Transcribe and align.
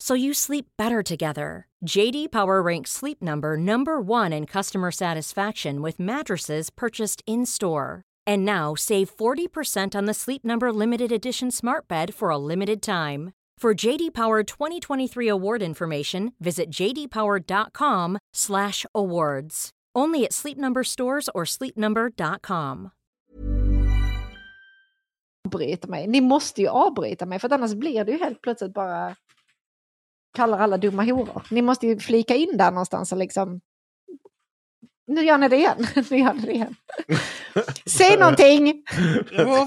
so 0.00 0.14
you 0.14 0.34
sleep 0.34 0.66
better 0.76 1.02
together. 1.02 1.68
JD 1.86 2.32
Power 2.32 2.60
ranks 2.62 2.90
Sleep 2.90 3.22
Number 3.22 3.56
number 3.56 4.00
1 4.00 4.32
in 4.32 4.46
customer 4.46 4.90
satisfaction 4.90 5.82
with 5.82 6.00
mattresses 6.00 6.70
purchased 6.70 7.22
in-store. 7.26 8.02
And 8.26 8.44
now 8.44 8.74
save 8.74 9.16
40% 9.16 9.94
on 9.94 10.06
the 10.06 10.14
Sleep 10.14 10.44
Number 10.44 10.72
limited 10.72 11.12
edition 11.12 11.50
Smart 11.50 11.86
Bed 11.86 12.14
for 12.14 12.30
a 12.30 12.38
limited 12.38 12.82
time. 12.82 13.32
For 13.58 13.74
JD 13.74 14.14
Power 14.14 14.42
2023 14.42 15.28
award 15.28 15.62
information, 15.62 16.32
visit 16.40 16.70
jdpower.com/awards. 16.70 19.70
Only 19.94 20.24
at 20.24 20.32
Sleep 20.32 20.58
Number 20.58 20.84
stores 20.84 21.28
or 21.34 21.44
sleepnumber.com. 21.44 22.90
avbryta 25.50 25.88
mig. 25.88 26.06
Ni 26.06 26.20
måste 26.20 26.62
ju 26.62 26.68
avbryta 26.68 27.26
mig 27.26 27.38
för 27.38 27.52
annars 27.52 27.74
blir 27.74 28.04
det 28.04 28.12
ju 28.12 28.18
helt 28.18 28.42
plötsligt 28.42 28.74
bara 28.74 29.16
kallar 30.36 30.58
alla 30.58 30.76
dumma 30.76 31.04
horor. 31.04 31.42
Ni 31.50 31.62
måste 31.62 31.86
ju 31.86 31.98
flika 31.98 32.34
in 32.34 32.56
där 32.56 32.70
någonstans 32.70 33.12
och 33.12 33.18
liksom 33.18 33.60
nu 35.06 35.22
gör 35.24 35.38
ni 35.38 35.48
det 35.48 35.56
igen. 35.56 35.86
nu 36.10 36.18
gör 36.18 36.32
ni 36.34 36.40
det 36.42 36.52
igen. 36.52 36.74
Säg 37.86 38.16
någonting! 38.18 38.82
Ja, 39.32 39.66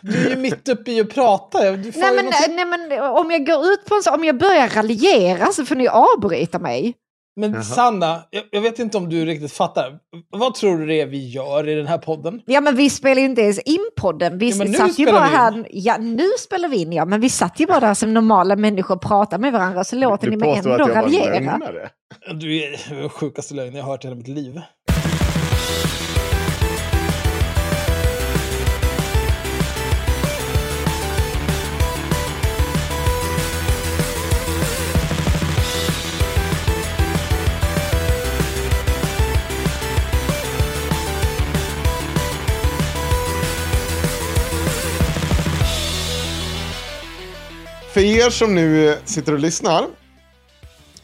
du 0.00 0.26
är 0.26 0.30
ju 0.30 0.36
mitt 0.36 0.68
uppe 0.68 0.90
i 0.92 1.00
att 1.00 1.14
prata. 1.14 1.70
Du 1.70 1.92
får 1.92 2.00
Nej 2.00 2.14
men, 2.16 2.24
någonting- 2.24 2.56
nej 2.56 2.64
men 2.64 3.00
om 3.02 3.30
jag 3.30 3.46
går 3.46 3.64
ut 3.72 3.84
på 3.84 3.94
en 3.94 4.02
så, 4.02 4.14
om 4.14 4.24
jag 4.24 4.38
börjar 4.38 4.68
raljera 4.68 5.46
så 5.46 5.64
får 5.64 5.74
ni 5.74 5.88
avbryta 5.88 6.58
mig. 6.58 6.94
Men 7.36 7.64
Sanna, 7.64 8.22
jag, 8.30 8.42
jag 8.50 8.60
vet 8.60 8.78
inte 8.78 8.96
om 8.98 9.08
du 9.08 9.24
riktigt 9.24 9.52
fattar. 9.52 9.98
Vad 10.30 10.54
tror 10.54 10.78
du 10.78 10.86
det 10.86 11.00
är 11.00 11.06
vi 11.06 11.28
gör 11.28 11.68
i 11.68 11.74
den 11.74 11.86
här 11.86 11.98
podden? 11.98 12.40
Ja 12.46 12.60
men 12.60 12.76
vi 12.76 12.90
spelar 12.90 13.20
ju 13.20 13.26
inte 13.26 13.40
ens 13.42 13.58
in 13.58 13.88
podden. 13.96 14.38
Vi 14.38 14.50
Ja, 14.50 14.56
men 14.56 14.66
nu 14.70 14.74
satt 14.78 14.88
ju 14.88 14.92
spelar 14.92 15.12
bara 15.12 15.50
vi 15.50 15.56
in. 15.58 15.64
här. 15.64 15.68
Ja 15.70 15.96
nu 15.96 16.28
spelar 16.38 16.68
vi 16.68 16.76
in 16.76 16.92
ja, 16.92 17.04
men 17.04 17.20
vi 17.20 17.28
satt 17.30 17.60
ju 17.60 17.66
bara 17.66 17.80
där 17.80 17.94
som 17.94 18.14
normala 18.14 18.56
människor 18.56 18.94
och 18.94 19.02
pratade 19.02 19.40
med 19.40 19.52
varandra 19.52 19.84
så 19.84 19.96
låter 19.96 20.30
ni 20.30 20.36
mig 20.36 20.54
påstår 20.54 20.70
ändå 20.70 20.84
att 20.84 20.88
jag 20.88 20.94
var 20.96 21.02
raljera. 21.02 21.34
lögnare. 21.34 21.88
Du 22.40 22.56
är 22.62 22.94
den 23.00 23.08
sjukaste 23.08 23.54
lögnen 23.54 23.74
jag 23.76 23.84
har 23.84 23.90
hört 23.90 24.04
i 24.04 24.06
hela 24.06 24.16
mitt 24.16 24.28
liv. 24.28 24.60
För 47.94 48.00
er 48.00 48.30
som 48.30 48.54
nu 48.54 48.96
sitter 49.04 49.32
och 49.32 49.38
lyssnar 49.38 49.86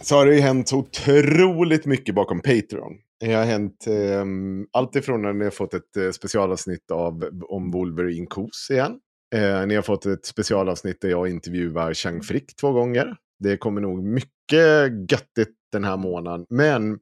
så 0.01 0.15
har 0.15 0.27
det 0.27 0.34
ju 0.34 0.41
hänt 0.41 0.69
så 0.69 0.78
otroligt 0.78 1.87
mycket 1.87 2.15
bakom 2.15 2.41
Patreon. 2.41 2.93
Det 3.21 3.33
har 3.33 3.45
hänt 3.45 3.87
eh, 3.87 4.25
allt 4.73 4.97
ifrån 4.97 5.23
när 5.23 5.33
ni 5.33 5.45
har 5.45 5.51
fått 5.51 5.75
ett 5.75 5.97
eh, 5.97 6.11
specialavsnitt 6.11 6.91
av, 6.91 7.25
om 7.49 7.71
Wolverine 7.71 8.27
Kos 8.27 8.71
igen. 8.71 8.99
Eh, 9.34 9.67
ni 9.67 9.75
har 9.75 9.83
fått 9.83 10.06
ett 10.06 10.27
specialavsnitt 10.27 11.01
där 11.01 11.09
jag 11.09 11.28
intervjuar 11.28 11.95
Chang 11.95 12.23
Frick 12.23 12.56
två 12.56 12.73
gånger. 12.73 13.17
Det 13.39 13.57
kommer 13.57 13.81
nog 13.81 14.05
mycket 14.05 15.11
göttigt 15.11 15.57
den 15.72 15.84
här 15.84 15.97
månaden. 15.97 16.47
Men 16.49 16.99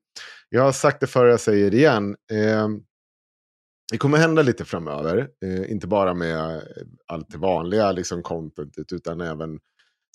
jag 0.49 0.63
har 0.63 0.73
sagt 0.73 1.01
det 1.01 1.07
förr, 1.07 1.27
jag 1.27 1.41
säger 1.41 1.71
det 1.71 1.77
igen. 1.77 2.17
Eh, 2.33 2.69
det 3.93 3.99
kommer 3.99 4.19
hända 4.19 4.43
lite 4.43 4.65
framöver. 4.65 5.29
Eh, 5.45 5.73
inte 5.73 5.87
bara 5.87 6.15
med 6.15 6.57
eh, 6.57 6.63
allt 7.07 7.31
det 7.31 7.39
vanliga 7.39 7.93
liksom, 7.93 8.23
contentet 8.23 8.93
utan 8.93 9.21
även 9.21 9.59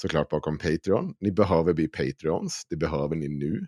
såklart 0.04 0.30
bakom 0.30 0.58
Patreon. 0.58 1.14
Ni 1.20 1.32
behöver 1.32 1.74
bli 1.74 1.88
Patreons. 1.88 2.66
Det 2.70 2.76
behöver 2.76 3.16
ni 3.16 3.28
nu. 3.28 3.68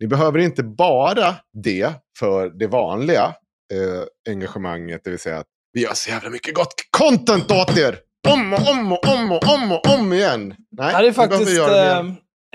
Ni 0.00 0.06
behöver 0.06 0.38
inte 0.38 0.62
bara 0.62 1.34
det 1.52 1.92
för 2.18 2.50
det 2.50 2.66
vanliga 2.66 3.34
eh, 3.74 4.32
engagemanget, 4.32 5.00
det 5.04 5.10
vill 5.10 5.18
säga 5.18 5.38
att 5.38 5.46
vi 5.72 5.82
gör 5.82 5.94
så 5.94 6.10
jävla 6.10 6.30
mycket 6.30 6.54
gott 6.54 6.74
content 6.98 7.50
åt 7.50 7.78
er! 7.78 7.98
Om 8.28 8.52
och 8.52 8.70
om 8.70 8.92
och 8.92 9.08
om 9.08 9.32
och 9.32 9.54
om 9.54 9.72
och 9.72 9.98
om 9.98 10.12
igen! 10.12 10.54
Nej, 10.70 10.92
Här 10.92 11.04
är 11.04 11.12
faktiskt 11.12 11.58
eh, 11.60 12.04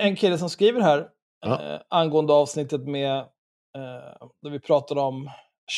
en 0.02 0.16
kille 0.16 0.38
som 0.38 0.50
skriver 0.50 0.80
här 0.80 1.06
Ja. 1.46 1.74
eh, 1.74 1.80
angående 1.90 2.32
avsnittet 2.32 2.80
med 2.88 3.18
eh, 3.18 4.26
där 4.42 4.50
vi 4.50 4.60
pratade 4.60 5.00
om 5.00 5.30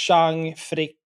Chang, 0.08 0.54
Frick, 0.56 0.98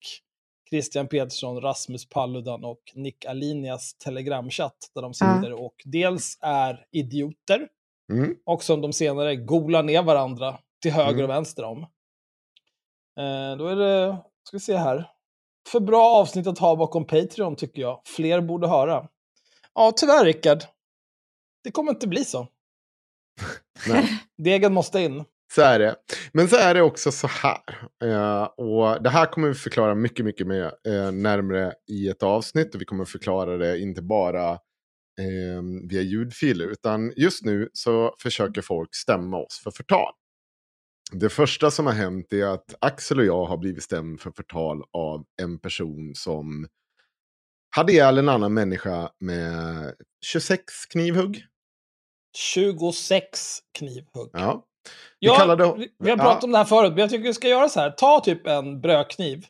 Christian 0.70 1.08
Petersson, 1.08 1.62
Rasmus 1.62 2.10
Paludan 2.10 2.64
och 2.64 2.82
Nick 2.96 3.26
Alinias 3.26 3.94
telegramchatt 3.94 4.92
där 4.96 5.02
de 5.02 5.14
sitter 5.14 5.54
och 5.54 5.76
dels 5.86 6.38
är 6.42 6.86
idioter 6.92 7.68
Mm. 8.14 8.36
och 8.46 8.64
som 8.64 8.82
de 8.82 8.94
senare 8.94 9.36
golar 9.36 9.84
ner 9.84 10.04
varandra 10.04 10.60
till 10.82 10.92
höger 10.92 11.14
Mm. 11.14 11.24
och 11.24 11.30
vänster 11.30 11.64
om. 11.64 11.82
Eh, 13.20 13.58
då 13.58 13.68
är 13.68 13.76
det, 13.76 14.18
ska 14.44 14.58
vi 14.58 14.60
se 14.60 14.78
här, 14.78 15.10
för 15.72 15.80
bra 15.80 16.04
avsnitt 16.16 16.48
att 16.48 16.60
ha 16.60 16.76
bakom 16.76 17.08
Patreon 17.08 17.56
tycker 17.56 17.82
jag. 17.82 18.02
Fler 18.06 18.42
borde 18.42 18.68
höra. 18.68 19.08
Ja, 19.74 19.94
tyvärr 19.96 20.26
Rickard. 20.26 20.64
Det 21.64 21.72
kommer 21.72 21.92
inte 21.92 22.08
bli 22.08 22.26
så. 22.26 22.48
Nej. 23.88 24.08
Degen 24.38 24.74
måste 24.74 25.00
in. 25.02 25.24
Så 25.54 25.62
är 25.62 25.80
det. 25.80 25.96
Men 26.34 26.48
så 26.48 26.56
är 26.56 26.74
det 26.74 26.82
också 26.82 27.12
så 27.12 27.28
här. 27.28 27.90
Eh, 28.04 28.44
och 28.44 29.04
det 29.04 29.10
här 29.10 29.26
kommer 29.26 29.48
vi 29.48 29.54
förklara 29.54 29.96
mycket, 29.96 30.26
mycket 30.26 30.48
mer 30.48 30.72
eh, 30.88 31.12
närmare 31.12 31.74
i 31.88 32.08
ett 32.08 32.24
avsnitt. 32.24 32.76
Och 32.76 32.82
vi 32.82 32.86
kommer 32.86 33.06
förklara 33.06 33.58
det 33.58 33.80
inte 33.80 34.02
bara 34.02 34.52
eh, 34.52 35.62
via 35.90 36.02
ljudfiler. 36.02 36.68
Utan 36.68 37.14
just 37.16 37.46
nu 37.46 37.70
så 37.74 38.16
försöker 38.20 38.62
folk 38.62 38.96
stämma 38.96 39.38
oss 39.38 39.62
för 39.64 39.72
förtal. 39.72 40.14
Det 41.12 41.30
första 41.30 41.72
som 41.72 41.86
har 41.86 41.94
hänt 41.94 42.34
är 42.34 42.46
att 42.46 42.76
Axel 42.82 43.20
och 43.20 43.26
jag 43.26 43.46
har 43.46 43.58
blivit 43.58 43.84
stämd 43.84 44.22
för 44.22 44.32
förtal 44.32 44.84
av 44.94 45.26
en 45.42 45.60
person 45.60 46.16
som 46.16 46.68
hade 47.76 47.92
ihjäl 47.92 48.18
en 48.18 48.30
annan 48.30 48.54
människa 48.54 49.12
med 49.20 49.96
26 50.26 50.86
knivhugg. 50.86 51.46
26 52.38 53.60
knivhugg. 53.78 54.30
Ja. 54.34 54.67
Vi 55.20 55.28
Ja, 55.28 55.36
kallade- 55.36 55.74
vi, 55.78 55.88
vi 56.00 56.10
har 56.10 56.18
ja. 56.18 56.24
pratat 56.24 56.44
om 56.44 56.52
det 56.52 56.58
här 56.58 56.66
förut, 56.66 56.92
men 56.92 57.00
jag 57.00 57.10
tycker 57.10 57.24
vi 57.24 57.34
ska 57.34 57.48
göra 57.48 57.70
så 57.70 57.80
här. 57.80 57.92
Ta 57.92 58.20
typ 58.20 58.48
en 58.48 58.82
brödkniv 58.82 59.46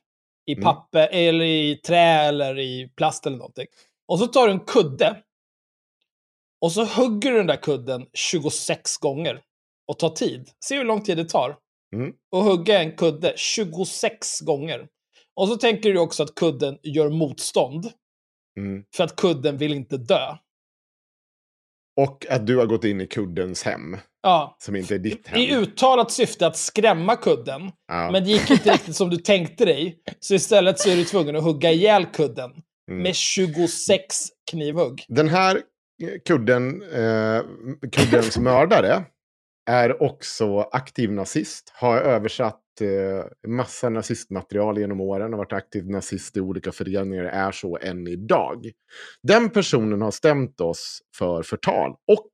i 0.46 0.54
Mm. 0.54 0.64
papper, 0.64 1.08
eller 1.12 1.46
i 1.46 1.76
trä, 1.76 2.00
eller 2.28 2.60
i 2.60 2.90
plast 2.98 3.26
eller 3.26 3.38
någonting. 3.38 3.68
Och 4.08 4.20
så 4.20 4.28
tar 4.28 4.48
du 4.48 4.54
en 4.54 4.60
kudde. 4.60 5.24
Och 6.62 6.72
så 6.72 6.86
hugger 6.86 7.32
du 7.32 7.38
den 7.38 7.48
där 7.48 7.56
kudden 7.62 8.06
26 8.14 8.98
gånger. 8.98 9.42
Och 9.88 10.00
tar 10.00 10.10
tid. 10.10 10.50
Se 10.66 10.78
hur 10.78 10.84
lång 10.84 11.02
tid 11.04 11.18
det 11.18 11.30
tar. 11.30 11.58
Mm. 11.96 12.14
Och 12.32 12.44
hugga 12.44 12.82
en 12.82 12.92
kudde 12.96 13.34
26 13.38 14.40
gånger. 14.42 14.88
Och 15.36 15.48
så 15.48 15.56
tänker 15.58 15.94
du 15.94 16.00
också 16.00 16.24
att 16.24 16.36
kudden 16.36 16.78
gör 16.84 17.10
motstånd. 17.10 17.92
Mm. 18.60 18.84
För 18.96 19.04
att 19.04 19.16
kudden 19.16 19.58
vill 19.58 19.74
inte 19.74 19.98
dö. 19.98 20.38
Och 21.98 22.26
att 22.30 22.48
du 22.48 22.58
har 22.58 22.66
gått 22.66 22.84
in 22.84 23.02
i 23.02 23.08
kuddens 23.08 23.64
hem, 23.64 23.98
Ja. 24.24 24.56
som 24.60 24.76
inte 24.76 24.96
är 24.96 25.00
ditt 25.00 25.28
hem. 25.28 25.40
I 25.40 25.56
uttalat 25.56 26.12
syfte 26.12 26.48
att 26.48 26.58
skrämma 26.58 27.16
kudden. 27.16 27.72
Ja. 27.88 28.12
Men 28.12 28.24
det 28.24 28.30
gick 28.30 28.52
inte 28.52 28.74
riktigt 28.74 28.96
som 28.96 29.10
du 29.10 29.18
tänkte 29.18 29.66
dig. 29.66 29.98
Så 30.20 30.34
istället 30.36 30.80
så 30.80 30.90
är 30.90 30.96
du 30.96 31.04
tvungen 31.04 31.36
att 31.36 31.44
hugga 31.44 31.72
ihjäl 31.72 32.06
kudden. 32.06 32.52
Mm. 32.92 33.04
Med 33.04 33.16
26 33.16 34.16
knivhugg. 34.52 35.06
Den 35.08 35.28
här 35.30 35.62
kudden, 36.28 36.82
eh, 36.82 37.42
kuddens 37.92 38.38
mördare 38.38 39.04
är 39.68 40.04
också 40.04 40.60
aktiv 40.60 41.12
nazist. 41.12 41.72
Har 41.76 41.98
översatt 41.98 42.62
eh, 42.82 43.50
massa 43.50 43.90
nazistmaterial 43.90 44.78
genom 44.80 45.02
åren. 45.02 45.34
Har 45.34 45.38
varit 45.38 45.54
aktiv 45.54 45.90
nazist 45.90 46.38
i 46.38 46.42
olika 46.42 46.72
föreningar. 46.72 47.24
Är 47.24 47.52
så 47.52 47.78
än 47.82 48.08
idag. 48.08 48.72
Den 49.24 49.50
personen 49.50 50.02
har 50.02 50.12
stämt 50.12 50.62
oss 50.62 51.00
för 51.18 51.44
förtal. 51.44 51.92
Och 51.92 52.30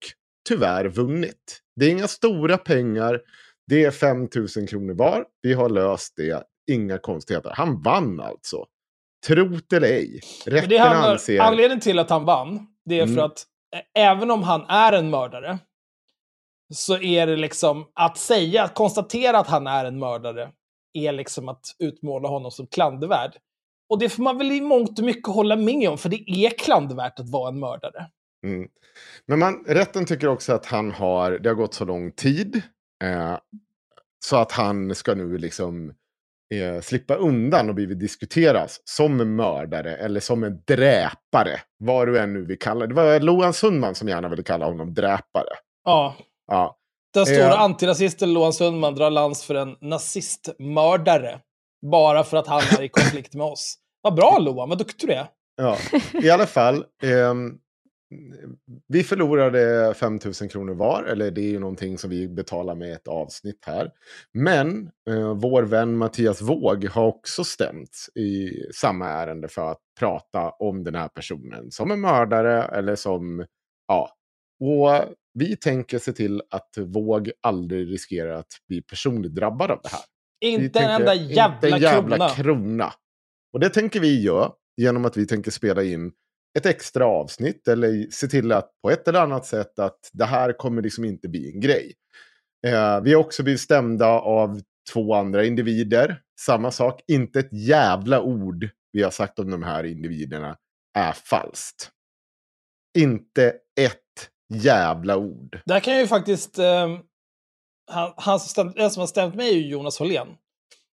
tyvärr 0.47 0.85
vunnit. 0.85 1.59
Det 1.75 1.85
är 1.85 1.89
inga 1.89 2.07
stora 2.07 2.57
pengar. 2.57 3.21
Det 3.67 3.83
är 3.83 3.91
5 3.91 4.27
000 4.57 4.67
kronor 4.67 4.93
var. 4.93 5.25
Vi 5.41 5.53
har 5.53 5.69
löst 5.69 6.13
det. 6.17 6.43
Inga 6.71 6.97
konstigheter. 6.97 7.51
Han 7.55 7.81
vann 7.81 8.19
alltså. 8.19 8.65
Trot 9.27 9.73
eller 9.73 9.87
ej. 9.87 10.19
Rätten 10.45 10.79
handlar, 10.79 11.11
anser... 11.11 11.39
Anledningen 11.39 11.79
till 11.79 11.99
att 11.99 12.09
han 12.09 12.25
vann, 12.25 12.67
det 12.85 12.99
är 12.99 13.03
Mm. 13.03 13.15
för 13.15 13.21
att 13.21 13.43
även 13.97 14.31
om 14.31 14.43
han 14.43 14.61
är 14.69 14.93
en 14.93 15.09
mördare, 15.09 15.59
så 16.73 17.01
är 17.01 17.27
det 17.27 17.35
liksom 17.35 17.85
att 17.93 18.17
säga, 18.17 18.63
att 18.63 18.75
konstatera 18.75 19.39
att 19.39 19.47
han 19.47 19.67
är 19.67 19.85
en 19.85 19.99
mördare, 19.99 20.51
är 20.93 21.11
liksom 21.11 21.49
att 21.49 21.75
utmåla 21.79 22.29
honom 22.29 22.51
som 22.51 22.67
klandervärd. 22.67 23.31
Och 23.89 23.99
det 23.99 24.09
får 24.09 24.23
man 24.23 24.37
väl 24.37 24.51
i 24.51 24.61
mångt 24.61 24.99
och 24.99 25.05
mycket 25.05 25.27
hålla 25.27 25.55
med 25.55 25.89
om, 25.89 25.97
för 25.97 26.09
det 26.09 26.29
är 26.29 26.49
klandervärt 26.49 27.19
att 27.19 27.29
vara 27.29 27.49
en 27.49 27.59
mördare. 27.59 28.07
Mm. 28.45 28.67
Men 29.25 29.39
man, 29.39 29.63
rätten 29.67 30.05
tycker 30.05 30.27
också 30.27 30.53
att 30.53 30.65
han 30.65 30.91
har, 30.91 31.31
det 31.31 31.49
har 31.49 31.55
gått 31.55 31.73
så 31.73 31.85
lång 31.85 32.11
tid. 32.11 32.61
Eh, 33.03 33.37
så 34.25 34.37
att 34.37 34.51
han 34.51 34.95
ska 34.95 35.15
nu 35.15 35.37
liksom 35.37 35.93
eh, 36.53 36.81
slippa 36.81 37.15
undan 37.15 37.69
och 37.69 37.75
blivit 37.75 37.99
diskuteras 37.99 38.81
som 38.83 39.21
en 39.21 39.35
mördare 39.35 39.95
eller 39.95 40.19
som 40.19 40.43
en 40.43 40.61
dräpare. 40.67 41.59
Vad 41.77 42.07
du 42.07 42.19
än 42.19 42.33
nu 42.33 42.45
vill 42.45 42.59
kalla 42.59 42.79
det. 42.79 42.87
Det 42.87 42.93
var 42.93 43.19
Loan 43.19 43.53
Sundman 43.53 43.95
som 43.95 44.07
gärna 44.07 44.29
ville 44.29 44.43
kalla 44.43 44.65
honom 44.65 44.93
dräpare. 44.93 45.53
Ja, 45.83 46.15
Ja, 46.47 46.77
den 47.13 47.25
stora 47.25 47.39
Ja. 47.39 47.57
antirasisten 47.57 48.33
Loan 48.33 48.53
Sundman 48.53 48.95
drar 48.95 49.09
lans 49.09 49.43
för 49.43 49.55
en 49.55 49.75
nazistmördare. 49.81 51.39
Bara 51.91 52.23
för 52.23 52.37
att 52.37 52.47
han 52.47 52.61
är 52.61 52.81
i 52.81 52.89
konflikt 52.89 53.33
med 53.33 53.45
oss. 53.45 53.75
Vad 54.01 54.15
bra 54.15 54.37
Loan, 54.39 54.69
vad 54.69 54.77
duktig 54.77 55.09
du 55.09 55.13
är. 55.13 55.27
ja. 55.55 55.77
i 56.23 56.29
alla 56.29 56.45
fall. 56.45 56.85
ehm, 57.03 57.57
vi 58.87 59.03
förlorade 59.03 59.93
5 59.93 60.19
000 60.41 60.49
kronor 60.49 60.73
var, 60.73 61.03
eller 61.03 61.31
det 61.31 61.41
är 61.41 61.49
ju 61.49 61.59
någonting 61.59 61.97
som 61.97 62.09
vi 62.09 62.27
betalar 62.27 62.75
med 62.75 62.93
ett 62.93 63.07
avsnitt 63.07 63.63
här. 63.65 63.91
Men 64.33 64.89
eh, 65.09 65.33
vår 65.33 65.63
vän 65.63 65.97
Mattias 65.97 66.41
Våg 66.41 66.85
har 66.85 67.05
också 67.07 67.43
stämts 67.43 68.09
i 68.15 68.49
samma 68.75 69.09
ärende 69.09 69.47
för 69.47 69.71
att 69.71 69.79
prata 69.99 70.49
om 70.49 70.83
den 70.83 70.95
här 70.95 71.07
personen 71.07 71.71
som 71.71 71.91
en 71.91 72.01
mördare 72.01 72.63
eller 72.63 72.95
som, 72.95 73.45
ja. 73.87 74.09
Och 74.63 75.13
vi 75.33 75.55
tänker 75.55 75.99
se 75.99 76.13
till 76.13 76.41
att 76.49 76.77
Våg 76.77 77.31
aldrig 77.41 77.91
riskerar 77.91 78.33
att 78.33 78.53
bli 78.67 78.81
personligt 78.81 79.35
drabbad 79.35 79.71
av 79.71 79.79
det 79.83 79.89
här. 79.89 80.01
Inte 80.41 80.79
en 80.79 81.01
enda 81.01 81.13
jävla, 81.13 81.55
inte 81.55 81.69
en 81.69 81.81
jävla 81.81 82.15
krona. 82.17 82.29
krona. 82.29 82.93
Och 83.53 83.59
det 83.59 83.69
tänker 83.69 83.99
vi 83.99 84.21
göra 84.21 84.51
genom 84.77 85.05
att 85.05 85.17
vi 85.17 85.27
tänker 85.27 85.51
spela 85.51 85.83
in 85.83 86.11
ett 86.57 86.65
extra 86.65 87.05
avsnitt 87.05 87.67
eller 87.67 88.07
se 88.11 88.27
till 88.27 88.51
att 88.51 88.69
på 88.81 88.89
ett 88.89 89.07
eller 89.07 89.19
annat 89.19 89.45
sätt 89.45 89.79
att 89.79 90.09
det 90.13 90.25
här 90.25 90.53
kommer 90.53 90.81
liksom 90.81 91.05
inte 91.05 91.27
bli 91.27 91.51
en 91.53 91.59
grej. 91.59 91.93
Eh, 92.67 93.01
vi 93.01 93.13
har 93.13 93.19
också 93.19 93.43
blivit 93.43 93.61
stämda 93.61 94.07
av 94.07 94.61
två 94.93 95.13
andra 95.13 95.45
individer. 95.45 96.21
Samma 96.39 96.71
sak, 96.71 97.01
inte 97.07 97.39
ett 97.39 97.53
jävla 97.53 98.21
ord 98.21 98.69
vi 98.91 99.03
har 99.03 99.11
sagt 99.11 99.39
om 99.39 99.51
de 99.51 99.63
här 99.63 99.83
individerna 99.83 100.57
är 100.97 101.11
falskt. 101.11 101.89
Inte 102.97 103.53
ett 103.79 104.02
jävla 104.53 105.17
ord. 105.17 105.59
Där 105.65 105.79
kan 105.79 105.93
jag 105.93 106.01
ju 106.01 106.07
faktiskt... 106.07 106.59
ehm, 106.59 106.99
han, 107.91 108.13
han 108.17 108.39
som 108.39 108.49
stämt, 108.49 108.75
den 108.75 108.91
som 108.91 108.99
har 108.99 109.07
stämt 109.07 109.35
mig 109.35 109.49
är 109.49 109.53
ju 109.53 109.67
Jonas 109.67 109.99
Hållén. 109.99 110.27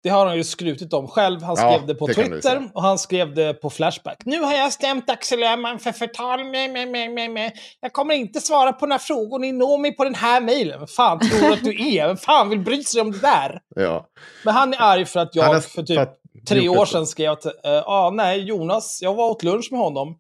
Det 0.04 0.10
har 0.10 0.26
han 0.26 0.38
ju 0.38 0.44
skrutit 0.44 0.94
om 0.94 1.08
själv. 1.08 1.42
Han 1.44 1.56
Ja, 1.60 1.72
skrev 1.72 1.88
det 1.88 1.96
på 1.96 2.08
det 2.08 2.14
Twitter 2.14 2.70
och 2.74 2.82
han 2.82 3.00
skrev 3.00 3.34
det 3.34 3.54
på 3.54 3.70
Flashback. 3.70 4.18
Nu 4.26 4.42
har 4.42 4.54
jag 4.54 4.74
stämt 4.74 5.10
Axel 5.10 5.44
Öhman 5.44 5.80
för 5.80 5.92
förtal. 5.92 6.44
Med, 6.44 6.72
med, 6.72 6.88
med, 6.88 7.12
med, 7.12 7.32
med. 7.32 7.52
Jag 7.80 7.94
kommer 7.94 8.16
inte 8.16 8.42
svara 8.42 8.74
på 8.74 8.86
några 8.86 9.00
frågor. 9.00 9.40
Ni 9.40 9.52
når 9.52 9.78
mig 9.78 9.96
på 9.96 10.04
den 10.04 10.16
här 10.16 10.42
mejlen. 10.42 10.80
Vem 10.80 10.88
fan 10.88 11.20
tror 11.20 11.40
du 11.40 11.54
att 11.54 11.64
du 11.64 11.96
är? 11.96 12.08
Vem 12.08 12.18
fan 12.18 12.50
vill 12.50 12.60
bry 12.60 12.84
sig 12.84 13.02
om 13.02 13.12
det 13.12 13.20
där? 13.20 13.62
Ja. 13.76 14.08
Men 14.46 14.54
han 14.54 14.74
är 14.74 14.82
arg 14.82 15.06
för 15.06 15.20
att 15.20 15.36
jag 15.36 15.66
för 15.66 15.84
typ 15.84 16.10
tre 16.48 16.70
år 16.70 16.86
sedan 16.86 17.08
skrev 17.08 17.32
att 17.32 17.46
ja, 17.64 17.84
ah, 17.88 18.10
nej, 18.10 18.40
Jonas, 18.40 19.00
jag 19.02 19.14
var 19.14 19.30
åt 19.30 19.44
lunch 19.44 19.68
med 19.72 19.80
honom. 19.80 20.18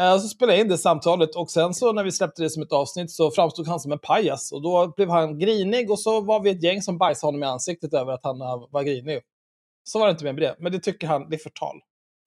Eh, 0.00 0.18
så 0.18 0.28
spelade 0.28 0.56
jag 0.58 0.60
in 0.64 0.68
det 0.68 0.78
samtalet 0.78 1.34
och 1.36 1.50
sen 1.50 1.74
så 1.74 1.92
när 1.92 2.04
vi 2.04 2.12
släppte 2.12 2.42
det 2.42 2.50
som 2.50 2.62
ett 2.62 2.72
avsnitt 2.72 3.10
så 3.10 3.30
framstod 3.30 3.68
han 3.68 3.80
som 3.80 3.92
en 3.92 3.98
pajas. 3.98 4.52
Och 4.52 4.62
då 4.62 4.92
blev 4.96 5.08
han 5.10 5.38
grinig 5.38 5.90
och 5.90 6.00
så 6.00 6.20
var 6.20 6.40
vi 6.42 6.50
ett 6.50 6.62
gäng 6.62 6.82
som 6.82 6.98
bajsade 6.98 7.28
honom 7.28 7.42
i 7.42 7.46
ansiktet 7.46 7.94
över 7.94 8.12
att 8.12 8.24
han 8.24 8.40
eh, 8.40 8.66
var 8.70 8.82
grinig. 8.82 9.20
Så 9.84 9.98
var 9.98 10.06
det 10.06 10.10
inte 10.10 10.24
mer 10.24 10.32
med 10.32 10.42
det. 10.42 10.56
Men 10.58 10.72
det 10.72 10.78
tycker 10.80 11.06
han, 11.06 11.28
det 11.30 11.36
är 11.36 11.38
förtal. 11.38 11.76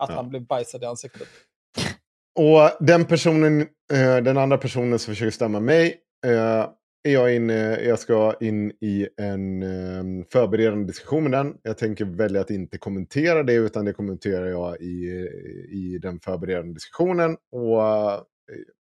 Att 0.04 0.10
Ja. 0.10 0.16
han 0.16 0.30
blev 0.30 0.46
bajsad 0.48 0.84
i 0.84 0.86
ansiktet. 0.86 1.28
Och 2.40 2.86
den 2.86 3.06
personen, 3.06 3.62
eh, 3.94 4.18
den 4.24 4.38
andra 4.38 4.58
personen 4.58 5.00
som 5.00 5.12
försöker 5.14 5.32
stämma 5.32 5.60
mig, 5.60 5.98
är 7.04 7.14
jag, 7.14 7.36
inne, 7.36 7.80
jag 7.82 8.00
ska 8.00 8.36
in 8.40 8.72
i 8.72 9.08
en 9.18 9.64
ehm, 9.64 10.26
förberedande 10.32 10.86
diskussion 10.86 11.24
med 11.24 11.32
den. 11.32 11.58
Jag 11.64 11.78
tänker 11.78 12.06
välja 12.06 12.42
att 12.42 12.50
inte 12.50 12.78
kommentera 12.78 13.44
det, 13.44 13.54
utan 13.54 13.86
det 13.86 13.94
kommenterar 13.94 14.48
jag 14.48 14.82
i, 14.82 15.28
i 15.70 16.00
den 16.02 16.20
förberedande 16.20 16.74
diskussionen. 16.74 17.38
Och 17.52 17.82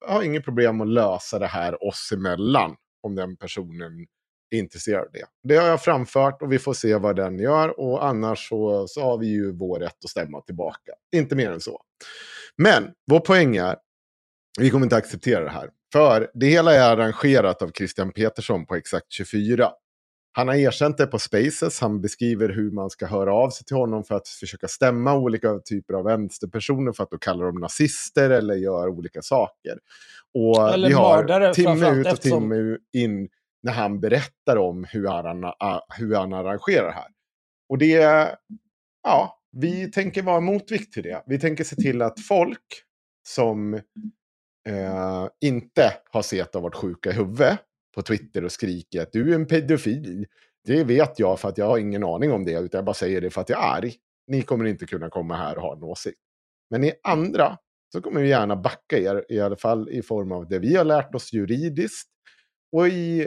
jag 0.05 0.07
har 0.07 0.23
inget 0.23 0.45
problem 0.45 0.81
att 0.81 0.87
lösa 0.87 1.39
det 1.39 1.47
här 1.47 1.83
oss 1.87 2.11
emellan, 2.13 2.75
om 3.01 3.15
den 3.15 3.37
personen 3.37 4.07
är 4.49 4.59
intresserad 4.59 5.01
av 5.01 5.11
det. 5.13 5.25
Det 5.43 5.55
har 5.55 5.67
jag 5.67 5.83
framfört 5.83 6.41
och 6.41 6.51
vi 6.51 6.59
får 6.59 6.73
se 6.73 6.95
vad 6.95 7.15
den 7.15 7.39
gör. 7.39 7.79
Och 7.79 8.05
annars 8.05 8.49
så, 8.49 8.87
så 8.87 9.01
har 9.01 9.17
vi 9.17 9.27
ju 9.27 9.51
vår 9.51 9.79
rätt 9.79 10.03
att 10.03 10.09
stämma 10.09 10.41
tillbaka. 10.41 10.91
Inte 11.15 11.35
mer 11.35 11.51
än 11.51 11.61
så. 11.61 11.81
Men 12.55 12.91
vår 13.07 13.19
poäng 13.19 13.57
är, 13.57 13.75
vi 14.59 14.69
kommer 14.69 14.85
inte 14.85 14.95
acceptera 14.95 15.43
det 15.43 15.49
här. 15.49 15.69
För 15.93 16.31
det 16.33 16.45
hela 16.45 16.73
är 16.75 16.91
arrangerat 16.91 17.61
av 17.61 17.71
Christian 17.71 18.11
Petersson 18.11 18.65
på 18.65 18.75
Exakt 18.75 19.11
24. 19.11 19.71
Han 20.31 20.47
har 20.47 20.55
erkänt 20.55 20.97
det 20.97 21.07
på 21.07 21.19
Spaces, 21.19 21.79
han 21.81 22.01
beskriver 22.01 22.49
hur 22.49 22.71
man 22.71 22.89
ska 22.89 23.05
höra 23.05 23.33
av 23.33 23.49
sig 23.49 23.65
till 23.65 23.75
honom 23.75 24.03
för 24.03 24.15
att 24.15 24.27
försöka 24.27 24.67
stämma 24.67 25.17
olika 25.17 25.59
typer 25.59 25.93
av 25.93 26.03
vänsterpersoner 26.03 26.91
för 26.91 27.03
att 27.03 27.11
då 27.11 27.17
kalla 27.17 27.45
dem 27.45 27.55
nazister 27.55 28.29
eller 28.29 28.55
gör 28.55 28.87
olika 28.87 29.21
saker. 29.21 29.79
Och 30.33 30.69
Eller 30.73 30.87
vi 30.87 30.93
har 30.93 31.17
mördare, 31.17 31.53
timme 31.53 31.91
ut 31.99 32.05
och 32.05 32.11
eftersom- 32.13 32.41
timme 32.51 32.77
in 32.93 33.29
när 33.63 33.73
han 33.73 33.99
berättar 33.99 34.57
om 34.57 34.85
hur 34.89 35.07
han, 35.07 35.53
hur 35.97 36.15
han 36.15 36.33
arrangerar 36.33 36.91
här. 36.91 37.07
Och 37.69 37.77
det, 37.77 37.95
ja, 39.03 39.39
vi 39.51 39.91
tänker 39.91 40.21
vara 40.21 40.39
motvikt 40.39 40.93
till 40.93 41.03
det. 41.03 41.23
Vi 41.27 41.39
tänker 41.39 41.63
se 41.63 41.75
till 41.75 42.01
att 42.01 42.19
folk 42.19 42.83
som 43.27 43.81
eh, 44.69 45.27
inte 45.41 45.93
har 46.11 46.21
sett 46.21 46.55
och 46.55 46.61
varit 46.61 46.75
sjuka 46.75 47.09
i 47.09 47.13
huvudet 47.13 47.59
på 47.95 48.01
Twitter 48.01 48.43
och 48.45 48.51
skriker 48.51 49.01
att 49.01 49.11
du 49.11 49.31
är 49.31 49.35
en 49.35 49.47
pedofil. 49.47 50.25
Det 50.63 50.83
vet 50.83 51.19
jag 51.19 51.39
för 51.39 51.49
att 51.49 51.57
jag 51.57 51.65
har 51.65 51.77
ingen 51.77 52.03
aning 52.03 52.31
om 52.31 52.45
det, 52.45 52.51
utan 52.51 52.77
jag 52.77 52.85
bara 52.85 52.93
säger 52.93 53.21
det 53.21 53.29
för 53.29 53.41
att 53.41 53.49
jag 53.49 53.63
är 53.63 53.77
arg. 53.77 53.95
Ni 54.27 54.41
kommer 54.41 54.65
inte 54.65 54.85
kunna 54.85 55.09
komma 55.09 55.35
här 55.35 55.55
och 55.55 55.61
ha 55.61 55.75
en 55.75 55.83
åsikt. 55.83 56.19
Men 56.69 56.83
i 56.83 56.93
andra 57.03 57.57
så 57.93 58.01
kommer 58.01 58.21
vi 58.21 58.29
gärna 58.29 58.55
backa 58.55 58.97
er, 58.97 59.25
i 59.29 59.39
alla 59.39 59.55
fall 59.55 59.89
i 59.89 60.01
form 60.01 60.31
av 60.31 60.47
det 60.47 60.59
vi 60.59 60.75
har 60.75 60.85
lärt 60.85 61.15
oss 61.15 61.33
juridiskt. 61.33 62.09
Och 62.71 62.87
i, 62.87 63.21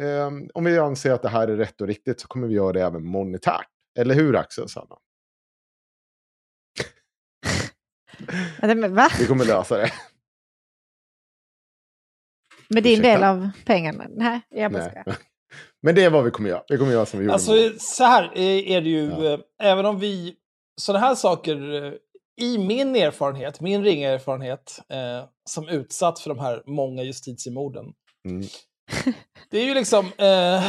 eh, 0.00 0.30
om 0.54 0.64
vi 0.64 0.78
anser 0.78 1.12
att 1.12 1.22
det 1.22 1.28
här 1.28 1.48
är 1.48 1.56
rätt 1.56 1.80
och 1.80 1.86
riktigt 1.86 2.20
så 2.20 2.28
kommer 2.28 2.48
vi 2.48 2.54
göra 2.54 2.72
det 2.72 2.82
även 2.82 3.04
monetärt. 3.04 3.68
Eller 3.98 4.14
hur 4.14 4.36
Axel 4.36 4.68
Sanna? 4.68 4.96
Vi 9.20 9.26
kommer 9.26 9.44
lösa 9.44 9.76
det. 9.76 9.92
Med 12.68 12.82
din 12.82 13.02
del 13.02 13.10
Ursäkta? 13.10 13.30
av 13.30 13.50
pengarna? 13.66 14.06
Nej, 14.10 14.40
jag 14.50 14.72
bara 14.72 14.82
skojar. 14.90 15.16
Men 15.82 15.94
det 15.94 16.04
är 16.04 16.10
vad 16.10 16.24
vi 16.24 16.30
kommer 16.30 16.48
göra. 16.50 16.62
Vi 16.68 16.78
kommer 16.78 16.92
göra 16.92 17.06
som 17.06 17.18
vi 17.18 17.24
gjorde. 17.24 17.34
Alltså 17.34 17.52
så 17.78 18.04
här 18.04 18.32
är 18.38 18.62
är 18.66 18.80
det 18.80 18.88
ju, 18.90 19.04
Ja. 19.10 19.32
eh, 19.34 19.40
även 19.62 19.86
om 19.86 19.98
vi, 19.98 20.34
sådana 20.80 21.06
här 21.06 21.14
saker, 21.14 21.84
eh, 21.84 21.92
i 22.40 22.58
min 22.58 22.96
erfarenhet, 22.96 23.60
min 23.60 23.84
ringa 23.84 24.08
erfarenhet, 24.10 24.78
eh, 24.88 25.28
som 25.50 25.68
utsatt 25.68 26.18
för 26.18 26.30
de 26.30 26.38
här 26.38 26.62
många 26.66 27.02
justitiemorden, 27.02 27.84
Mm. 28.28 28.46
det 29.50 29.58
är 29.58 29.64
ju 29.64 29.74
liksom, 29.74 30.06
eh, 30.18 30.64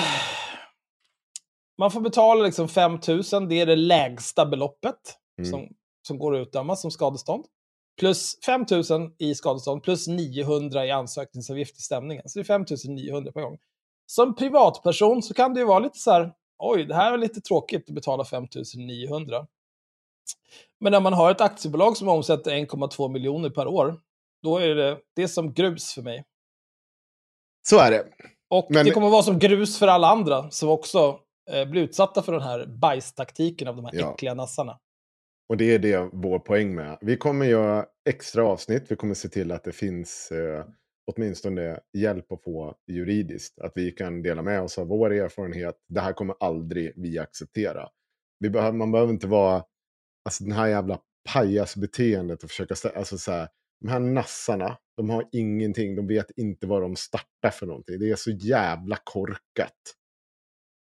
man 1.79 1.91
får 1.91 2.01
betala 2.01 2.43
liksom 2.45 2.67
5 2.69 2.91
000, 2.91 2.99
det 3.49 3.61
är 3.61 3.65
det 3.65 3.75
lägsta 3.75 4.45
beloppet 4.45 4.95
Mm. 5.39 5.51
som, 5.51 5.67
som 6.07 6.19
går 6.19 6.35
att 6.35 6.47
utdöma 6.47 6.75
som 6.75 6.91
skadestånd. 6.91 7.45
Plus 7.99 8.39
5 8.45 8.65
000 8.89 9.11
i 9.17 9.35
skadestånd 9.35 9.83
plus 9.83 10.07
900 10.07 10.85
i 10.85 10.91
ansökningsavgift 10.91 11.77
i 11.77 11.81
stämningen. 11.81 12.29
Så 12.29 12.39
det 12.39 12.41
är 12.41 12.65
5 12.65 12.65
900 12.95 13.31
per 13.31 13.41
gång. 13.41 13.57
Som 14.05 14.35
privatperson 14.35 15.23
så 15.23 15.33
kan 15.33 15.53
det 15.53 15.59
ju 15.59 15.65
vara 15.65 15.79
lite 15.79 15.99
så 15.99 16.11
här, 16.11 16.33
oj, 16.57 16.85
det 16.85 16.95
här 16.95 17.13
är 17.13 17.17
lite 17.17 17.41
tråkigt 17.41 17.89
att 17.89 17.95
betala 17.95 18.25
5 18.25 18.47
900. 18.75 19.47
Men 20.79 20.91
när 20.91 20.99
man 20.99 21.13
har 21.13 21.31
ett 21.31 21.41
aktiebolag 21.41 21.97
som 21.97 22.07
omsätter 22.07 22.51
1,2 22.51 23.09
miljoner 23.09 23.49
per 23.49 23.67
år, 23.67 23.99
då 24.43 24.57
är 24.57 24.75
det, 24.75 24.97
det 25.15 25.23
är 25.23 25.27
som 25.27 25.53
grus 25.53 25.93
för 25.93 26.01
mig. 26.01 26.25
Så 27.69 27.79
är 27.79 27.91
det. 27.91 28.05
Och 28.49 28.67
Men- 28.69 28.85
det 28.85 28.91
kommer 28.91 29.09
vara 29.09 29.23
som 29.23 29.39
grus 29.39 29.79
för 29.79 29.87
alla 29.87 30.07
andra 30.07 30.51
som 30.51 30.69
också 30.69 31.19
eh, 31.51 31.65
blir 31.65 31.81
utsatta 31.81 32.21
för 32.21 32.31
den 32.31 32.41
här 32.41 32.65
bajstaktiken 32.65 33.67
av 33.67 33.75
de 33.75 33.85
här 33.85 33.91
Ja. 33.95 34.13
äckliga 34.13 34.33
nassarna. 34.33 34.79
Och 35.49 35.57
det 35.57 35.73
är 35.73 35.79
det 35.79 36.09
vår 36.13 36.39
poäng 36.39 36.75
med. 36.75 36.97
Vi 37.01 37.17
kommer 37.17 37.45
göra 37.45 37.85
extra 38.09 38.43
avsnitt. 38.43 38.91
Vi 38.91 38.95
kommer 38.95 39.13
se 39.13 39.29
till 39.29 39.51
att 39.51 39.63
det 39.63 39.71
finns 39.71 40.31
eh, 40.31 40.65
åtminstone 41.11 41.79
hjälp 41.93 42.31
att 42.31 42.43
få 42.43 42.75
juridiskt. 42.87 43.59
Att 43.59 43.71
vi 43.75 43.91
kan 43.91 44.21
dela 44.21 44.41
med 44.41 44.61
oss 44.61 44.77
av 44.77 44.87
vår 44.87 45.13
erfarenhet. 45.13 45.75
Det 45.89 45.99
här 45.99 46.13
kommer 46.13 46.35
aldrig 46.39 46.93
vi 46.95 47.19
acceptera. 47.19 47.89
Vi 48.39 48.49
behöver, 48.49 48.77
man 48.77 48.91
behöver 48.91 49.13
inte 49.13 49.27
vara, 49.27 49.63
alltså 50.25 50.43
den 50.43 50.53
här 50.53 50.67
jävla 50.67 50.99
pajasbeteendet 51.33 52.43
och 52.43 52.49
försöka, 52.49 52.89
alltså 52.95 53.17
så 53.17 53.31
här, 53.31 53.47
de 53.81 53.87
här 53.87 53.99
nassarna, 53.99 54.77
de 54.97 55.09
har 55.09 55.25
ingenting, 55.31 55.95
de 55.95 56.07
vet 56.07 56.31
inte 56.35 56.67
vad 56.67 56.81
de 56.81 56.95
startar 56.95 57.49
för 57.49 57.65
någonting. 57.65 57.99
Det 57.99 58.09
är 58.09 58.15
så 58.15 58.31
jävla 58.31 58.97
korkat. 59.03 59.73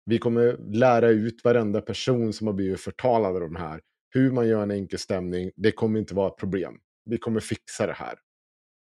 Vi 0.07 0.19
kommer 0.19 0.57
lära 0.59 1.09
ut 1.09 1.45
varenda 1.45 1.81
person 1.81 2.33
som 2.33 2.47
har 2.47 2.55
blivit 2.55 2.81
förtalad 2.81 3.35
av 3.35 3.41
de 3.41 3.57
här. 3.57 3.81
Hur 4.15 4.31
man 4.33 4.49
gör 4.49 4.63
en 4.63 4.71
enkel 4.71 4.99
stämning, 4.99 5.51
det 5.57 5.73
kommer 5.73 5.99
inte 5.99 6.15
vara 6.15 6.29
ett 6.29 6.37
problem. 6.37 6.75
Vi 7.05 7.19
kommer 7.19 7.41
fixa 7.41 7.87
det 7.87 7.93
här. 7.93 8.15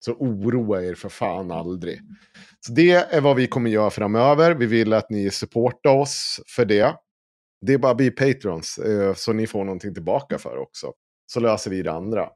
Så 0.01 0.13
oroa 0.13 0.83
er 0.85 0.95
för 0.95 1.09
fan 1.09 1.51
aldrig. 1.51 2.01
Så 2.61 2.73
det 2.73 2.91
är 2.91 3.21
vad 3.21 3.37
vi 3.37 3.47
kommer 3.47 3.71
göra 3.71 3.91
framöver. 3.91 4.55
Vi 4.55 4.67
vill 4.67 4.93
att 4.93 5.11
ni 5.11 5.31
supportar 5.31 5.97
oss 5.97 6.41
för 6.47 6.65
det. 6.65 6.97
Det 7.67 7.73
är 7.73 7.79
bara 7.79 7.91
att 7.91 7.97
bli 7.97 8.11
patrons, 8.11 8.79
eh, 8.79 9.15
så 9.15 9.33
ni 9.33 9.47
får 9.47 9.65
någonting 9.65 9.95
tillbaka 9.95 10.39
för 10.39 10.57
också. 10.57 10.93
Så 11.27 11.41
löser 11.41 11.71
vi 11.71 11.83
det 11.83 11.93
andra. 11.93 12.31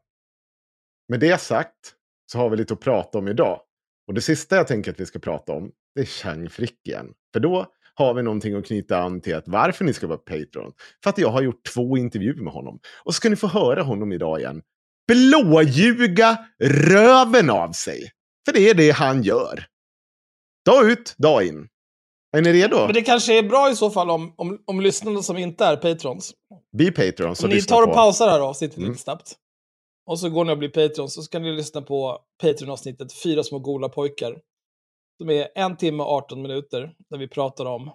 Med 1.08 1.20
det 1.20 1.40
sagt 1.40 1.94
så 2.32 2.38
har 2.38 2.50
vi 2.50 2.56
lite 2.56 2.74
att 2.74 2.80
prata 2.80 3.18
om 3.18 3.28
idag. 3.28 3.60
Och 4.06 4.14
det 4.14 4.20
sista 4.20 4.56
jag 4.56 4.66
tänker 4.66 4.90
att 4.90 5.00
vi 5.00 5.06
ska 5.06 5.18
prata 5.18 5.52
om, 5.52 5.72
det 5.94 6.00
är 6.00 6.04
Chang 6.04 6.50
Frick 6.50 6.86
igen. 6.86 7.14
För 7.32 7.40
då 7.40 7.72
har 7.94 8.14
vi 8.14 8.22
någonting 8.22 8.54
att 8.54 8.66
knyta 8.66 8.98
an 8.98 9.20
till 9.20 9.34
att 9.34 9.48
varför 9.48 9.84
ni 9.84 9.92
ska 9.92 10.06
vara 10.06 10.18
Patreon. 10.18 10.72
För 11.02 11.10
att 11.10 11.18
jag 11.18 11.28
har 11.28 11.42
gjort 11.42 11.64
två 11.74 11.96
intervjuer 11.96 12.42
med 12.42 12.52
honom. 12.52 12.78
Och 13.04 13.14
så 13.14 13.16
ska 13.16 13.28
ni 13.30 13.36
få 13.36 13.46
höra 13.46 13.82
honom 13.82 14.12
idag 14.12 14.40
igen. 14.40 14.62
Blåljuga 15.08 16.38
röven 16.64 17.50
av 17.50 17.72
sig. 17.72 18.10
För 18.46 18.52
det 18.52 18.70
är 18.70 18.74
det 18.74 18.90
han 18.90 19.22
gör. 19.22 19.64
Dag 20.66 20.90
ut, 20.90 21.14
dag 21.18 21.46
in. 21.46 21.68
Är 22.36 22.42
ni 22.42 22.52
redo? 22.52 22.76
Men 22.76 22.94
det 22.94 23.02
kanske 23.02 23.38
är 23.38 23.42
bra 23.42 23.70
i 23.70 23.76
så 23.76 23.90
fall 23.90 24.10
om, 24.10 24.34
om, 24.36 24.58
om 24.66 24.80
lyssnarna 24.80 25.22
som 25.22 25.38
inte 25.38 25.64
är 25.64 25.76
patrons. 25.76 26.32
Bli 26.76 26.90
Patreon 26.90 27.36
så 27.36 27.46
Om 27.46 27.50
ni 27.52 27.62
tar 27.62 27.82
och 27.82 27.88
på. 27.88 27.94
pausar 27.94 28.26
det 28.26 28.32
här 28.32 28.40
avsnittet 28.40 28.78
Mm. 28.78 28.90
lite 28.90 29.02
snabbt. 29.02 29.34
Och 30.06 30.18
så 30.18 30.30
går 30.30 30.44
ni 30.44 30.52
och 30.52 30.58
blir 30.58 30.68
patrons, 30.68 31.14
så 31.14 31.22
ska 31.22 31.38
ni 31.38 31.52
lyssna 31.52 31.82
på 31.82 32.18
Patreon-avsnittet 32.42 33.12
Fyra 33.22 33.42
små 33.42 33.58
gola 33.58 33.88
pojkar. 33.88 34.36
Som 35.22 35.30
är 35.30 35.48
en 35.54 35.76
timme 35.76 36.02
och 36.02 36.10
18 36.10 36.42
minuter, 36.42 36.92
där 37.10 37.18
vi 37.18 37.28
pratar 37.28 37.64
om 37.64 37.90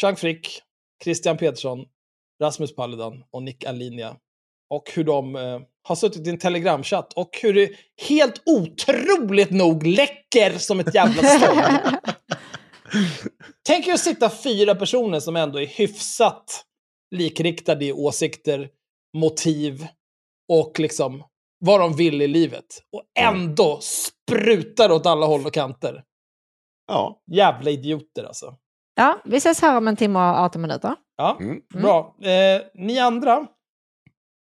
Chang 0.00 0.16
Frick, 0.16 0.62
Christian 1.04 1.36
Petersson, 1.36 1.84
Rasmus 2.42 2.74
Paludan 2.74 3.24
och 3.30 3.42
Nick 3.42 3.64
Alinia. 3.64 4.16
Och 4.70 4.90
hur 4.94 5.04
de 5.04 5.36
eh, 5.36 5.60
har 5.82 5.94
suttit 5.94 6.26
i 6.26 6.30
en 6.30 6.38
telegramchatt 6.38 7.12
och 7.12 7.38
hur 7.42 7.54
det 7.54 7.70
helt 8.08 8.42
otroligt 8.46 9.50
nog 9.50 9.86
läcker 9.86 10.58
som 10.58 10.80
ett 10.80 10.94
jävla 10.94 11.22
stånd. 11.38 11.60
Tänk 13.66 13.86
er 13.86 13.92
att 13.92 14.00
sitta 14.00 14.30
fyra 14.30 14.74
personer 14.74 15.20
som 15.20 15.36
ändå 15.36 15.60
är 15.60 15.66
hyfsat 15.66 16.64
likriktade 17.10 17.84
i 17.84 17.92
åsikter, 17.92 18.68
motiv 19.16 19.86
och 20.48 20.78
liksom 20.78 21.22
vad 21.58 21.80
de 21.80 21.96
vill 21.96 22.22
i 22.22 22.28
livet. 22.28 22.82
Och 22.92 23.02
ändå 23.18 23.80
sprutar 23.80 24.90
åt 24.90 25.06
alla 25.06 25.26
håll 25.26 25.46
och 25.46 25.54
kanter. 25.54 26.02
Ja, 26.88 27.22
Jävla 27.32 27.70
idioter 27.70 28.24
alltså. 28.24 28.54
Ja, 28.94 29.18
vi 29.24 29.36
ses 29.36 29.62
här 29.62 29.76
om 29.76 29.88
en 29.88 29.96
timme 29.96 30.18
och 30.18 30.24
18 30.38 30.62
minuter. 30.62 30.94
Ja, 31.16 31.36
Mm. 31.40 31.60
bra. 31.74 32.16
Eh, 32.22 32.62
ni 32.74 32.98
andra, 32.98 33.46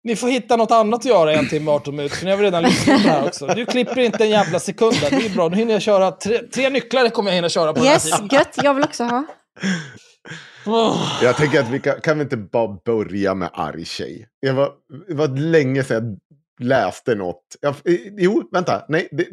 ni 0.04 0.16
får 0.16 0.28
hitta 0.28 0.56
något 0.58 0.72
annat 0.72 1.00
att 1.00 1.06
göra 1.06 1.34
i 1.34 1.38
en 1.38 1.48
timme 1.50 1.72
och 1.72 1.76
18 1.78 1.96
minuter, 1.96 2.16
för 2.16 2.26
ni 2.26 2.32
har 2.32 2.38
väl 2.38 2.44
redan 2.46 2.64
lyssnat 2.64 3.02
på 3.02 3.08
det 3.08 3.14
här 3.14 3.26
också. 3.28 3.48
Du 3.48 3.66
klipper 3.66 4.00
inte 4.00 4.24
en 4.24 4.30
jävla 4.30 4.60
sekund 4.60 4.94
där, 5.02 5.10
det 5.10 5.26
är 5.26 5.36
bra. 5.36 5.48
Nu 5.50 5.56
hinner 5.56 5.74
jag 5.74 5.82
köra, 5.82 6.12
tre, 6.12 6.38
tre 6.38 6.70
nycklar 6.70 7.10
kommer 7.10 7.30
jag 7.32 7.36
hinna 7.36 7.50
köra 7.50 7.74
på 7.74 7.80
den 7.80 7.88
här 7.88 7.94
Yes, 7.94 8.04
tiden. 8.12 8.28
gött. 8.32 8.58
Jag 8.64 8.74
vill 8.74 8.84
också 8.84 9.04
ha. 9.04 9.24
Jag 11.22 11.36
tänker 11.38 11.60
att 11.60 11.70
vi 11.70 11.80
kan, 11.80 12.02
kan 12.02 12.18
vi 12.18 12.24
inte 12.24 12.38
bara 12.38 12.78
börja 12.86 13.34
med 13.36 13.50
arg 13.54 13.86
tjej? 13.86 14.28
Jag 14.40 14.54
var, 14.54 14.72
det 15.08 15.14
var 15.14 15.28
länge 15.28 15.84
sedan 15.84 16.20
jag 16.60 16.68
läste 16.68 17.16
något. 17.16 17.44
Jag, 17.62 17.76
jo, 18.18 18.44
vänta. 18.52 18.86
Nej, 18.90 19.08
det, 19.12 19.28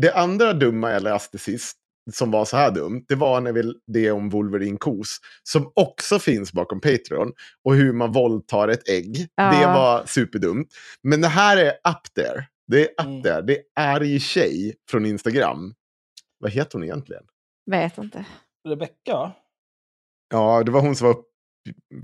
det 0.00 0.12
andra 0.14 0.52
dumma 0.52 0.90
jag 0.92 1.02
läste 1.02 1.38
sist, 1.38 1.76
som 2.12 2.30
var 2.30 2.44
så 2.44 2.56
här 2.56 2.70
dumt, 2.70 3.04
det 3.08 3.14
var 3.14 3.40
när 3.40 3.52
vi, 3.52 3.72
det 3.86 4.10
om 4.10 4.28
Wolverine 4.30 4.76
Kos, 4.78 5.18
som 5.42 5.72
också 5.74 6.18
finns 6.18 6.52
bakom 6.52 6.80
Patreon, 6.80 7.32
och 7.64 7.74
hur 7.74 7.92
man 7.92 8.12
våldtar 8.12 8.68
ett 8.68 8.88
ägg. 8.88 9.26
Ja. 9.34 9.50
Det 9.60 9.66
var 9.66 10.06
superdumt. 10.06 10.68
Men 11.02 11.20
det 11.20 11.28
här 11.28 11.56
är 11.56 11.68
up 11.70 12.14
there. 12.14 12.44
Det 12.66 12.80
är 12.80 12.88
up 12.90 13.06
Mm. 13.06 13.22
there. 13.22 13.42
Det 13.42 13.52
är 13.56 13.62
arg 13.96 14.20
tjej 14.20 14.74
från 14.90 15.06
Instagram. 15.06 15.74
Vad 16.38 16.50
heter 16.50 16.72
hon 16.72 16.84
egentligen? 16.84 17.22
Vet 17.70 17.98
inte. 17.98 18.24
Rebecka? 18.68 19.32
Ja, 20.30 20.62
det 20.62 20.70
var 20.70 20.80
hon 20.80 20.96
som 20.96 21.06
var 21.06 21.16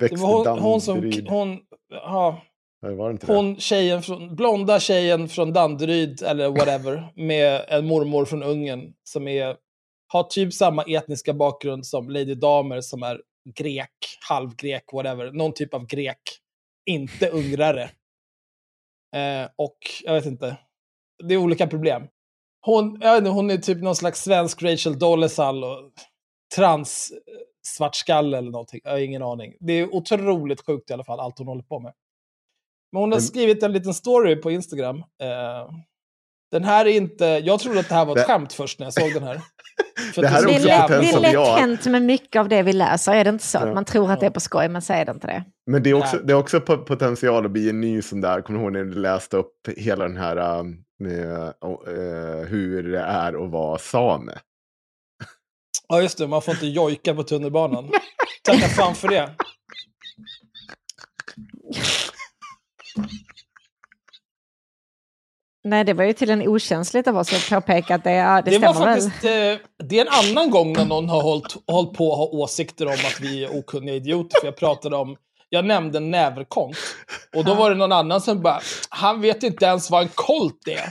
växt 0.01 0.15
Det 0.15 0.21
var 0.23 0.49
hon, 0.49 0.59
i 0.59 0.61
hon 0.61 0.81
som... 0.81 0.95
Danderyd. 1.01 1.29
Hon, 1.29 1.59
ja, 1.91 2.43
Eller 2.87 2.95
var 2.95 3.09
det 3.09 3.13
inte 3.13 3.27
det? 3.27 3.35
hon 3.35 3.57
tjejen 3.57 4.03
från, 4.03 4.37
blonda 4.37 4.81
tjejen 4.81 5.29
från 5.29 5.53
Danderyd, 5.53 6.23
eller 6.23 6.49
whatever, 6.49 7.13
med 7.17 7.65
en 7.69 7.87
mormor 7.87 8.25
från 8.25 8.43
Ungern 8.43 8.93
som 9.05 9.29
är, 9.29 9.57
har 10.07 10.23
typ 10.23 10.55
samma 10.55 10.83
etniska 10.83 11.35
bakgrund 11.35 11.87
som 11.87 12.11
Lady 12.11 12.35
Damer 12.35 12.81
som 12.81 13.03
är 13.03 13.21
grek, 13.55 13.91
halvgrek, 14.29 14.85
whatever. 14.93 15.33
Någon 15.33 15.55
typ 15.55 15.75
av 15.75 15.87
grek. 15.87 16.21
Inte 16.87 17.29
ungrare. 17.29 17.91
Eh, 19.17 19.49
och 19.57 19.79
jag 20.05 20.15
vet 20.15 20.27
inte. 20.27 20.57
Det 21.25 21.35
är 21.35 21.39
olika 21.39 21.67
problem. 21.67 22.03
Hon, 22.61 22.99
jag 23.01 23.13
vet 23.13 23.19
inte, 23.19 23.31
hon 23.31 23.51
är 23.51 23.57
typ 23.57 23.83
någon 23.83 23.97
slags 23.97 24.23
svensk 24.23 24.63
Rachel 24.63 24.99
Dolezal 24.99 25.65
och 25.65 25.93
trans 26.57 27.13
eh, 27.13 27.35
svartskalle 27.67 28.39
eller 28.39 28.51
någonting. 28.51 28.81
Jag 28.85 28.91
har 28.91 28.99
ingen 28.99 29.23
aning. 29.23 29.55
Det 29.61 29.73
är 29.73 29.95
otroligt 29.95 30.67
sjukt 30.67 30.91
i 30.91 30.93
alla 30.93 31.05
fall, 31.05 31.21
allt 31.21 31.39
hon 31.39 31.47
håller 31.49 31.63
på 31.63 31.81
med. 31.81 31.93
Men 32.93 33.01
hon 33.01 33.13
har 33.13 33.19
Men- 33.19 33.23
skrivit 33.27 33.63
en 33.63 33.73
liten 33.73 33.95
story 33.95 34.37
på 34.37 34.51
Instagram. 34.51 34.99
Eh, 34.99 35.71
den 36.51 36.65
här 36.65 36.87
är 36.87 36.97
inte... 36.97 37.25
Jag 37.25 37.61
trodde 37.61 37.81
att 37.81 37.89
det 37.89 37.95
här 37.95 38.05
var 38.05 38.17
ett 38.17 38.27
skämt 38.27 38.53
först 38.53 38.79
när 38.79 38.87
jag 38.87 38.95
såg 38.95 39.15
den 39.15 39.23
här. 39.23 39.41
Det 40.15 40.27
här 40.27 40.43
är 40.43 40.47
Det 40.47 40.53
är, 40.53 40.57
också 40.57 40.69
jävla 40.69 40.97
lätt, 40.97 41.03
det 41.03 41.09
är 41.09 41.13
som 41.13 41.23
lätt 41.23 41.59
hänt 41.61 41.87
med 41.87 42.03
mycket 42.03 42.41
av 42.41 42.49
det 42.49 42.63
vi 42.63 42.73
läser. 42.73 43.13
Är 43.13 43.25
det 43.25 43.31
inte 43.31 43.45
så? 43.45 43.59
Ja. 43.59 43.69
Att 43.69 43.75
man 43.75 43.85
tror 43.85 44.13
att 44.13 44.21
det 44.21 44.27
är 44.27 44.31
på 44.31 44.41
skoj, 44.41 44.69
men 44.69 44.83
så 44.83 44.93
är 44.93 45.05
det 45.05 45.13
inte 45.13 45.27
det. 45.27 45.45
Men 45.67 45.83
det 45.83 45.91
är 45.91 45.95
också, 45.95 46.17
det 46.19 46.33
är 46.33 46.37
också 46.37 46.59
po- 46.59 46.85
potential 46.85 47.45
att 47.45 47.51
bli 47.51 47.71
en 47.71 47.81
ny 47.81 48.03
sån 48.03 48.21
där, 48.21 48.41
kommer 48.41 48.59
du 48.59 48.65
ihåg 48.65 48.73
när 48.73 48.85
du 48.85 48.95
läste 49.01 49.37
upp 49.37 49.69
hela 49.77 50.09
den 50.09 50.17
här 50.17 50.59
um, 50.59 50.77
med, 50.99 51.33
eh, 51.33 52.49
hur 52.49 52.93
det 52.93 53.01
är 53.01 53.45
att 53.45 53.51
vara 53.51 53.79
same? 53.79 54.33
Ja, 55.89 56.03
just 56.03 56.19
det. 56.19 56.27
Man 56.27 56.43
får 56.43 56.55
inte 56.55 56.67
jojka 56.67 57.15
på 57.15 57.23
tunnelbanan. 57.23 57.91
Tacka 58.43 58.69
fan 58.69 58.95
för 58.95 59.09
det. 59.09 59.31
Nej, 65.65 65.85
det 65.85 65.93
var 65.93 66.05
ju 66.05 66.13
till 66.13 66.31
en 66.31 66.49
okänsligt 66.49 67.09
av 67.09 67.17
oss 67.17 67.33
att 67.33 67.51
påpeka 67.51 67.95
att 67.95 68.05
det, 68.05 68.13
ja, 68.13 68.43
det, 68.43 68.51
Det, 68.51 68.59
var 68.59 68.73
stämmer 68.75 68.87
väl. 68.87 69.01
faktiskt... 69.03 69.25
Eh, 69.25 69.87
det 69.89 69.99
är 69.99 70.07
en 70.07 70.31
annan 70.31 70.51
gång 70.51 70.73
när 70.73 70.85
någon 70.85 71.09
har 71.09 71.23
hållit, 71.23 71.57
hållit 71.67 71.93
på 71.93 72.13
att 72.13 72.19
ha 72.19 72.27
åsikter 72.27 72.87
om 72.87 72.93
att 72.93 73.21
vi 73.21 73.45
är 73.45 73.59
okunniga 73.59 73.95
idioter. 73.95 74.41
För 74.41 74.47
jag 74.47 74.57
pratade 74.57 74.97
om... 74.97 75.17
Jag 75.49 75.65
nämnde 75.65 76.01
näverkont. 76.01 76.77
Och 77.37 77.45
då 77.45 77.55
var 77.55 77.71
det 77.71 77.77
någon 77.77 77.93
annan 77.93 78.21
som 78.21 78.43
bara, 78.43 78.61
han 78.89 79.21
vet 79.21 79.43
inte 79.43 79.65
ens 79.67 79.91
vad 79.91 80.03
en 80.03 80.09
kolt 80.15 80.69
är. 80.69 80.89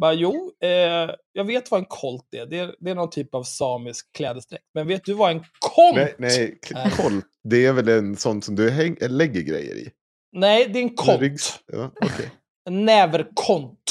Bara, 0.00 0.12
jo, 0.12 0.50
eh, 0.62 1.10
jag 1.32 1.44
vet 1.44 1.70
vad 1.70 1.80
en 1.80 1.86
kolt 1.88 2.34
är. 2.34 2.46
Det, 2.46 2.58
är. 2.58 2.74
det 2.80 2.90
är 2.90 2.94
någon 2.94 3.10
typ 3.10 3.34
av 3.34 3.42
samisk 3.42 4.12
klädesdräkt. 4.16 4.64
Men 4.74 4.86
vet 4.86 5.04
du 5.04 5.12
vad 5.14 5.30
en 5.30 5.44
kont 5.58 5.96
Nej, 5.96 6.14
nej, 6.18 6.58
kolt, 6.96 7.24
det 7.44 7.66
är 7.66 7.72
väl 7.72 7.88
en 7.88 8.16
sån 8.16 8.42
som 8.42 8.54
du 8.54 8.70
häng, 8.70 8.96
lägger 9.00 9.40
grejer 9.40 9.74
i? 9.74 9.90
Nej, 10.32 10.68
det 10.68 10.78
är 10.78 10.82
en 10.82 11.20
ryggs- 11.20 11.58
Ja, 11.72 11.90
okej. 12.00 12.30
En 12.68 12.84
näverkont. 12.84 13.83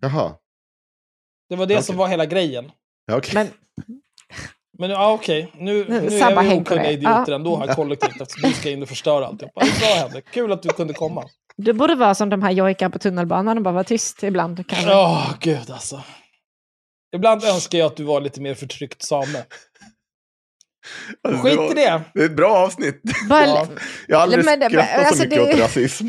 Jaha, 0.00 0.34
Det 1.48 1.56
var 1.56 1.66
det 1.66 1.74
Okej. 1.74 1.84
som 1.84 1.96
var 1.96 2.08
hela 2.08 2.26
grejen. 2.26 2.72
ja, 3.06 3.16
okej. 3.16 3.34
Men 3.34 3.48
Men 4.78 4.90
ja, 4.90 5.12
okej. 5.12 5.52
Nu, 5.54 5.84
Nu, 5.88 6.00
nu 6.00 6.18
är 6.18 6.42
vi 6.42 6.54
okunniga 6.60 6.90
idioter 6.90 7.24
Ja. 7.28 7.34
ändå 7.34 7.56
här 7.56 7.74
kollektivt 7.74 8.20
eftersom 8.20 8.50
du 8.50 8.54
ska 8.56 8.70
in 8.70 8.82
och 8.82 8.88
förstöra 8.88 9.26
alltihopa. 9.26 9.60
Bra 9.60 9.88
Henrik. 9.94 10.24
Kul 10.30 10.52
att 10.52 10.62
du 10.62 10.68
kunde 10.68 10.94
komma. 10.94 11.24
Du 11.56 11.72
borde 11.72 11.94
vara 11.94 12.14
som 12.14 12.28
de 12.28 12.42
här 12.42 12.50
jojkar 12.50 12.88
på 12.88 12.98
tunnelbanan 12.98 13.56
och 13.56 13.62
bara 13.62 13.74
vara 13.74 13.84
tyst 13.84 14.22
ibland. 14.22 14.68
Kanske. 14.68 14.94
Åh, 14.94 15.34
gud 15.40 15.70
alltså. 15.70 16.02
Ibland 17.16 17.44
önskar 17.44 17.78
jag 17.78 17.86
att 17.86 17.96
du 17.96 18.04
var 18.04 18.20
lite 18.20 18.40
mer 18.40 18.54
förtryckt 18.54 19.02
same. 19.02 19.44
Alltså, 21.28 21.42
Skit 21.42 21.56
var- 21.56 21.70
i 21.70 21.74
det. 21.74 22.02
Det 22.14 22.20
är 22.20 22.24
ett 22.24 22.36
bra 22.36 22.50
avsnitt. 22.56 23.02
Bara, 23.28 23.46
Ja. 23.46 23.66
Jag 24.08 24.16
har 24.16 24.22
aldrig 24.22 24.44
Men- 24.44 24.58
men- 24.58 24.70
skrattat 24.70 24.98
alltså, 24.98 25.14
så 25.14 25.22
mycket 25.22 25.38
det- 25.46 25.54
åt 25.54 25.60
rasism. 25.60 26.06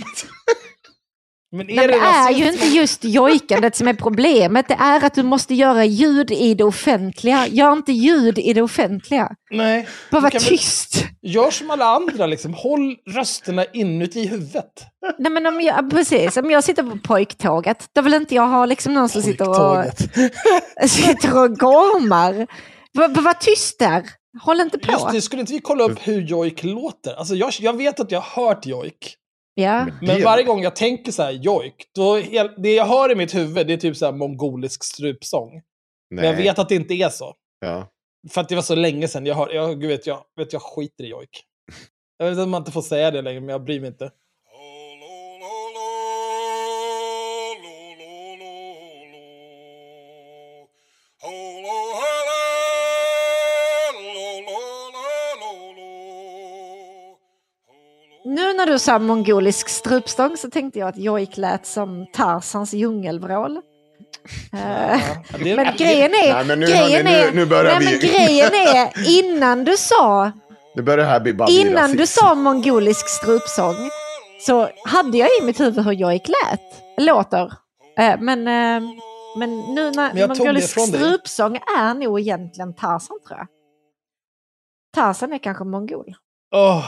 Men 1.52 1.70
är 1.70 1.76
Men 1.76 1.88
det 1.88 1.94
är 1.94 2.24
rasism? 2.24 2.40
ju 2.44 2.52
inte 2.52 2.66
just 2.68 3.04
jojkandet 3.04 3.76
som 3.76 3.88
är 3.88 3.94
problemet. 3.94 4.68
Det 4.68 4.74
är 4.74 5.06
att 5.06 5.14
du 5.14 5.24
måste 5.24 5.54
göra 5.54 5.86
ljud 5.86 6.32
i 6.32 6.54
det 6.54 6.64
offentliga. 6.64 7.48
Gör 7.48 7.72
inte 7.74 7.92
ljud 7.92 8.38
i 8.40 8.54
det 8.54 8.62
offentliga. 8.62 9.30
Nej. 9.52 9.88
Bara 10.12 10.20
Du 10.20 10.24
var 10.24 10.30
kan 10.30 10.40
väl- 10.40 10.50
tyst. 10.50 11.06
Gör 11.22 11.52
som 11.52 11.72
alla 11.72 11.86
andra, 11.86 12.26
liksom. 12.26 12.54
håll 12.54 12.96
rösterna 13.16 13.66
inuti 13.74 14.28
huvudet. 14.28 14.72
Nej, 15.20 15.32
men 15.32 15.46
om 15.46 15.62
jag, 15.62 15.90
precis, 15.92 16.38
om 16.38 16.52
jag 16.52 16.64
sitter 16.64 16.84
på 16.84 16.98
pojktåget, 17.04 17.86
då 17.96 18.02
vill 18.02 18.14
inte 18.14 18.36
jag 18.36 18.48
ha 18.48 18.66
liksom 18.66 18.94
någon 18.94 19.10
som 19.10 19.22
sitter 19.22 19.50
och, 19.50 19.86
sitter 20.90 21.38
och 21.44 21.58
gormar. 21.58 22.48
Var, 22.94 23.08
var, 23.08 23.22
var 23.22 23.34
tyst 23.34 23.80
där. 23.80 24.04
Håll 24.42 24.60
inte 24.62 24.78
på. 24.78 24.92
Just 24.92 25.12
det, 25.12 25.22
skulle 25.22 25.40
inte 25.42 25.54
vi 25.54 25.60
kolla 25.60 25.84
upp 25.84 26.00
hur 26.08 26.22
jojk 26.22 26.64
låter? 26.64 27.14
Alltså 27.20 27.36
jag, 27.36 27.52
jag 27.60 27.78
vet 27.78 28.00
att 28.00 28.12
jag 28.12 28.22
har 28.22 28.46
hört 28.46 28.66
jojk. 28.66 29.16
Ja. 29.54 29.88
Men 30.02 30.24
varje 30.24 30.44
gång 30.44 30.62
jag 30.62 30.76
tänker 30.76 31.12
så 31.12 31.24
här 31.24 31.32
jojk, 31.32 31.92
då 31.96 32.16
det 32.58 32.74
jag 32.74 32.86
hör 32.86 33.12
i 33.12 33.16
mitt 33.16 33.36
huvud 33.36 33.68
det 33.68 33.74
är 33.74 33.78
typ 33.78 33.98
så 33.98 34.06
här 34.06 34.14
mongolisk 34.14 34.84
strupsång. 34.84 35.62
Men 36.16 36.26
jag 36.26 36.36
Nej. 36.36 36.44
vet 36.44 36.60
att 36.60 36.70
det 36.70 36.76
inte 36.76 36.94
är 36.94 37.10
så. 37.10 37.36
Ja. 37.60 37.88
För 38.30 38.42
att 38.42 38.50
det 38.50 38.56
var 38.56 38.62
så 38.62 38.76
länge 38.76 39.08
sedan 39.08 39.26
jag 39.26 39.36
hörde, 39.36 39.56
jag, 39.56 39.82
gud 39.82 39.90
vet, 39.90 40.08
jag, 40.08 40.24
vet 40.36 40.54
jag 40.54 40.62
skiter 40.62 41.04
i 41.04 41.08
jojk. 41.08 41.44
Jag 42.18 42.30
vet 42.30 42.40
att 42.40 42.48
man 42.48 42.62
inte 42.62 42.72
får 42.72 42.82
säga 42.82 43.12
det 43.12 43.22
längre, 43.22 43.40
men 43.40 43.50
jag 43.50 43.64
bryr 43.64 43.80
mig 43.80 43.88
inte. 43.88 44.12
När 58.60 58.66
du 58.66 58.80
sa 58.80 59.00
mongolisk 59.00 59.70
strupstång 59.70 60.38
så 60.38 60.50
tänkte 60.50 60.80
jag 60.80 60.90
att 60.90 60.98
jojk 60.98 61.38
lät 61.38 61.66
som 61.66 62.06
Tarzans 62.14 62.74
djungelvrål. 62.74 63.58
Eh, 64.54 64.62
Ja, 64.62 65.38
det, 65.40 65.56
Men 65.56 65.76
grejen 65.78 66.12
är, 66.12 66.34
Nej, 66.34 66.46
men 66.46 66.60
nu, 66.60 66.66
grejen 66.66 67.08
hörni, 67.08 67.20
är, 67.20 67.32
nu, 67.32 67.40
nu 67.40 67.46
börjar 67.46 67.80
nej, 67.80 67.80
vi... 67.80 67.86
men 67.86 68.00
grejen 68.00 68.54
är, 68.54 69.10
innan 69.20 69.64
du 69.64 69.78
sa, 69.78 70.32
Nu 70.76 70.82
börjar 70.82 70.98
det 70.98 71.04
här 71.04 71.20
bli 71.20 71.62
innan 71.62 71.92
du 71.92 72.08
sa 72.08 72.36
mongolisk 72.36 73.10
strupsång 73.10 73.90
så 74.40 74.70
hade 74.86 75.18
jag 75.18 75.30
i 75.42 75.46
mitt 75.46 75.60
huvud 75.60 75.86
hur 75.86 75.92
jojk 75.92 76.28
lät, 76.28 76.62
låter. 77.08 77.54
Eh, 77.98 78.20
men, 78.20 78.40
eh, 78.48 78.90
men 79.38 79.60
nu 79.60 79.92
när 79.92 80.14
Men 80.14 80.28
mongolisk 80.28 80.78
ifrån 80.78 80.92
dig. 80.92 81.00
strupsång 81.00 81.60
är 81.78 81.94
nog 81.94 82.20
egentligen 82.20 82.74
Tarzan 82.74 83.20
tror 83.28 83.40
jag. 83.40 83.48
Tarzan 84.96 85.34
är 85.34 85.38
kanske 85.38 85.64
mongol. 85.64 86.16
Åh. 86.56 86.86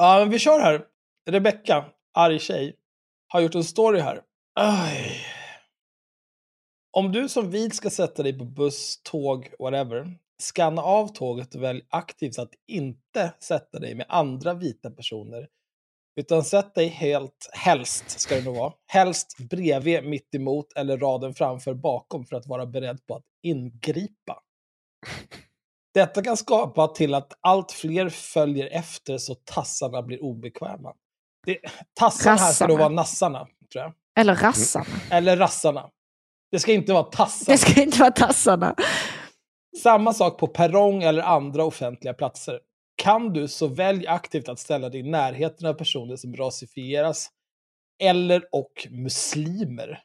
Ja, 0.00 0.18
men 0.18 0.30
vi 0.30 0.38
kör 0.38 0.60
här. 0.60 0.84
Rebecka, 1.30 1.84
arg 2.14 2.38
tjej, 2.38 2.76
har 3.28 3.40
gjort 3.40 3.54
en 3.54 3.64
story 3.64 4.00
här. 4.00 4.22
Aj. 4.54 5.20
Om 6.90 7.12
du 7.12 7.28
som 7.28 7.50
vit 7.50 7.74
ska 7.74 7.90
sätta 7.90 8.22
dig 8.22 8.38
på 8.38 8.44
buss, 8.44 9.00
tåg, 9.02 9.54
whatever, 9.58 10.18
skanna 10.42 10.82
av 10.82 11.08
tåget 11.08 11.54
och 11.54 11.62
välj 11.62 11.82
aktivt 11.88 12.38
att 12.38 12.52
inte 12.66 13.34
sätta 13.40 13.78
dig 13.78 13.94
med 13.94 14.06
andra 14.08 14.54
vita 14.54 14.90
personer. 14.90 15.48
Utan 16.16 16.44
sätt 16.44 16.74
dig 16.74 16.86
helt, 16.86 17.50
helst 17.52 18.20
ska 18.20 18.34
det 18.34 18.44
nog 18.44 18.56
vara, 18.56 18.72
helst 18.86 19.36
bredvid, 19.38 20.04
mitt 20.04 20.34
emot 20.34 20.72
eller 20.76 20.98
raden 20.98 21.34
framför 21.34 21.74
bakom 21.74 22.24
för 22.24 22.36
att 22.36 22.46
vara 22.46 22.66
beredd 22.66 23.06
på 23.06 23.14
att 23.14 23.26
ingripa. 23.42 24.42
Detta 25.94 26.22
kan 26.22 26.36
skapa 26.36 26.88
till 26.88 27.14
att 27.14 27.32
allt 27.40 27.72
fler 27.72 28.08
följer 28.08 28.66
efter 28.66 29.18
så 29.18 29.34
tassarna 29.34 30.02
blir 30.02 30.22
obekväma. 30.22 30.94
Det, 31.46 31.58
tassarna 31.94 32.36
här 32.36 32.52
ska 32.52 32.66
då 32.66 32.72
Rassarna. 32.74 32.84
vara 32.84 32.94
nassarna, 32.94 33.46
tror 33.72 33.84
jag. 33.84 33.92
Eller 34.20 34.34
rassarna. 34.34 34.86
Eller 35.10 35.36
rassarna. 35.36 35.90
Det 36.50 36.58
ska 36.58 36.72
inte 36.72 36.92
vara 36.92 37.02
tassarna. 37.02 37.54
Det 37.54 37.58
ska 37.58 37.82
inte 37.82 37.98
vara 37.98 38.10
tassarna. 38.10 38.74
Samma 39.82 40.12
sak 40.14 40.38
på 40.38 40.46
perrong 40.46 41.02
eller 41.02 41.22
andra 41.22 41.64
offentliga 41.64 42.14
platser. 42.14 42.60
Kan 42.96 43.32
du 43.32 43.48
så 43.48 43.66
välj 43.66 44.06
aktivt 44.06 44.48
att 44.48 44.58
ställa 44.58 44.88
dig 44.88 45.00
i 45.00 45.10
närheten 45.10 45.66
av 45.66 45.74
personer 45.74 46.16
som 46.16 46.36
rasifieras 46.36 47.30
eller 48.02 48.42
och 48.52 48.86
muslimer. 48.90 50.02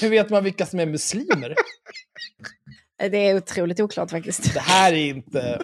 Hur 0.00 0.10
vet 0.10 0.30
man 0.30 0.44
vilka 0.44 0.66
som 0.66 0.80
är 0.80 0.86
muslimer? 0.86 1.54
Det 2.98 3.28
är 3.28 3.36
otroligt 3.36 3.80
oklart 3.80 4.10
faktiskt. 4.10 4.54
Det 4.54 4.60
här 4.60 4.92
är 4.92 4.96
inte... 4.96 5.62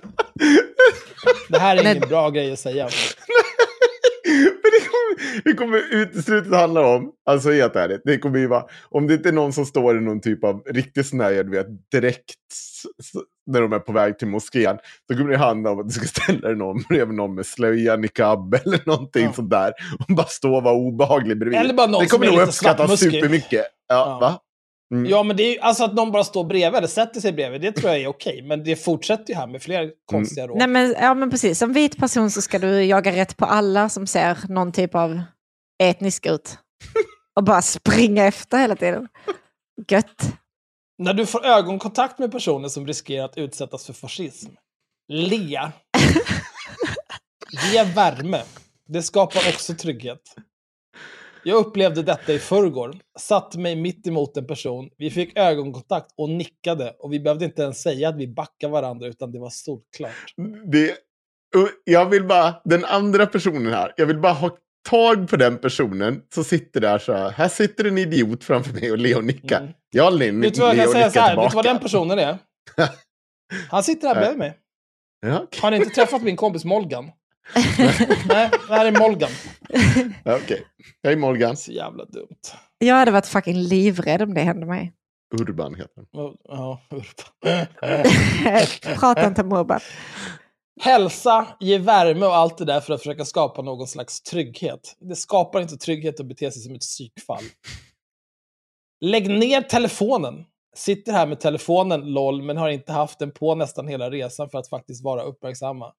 Det 1.48 1.58
här 1.58 1.76
är 1.76 1.80
ingen 1.82 2.08
bra 2.08 2.30
grej 2.30 2.52
att 2.52 2.58
säga. 2.58 2.88
Men 4.24 4.70
det 4.72 4.88
kommer, 4.88 5.42
det 5.44 5.52
kommer 5.52 5.94
uteslutet 5.94 6.52
handla 6.54 6.86
om, 6.86 7.12
alltså 7.26 7.50
helt 7.50 7.76
ärligt, 7.76 8.00
det 8.04 8.18
kommer 8.18 8.38
ju 8.38 8.46
vara, 8.46 8.64
om 8.90 9.06
det 9.06 9.14
inte 9.14 9.28
är 9.28 9.32
någon 9.32 9.52
som 9.52 9.66
står 9.66 9.96
i 9.98 10.00
någon 10.00 10.20
typ 10.20 10.44
av 10.44 10.62
riktig 10.66 11.06
sån 11.06 11.20
här, 11.20 11.44
vet, 11.44 11.66
direkt 11.90 12.34
när 13.46 13.60
de 13.60 13.72
är 13.72 13.78
på 13.78 13.92
väg 13.92 14.18
till 14.18 14.28
moskén, 14.28 14.78
då 15.08 15.16
kommer 15.16 15.30
det 15.30 15.38
handla 15.38 15.70
om 15.70 15.80
att 15.80 15.86
du 15.88 15.92
ska 15.92 16.06
ställa 16.06 16.48
dig 16.48 16.56
någon 16.56 16.82
bredvid 16.88 17.14
någon 17.16 17.34
med 17.34 17.46
slöja, 17.46 17.96
niqab 17.96 18.54
eller 18.64 18.80
någonting 18.86 19.24
Ja. 19.24 19.32
sånt 19.32 19.50
där 19.50 19.72
och 20.08 20.14
bara 20.14 20.26
stå 20.26 20.56
och 20.56 20.62
vara 20.62 20.74
obehaglig 20.74 21.38
bredvid. 21.38 21.60
Eller 21.60 21.74
bara 21.74 21.86
någon 21.86 22.02
det 22.02 22.08
kommer 22.08 22.26
som 22.26 22.34
är 22.34 22.38
nog 22.38 22.48
uppskattas 22.48 23.00
supermycket. 23.00 23.66
Ja, 23.88 23.94
Ja. 23.94 24.18
va? 24.20 24.38
Mm. 24.92 25.10
Ja, 25.10 25.22
men 25.22 25.36
det 25.36 25.42
är 25.42 25.60
alltså 25.60 25.84
att 25.84 25.94
någon 25.94 26.12
bara 26.12 26.24
står 26.24 26.44
bredvid 26.44 26.78
eller 26.78 26.88
sätter 26.88 27.20
sig 27.20 27.32
bredvid, 27.32 27.60
det 27.60 27.72
tror 27.72 27.92
jag 27.92 28.00
är 28.00 28.06
okej. 28.06 28.42
Men 28.42 28.64
det 28.64 28.76
fortsätter 28.76 29.32
ju 29.32 29.34
här 29.34 29.46
med 29.46 29.62
fler 29.62 29.90
konstiga 30.06 30.46
råd. 30.46 30.58
Nej, 30.58 30.66
men, 30.66 30.94
ja, 31.00 31.14
men 31.14 31.30
precis. 31.30 31.58
Som 31.58 31.72
vit 31.72 31.96
person 31.96 32.30
så 32.30 32.42
ska 32.42 32.58
du 32.58 32.84
jaga 32.84 33.12
rätt 33.12 33.36
på 33.36 33.44
alla 33.44 33.88
som 33.88 34.06
ser 34.06 34.38
någon 34.48 34.72
typ 34.72 34.94
av 34.94 35.22
etnisk 35.82 36.26
ut. 36.26 36.58
Och 37.36 37.44
bara 37.44 37.62
springa 37.62 38.24
efter 38.24 38.58
hela 38.58 38.76
tiden. 38.76 39.08
Gött. 39.88 40.32
När 40.98 41.14
du 41.14 41.26
får 41.26 41.46
ögonkontakt 41.46 42.18
med 42.18 42.32
personer 42.32 42.68
som 42.68 42.86
riskerar 42.86 43.24
att 43.24 43.38
utsättas 43.38 43.86
för 43.86 43.92
fascism, 43.92 44.50
le. 45.08 45.70
Ge 47.72 47.84
värme. 47.84 48.42
Det 48.88 49.02
skapar 49.02 49.40
också 49.48 49.74
trygghet. 49.74 50.20
Jag 51.44 51.56
upplevde 51.56 52.02
detta 52.02 52.32
i 52.32 52.38
förrgår. 52.38 52.96
Satte 53.18 53.58
mig 53.58 53.76
mitt 53.76 54.06
emot 54.06 54.36
en 54.36 54.46
person. 54.46 54.90
Vi 54.98 55.10
fick 55.10 55.38
ögonkontakt 55.38 56.14
och 56.16 56.30
nickade 56.30 56.94
och 56.98 57.12
vi 57.12 57.20
behövde 57.20 57.44
inte 57.44 57.62
ens 57.62 57.82
säga 57.82 58.08
att 58.08 58.16
vi 58.16 58.28
backar 58.28 58.68
varandra 58.68 59.06
utan 59.06 59.32
det 59.32 59.38
var 59.38 59.50
solklart. 59.50 60.34
Det, 60.72 60.96
jag 61.84 62.06
vill 62.06 62.24
bara, 62.24 62.54
den 62.64 62.84
andra 62.84 63.26
personen 63.26 63.72
här, 63.72 63.94
jag 63.96 64.06
vill 64.06 64.18
bara 64.18 64.32
ha 64.32 64.50
tag 64.90 65.28
på 65.28 65.36
den 65.36 65.58
personen 65.58 66.22
som 66.34 66.44
sitter 66.44 66.80
där 66.80 66.98
så 66.98 67.12
här. 67.12 67.30
Här 67.30 67.48
sitter 67.48 67.84
en 67.84 67.98
idiot 67.98 68.44
framför 68.44 68.72
mig 68.72 68.92
och 68.92 68.98
Leo 68.98 69.20
nickar. 69.20 69.60
Mm. 69.60 69.72
Jag 69.90 70.18
Leo, 70.18 70.32
nickar 70.32 70.66
här? 70.66 70.76
Vet 70.76 71.14
du 71.14 71.20
vad 71.20 71.50
tillbaka. 71.50 71.62
den 71.62 71.78
personen 71.78 72.18
är? 72.18 72.38
Han 73.70 73.82
sitter 73.82 74.08
här 74.08 74.14
bredvid 74.14 74.38
mig. 74.38 74.58
Ja, 75.26 75.40
okej. 75.42 75.60
Har 75.62 75.70
ni 75.70 75.76
inte 75.76 75.90
träffat 75.90 76.22
min 76.22 76.36
kompis 76.36 76.64
Molgan? 76.64 77.10
Nej, 78.28 78.50
det 78.68 78.74
här 78.74 78.86
är 78.86 78.98
Molgan. 78.98 79.30
Ja, 80.24 80.36
okej. 80.36 80.66
Hej 81.02 81.16
Morgan. 81.16 81.56
Så 81.56 81.72
jävla 81.72 82.04
dumt. 82.04 82.40
Jag 82.78 82.94
hade 82.94 83.10
varit 83.10 83.26
fucking 83.26 83.56
livrädd 83.56 84.22
om 84.22 84.34
det 84.34 84.40
hände 84.40 84.66
mig. 84.66 84.92
Urban 85.40 85.74
heter 85.74 86.04
han. 86.12 86.36
Ja, 86.44 86.80
Urban. 86.90 87.66
Prata 89.00 89.26
inte 89.26 89.42
om 89.42 89.52
Urban. 89.52 89.80
Hälsa, 90.80 91.46
ge 91.60 91.78
värme 91.78 92.26
och 92.26 92.36
allt 92.36 92.58
det 92.58 92.64
där 92.64 92.80
för 92.80 92.94
att 92.94 93.00
försöka 93.00 93.24
skapa 93.24 93.62
någon 93.62 93.86
slags 93.86 94.22
trygghet. 94.22 94.96
Det 95.00 95.16
skapar 95.16 95.60
inte 95.60 95.76
trygghet 95.76 96.20
att 96.20 96.26
bete 96.26 96.50
sig 96.50 96.62
som 96.62 96.74
ett 96.74 96.80
psykfall. 96.80 97.44
Lägg 99.00 99.30
ner 99.30 99.62
telefonen. 99.62 100.44
Sitter 100.76 101.12
här 101.12 101.26
med 101.26 101.40
telefonen, 101.40 102.00
LOL, 102.00 102.42
men 102.42 102.56
har 102.56 102.68
inte 102.68 102.92
haft 102.92 103.18
den 103.18 103.30
på 103.30 103.54
nästan 103.54 103.88
hela 103.88 104.10
resan 104.10 104.50
för 104.50 104.58
att 104.58 104.68
faktiskt 104.68 105.04
vara 105.04 105.22
uppmärksamma. 105.22 105.92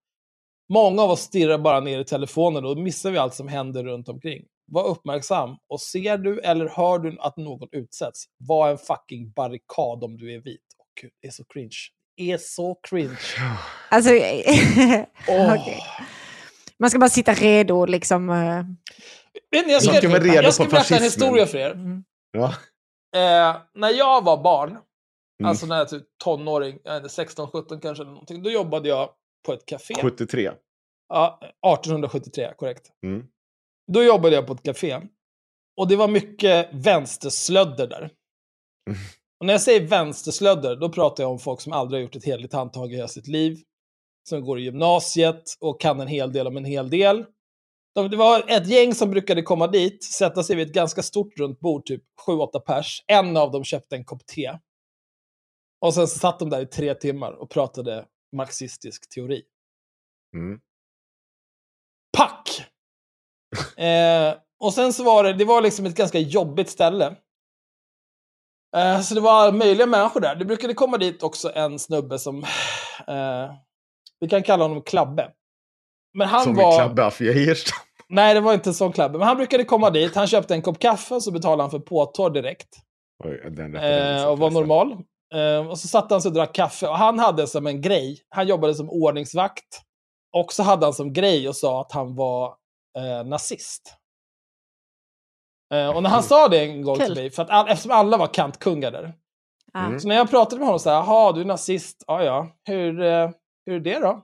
Många 0.69 1.01
av 1.01 1.11
oss 1.11 1.21
stirrar 1.21 1.57
bara 1.57 1.79
ner 1.79 1.99
i 1.99 2.05
telefonen 2.05 2.65
och 2.65 2.75
då 2.75 2.81
missar 2.81 3.11
vi 3.11 3.17
allt 3.17 3.33
som 3.33 3.47
händer 3.47 3.83
runt 3.83 4.09
omkring. 4.09 4.45
Var 4.71 4.83
uppmärksam 4.87 5.57
och 5.69 5.81
ser 5.81 6.17
du 6.17 6.39
eller 6.39 6.69
hör 6.69 6.99
du 6.99 7.17
att 7.19 7.37
någon 7.37 7.67
utsätts, 7.71 8.25
var 8.37 8.69
en 8.69 8.77
fucking 8.77 9.31
barrikad 9.31 10.03
om 10.03 10.17
du 10.17 10.33
är 10.33 10.39
vit. 10.41 10.61
Åh 10.79 10.85
gud, 11.01 11.11
det 11.21 11.27
är 11.27 11.31
så 11.31 11.43
cringe. 11.53 11.77
Det 12.17 12.31
är 12.31 12.37
så 12.37 12.75
cringe. 12.89 13.17
Alltså, 13.89 14.09
Åh. 15.27 15.53
okej. 15.55 15.79
Man 16.79 16.89
ska 16.89 16.99
bara 16.99 17.09
sitta 17.09 17.33
redo 17.33 17.85
liksom. 17.85 18.29
eh, 18.29 18.63
jag 19.71 19.81
ska, 19.83 19.91
redo 19.91 20.25
jag 20.27 20.53
ska 20.53 20.65
berätta 20.65 20.95
en 20.97 21.03
historia 21.03 21.45
för 21.45 21.57
er. 21.57 21.71
mm. 21.71 22.03
Ja. 22.31 22.45
Eh, 23.15 23.55
när 23.73 23.89
jag 23.89 24.23
var 24.23 24.43
barn, 24.43 24.77
Mm. 25.39 25.49
alltså 25.49 25.65
när 25.65 25.75
jag 25.75 25.83
var 25.83 25.89
typ 25.89 26.03
tonåring, 26.23 26.79
jag 26.83 26.93
vet 26.93 27.03
inte, 27.03 27.15
16, 27.15 27.47
17 27.51 27.79
kanske, 27.79 28.03
eller 28.03 28.11
någonting, 28.11 28.43
då 28.43 28.51
jobbade 28.51 28.89
jag 28.89 29.09
på 29.43 29.53
ett 29.53 29.65
café. 29.65 29.93
73. 30.01 30.51
Ja, 31.09 31.39
1873, 31.41 32.53
korrekt. 32.57 32.91
Mm. 33.05 33.25
Då 33.91 34.03
jobbade 34.03 34.35
jag 34.35 34.47
på 34.47 34.53
ett 34.53 34.63
café. 34.63 35.01
Och 35.77 35.87
det 35.87 35.95
var 35.95 36.07
mycket 36.07 36.69
vänsterslödder 36.73 37.87
där. 37.87 38.11
Och 39.39 39.45
när 39.45 39.53
jag 39.53 39.61
säger 39.61 39.87
vänsterslödder, 39.87 40.75
då 40.75 40.89
pratar 40.89 41.23
jag 41.23 41.31
om 41.31 41.39
folk 41.39 41.61
som 41.61 41.73
aldrig 41.73 41.99
har 41.99 42.03
gjort 42.03 42.15
ett 42.15 42.25
hederligt 42.25 42.53
handtag 42.53 42.93
i 42.93 42.95
hela 42.95 43.07
sitt 43.07 43.27
liv. 43.27 43.57
Som 44.29 44.41
går 44.41 44.59
i 44.59 44.63
gymnasiet 44.63 45.43
och 45.59 45.81
kan 45.81 45.99
en 45.99 46.07
hel 46.07 46.33
del 46.33 46.47
om 46.47 46.57
en 46.57 46.65
hel 46.65 46.89
del. 46.89 47.25
De, 47.95 48.09
det 48.09 48.17
var 48.17 48.51
ett 48.51 48.67
gäng 48.67 48.93
som 48.95 49.11
brukade 49.11 49.41
komma 49.41 49.67
dit, 49.67 50.03
sätta 50.03 50.43
sig 50.43 50.55
vid 50.55 50.67
ett 50.67 50.73
ganska 50.73 51.01
stort 51.01 51.39
runt 51.39 51.59
bord, 51.59 51.85
typ 51.85 52.03
7-8 52.27 52.59
pers. 52.59 53.03
En 53.07 53.37
av 53.37 53.51
dem 53.51 53.63
köpte 53.63 53.95
en 53.95 54.05
kopp 54.05 54.25
te. 54.25 54.57
Och 55.81 55.93
sen 55.93 56.07
satt 56.07 56.39
de 56.39 56.49
där 56.49 56.61
i 56.61 56.65
tre 56.65 56.93
timmar 56.93 57.31
och 57.31 57.49
pratade 57.49 58.05
marxistisk 58.33 59.09
teori. 59.09 59.41
Mm. 60.35 60.59
Pack! 62.17 62.67
eh, 63.77 64.33
och 64.59 64.73
sen 64.73 64.93
så 64.93 65.03
var 65.03 65.23
det, 65.23 65.33
det 65.33 65.45
var 65.45 65.61
liksom 65.61 65.85
ett 65.85 65.95
ganska 65.95 66.19
jobbigt 66.19 66.69
ställe. 66.69 67.15
Eh, 68.75 69.01
så 69.01 69.15
det 69.15 69.21
var 69.21 69.51
möjliga 69.51 69.87
människor 69.87 70.19
där. 70.19 70.35
Det 70.35 70.45
brukade 70.45 70.73
komma 70.73 70.97
dit 70.97 71.23
också 71.23 71.51
en 71.55 71.79
snubbe 71.79 72.19
som, 72.19 72.43
eh, 73.07 73.51
vi 74.19 74.29
kan 74.29 74.43
kalla 74.43 74.63
honom 74.63 74.81
Klabbe. 74.81 75.31
Men 76.13 76.27
han 76.27 76.43
Som 76.43 76.55
var... 76.55 76.73
i 76.73 76.77
Klabbe 76.77 77.05
af 77.05 77.21
Geijerstam. 77.21 77.79
Nej, 78.09 78.33
det 78.33 78.41
var 78.41 78.53
inte 78.53 78.69
en 78.69 78.73
sån 78.73 78.91
Klabbe. 78.91 79.17
Men 79.17 79.27
han 79.27 79.37
brukade 79.37 79.63
komma 79.63 79.89
dit, 79.89 80.15
han 80.15 80.27
köpte 80.27 80.53
en 80.53 80.61
kopp 80.61 80.79
kaffe 80.79 81.15
och 81.15 81.23
så 81.23 81.31
betalade 81.31 81.63
han 81.63 81.71
för 81.71 81.79
påtår 81.79 82.29
direkt. 82.29 82.67
Oj, 83.23 83.49
den 83.51 83.75
Eh, 83.75 84.27
och 84.27 84.39
var 84.39 84.51
normal. 84.51 84.97
Eh, 85.33 85.67
och 85.67 85.79
så 85.79 85.87
satte 85.87 86.13
han 86.13 86.21
sig 86.21 86.29
och 86.29 86.35
drack 86.35 86.55
kaffe. 86.55 86.87
Och 86.87 86.97
han 86.97 87.19
hade 87.19 87.47
som 87.47 87.67
en 87.67 87.81
grej, 87.81 88.19
han 88.29 88.47
jobbade 88.47 88.75
som 88.75 88.89
ordningsvakt. 88.89 89.81
Och 90.33 90.53
så 90.53 90.63
hade 90.63 90.85
han 90.85 90.93
som 90.93 91.13
grej 91.13 91.47
och 91.49 91.55
sa 91.55 91.81
att 91.81 91.91
han 91.91 92.15
var 92.15 92.55
eh, 92.97 93.27
nazist. 93.27 93.97
Eh, 95.73 95.95
och 95.95 96.03
när 96.03 96.09
han 96.09 96.23
sa 96.23 96.47
det 96.47 96.59
en 96.59 96.81
gång 96.81 96.95
Kul. 96.95 97.05
till 97.05 97.15
mig, 97.15 97.31
för 97.31 97.43
att 97.43 97.49
all, 97.49 97.67
eftersom 97.69 97.91
alla 97.91 98.17
var 98.17 98.27
kantkungar 98.27 98.91
där. 98.91 99.13
Mm. 99.77 99.99
Så 99.99 100.07
när 100.07 100.15
jag 100.15 100.29
pratade 100.29 100.59
med 100.59 100.65
honom 100.65 100.79
så 100.79 100.89
här, 100.89 100.97
jaha, 100.97 101.31
du 101.31 101.41
är 101.41 101.45
nazist, 101.45 102.03
ja 102.07 102.23
ja, 102.23 102.47
hur, 102.63 103.01
eh, 103.01 103.29
hur 103.65 103.75
är 103.75 103.79
det 103.79 103.99
då? 103.99 104.21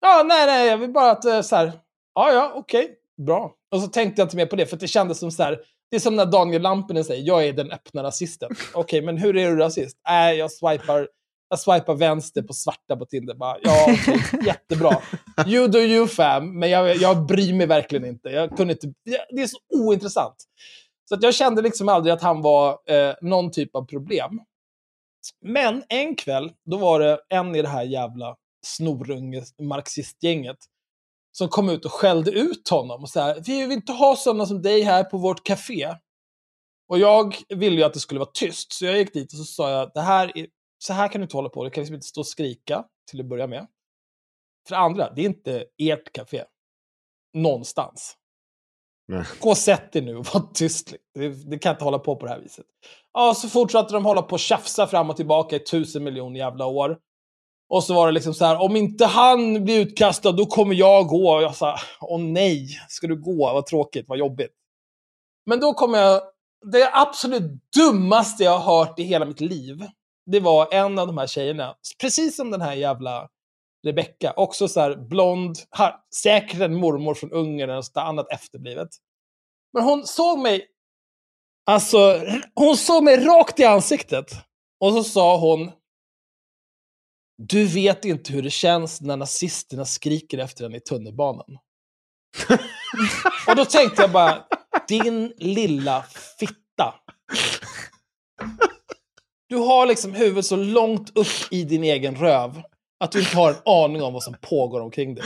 Ja, 0.00 0.22
nej, 0.26 0.46
nej, 0.46 0.68
jag 0.68 0.78
vill 0.78 0.92
bara 0.92 1.10
att 1.10 1.24
eh, 1.24 1.40
så 1.40 1.56
här, 1.56 1.72
ja 2.14 2.32
ja, 2.32 2.52
okej, 2.54 2.96
bra. 3.26 3.54
Och 3.74 3.80
så 3.80 3.88
tänkte 3.88 4.20
jag 4.20 4.26
inte 4.26 4.36
mer 4.36 4.46
på 4.46 4.56
det, 4.56 4.66
för 4.66 4.76
att 4.76 4.80
det 4.80 4.88
kändes 4.88 5.18
som 5.18 5.30
så 5.30 5.42
här, 5.42 5.60
det 5.90 5.96
är 5.96 6.00
som 6.00 6.16
när 6.16 6.26
Daniel 6.26 6.62
Lampinen 6.62 7.04
säger, 7.04 7.26
jag 7.26 7.46
är 7.46 7.52
den 7.52 7.70
öppna 7.70 8.02
rasisten. 8.02 8.50
Okej, 8.74 9.02
men 9.02 9.18
hur 9.18 9.36
är 9.36 9.50
du 9.50 9.56
rasist? 9.56 9.96
Nej, 10.08 10.36
jag 10.36 10.52
swipar, 10.52 11.08
jag 11.48 11.60
swipar 11.60 11.94
vänster 11.94 12.42
på 12.42 12.52
svarta 12.52 12.96
på 12.96 13.06
Tinder. 13.06 13.34
Bara, 13.34 13.56
ja, 13.62 13.86
okej, 13.88 14.20
jättebra. 14.46 15.02
You 15.46 15.68
do 15.68 15.78
you 15.78 16.06
fam, 16.06 16.58
men 16.58 16.70
jag, 16.70 16.96
jag 16.96 17.26
bryr 17.26 17.54
mig 17.54 17.66
verkligen 17.66 18.04
inte. 18.04 18.28
Jag 18.28 18.56
kunde 18.56 18.72
inte. 18.72 18.92
Det 19.30 19.42
är 19.42 19.46
så 19.46 19.58
ointressant. 19.74 20.36
Så 21.08 21.14
att 21.14 21.22
jag 21.22 21.34
kände 21.34 21.62
liksom 21.62 21.88
aldrig 21.88 22.12
att 22.12 22.22
han 22.22 22.42
var 22.42 22.78
eh, 22.86 23.14
någon 23.20 23.50
typ 23.50 23.76
av 23.76 23.84
problem. 23.84 24.40
Men 25.44 25.82
en 25.88 26.16
kväll, 26.16 26.52
då 26.64 26.76
var 26.76 27.00
det 27.00 27.20
en 27.28 27.54
i 27.56 27.62
det 27.62 27.68
här 27.68 27.82
jävla 27.82 28.36
snorunge 28.66 29.42
marxistgänget 29.62 30.56
som 31.32 31.48
kom 31.48 31.68
ut 31.68 31.84
och 31.84 31.92
skällde 31.92 32.30
ut 32.30 32.68
honom. 32.68 33.02
Och 33.02 33.08
så 33.08 33.20
här, 33.20 33.42
vi 33.46 33.60
vill 33.60 33.72
inte 33.72 33.92
ha 33.92 34.16
sådana 34.16 34.46
som 34.46 34.62
dig 34.62 34.82
här 34.82 35.04
på 35.04 35.18
vårt 35.18 35.44
café. 35.44 35.94
Och 36.88 36.98
jag 36.98 37.36
ville 37.48 37.76
ju 37.76 37.82
att 37.82 37.94
det 37.94 38.00
skulle 38.00 38.20
vara 38.20 38.30
tyst, 38.34 38.72
så 38.72 38.84
jag 38.84 38.98
gick 38.98 39.14
dit 39.14 39.32
och 39.32 39.38
så 39.38 39.44
sa 39.44 39.70
jag, 39.70 39.90
det 39.94 40.00
här 40.00 40.38
är, 40.38 40.46
så 40.78 40.92
här 40.92 41.08
kan 41.08 41.20
du 41.20 41.22
inte 41.22 41.36
hålla 41.36 41.48
på, 41.48 41.64
du 41.64 41.70
kan 41.70 41.82
liksom 41.82 41.94
inte 41.94 42.06
stå 42.06 42.20
och 42.20 42.26
skrika 42.26 42.84
till 43.10 43.20
att 43.20 43.26
börja 43.26 43.46
med. 43.46 43.66
För 44.68 44.74
det 44.74 44.80
andra, 44.80 45.10
det 45.10 45.20
är 45.20 45.26
inte 45.26 45.64
ert 45.78 46.12
café. 46.12 46.44
Någonstans. 47.34 48.16
Nej. 49.08 49.24
Gå 49.40 49.50
och 49.50 49.56
sätt 49.56 49.92
dig 49.92 50.02
nu 50.02 50.16
och 50.16 50.26
var 50.34 50.52
tyst. 50.54 50.94
Det, 51.14 51.28
det 51.28 51.58
kan 51.58 51.74
inte 51.74 51.84
hålla 51.84 51.98
på 51.98 52.16
på 52.16 52.26
det 52.26 52.32
här 52.32 52.40
viset. 52.40 52.66
Ja, 53.12 53.34
så 53.34 53.48
fortsatte 53.48 53.94
de 53.94 54.04
hålla 54.04 54.22
på 54.22 54.32
och 54.32 54.40
tjafsa 54.40 54.86
fram 54.86 55.10
och 55.10 55.16
tillbaka 55.16 55.56
i 55.56 55.58
tusen 55.58 56.04
miljoner 56.04 56.40
jävla 56.40 56.66
år. 56.66 56.98
Och 57.70 57.84
så 57.84 57.94
var 57.94 58.06
det 58.06 58.12
liksom 58.12 58.34
så 58.34 58.44
här, 58.44 58.60
om 58.60 58.76
inte 58.76 59.06
han 59.06 59.64
blir 59.64 59.80
utkastad, 59.80 60.32
då 60.32 60.46
kommer 60.46 60.74
jag 60.74 61.06
gå. 61.06 61.34
Och 61.34 61.42
jag 61.42 61.56
sa, 61.56 61.76
åh 62.00 62.20
nej, 62.20 62.68
ska 62.88 63.06
du 63.06 63.22
gå? 63.22 63.52
Vad 63.52 63.66
tråkigt, 63.66 64.04
vad 64.08 64.18
jobbigt. 64.18 64.52
Men 65.46 65.60
då 65.60 65.74
kom 65.74 65.94
jag, 65.94 66.22
det 66.72 66.90
absolut 66.92 67.52
dummaste 67.76 68.44
jag 68.44 68.58
har 68.58 68.76
hört 68.76 68.98
i 68.98 69.02
hela 69.02 69.24
mitt 69.24 69.40
liv, 69.40 69.86
det 70.26 70.40
var 70.40 70.74
en 70.74 70.98
av 70.98 71.06
de 71.06 71.18
här 71.18 71.26
tjejerna, 71.26 71.74
precis 72.00 72.36
som 72.36 72.50
den 72.50 72.60
här 72.60 72.74
jävla 72.74 73.28
Rebecka, 73.86 74.32
också 74.36 74.68
så 74.68 74.80
här 74.80 74.96
blond, 74.96 75.56
här, 75.70 75.94
säkert 76.14 76.60
en 76.60 76.74
mormor 76.74 77.14
från 77.14 77.32
Ungern 77.32 77.70
eller 77.70 77.76
något 77.76 77.96
annat 77.96 78.32
efterblivet. 78.32 78.88
Men 79.72 79.84
hon 79.84 80.06
såg 80.06 80.38
mig, 80.38 80.66
alltså, 81.66 82.20
hon 82.54 82.76
såg 82.76 83.04
mig 83.04 83.24
rakt 83.24 83.60
i 83.60 83.64
ansiktet. 83.64 84.32
Och 84.80 84.92
så 84.92 85.04
sa 85.04 85.36
hon, 85.36 85.70
du 87.48 87.66
vet 87.66 88.04
inte 88.04 88.32
hur 88.32 88.42
det 88.42 88.50
känns 88.50 89.00
när 89.00 89.16
nazisterna 89.16 89.84
skriker 89.84 90.38
efter 90.38 90.64
en 90.64 90.74
i 90.74 90.80
tunnelbanan. 90.80 91.58
och 93.48 93.56
då 93.56 93.64
tänkte 93.64 94.02
jag 94.02 94.12
bara, 94.12 94.44
din 94.88 95.32
lilla 95.36 96.04
fitta. 96.38 96.94
Du 99.48 99.56
har 99.56 99.86
liksom 99.86 100.14
huvudet 100.14 100.46
så 100.46 100.56
långt 100.56 101.18
upp 101.18 101.52
i 101.52 101.64
din 101.64 101.84
egen 101.84 102.16
röv 102.16 102.62
att 103.00 103.12
du 103.12 103.18
inte 103.20 103.36
har 103.36 103.50
en 103.50 103.62
aning 103.64 104.02
om 104.02 104.12
vad 104.12 104.22
som 104.22 104.34
pågår 104.40 104.80
omkring 104.80 105.14
dig. 105.14 105.24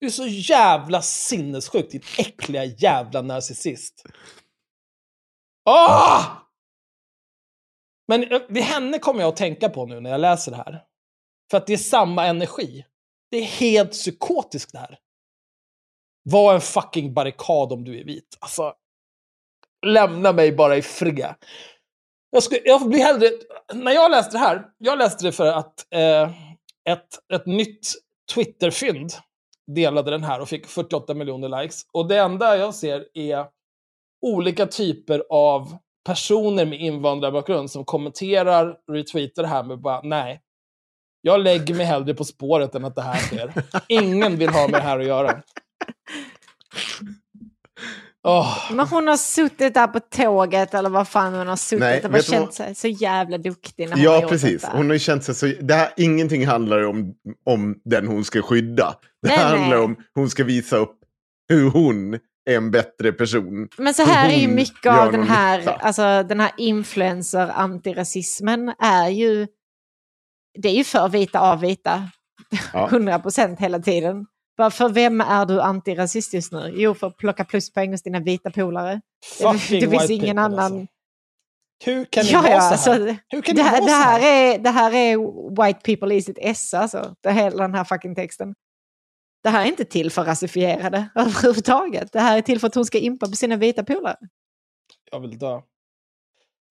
Du 0.00 0.06
är 0.06 0.10
så 0.10 0.26
jävla 0.26 1.02
sinnessjuk, 1.02 1.90
din 1.90 2.02
äckliga 2.18 2.64
jävla 2.64 3.22
narcissist. 3.22 4.06
Ah! 5.64 6.24
Men 8.08 8.32
eh, 8.32 8.40
det 8.48 8.60
henne 8.60 8.98
kommer 8.98 9.20
jag 9.20 9.28
att 9.28 9.36
tänka 9.36 9.68
på 9.68 9.86
nu 9.86 10.00
när 10.00 10.10
jag 10.10 10.20
läser 10.20 10.50
det 10.50 10.56
här. 10.56 10.84
För 11.54 11.58
att 11.58 11.66
det 11.66 11.72
är 11.72 11.76
samma 11.76 12.26
energi. 12.26 12.84
Det 13.30 13.36
är 13.36 13.44
helt 13.44 13.92
psykotiskt 13.92 14.72
det 14.72 14.78
här. 14.78 14.98
Var 16.22 16.54
en 16.54 16.60
fucking 16.60 17.14
barrikad 17.14 17.72
om 17.72 17.84
du 17.84 18.00
är 18.00 18.04
vit. 18.04 18.38
Alltså, 18.40 18.74
lämna 19.86 20.32
mig 20.32 20.52
bara 20.52 20.76
i 20.76 20.82
fred. 20.82 21.34
Jag, 22.30 22.42
skulle, 22.42 22.60
jag 22.64 22.88
blir 22.88 22.98
hellre... 22.98 23.30
När 23.74 23.92
jag 23.92 24.10
läste 24.10 24.32
det 24.32 24.38
här, 24.38 24.66
jag 24.78 24.98
läste 24.98 25.24
det 25.24 25.32
för 25.32 25.46
att 25.46 25.86
eh, 25.90 26.30
ett, 26.88 27.08
ett 27.34 27.46
nytt 27.46 27.92
Twitter-fynd 28.34 29.12
delade 29.66 30.10
den 30.10 30.24
här 30.24 30.40
och 30.40 30.48
fick 30.48 30.66
48 30.66 31.14
miljoner 31.14 31.62
likes. 31.62 31.82
Och 31.92 32.08
det 32.08 32.18
enda 32.18 32.56
jag 32.56 32.74
ser 32.74 33.08
är 33.14 33.46
olika 34.26 34.66
typer 34.66 35.24
av 35.30 35.76
personer 36.06 36.66
med 36.66 36.80
invandrarbakgrund 36.80 37.70
som 37.70 37.84
kommenterar, 37.84 38.76
retweetar 38.92 39.42
det 39.42 39.48
här 39.48 39.62
med 39.62 39.80
bara 39.80 40.00
nej. 40.02 40.40
Jag 41.26 41.40
lägger 41.40 41.74
mig 41.74 41.86
hellre 41.86 42.14
på 42.14 42.24
spåret 42.24 42.74
än 42.74 42.84
att 42.84 42.94
det 42.94 43.02
här 43.02 43.18
sker. 43.18 43.52
Ingen 43.88 44.36
vill 44.36 44.48
ha 44.48 44.68
med 44.68 44.80
det 44.80 44.84
här 44.84 44.98
att 44.98 45.06
göra. 45.06 45.42
Åh, 48.26 48.72
Men 48.72 48.86
hon 48.88 49.08
har 49.08 49.16
suttit 49.16 49.74
där 49.74 49.86
på 49.86 50.00
tåget 50.00 50.74
eller 50.74 50.90
vad 50.90 51.08
fan 51.08 51.34
hon 51.34 51.46
har 51.48 51.56
suttit 51.56 51.80
Nej, 51.80 51.96
och 52.04 52.10
bara 52.10 52.12
vad- 52.12 52.24
känt 52.24 52.54
sig 52.54 52.74
så 52.74 52.88
jävla 52.88 53.38
duktig 53.38 53.88
när 53.88 53.94
hon 53.96 54.02
Ja, 54.04 54.26
precis. 54.28 54.62
detta. 54.62 54.76
Hon 54.76 54.90
har 54.90 54.98
känt 54.98 55.24
sig 55.24 55.34
så... 55.34 55.46
Det 55.60 55.74
här, 55.74 55.88
ingenting 55.96 56.46
handlar 56.46 56.82
om, 56.82 57.14
om 57.46 57.80
den 57.84 58.06
hon 58.06 58.24
ska 58.24 58.42
skydda. 58.42 58.94
Det 59.22 59.28
Nej, 59.28 59.38
handlar 59.38 59.68
nej. 59.76 59.84
om 59.84 59.96
hon 60.14 60.30
ska 60.30 60.44
visa 60.44 60.76
upp 60.76 60.98
hur 61.48 61.70
hon 61.70 62.14
är 62.50 62.56
en 62.56 62.70
bättre 62.70 63.12
person. 63.12 63.68
Men 63.78 63.94
så 63.94 64.02
här 64.02 64.30
är 64.30 64.36
ju 64.38 64.48
mycket 64.48 64.92
av 64.92 65.12
den 65.12 65.22
här, 65.22 65.58
nytta. 65.58 65.72
alltså 65.72 66.22
den 66.22 66.40
här 66.40 66.50
influencer-antirasismen 66.58 68.74
är 68.78 69.08
ju, 69.08 69.46
det 70.54 70.68
är 70.68 70.74
ju 70.74 70.84
för 70.84 71.08
vita 71.08 71.40
av 71.40 71.60
vita, 71.60 72.10
Ja. 72.72 72.88
100% 72.92 73.56
hela 73.58 73.78
tiden. 73.78 74.26
Bara 74.56 74.70
för 74.70 74.88
vem 74.88 75.20
är 75.20 75.46
du 75.46 75.60
antirasist 75.60 76.34
just 76.34 76.52
nu? 76.52 76.72
Jo, 76.76 76.94
för 76.94 77.06
att 77.06 77.16
plocka 77.16 77.44
pluspoäng 77.44 77.90
hos 77.90 78.02
dina 78.02 78.20
vita 78.20 78.50
polare. 78.50 79.00
Det, 79.38 79.44
fucking 79.58 79.80
det 79.80 79.90
finns 79.90 80.10
ingen 80.10 80.38
annan... 80.38 80.58
Alltså. 80.72 80.86
Hur 81.84 82.04
kan 82.04 82.24
ni 82.24 82.30
Ja, 82.30 82.40
vara 82.42 82.50
ja, 82.52 82.60
så 82.76 82.90
här? 82.90 83.00
alltså, 83.00 83.16
Hur 83.28 83.42
kan 83.42 83.56
det, 83.56 83.62
här, 83.62 83.70
vara 83.80 83.80
det, 83.80 83.88
så 83.90 83.96
här 83.96 84.20
här? 84.20 84.54
är, 84.54 84.58
det 84.58 84.70
här 84.70 84.92
är 84.94 85.16
white 85.66 85.80
people 85.84 86.14
is 86.14 86.28
it 86.28 86.38
S, 86.40 86.74
alltså. 86.74 87.14
Det 87.20 87.32
hela 87.32 87.62
den 87.62 87.74
här 87.74 87.84
fucking 87.84 88.14
texten. 88.14 88.54
Det 89.42 89.50
här 89.50 89.62
är 89.64 89.68
inte 89.68 89.84
till 89.84 90.10
för 90.10 90.24
rasifierade 90.24 91.08
överhuvudtaget. 91.14 92.12
Det 92.12 92.20
här 92.20 92.38
är 92.38 92.42
till 92.42 92.60
för 92.60 92.66
att 92.66 92.74
hon 92.74 92.84
ska 92.84 92.98
impa 92.98 93.26
på 93.26 93.32
sina 93.36 93.56
vita 93.56 93.84
polare. 93.84 94.16
Jag 95.10 95.20
vill 95.20 95.38
dö. 95.38 95.60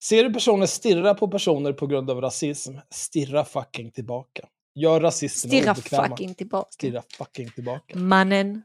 Ser 0.04 0.24
du 0.24 0.32
personer 0.32 0.66
stirra 0.66 1.14
på 1.14 1.28
personer 1.28 1.72
på 1.72 1.86
grund 1.86 2.10
av 2.10 2.20
rasism, 2.20 2.74
stirra 2.90 3.44
fucking 3.44 3.90
tillbaka. 3.90 4.48
Gör 4.74 5.00
rasisterna 5.00 5.50
Stirra 5.50 5.72
obekväma. 5.72 6.08
fucking 6.08 6.34
tillbaka. 6.34 6.68
Stirra 6.70 7.02
fucking 7.18 7.50
tillbaka. 7.50 7.98
Mannen. 7.98 8.62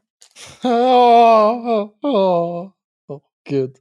Åh, 0.64 0.70
åh, 2.04 2.72
åh, 3.08 3.22
gud. 3.50 3.76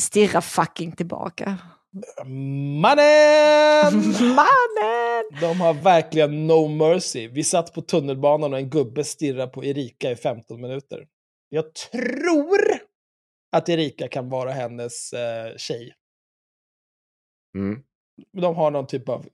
Stirra 0.00 0.40
fucking 0.40 0.92
tillbaka. 0.92 1.58
Mannen! 2.24 3.92
Mannen! 4.20 5.40
De 5.40 5.60
har 5.60 5.74
verkligen 5.82 6.46
no 6.46 6.68
mercy. 6.68 7.28
Vi 7.28 7.44
satt 7.44 7.74
på 7.74 7.80
tunnelbanan 7.82 8.52
och 8.52 8.58
en 8.58 8.70
gubbe 8.70 9.04
stirrade 9.04 9.52
på 9.52 9.64
Erika 9.64 10.10
i 10.10 10.16
15 10.16 10.60
minuter. 10.60 11.06
Jag 11.48 11.74
tror 11.74 12.60
att 13.52 13.68
Erika 13.68 14.08
kan 14.08 14.28
vara 14.28 14.50
hennes 14.52 15.12
eh, 15.12 15.56
tjej. 15.56 15.94
Mm. 17.54 17.82
De 18.32 18.54
har 18.56 18.70
någon 18.70 18.86
typ 18.86 19.08
av... 19.08 19.26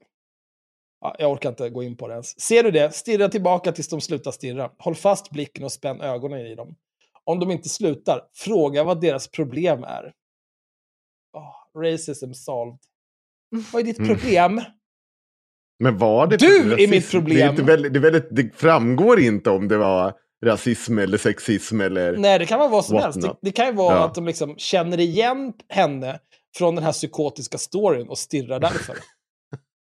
Ja, 1.01 1.15
jag 1.19 1.31
orkar 1.31 1.49
inte 1.49 1.69
gå 1.69 1.83
in 1.83 1.97
på 1.97 2.07
det 2.07 2.13
ens. 2.13 2.39
Ser 2.41 2.63
du 2.63 2.71
det? 2.71 2.95
Stirra 2.95 3.29
tillbaka 3.29 3.71
tills 3.71 3.89
de 3.89 4.01
slutar 4.01 4.31
stirra. 4.31 4.71
Håll 4.77 4.95
fast 4.95 5.29
blicken 5.31 5.63
och 5.63 5.71
spänn 5.71 6.01
ögonen 6.01 6.39
i 6.39 6.55
dem. 6.55 6.75
Om 7.23 7.39
de 7.39 7.51
inte 7.51 7.69
slutar, 7.69 8.21
fråga 8.33 8.83
vad 8.83 9.01
deras 9.01 9.27
problem 9.27 9.83
är. 9.83 10.13
Oh, 11.33 11.81
racism 11.83 12.33
solved. 12.33 12.79
Vad 13.73 13.81
är 13.81 13.85
ditt 13.85 13.99
Mm. 13.99 14.15
problem? 14.15 14.61
Men 15.79 15.97
var 15.97 16.27
det 16.27 16.37
Du 16.37 16.59
är 16.61 16.69
rasism? 16.71 16.91
mitt 16.91 17.11
problem. 17.11 17.37
Det, 17.37 17.43
är 17.43 17.49
inte 17.49 17.63
väldigt, 17.63 17.93
det, 17.93 17.99
är 17.99 18.01
väldigt, 18.01 18.27
det 18.31 18.55
framgår 18.55 19.19
inte 19.19 19.49
om 19.49 19.67
det 19.67 19.77
var 19.77 20.13
rasism 20.45 20.97
eller 20.99 21.17
sexism 21.17 21.81
eller... 21.81 22.17
Nej, 22.17 22.39
det 22.39 22.45
kan 22.45 22.59
vara 22.59 22.69
vad 22.69 22.85
som 22.85 22.97
helst. 22.97 23.21
Det, 23.21 23.35
det 23.41 23.51
kan 23.51 23.65
ju 23.65 23.73
vara 23.73 23.95
Ja. 23.95 24.05
att 24.05 24.15
de 24.15 24.25
liksom 24.27 24.55
känner 24.57 24.99
igen 24.99 25.53
henne 25.69 26.19
från 26.57 26.75
den 26.75 26.83
här 26.83 26.91
psykotiska 26.91 27.57
storyn 27.57 28.09
och 28.09 28.17
stirrar 28.17 28.59
därför. 28.59 28.97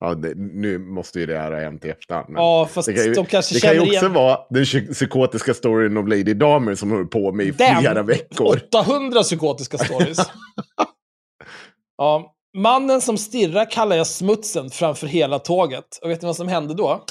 Ja, 0.05 0.15
det, 0.15 0.35
nu 0.37 0.79
måste 0.79 1.21
ju 1.21 1.27
det 1.27 1.39
här 1.39 1.53
ha 1.53 1.61
hänt 1.61 1.85
i 1.85 1.89
efterhand. 1.89 2.27
men- 2.29 2.43
ja, 2.43 2.67
fast 2.73 2.87
Det 2.87 2.95
kan 2.95 3.05
ju, 3.05 3.13
de 3.15 3.27
kanske 3.27 3.55
det 3.55 3.61
kan 3.61 3.75
ju 3.75 3.81
också 3.81 3.93
igen... 3.93 4.13
vara 4.13 4.39
den 4.51 4.65
psy- 4.65 4.93
psykotiska 4.93 5.55
storyn 5.55 5.97
om 5.97 6.07
Lady 6.09 6.35
Damer 6.35 6.75
som 6.75 6.91
höll 6.91 7.07
på 7.07 7.33
med 7.33 7.47
i 7.47 7.53
flera 7.53 7.95
Den! 7.95 8.07
veckor. 8.07 8.57
800 8.69 9.23
psykotiska 9.23 9.79
stories. 9.79 10.19
ja, 11.99 12.35
mannen 12.57 13.01
som 13.01 13.19
stirrar 13.19 13.71
kallar 13.71 13.97
jag 13.97 14.07
smutsen 14.07 14.71
framför 14.71 15.07
hela 15.07 15.39
tåget. 15.39 15.99
Och 16.03 16.11
vet 16.11 16.23
ni 16.23 16.27
vad 16.27 16.37
som 16.37 16.49
hände 16.49 16.75
då? 16.75 17.05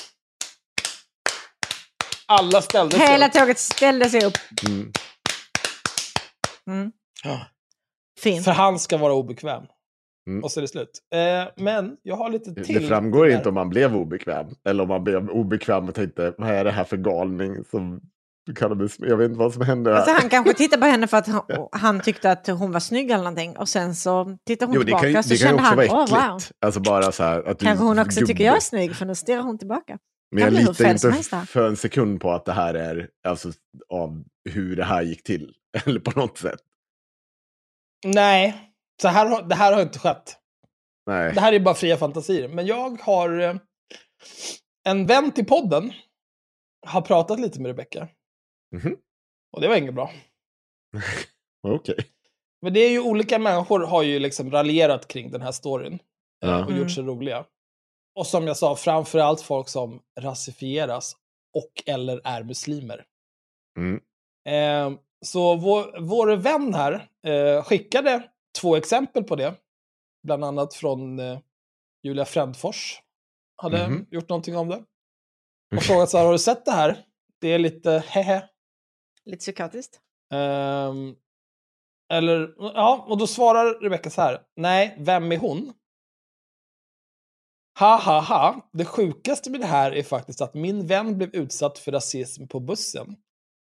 Alla 2.28 2.62
ställde 2.62 2.98
sig 2.98 3.08
Hela 3.08 3.28
upp. 3.28 3.34
tåget 3.34 3.60
ställde 3.60 4.10
sig 4.10 4.26
upp. 4.26 4.38
Mm. 4.68 4.92
Mm. 6.68 6.92
Ja. 7.24 7.40
Fint. 8.24 8.46
För 8.46 8.52
han 8.52 8.80
ska 8.80 8.98
vara 8.98 9.14
obekväm. 9.14 9.64
Mm. 10.28 10.44
Och 10.44 10.52
så 10.52 10.60
är 10.60 10.62
det 10.62 10.68
slut. 10.68 11.00
Eh, 11.16 11.64
men 11.64 11.98
jag 12.04 12.16
har 12.16 12.30
lite 12.30 12.54
till. 12.54 12.82
Det 12.82 12.88
framgår 12.88 13.26
där. 13.26 13.36
inte 13.38 13.50
om 13.50 13.56
man 13.56 13.70
blev 13.70 13.96
obekväm. 13.96 14.48
Eller 14.70 14.84
om 14.84 14.90
man 14.90 15.04
blev 15.04 15.30
obekväm 15.30 15.90
och 15.90 15.96
tänkte, 15.96 16.34
vad 16.38 16.50
är 16.50 16.64
det 16.64 16.72
här 16.72 16.84
för 16.84 16.98
galning? 16.98 17.64
Som 17.72 18.02
jag 19.00 19.18
vet 19.18 19.26
inte 19.26 19.40
vad 19.40 19.54
som 19.54 19.62
hände. 19.62 19.96
Alltså 19.98 20.12
han 20.12 20.30
kanske 20.30 20.54
tittade 20.54 20.82
på 20.82 20.88
henne 20.88 21.08
för 21.08 21.18
att 21.18 21.28
han, 21.28 21.44
han 21.72 22.00
tyckte 22.00 22.32
att 22.32 22.48
hon 22.48 22.72
var 22.72 22.80
snygg 22.80 23.06
eller 23.12 23.24
någonting. 23.24 23.58
Och 23.58 23.70
sen 23.70 23.96
så 23.96 24.38
tittade 24.48 24.70
hon 24.70 24.76
jo, 24.76 24.80
det 24.82 24.86
tillbaka 24.86 25.02
kan, 25.04 25.12
ju- 25.12 25.24
så 25.24 25.30
det 25.30 25.38
kan 25.38 25.48
ju 25.48 25.58
kände 25.58 25.62
också 25.62 25.66
han, 25.70 25.78
vara 25.78 25.88
åh 25.92 26.04
äckligt. 26.04 26.52
wow. 26.52 26.66
Alltså 26.66 26.80
bara 26.80 27.12
så 27.12 27.24
här 27.24 27.44
att 27.44 27.60
du 27.60 27.66
Kanske 27.66 27.86
hon 27.86 28.00
också 28.00 28.20
gubbe. 28.20 28.28
tycker 28.28 28.44
jag 28.44 28.56
är 28.56 28.60
snygg 28.60 28.96
för 28.96 29.06
nu 29.06 29.16
stirrar 29.16 29.42
hon 29.42 29.58
tillbaka. 29.58 29.98
Men 30.36 30.44
jag 30.44 30.54
litar 30.54 30.92
inte 30.92 31.12
för 31.48 31.68
en 31.68 31.78
sekund 31.78 32.22
på 32.22 32.32
att 32.32 32.46
det 32.46 32.54
här 32.54 32.74
är 32.74 33.10
alltså, 33.28 33.52
av 33.90 34.24
hur 34.50 34.76
det 34.76 34.84
här 34.84 35.02
gick 35.02 35.24
till. 35.24 35.54
Eller 35.86 36.00
på 36.00 36.20
något 36.20 36.38
sätt. 36.38 36.60
Nej, 38.06 38.72
så 39.02 39.08
här, 39.08 39.26
har- 39.26 39.44
det 39.44 39.56
här 39.56 39.74
har 39.74 39.82
inte 39.82 40.00
skett. 40.00 40.38
Nej. 41.06 41.34
Det 41.34 41.42
här 41.42 41.54
är 41.54 41.60
bara 41.60 41.76
fria 41.76 41.98
fantasier. 41.98 42.48
Men 42.48 42.66
jag 42.66 43.02
har... 43.02 43.40
eh, 43.40 43.56
En 44.84 45.06
vän 45.06 45.32
till 45.32 45.46
podden 45.46 45.94
har 46.88 47.02
pratat 47.02 47.40
lite 47.40 47.62
med 47.62 47.70
Rebecca. 47.70 48.08
Mhm. 48.76 48.98
Och 49.54 49.62
det 49.62 49.68
var 49.68 49.76
inget 49.76 49.94
bra. 49.94 50.12
Okej. 51.68 51.96
Men 52.62 52.74
det 52.74 52.80
är 52.80 52.90
ju 52.90 53.00
olika 53.02 53.40
människor 53.40 53.80
har 53.80 54.04
ju 54.04 54.20
liksom 54.20 54.52
raljerat 54.52 55.08
kring 55.08 55.32
den 55.32 55.42
här 55.42 55.52
storyn. 55.52 55.94
eh, 55.94 56.00
Ja. 56.40 56.64
Och 56.64 56.70
Mm. 56.72 56.82
gjort 56.82 56.92
sig 56.92 57.04
roliga. 57.04 57.46
Och 58.16 58.28
som 58.28 58.48
jag 58.48 58.58
sa, 58.58 58.76
framförallt 58.76 59.42
folk 59.42 59.70
som 59.70 60.02
rasifieras 60.20 61.16
och 61.54 61.84
eller 61.86 62.22
är 62.24 62.44
muslimer. 62.44 63.06
Mm. 63.78 64.02
Eh, 64.48 65.00
så 65.26 65.56
vår, 65.56 66.00
vår 66.02 66.28
vän 66.36 66.74
här 66.74 67.10
eh, 67.28 67.64
skickade 67.64 68.30
två 68.60 68.76
exempel 68.76 69.24
på 69.24 69.36
det. 69.36 69.56
Bland 70.24 70.44
annat 70.46 70.74
från 70.74 71.20
eh, 71.20 71.40
Julia 72.04 72.26
Frändfors. 72.26 73.02
Hade 73.58 73.88
Mhm. 73.88 74.06
gjort 74.12 74.30
någonting 74.30 74.58
om 74.58 74.68
det. 74.70 74.84
Och 75.76 75.84
frågat 75.84 76.10
så 76.10 76.18
här, 76.18 76.26
har 76.26 76.32
du 76.32 76.40
sett 76.40 76.66
det 76.66 76.72
här? 76.72 77.06
Det 77.40 77.48
är 77.48 77.60
lite 77.60 78.04
hehe. 78.08 78.50
Lite 79.26 79.38
psykotiskt. 79.40 80.00
Ehm, 80.34 81.16
eller, 82.14 82.54
ja, 82.58 83.06
och 83.10 83.18
då 83.18 83.28
svarar 83.28 83.80
Rebecca 83.82 84.10
så 84.10 84.22
här. 84.22 84.42
Nej, 84.56 84.96
vem 85.00 85.32
är 85.32 85.38
hon? 85.38 85.74
Ha, 87.80 87.98
ha, 88.02 88.20
ha. 88.22 88.70
Det 88.74 88.86
sjukaste 88.86 89.50
med 89.52 89.60
det 89.60 89.66
här 89.68 89.92
är 89.92 90.04
faktiskt 90.04 90.42
att 90.42 90.54
min 90.54 90.88
vän 90.88 91.18
blev 91.18 91.30
utsatt 91.36 91.80
för 91.80 91.92
rasism 91.92 92.48
på 92.48 92.60
bussen. 92.60 93.16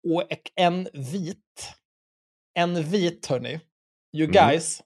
Och 0.07 0.51
en 0.55 0.87
vit. 0.93 1.73
En 2.53 2.83
vit, 2.83 3.25
hörni. 3.25 3.59
You 4.17 4.27
Mhm. 4.27 4.31
guys. 4.33 4.81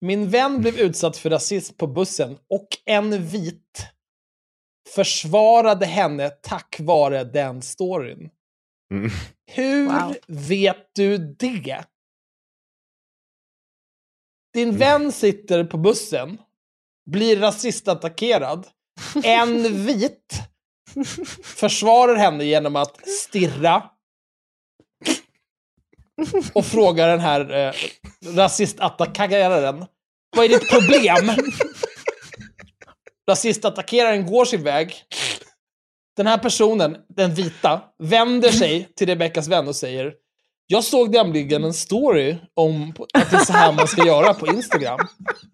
Min 0.00 0.30
vän 0.30 0.60
blev 0.60 0.74
utsatt 0.78 1.16
för 1.16 1.30
rasism 1.30 1.74
på 1.76 1.86
bussen 1.86 2.38
och 2.48 2.68
en 2.84 3.26
vit 3.26 3.86
försvarade 4.94 5.86
henne 5.86 6.30
tack 6.30 6.76
vare 6.80 7.24
den 7.24 7.62
storyn. 7.62 8.30
Mm. 8.94 9.10
Hur 9.46 9.86
Wow. 9.86 10.16
vet 10.26 10.90
du 10.94 11.18
det? 11.18 11.84
Din 14.54 14.68
Mm. 14.68 14.78
vän 14.80 15.12
sitter 15.12 15.64
på 15.64 15.78
bussen, 15.78 16.38
blir 17.10 17.36
rasistattackerad. 17.40 18.66
En 19.24 19.62
vit 19.86 20.34
försvarar 21.44 22.16
henne 22.16 22.44
genom 22.44 22.76
att 22.76 23.08
stirra 23.08 23.82
och 26.52 26.66
frågar 26.66 27.08
den 27.08 27.20
här 27.20 27.54
eh, 27.66 27.72
rasistattackeraren 28.36 29.84
Vad 30.36 30.44
är 30.44 30.48
ditt 30.48 30.70
problem? 30.70 31.30
Rasistattackeraren 33.30 34.26
går 34.26 34.44
sin 34.44 34.62
väg. 34.62 34.94
Den 36.16 36.26
här 36.26 36.38
personen, 36.38 36.96
den 37.08 37.34
vita, 37.34 37.80
vänder 37.98 38.50
sig 38.50 38.88
till 38.96 39.06
Rebeckas 39.06 39.48
vän 39.48 39.68
och 39.68 39.76
säger 39.76 40.14
Jag 40.66 40.84
såg 40.84 41.10
nämligen 41.10 41.64
en 41.64 41.74
story 41.74 42.36
om 42.54 42.94
att 43.14 43.30
det 43.30 43.36
är 43.36 43.44
så 43.44 43.52
här 43.52 43.72
man 43.72 43.88
ska 43.88 44.06
göra 44.06 44.34
på 44.34 44.46
Instagram. 44.46 45.00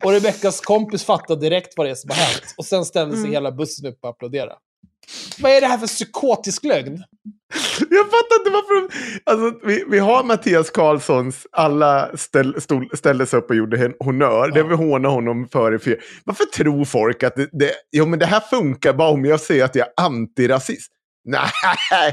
Och 0.04 0.12
Rebeckas 0.12 0.60
kompis 0.60 1.04
fattar 1.04 1.36
direkt 1.36 1.74
vad 1.76 1.86
det 1.86 1.90
är 1.90 1.94
som 1.94 2.10
har 2.10 2.16
hänt. 2.16 2.54
Och 2.56 2.64
sen 2.64 2.84
ställer 2.84 3.16
sig 3.16 3.30
hela 3.30 3.52
bussen 3.52 3.86
upp 3.86 3.98
och 4.02 4.08
applåderar. 4.10 4.56
Vad 5.38 5.52
är 5.52 5.60
det 5.60 5.66
här 5.66 5.78
för 5.78 5.86
psykotisk 5.86 6.64
lögn? 6.64 7.04
Jag 7.90 8.06
fattar 8.06 8.36
inte 8.38 8.50
varför 8.50 8.74
de... 8.80 8.88
Alltså, 9.24 9.66
vi, 9.66 9.84
vi 9.88 9.98
har 9.98 10.24
Mattias 10.24 10.70
Karlssons, 10.70 11.46
alla 11.52 12.16
ställ, 12.16 12.60
stod, 12.60 12.98
ställde 12.98 13.26
sig 13.26 13.38
upp 13.38 13.50
och 13.50 13.56
gjorde 13.56 13.78
hen- 13.78 13.94
honör. 14.00 14.48
Det 14.48 14.62
vi 14.62 14.74
hånar 14.74 15.10
honom 15.10 15.48
för 15.48 15.78
fyra. 15.78 15.96
Varför 16.24 16.44
tror 16.44 16.84
folk 16.84 17.22
att 17.22 17.36
det, 17.36 17.48
det, 17.52 17.72
jo, 17.92 18.06
men 18.06 18.18
det 18.18 18.26
här 18.26 18.40
funkar 18.40 18.92
bara 18.92 19.08
om 19.10 19.24
jag 19.24 19.40
säger 19.40 19.64
att 19.64 19.74
jag 19.74 19.86
är 19.86 19.92
antirasist? 20.04 20.92
Nej, 21.24 21.48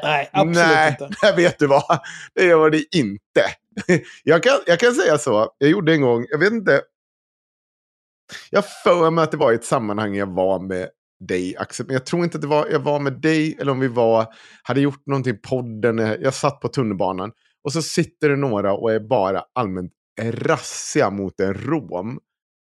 Nej, 0.04 0.30
absolut 0.34 0.56
nej, 0.56 0.90
inte. 1.02 1.10
nej, 1.24 1.34
vet 1.38 1.60
du 1.60 1.68
vad? 1.68 2.00
Det 2.36 2.46
gör 2.46 2.70
det 2.70 2.84
inte. 2.96 3.44
Jag 4.24 4.44
kan, 4.44 4.54
jag 4.66 4.80
kan 4.80 4.94
säga 4.96 5.18
så, 5.18 5.50
jag 5.58 5.70
gjorde 5.70 5.94
en 5.94 6.02
gång, 6.02 6.26
jag 6.30 6.38
vet 6.40 6.52
inte. 6.54 6.82
Jag 8.50 8.64
för 8.84 9.12
mig 9.12 9.24
att 9.24 9.32
det 9.32 9.38
var 9.38 9.52
i 9.52 9.56
ett 9.56 9.66
sammanhang 9.66 10.16
jag 10.16 10.34
var 10.36 10.60
med 10.60 10.90
dig, 11.20 11.58
Axel. 11.58 11.86
Men 11.86 11.94
jag 11.94 12.06
tror 12.06 12.24
inte 12.24 12.38
att 12.38 12.42
det 12.42 12.48
var, 12.48 12.68
jag 12.72 12.80
var 12.80 13.00
med 13.00 13.14
dig 13.14 13.58
eller 13.60 13.72
om 13.72 13.80
vi 13.80 13.88
var, 13.88 14.28
hade 14.64 14.82
gjort 14.82 15.06
någonting 15.06 15.34
i 15.34 15.38
podden. 15.38 15.98
Jag 15.98 16.34
satt 16.34 16.60
på 16.60 16.68
tunnelbanan. 16.68 17.32
Och 17.64 17.74
så 17.74 17.82
sitter 17.82 18.30
det 18.30 18.36
några 18.36 18.74
och 18.74 18.92
är 18.94 19.00
bara 19.00 19.44
allmänt 19.54 19.92
rassiga 20.22 21.10
mot 21.10 21.40
en 21.40 21.54
rom. 21.54 22.20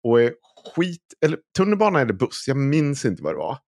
Och 0.05 0.23
är 0.23 0.33
skit, 0.75 1.03
eller 1.25 1.39
tunnelbana 1.57 2.01
eller 2.01 2.13
buss, 2.13 2.45
jag 2.49 2.57
minns 2.57 3.05
inte 3.05 3.23
vad 3.23 3.35
det 3.35 3.39
var. 3.39 3.59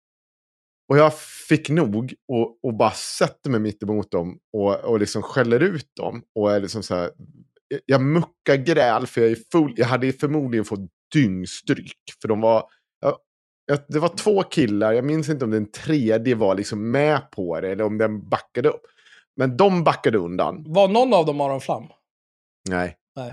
Och 0.89 0.99
jag 0.99 1.19
fick 1.49 1.69
nog 1.69 2.15
och, 2.29 2.59
och 2.65 2.77
bara 2.77 2.91
sätter 2.91 3.51
mig 3.51 3.61
mitt 3.61 3.83
emot 3.83 4.11
dem 4.11 4.39
och, 4.53 4.75
och 4.75 5.01
liksom 5.01 5.23
skäller 5.23 5.61
ut 5.61 5.91
dem. 5.97 6.23
Och 6.35 6.53
är 6.53 6.61
liksom 6.61 6.83
så 6.83 6.95
här, 6.95 7.11
jag- 7.87 8.03
muckar 8.03 8.57
gräl 8.57 9.07
för 9.07 9.21
jag 9.21 9.31
är 9.31 9.39
full. 9.53 9.75
Jag 9.77 9.87
hade 9.87 10.13
förmodligen 10.13 10.65
fått 10.65 10.91
dyngstryk. 11.13 11.99
För 12.23 12.29
de 12.29 12.41
var, 12.41 12.65
det 13.89 13.99
var 13.99 14.09
två 14.09 14.43
killar, 14.43 14.93
jag 14.93 15.05
minns 15.05 15.29
inte 15.29 15.45
om 15.45 15.51
den 15.51 15.71
tredje 15.71 16.35
var 16.35 16.55
liksom 16.55 16.91
med 16.91 17.31
på 17.31 17.61
det 17.61 17.69
eller 17.69 17.85
om 17.85 17.99
den 17.99 18.29
backade 18.29 18.69
upp. 18.69 18.83
Men 19.37 19.57
de 19.57 19.85
backade 19.85 20.19
undan. 20.19 20.65
Var 20.67 20.89
någon 20.89 21.15
av 21.15 21.27
dem 21.27 21.41
Aron 21.41 21.61
Flam? 21.61 21.85
Nej. 22.69 22.97
Nej. 23.17 23.33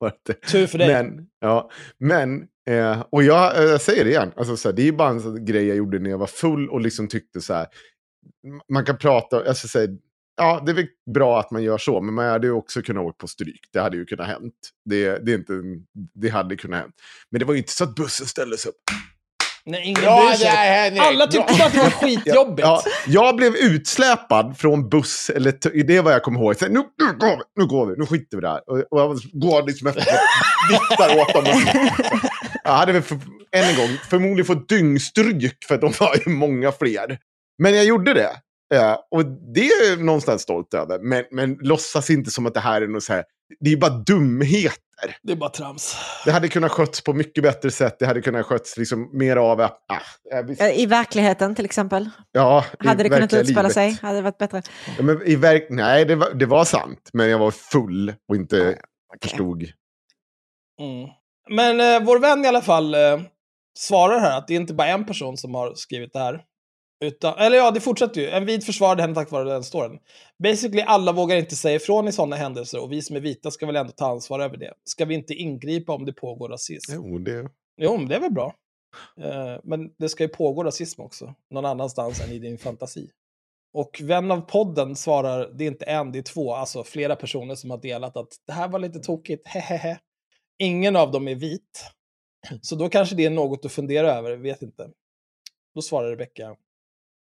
Tur 0.52 0.66
för 0.66 0.78
dig. 0.78 0.88
Men, 0.88 1.26
ja, 1.40 1.70
men 1.98 2.46
eh, 2.70 3.04
och 3.10 3.22
jag, 3.22 3.56
eh, 3.56 3.62
jag 3.62 3.80
säger 3.80 4.04
det 4.04 4.10
igen, 4.10 4.32
alltså, 4.36 4.56
så 4.56 4.68
här, 4.68 4.76
det 4.76 4.88
är 4.88 4.92
bara 4.92 5.08
en 5.08 5.44
grej 5.44 5.66
jag 5.66 5.76
gjorde 5.76 5.98
när 5.98 6.10
jag 6.10 6.18
var 6.18 6.26
full 6.26 6.68
och 6.68 6.80
liksom 6.80 7.08
tyckte 7.08 7.40
så 7.40 7.54
här, 7.54 7.66
man 8.72 8.84
kan 8.84 8.98
prata, 8.98 9.36
alltså, 9.48 9.68
så 9.68 9.78
här, 9.78 9.88
ja 10.36 10.62
det 10.66 10.72
är 10.72 10.74
väl 10.74 10.86
bra 11.14 11.40
att 11.40 11.50
man 11.50 11.62
gör 11.62 11.78
så, 11.78 12.00
men 12.00 12.14
man 12.14 12.26
hade 12.26 12.46
ju 12.46 12.52
också 12.52 12.82
kunnat 12.82 13.04
åka 13.04 13.16
på 13.18 13.28
stryk, 13.28 13.68
det 13.72 13.80
hade 13.80 13.96
ju 13.96 14.04
kunnat 14.04 14.26
hänt. 14.26 14.54
Det, 14.84 15.18
det, 15.18 15.32
är 15.32 15.38
inte, 15.38 15.52
det 16.14 16.28
hade 16.28 16.56
kunnat 16.56 16.80
hänt. 16.80 16.94
Men 17.30 17.38
det 17.38 17.44
var 17.44 17.54
ju 17.54 17.58
inte 17.58 17.72
så 17.72 17.84
att 17.84 17.94
bussen 17.94 18.26
ställdes 18.26 18.66
upp. 18.66 18.82
Nej, 19.66 19.82
ingen 19.84 20.04
Ja, 20.04 20.26
bryr 20.26 20.36
sig. 20.36 20.46
det 20.46 20.56
Henrik. 20.56 21.02
Alla 21.02 21.26
tyckte 21.26 21.54
bara 21.58 21.66
att 21.66 21.72
det 21.72 21.78
var 21.78 21.90
skitjobbigt. 21.90 22.66
Ja, 22.68 22.82
jag 23.06 23.36
blev 23.36 23.56
utsläpad 23.56 24.58
från 24.58 24.88
buss, 24.88 25.30
eller 25.30 25.84
det 25.84 25.96
är 25.96 26.02
vad 26.02 26.12
jag 26.12 26.22
kommer 26.22 26.40
ihåg. 26.40 26.56
Så, 26.56 26.64
nu, 26.68 26.82
nu 26.98 27.18
går 27.18 27.36
vi, 27.36 27.42
nu 27.62 27.66
går 27.66 27.86
vi, 27.86 27.94
nu 27.96 28.06
skiter 28.06 28.36
vi 28.36 28.40
där. 28.40 28.60
Och, 28.70 28.76
och 28.78 29.00
jag 29.00 29.18
går 29.32 29.62
liksom 29.66 29.88
efter 29.88 30.02
och 30.02 30.70
viftar 30.70 31.20
åt 31.20 31.34
dem. 31.34 31.64
Jag 32.64 32.72
hade 32.72 32.92
väl 32.92 33.02
för, 33.02 33.14
än 33.52 33.64
en 33.64 33.76
gång 33.76 33.98
förmodligen 34.10 34.44
fått 34.46 34.68
dyngstryk 34.68 35.64
för 35.68 35.74
att 35.74 35.80
de 35.80 35.92
var 36.00 36.16
ju 36.26 36.32
många 36.32 36.72
fler. 36.72 37.18
Men 37.62 37.74
jag 37.74 37.84
gjorde 37.84 38.14
det. 38.14 38.30
Eh, 38.74 38.96
och 39.10 39.24
det 39.26 39.68
är 39.68 39.90
jag 39.90 40.04
någonstans 40.04 40.42
stolt 40.42 40.74
över. 40.74 40.98
Men, 40.98 41.24
men 41.30 41.58
låtsas 41.60 42.10
inte 42.10 42.30
som 42.30 42.46
att 42.46 42.54
det 42.54 42.60
här 42.60 42.82
är 42.82 42.86
något 42.86 43.02
så 43.02 43.12
här. 43.12 43.24
Det 43.60 43.72
är 43.72 43.76
bara 43.76 43.90
dumheter. 43.90 45.16
Det 45.22 45.32
är 45.32 45.36
bara 45.36 45.50
trams. 45.50 45.96
Det 46.24 46.30
hade 46.30 46.48
kunnat 46.48 46.70
skötts 46.72 47.00
på 47.00 47.12
mycket 47.12 47.42
bättre 47.44 47.70
sätt. 47.70 47.98
Det 47.98 48.06
hade 48.06 48.20
kunnat 48.22 48.46
skötts 48.46 48.76
liksom 48.76 49.10
mer 49.12 49.36
av... 49.36 49.60
Ah, 49.60 49.70
äh, 50.60 50.80
I 50.80 50.86
verkligheten 50.86 51.54
till 51.54 51.64
exempel. 51.64 52.10
ja, 52.32 52.64
Hade 52.78 53.02
det 53.02 53.08
kunnat 53.08 53.32
utspela 53.32 53.62
livet. 53.62 53.74
sig? 53.74 53.98
Hade 54.02 54.18
det 54.18 54.22
varit 54.22 54.38
bättre? 54.38 54.62
Ja, 54.96 55.02
men 55.02 55.22
i 55.22 55.36
verk... 55.36 55.66
Nej, 55.70 56.04
det 56.04 56.16
var, 56.16 56.34
det 56.34 56.46
var 56.46 56.64
sant. 56.64 57.10
Men 57.12 57.28
jag 57.28 57.38
var 57.38 57.50
full 57.50 58.14
och 58.28 58.36
inte 58.36 58.60
okej. 58.60 58.80
förstod. 59.22 59.62
Mm. 60.80 61.08
Men 61.50 61.80
eh, 61.80 62.06
vår 62.06 62.18
vän 62.18 62.44
i 62.44 62.48
alla 62.48 62.62
fall 62.62 62.94
eh, 62.94 63.20
svarar 63.78 64.20
här 64.20 64.38
att 64.38 64.48
det 64.48 64.54
är 64.54 64.60
inte 64.60 64.74
bara 64.74 64.88
en 64.88 65.06
person 65.06 65.36
som 65.36 65.54
har 65.54 65.74
skrivit 65.74 66.12
det 66.12 66.18
här. 66.18 66.42
Utan, 67.04 67.38
eller 67.38 67.56
ja, 67.56 67.70
det 67.70 67.80
fortsätter 67.80 68.20
ju. 68.20 68.28
En 68.28 68.46
vit 68.46 68.64
försvarade 68.64 69.02
henne 69.02 69.14
tack 69.14 69.30
vare 69.30 69.44
den 69.44 69.64
storyn. 69.64 69.98
Basically 70.42 70.82
alla 70.82 71.12
vågar 71.12 71.36
inte 71.36 71.56
säga 71.56 71.76
ifrån 71.76 72.08
i 72.08 72.12
sådana 72.12 72.36
händelser 72.36 72.82
och 72.82 72.92
vi 72.92 73.02
som 73.02 73.16
är 73.16 73.20
vita 73.20 73.50
ska 73.50 73.66
väl 73.66 73.76
ändå 73.76 73.92
ta 73.92 74.06
ansvar 74.06 74.40
över 74.40 74.56
det. 74.56 74.74
Ska 74.84 75.04
vi 75.04 75.14
inte 75.14 75.34
ingripa 75.34 75.92
om 75.92 76.04
det 76.04 76.12
pågår 76.12 76.48
rasism? 76.48 76.92
Jo, 76.94 77.18
det... 77.18 77.50
Jo, 77.76 77.96
det 77.96 78.14
är 78.14 78.20
väl 78.20 78.32
bra. 78.32 78.54
Eh, 79.20 79.60
men 79.64 79.90
det 79.98 80.08
ska 80.08 80.24
ju 80.24 80.28
pågå 80.28 80.64
rasism 80.64 81.00
också, 81.00 81.34
någon 81.50 81.64
annanstans 81.64 82.20
än 82.20 82.30
i 82.30 82.38
din 82.38 82.58
fantasi. 82.58 83.10
Och 83.72 84.00
vän 84.02 84.30
av 84.30 84.40
podden 84.40 84.96
svarar, 84.96 85.50
det 85.54 85.64
är 85.64 85.68
inte 85.68 85.84
en, 85.84 86.12
det 86.12 86.18
är 86.18 86.22
två, 86.22 86.54
alltså 86.54 86.84
flera 86.84 87.16
personer 87.16 87.54
som 87.54 87.70
har 87.70 87.78
delat 87.78 88.16
att 88.16 88.28
det 88.46 88.52
här 88.52 88.68
var 88.68 88.78
lite 88.78 88.98
tokigt, 88.98 89.48
hehehe. 89.48 89.98
Ingen 90.58 90.96
av 90.96 91.10
dem 91.10 91.28
är 91.28 91.34
vit. 91.34 91.90
Så 92.62 92.76
då 92.76 92.88
kanske 92.88 93.14
det 93.14 93.24
är 93.24 93.30
något 93.30 93.64
att 93.64 93.72
fundera 93.72 94.12
över, 94.12 94.36
vet 94.36 94.62
inte. 94.62 94.90
Då 95.74 95.82
svarar 95.82 96.10
Rebecka, 96.10 96.56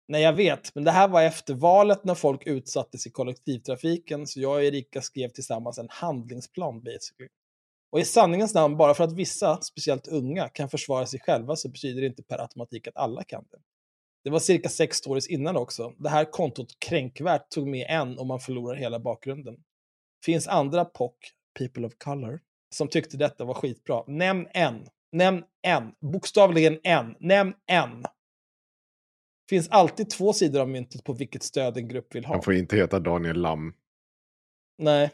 nej 0.10 0.22
jag 0.22 0.34
vet, 0.34 0.76
men 0.76 0.84
det 0.84 0.92
här 0.92 1.08
var 1.08 1.24
efter 1.24 1.54
valet 1.54 2.04
när 2.04 2.16
folk 2.16 2.48
utsattes 2.48 3.08
i 3.08 3.10
kollektivtrafiken, 3.10 4.28
så 4.28 4.40
jag 4.40 4.54
och 4.54 4.64
Erika 4.64 5.02
skrev 5.02 5.30
tillsammans 5.30 5.78
en 5.78 5.88
handlingsplan 5.90 6.84
basically. 6.84 7.30
Och 7.92 8.00
i 8.00 8.06
sanningens 8.06 8.54
namn, 8.54 8.78
bara 8.78 8.94
för 8.94 9.04
att 9.04 9.14
vissa, 9.14 9.62
speciellt 9.62 10.08
unga, 10.08 10.50
kan 10.50 10.70
försvara 10.70 11.06
sig 11.06 11.20
själva 11.20 11.56
så 11.56 11.70
betyder 11.70 12.02
det 12.02 12.08
inte 12.08 12.24
per 12.24 12.42
automatik 12.42 12.88
att 12.88 12.98
alla 12.98 13.24
kan 13.24 13.46
det. 13.52 13.58
Det 14.24 14.30
var 14.30 14.40
cirka 14.40 14.70
sex 14.70 14.98
stories 14.98 15.28
innan 15.28 15.58
också. 15.58 15.94
Det 15.98 16.10
här 16.10 16.26
kontot 16.26 16.80
kränkvärt 16.80 17.50
tog 17.50 17.68
med 17.68 17.86
en 17.90 18.18
och 18.18 18.28
man 18.28 18.40
förlorar 18.40 18.76
hela 18.76 19.00
bakgrunden. 19.00 19.56
Finns 20.26 20.48
andra 20.48 20.86
POC, 20.86 21.14
people 21.60 21.88
of 21.88 21.94
color, 21.98 22.40
som 22.76 22.88
tyckte 22.88 23.18
detta 23.18 23.46
var 23.46 23.54
skitbra. 23.54 24.04
Nämn 24.08 24.48
en. 24.54 24.88
Nämn 25.12 25.44
en. 25.62 25.92
Bokstavligen 26.12 26.80
en. 26.84 27.16
Nämn 27.20 27.54
en. 27.68 28.06
Finns 29.50 29.70
alltid 29.70 30.10
två 30.10 30.34
sidor 30.34 30.62
av 30.62 30.70
myntet 30.70 31.04
på 31.04 31.14
vilket 31.14 31.44
stöd 31.44 31.78
en 31.78 31.88
grupp 31.88 32.16
vill 32.16 32.26
ha. 32.26 32.34
Han 32.34 32.44
får 32.44 32.54
inte 32.54 32.76
heta 32.76 33.00
Daniel 33.00 33.42
Lam. 33.42 33.74
Nej. 34.78 35.12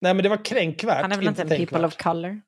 Nej, 0.00 0.14
men 0.14 0.22
det 0.22 0.28
var 0.28 0.44
kränkvärt. 0.44 1.02
Han 1.02 1.12
är 1.12 1.16
väl 1.16 1.28
inte 1.28 1.42
en 1.42 1.48
people 1.48 1.66
tänkvärt. 1.66 1.84
of 1.84 1.96
color? 1.96 2.40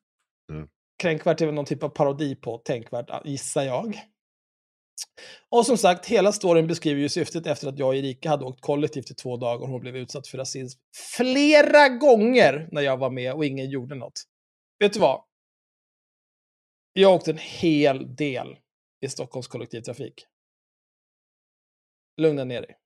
Kränkvärt 1.02 1.40
är 1.40 1.46
väl 1.46 1.54
någon 1.54 1.64
typ 1.64 1.82
av 1.82 1.88
parodi 1.88 2.36
på 2.36 2.58
tänkvärt, 2.58 3.26
gissar 3.26 3.62
jag. 3.62 4.00
Och 5.50 5.66
som 5.66 5.76
sagt, 5.78 6.06
hela 6.06 6.32
storyn 6.32 6.66
beskriver 6.66 7.00
ju 7.00 7.08
syftet 7.08 7.46
efter 7.46 7.68
att 7.68 7.78
jag 7.78 7.88
och 7.88 7.94
Erika 7.94 8.28
hade 8.28 8.44
åkt 8.44 8.60
kollektivt 8.60 9.10
i 9.10 9.14
två 9.14 9.36
dagar 9.36 9.62
och 9.62 9.68
hon 9.68 9.80
blev 9.80 9.96
utsatt 9.96 10.28
för 10.28 10.38
rasism 10.38 10.80
flera 11.16 11.88
gånger 11.88 12.68
när 12.72 12.82
jag 12.82 12.96
var 12.96 13.10
med 13.10 13.32
och 13.32 13.44
ingen 13.44 13.70
gjorde 13.70 13.94
något. 13.94 14.22
Vet 14.78 14.92
du 14.92 15.00
vad? 15.00 15.24
Jag 16.92 17.14
åkte 17.14 17.30
en 17.30 17.38
hel 17.38 18.16
del 18.16 18.56
i 19.00 19.08
Stockholms 19.08 19.48
kollektivtrafik. 19.48 20.26
Lugna 22.16 22.44
ner 22.44 22.60
dig. 22.62 22.76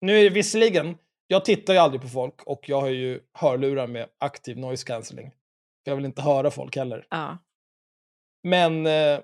Nu 0.00 0.18
är 0.18 0.24
det 0.24 0.30
visserligen, 0.30 0.96
jag 1.26 1.44
tittar 1.44 1.72
ju 1.72 1.78
aldrig 1.78 2.02
på 2.02 2.08
folk 2.08 2.42
och 2.42 2.68
jag 2.68 2.80
har 2.80 2.88
ju 2.88 3.20
hörlurar 3.34 3.86
med 3.86 4.08
aktiv 4.18 4.58
noise 4.58 4.86
cancelling. 4.86 5.30
För 5.84 5.90
jag 5.90 5.96
vill 5.96 6.04
inte 6.04 6.22
höra 6.22 6.50
folk 6.50 6.76
heller. 6.76 7.06
Ja. 7.10 7.38
Men 8.42 8.86
eh, 8.86 9.20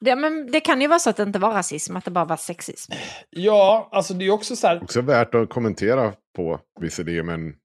Det, 0.00 0.16
men 0.16 0.50
det 0.50 0.60
kan 0.60 0.80
ju 0.80 0.88
vara 0.88 0.98
så 0.98 1.10
att 1.10 1.16
det 1.16 1.22
inte 1.22 1.38
var 1.38 1.52
rasism, 1.52 1.96
att 1.96 2.04
det 2.04 2.10
bara 2.10 2.24
var 2.24 2.36
sexism. 2.36 2.92
ja, 3.30 3.88
alltså 3.92 4.14
det 4.14 4.24
är 4.24 4.30
också 4.30 4.56
så 4.56 4.66
här, 4.66 4.82
Också 4.82 5.00
värt 5.00 5.34
att 5.34 5.48
kommentera 5.50 6.14
på 6.36 6.60
visserligen, 6.80 7.26
men 7.26 7.56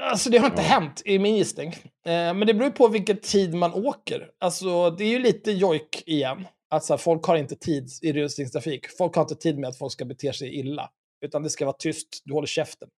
alltså 0.00 0.30
det 0.30 0.38
har 0.38 0.46
inte 0.46 0.62
Ja. 0.62 0.68
hänt 0.68 1.02
i 1.04 1.18
min 1.18 1.36
gissning. 1.36 1.68
Eh, 2.06 2.34
men 2.34 2.40
det 2.46 2.54
beror 2.54 2.64
ju 2.64 2.72
på 2.72 2.88
vilken 2.88 3.16
tid 3.16 3.54
man 3.54 3.74
åker. 3.74 4.30
Alltså 4.40 4.90
det 4.90 5.04
är 5.04 5.08
ju 5.08 5.18
lite 5.18 5.52
jojk 5.52 6.02
igen. 6.06 6.46
Att 6.70 6.84
så 6.84 6.92
här, 6.92 6.98
folk 6.98 7.24
har 7.24 7.36
inte 7.36 7.56
tid 7.56 7.88
i 8.02 8.12
rusningstrafik. 8.12 8.86
Folk 8.98 9.14
har 9.14 9.22
inte 9.22 9.34
tid 9.34 9.58
med 9.58 9.68
att 9.68 9.78
folk 9.78 9.92
ska 9.92 10.04
bete 10.04 10.32
sig 10.32 10.54
illa. 10.54 10.90
Utan 11.24 11.42
det 11.42 11.50
ska 11.50 11.64
vara 11.64 11.76
tyst, 11.78 12.22
du 12.24 12.32
håller 12.32 12.46
käften. 12.46 12.88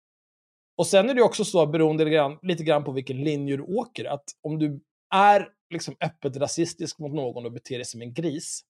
Och 0.77 0.87
sen 0.87 1.11
är 1.11 1.15
det 1.15 1.23
också 1.23 1.45
så, 1.45 1.67
beroende 1.67 2.05
lite 2.05 2.15
grann, 2.15 2.39
lite 2.43 2.65
grann 2.65 2.85
på 2.85 2.93
vilken 2.93 3.25
linje 3.25 3.57
du 3.57 3.63
åker, 3.63 4.05
att 4.05 4.25
om 4.43 4.59
du 4.59 4.81
är 5.15 5.49
liksom 5.71 5.97
öppet 6.01 6.37
rasistisk 6.37 6.99
mot 6.99 7.13
någon 7.13 7.47
och 7.47 7.53
beter 7.53 7.75
dig 7.75 7.85
som 7.85 8.03
en 8.03 8.15
gris, 8.15 8.61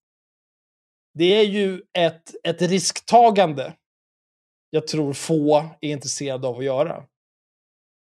det 1.13 1.35
är 1.35 1.43
ju 1.43 1.81
ett, 1.97 2.35
ett 2.43 2.61
risktagande 2.61 3.73
jag 4.69 4.87
tror 4.87 5.13
få 5.13 5.69
är 5.81 5.91
intresserade 5.91 6.47
av 6.47 6.57
att 6.57 6.65
göra. 6.65 7.03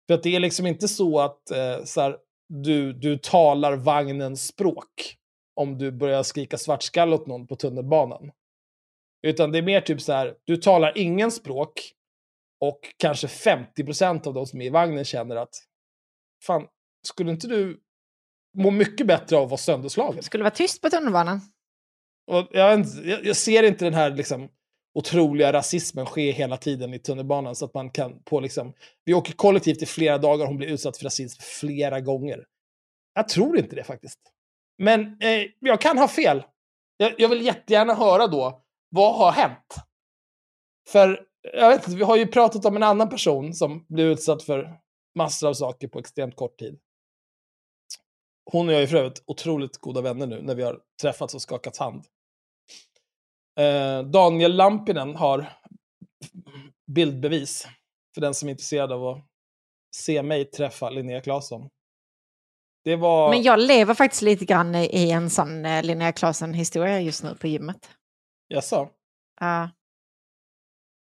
För 0.07 0.13
att 0.13 0.23
det 0.23 0.35
är 0.35 0.39
liksom 0.39 0.67
inte 0.67 0.87
så 0.87 1.19
att 1.19 1.51
eh, 1.51 1.83
så 1.83 2.01
här, 2.01 2.17
du, 2.47 2.93
du 2.93 3.17
talar 3.17 3.75
vagnens 3.75 4.47
språk 4.47 5.17
om 5.55 5.77
du 5.77 5.91
börjar 5.91 6.23
skrika 6.23 6.57
svartskalle 6.57 7.15
åt 7.15 7.27
någon 7.27 7.47
på 7.47 7.55
tunnelbanan. 7.55 8.31
Utan 9.27 9.51
det 9.51 9.57
är 9.57 9.61
mer 9.61 9.81
typ 9.81 10.01
så 10.01 10.13
här, 10.13 10.35
du 10.43 10.57
talar 10.57 10.97
ingen 10.97 11.31
språk 11.31 11.93
och 12.59 12.79
kanske 12.97 13.27
50% 13.27 14.27
av 14.27 14.33
de 14.33 14.45
som 14.45 14.61
är 14.61 14.65
i 14.65 14.69
vagnen 14.69 15.05
känner 15.05 15.35
att 15.35 15.55
fan, 16.43 16.67
skulle 17.07 17.31
inte 17.31 17.47
du 17.47 17.79
må 18.57 18.71
mycket 18.71 19.07
bättre 19.07 19.37
av 19.37 19.43
att 19.43 19.49
vara 19.49 19.57
sönderslagen? 19.57 20.23
Skulle 20.23 20.43
vara 20.43 20.51
tyst 20.53 20.81
på 20.81 20.89
tunnelbanan. 20.89 21.41
Och 22.27 22.47
jag, 22.51 22.85
jag 23.23 23.35
ser 23.35 23.63
inte 23.63 23.85
den 23.85 23.93
här 23.93 24.11
liksom, 24.11 24.49
otroliga 24.93 25.53
rasismen 25.53 26.05
ske 26.05 26.31
hela 26.31 26.57
tiden 26.57 26.93
i 26.93 26.99
tunnelbanan 26.99 27.55
så 27.55 27.65
att 27.65 27.73
man 27.73 27.89
kan 27.89 28.23
på 28.23 28.39
liksom, 28.39 28.73
vi 29.05 29.13
åker 29.13 29.33
kollektivt 29.33 29.81
i 29.81 29.85
flera 29.85 30.17
dagar 30.17 30.43
och 30.43 30.47
hon 30.47 30.57
blir 30.57 30.67
utsatt 30.67 30.97
för 30.97 31.03
rasism 31.03 31.41
flera 31.59 31.99
gånger. 31.99 32.45
Jag 33.13 33.29
tror 33.29 33.57
inte 33.57 33.75
det 33.75 33.83
faktiskt. 33.83 34.19
Men 34.82 35.22
eh, 35.22 35.48
jag 35.60 35.82
kan 35.82 35.98
ha 35.98 36.08
fel. 36.08 36.44
Jag, 36.98 37.13
jag 37.17 37.30
vill 37.30 37.46
jättegärna 37.46 37.94
höra 37.94 38.28
då, 38.28 38.63
vad 38.89 39.15
har 39.15 39.32
hänt? 39.32 39.76
För, 40.89 41.26
jag 41.54 41.70
vet 41.70 41.88
inte, 41.88 41.98
vi 41.98 42.04
har 42.04 42.17
ju 42.17 42.28
pratat 42.28 42.65
om 42.65 42.76
en 42.76 42.84
annan 42.84 43.10
person 43.10 43.54
som 43.54 43.86
blev 43.89 44.08
utsatt 44.08 44.44
för 44.44 44.80
massor 45.15 45.50
av 45.50 45.54
saker 45.54 45.88
på 45.88 46.00
extremt 46.00 46.36
kort 46.36 46.60
tid. 46.60 46.80
Hon 48.52 48.67
och 48.67 48.74
jag 48.74 48.82
är 48.82 48.88
för 48.88 48.98
övrigt 48.98 49.24
otroligt 49.26 49.78
goda 49.78 50.02
vänner 50.02 50.28
nu 50.28 50.41
när 50.41 50.56
vi 50.56 50.63
har 50.63 50.80
träffats 51.02 51.36
och 51.36 51.41
skakats 51.41 51.80
hand. 51.80 52.06
Eh, 53.60 54.04
Daniel 54.04 54.56
Lampinen 54.56 55.15
har 55.15 55.54
bildbevis 56.91 57.67
för 58.13 58.22
den 58.22 58.34
som 58.34 58.48
är 58.48 58.52
intresserad 58.52 58.91
av 58.91 59.08
att 59.08 59.26
se 59.96 60.24
mig 60.24 60.46
träffa 60.46 60.89
Linnea 60.89 61.22
Claesson. 61.22 61.70
Det 62.84 62.96
var... 62.96 63.30
Men 63.30 63.41
jag 63.44 63.60
lever 63.60 63.94
faktiskt 63.94 64.22
lite 64.22 64.46
grann 64.46 64.76
i 64.76 65.12
en 65.12 65.30
sån 65.30 65.65
eh, 65.65 65.84
Linnea 65.84 66.12
Claesson-historia 66.12 67.00
just 67.02 67.24
nu 67.24 67.36
på 67.36 67.48
gymmet. 67.48 67.89
Jaså? 68.48 68.89
Ja. 69.39 69.70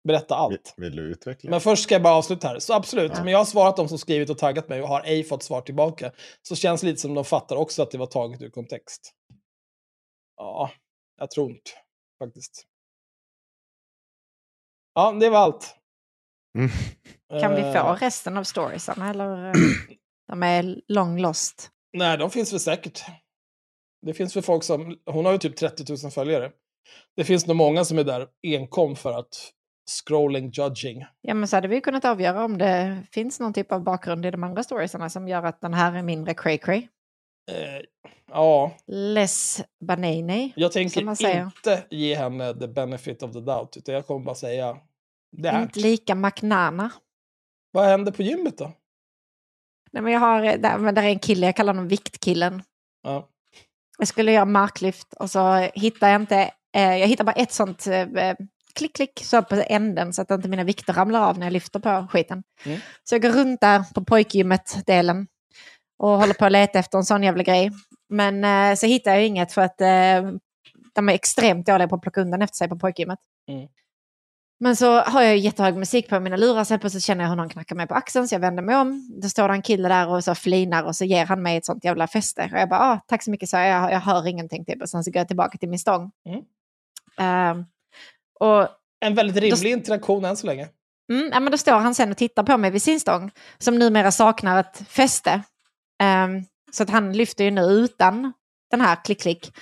Berätta 0.09 0.49
vill, 0.49 0.59
allt. 0.59 0.75
vill 0.77 0.97
du 0.97 1.03
utveckla? 1.03 1.51
Men 1.51 1.61
först 1.61 1.83
ska 1.83 1.95
jag 1.95 2.03
bara 2.03 2.15
avsluta 2.15 2.49
här. 2.49 2.59
Så 2.59 2.75
absolut, 2.75 3.13
Ja. 3.15 3.25
men 3.25 3.33
jag 3.33 3.39
har 3.39 3.45
svarat 3.45 3.77
dem 3.77 3.89
som 3.89 3.99
skrivit 3.99 4.31
och 4.31 4.39
taggat 4.39 4.69
mig 4.69 4.83
och 4.83 4.89
har 4.89 5.01
ej 5.03 5.25
fått 5.25 5.43
svar 5.43 5.61
tillbaka. 5.61 6.13
Så 6.43 6.57
känns 6.57 6.81
det 6.81 6.87
lite 6.87 7.01
som 7.01 7.15
de 7.15 7.25
fattar 7.25 7.57
också 7.57 7.83
att 7.83 7.91
det 7.91 7.99
var 7.99 8.07
taget 8.07 8.43
ur 8.43 8.51
kontext. 8.51 9.13
Ja, 10.37 10.71
jag 11.19 11.31
tror 11.31 11.51
inte 11.51 11.71
faktiskt. 12.25 12.67
Ja, 14.95 15.13
det 15.13 15.31
var 15.31 15.39
allt. 15.39 15.77
Mm. 16.59 16.71
Kan 17.43 17.55
vi 17.55 17.61
Eh, 17.63 17.73
få 17.73 17.95
resten 18.05 18.37
av 18.37 18.45
storiesarna 18.45 19.11
eller? 19.11 19.53
De 20.33 20.43
är 20.43 20.81
long 20.89 21.19
lost. 21.21 21.71
Nej, 21.93 22.19
de 22.19 22.31
finns 22.31 22.53
väl 22.53 22.61
säkert. 22.61 23.05
Det 24.07 24.15
finns 24.15 24.37
väl 24.37 24.43
folk 24.43 24.65
som, 24.65 24.99
hon 25.07 25.25
har 25.25 25.33
ju 25.33 25.39
typ 25.39 25.57
30 25.57 25.85
000 26.03 26.13
följare. 26.13 26.51
Det 27.17 27.25
finns 27.25 27.47
nog 27.47 27.57
många 27.57 27.85
som 27.85 27.99
är 27.99 28.05
där 28.05 28.29
enkom 28.43 28.97
för 28.97 29.19
att 29.19 29.53
scrolling 29.91 30.51
judging. 30.51 31.05
Ja, 31.21 31.35
men 31.35 31.49
så 31.49 31.57
hade 31.57 31.69
vi 31.69 31.81
kunnat 31.81 32.05
avgöra 32.05 32.45
om 32.45 32.59
det 32.59 33.03
finns 33.13 33.41
någon 33.41 33.53
typ 33.53 33.73
av 33.73 33.83
bakgrund 33.83 34.27
i 34.27 34.31
de 34.31 34.45
andra 34.45 34.63
storiesarna 34.63 35.11
som 35.11 35.29
gör 35.29 35.43
att 35.43 35.61
den 35.61 35.75
här 35.75 35.93
är 35.93 36.03
mindre 36.03 36.35
cray 36.35 36.59
cray. 36.59 36.89
Eh, 37.51 37.83
ja, 38.31 38.77
Les 38.87 39.63
Banini. 39.85 40.53
jag 40.57 40.73
tänker 40.73 41.01
inte 41.01 41.85
ge 41.91 42.15
henne 42.15 42.55
the 42.55 42.69
benefit 42.69 43.23
of 43.23 43.33
the 43.33 43.41
doubt, 43.41 43.77
utan 43.77 43.95
jag 43.95 44.07
kommer 44.07 44.25
bara 44.25 44.35
säga 44.35 44.77
det 45.37 45.49
är. 45.49 45.63
Inte 45.63 45.81
lika 45.81 46.15
McNana. 46.15 46.91
Vad 47.73 47.85
händer 47.85 48.13
på 48.13 48.23
gymmet 48.23 48.59
då? 48.59 48.73
Nej, 49.93 50.03
men 50.03 50.13
jag 50.13 50.21
har, 50.21 50.43
där, 50.43 50.79
men 50.79 50.95
där 50.95 51.03
är 51.03 51.09
en 51.09 51.19
kille, 51.19 51.47
jag 51.47 51.57
kallar 51.57 51.75
honom 51.75 51.89
Viktkillen. 51.89 52.63
Ja. 53.03 53.29
Jag 53.99 54.09
skulle 54.09 54.33
göra 54.33 54.45
marklyft 54.45 55.15
och 55.15 55.31
så 55.31 55.69
hittar 55.75 56.09
jag 56.09 56.21
inte, 56.21 56.51
eh, 56.77 56.97
jag 56.97 57.07
hittar 57.07 57.25
bara 57.25 57.33
ett 57.33 57.53
sånt 57.53 57.87
eh, 57.87 58.35
klick 58.75 58.97
klick 58.97 59.21
så 59.25 59.43
på 59.43 59.65
änden 59.67 60.13
så 60.13 60.23
att 60.23 60.31
inte 60.31 60.49
mina 60.49 60.65
vikter 60.65 60.93
ramlar 60.93 61.21
av 61.21 61.39
när 61.39 61.47
jag 61.47 61.53
lyfter 61.53 61.81
på 61.81 62.09
skiten. 62.11 62.43
Mm. 62.65 62.81
Så 63.05 63.15
jag 63.15 63.23
går 63.23 63.31
runt 63.31 63.61
där 63.61 63.85
på 63.95 64.05
pojkgymmet-delen 64.05 65.27
och 65.99 66.09
håller 66.09 66.35
på 66.35 66.45
att 66.45 66.53
leta 66.53 66.79
efter 66.79 66.99
en 66.99 67.05
sån 67.05 67.23
jävla 67.23 67.43
grej. 67.43 67.71
Men 68.09 68.45
eh, 68.45 68.75
så 68.77 68.87
hittar 68.87 69.11
jag 69.11 69.27
inget 69.27 69.53
för 69.53 69.63
att 69.63 69.81
eh, 69.81 70.33
de 70.95 71.09
är 71.09 71.13
extremt 71.13 71.67
dåliga 71.67 71.89
på 71.89 71.95
att 71.95 72.03
plocka 72.03 72.21
undan 72.21 72.43
efter 72.43 72.57
sig 72.57 72.69
på 72.69 72.79
pojkgymmet. 72.79 73.19
Mm. 73.49 73.69
Men 74.63 74.77
så 74.77 75.01
har 75.01 75.23
jag 75.23 75.37
jättehög 75.37 75.77
musik 75.77 76.09
på 76.09 76.21
mina 76.21 76.37
lurar, 76.37 76.65
så 76.65 76.79
plötsligt 76.79 77.05
känner 77.05 77.25
jag 77.25 77.29
hur 77.29 77.37
någon 77.37 77.49
knackar 77.49 77.77
mig 77.77 77.87
på 77.87 77.95
axeln, 77.95 78.29
så 78.29 78.35
jag 78.35 78.41
vänder 78.41 78.63
mig 78.63 78.77
om. 78.77 79.11
Då 79.23 79.29
står 79.29 79.49
det 79.49 79.55
en 79.55 79.63
kille 79.63 79.89
där 79.89 80.09
och 80.09 80.25
så 80.25 80.35
flinar 80.35 80.83
och 80.83 80.97
så 80.97 81.05
ger 81.05 81.27
han 81.27 81.43
mig 81.43 81.57
ett 81.57 81.65
sånt 81.67 81.85
jävla 81.85 82.07
fäste. 82.07 82.51
Och 82.53 82.59
jag 82.59 82.69
bara, 82.69 82.81
ah, 82.81 83.01
tack 83.07 83.23
så 83.23 83.31
mycket, 83.31 83.49
så 83.49 83.57
jag, 83.57 83.93
jag 83.93 84.01
hör 84.01 84.27
ingenting 84.27 84.65
typ. 84.65 84.83
Och 84.83 84.89
sen 84.89 85.05
så 85.05 85.11
går 85.11 85.21
jag 85.21 85.29
tillbaka 85.29 85.59
till 85.59 85.69
min 85.69 85.79
stång. 85.79 86.11
Mm. 86.29 86.43
Ehm, 87.19 87.65
och 88.41 88.69
En 89.01 89.15
väldigt 89.15 89.37
rimlig 89.37 89.73
interaktion 89.73 90.25
än 90.25 90.37
så 90.37 90.47
länge. 90.47 90.69
Mm, 91.13 91.31
ja, 91.33 91.41
men 91.41 91.53
då 91.53 91.59
står 91.59 91.79
han 91.79 91.95
sen 91.95 92.11
och 92.11 92.17
tittar 92.17 92.43
på 92.43 92.57
mig 92.57 92.71
vid 92.71 92.83
sin 92.83 93.01
stång, 93.01 93.31
som 93.59 93.79
numera 93.79 94.11
saknar 94.11 94.61
ett 94.61 94.83
fäste. 94.89 95.43
Ehm, 96.03 96.45
så 96.73 96.83
att 96.83 96.91
han 96.91 97.13
lyfter 97.13 97.45
ju 97.45 97.51
nu 97.51 97.63
utan 97.63 98.33
den 98.71 98.81
här 98.81 98.97
klick-klick. 99.05 99.57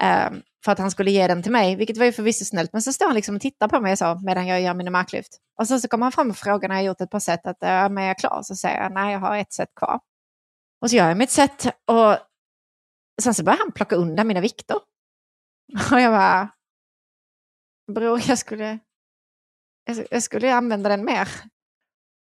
ehm, 0.00 0.42
för 0.66 0.72
att 0.72 0.78
han 0.78 0.90
skulle 0.90 1.10
ge 1.10 1.26
den 1.26 1.42
till 1.42 1.52
mig, 1.52 1.76
vilket 1.76 1.96
var 1.96 2.04
ju 2.04 2.12
förvisso 2.12 2.44
snällt. 2.44 2.72
Men 2.72 2.82
så 2.82 2.92
står 2.92 3.06
han 3.06 3.14
liksom 3.14 3.34
och 3.34 3.40
tittar 3.40 3.68
på 3.68 3.80
mig 3.80 3.96
så, 3.96 4.20
medan 4.24 4.46
jag 4.46 4.60
gör 4.60 4.74
mina 4.74 4.90
marklyft. 4.90 5.38
Och 5.58 5.68
sen 5.68 5.80
så 5.80 5.88
kommer 5.88 6.04
han 6.04 6.12
fram 6.12 6.30
och 6.30 6.36
frågar 6.36 6.68
när 6.68 6.74
jag 6.74 6.82
har 6.82 6.86
gjort 6.86 7.00
ett 7.00 7.10
par 7.10 7.20
set 7.20 7.46
att 7.46 7.62
äh, 7.62 7.68
men 7.68 7.98
är 7.98 8.06
jag 8.06 8.18
klar? 8.18 8.42
Så 8.42 8.56
säger 8.56 8.82
jag 8.82 8.92
nej, 8.92 9.12
jag 9.12 9.20
har 9.20 9.36
ett 9.36 9.52
set 9.52 9.74
kvar. 9.74 10.00
Och 10.80 10.90
så 10.90 10.96
gör 10.96 11.08
jag 11.08 11.16
mitt 11.16 11.30
set 11.30 11.66
och 11.66 12.16
sen 13.22 13.34
så 13.34 13.44
börjar 13.44 13.58
han 13.58 13.72
plocka 13.72 13.96
undan 13.96 14.26
mina 14.26 14.40
vikter. 14.40 14.76
Och 15.92 16.00
jag 16.00 16.12
bara, 16.12 16.48
bror 17.92 18.20
jag 18.28 18.38
skulle, 18.38 18.78
jag, 19.84 20.06
jag 20.10 20.22
skulle 20.22 20.54
använda 20.54 20.88
den 20.88 21.04
mer. 21.04 21.28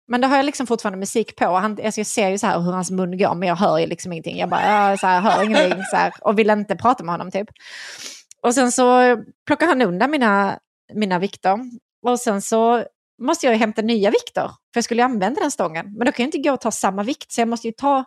Men 0.08 0.20
då 0.20 0.28
har 0.28 0.36
jag 0.36 0.46
liksom 0.46 0.66
fortfarande 0.66 0.98
musik 0.98 1.36
på. 1.36 1.46
Han, 1.46 1.78
alltså 1.84 2.00
jag 2.00 2.06
ser 2.06 2.28
ju 2.28 2.38
så 2.38 2.46
här 2.46 2.60
hur 2.60 2.72
hans 2.72 2.90
mun 2.90 3.18
går, 3.18 3.34
men 3.34 3.48
jag 3.48 3.56
hör 3.56 3.78
ju 3.78 3.86
liksom 3.86 4.12
ingenting. 4.12 4.38
Jag 4.38 4.48
bara, 4.48 4.90
jag 4.90 5.00
så 5.00 5.06
här, 5.06 5.20
hör 5.20 5.44
ingenting 5.44 5.82
så 5.90 5.96
här, 5.96 6.12
och 6.20 6.38
vill 6.38 6.50
inte 6.50 6.76
prata 6.76 7.04
med 7.04 7.12
honom 7.14 7.30
typ. 7.30 7.48
Och 8.44 8.54
sen 8.54 8.72
så 8.72 9.16
plockar 9.46 9.66
han 9.66 9.82
undan 9.82 10.10
mina, 10.10 10.58
mina 10.92 11.18
vikter. 11.18 11.58
Och 12.06 12.20
sen 12.20 12.42
så 12.42 12.84
måste 13.22 13.46
jag 13.46 13.52
ju 13.52 13.58
hämta 13.58 13.82
nya 13.82 14.10
vikter, 14.10 14.46
för 14.46 14.76
jag 14.78 14.84
skulle 14.84 15.02
ju 15.02 15.04
använda 15.04 15.40
den 15.40 15.50
stången. 15.50 15.94
Men 15.96 16.06
då 16.06 16.12
kan 16.12 16.22
jag 16.24 16.28
inte 16.28 16.48
gå 16.48 16.54
och 16.54 16.60
ta 16.60 16.70
samma 16.70 17.02
vikt, 17.02 17.32
så 17.32 17.40
jag 17.40 17.48
måste 17.48 17.68
ju 17.68 17.72
ta, 17.72 18.04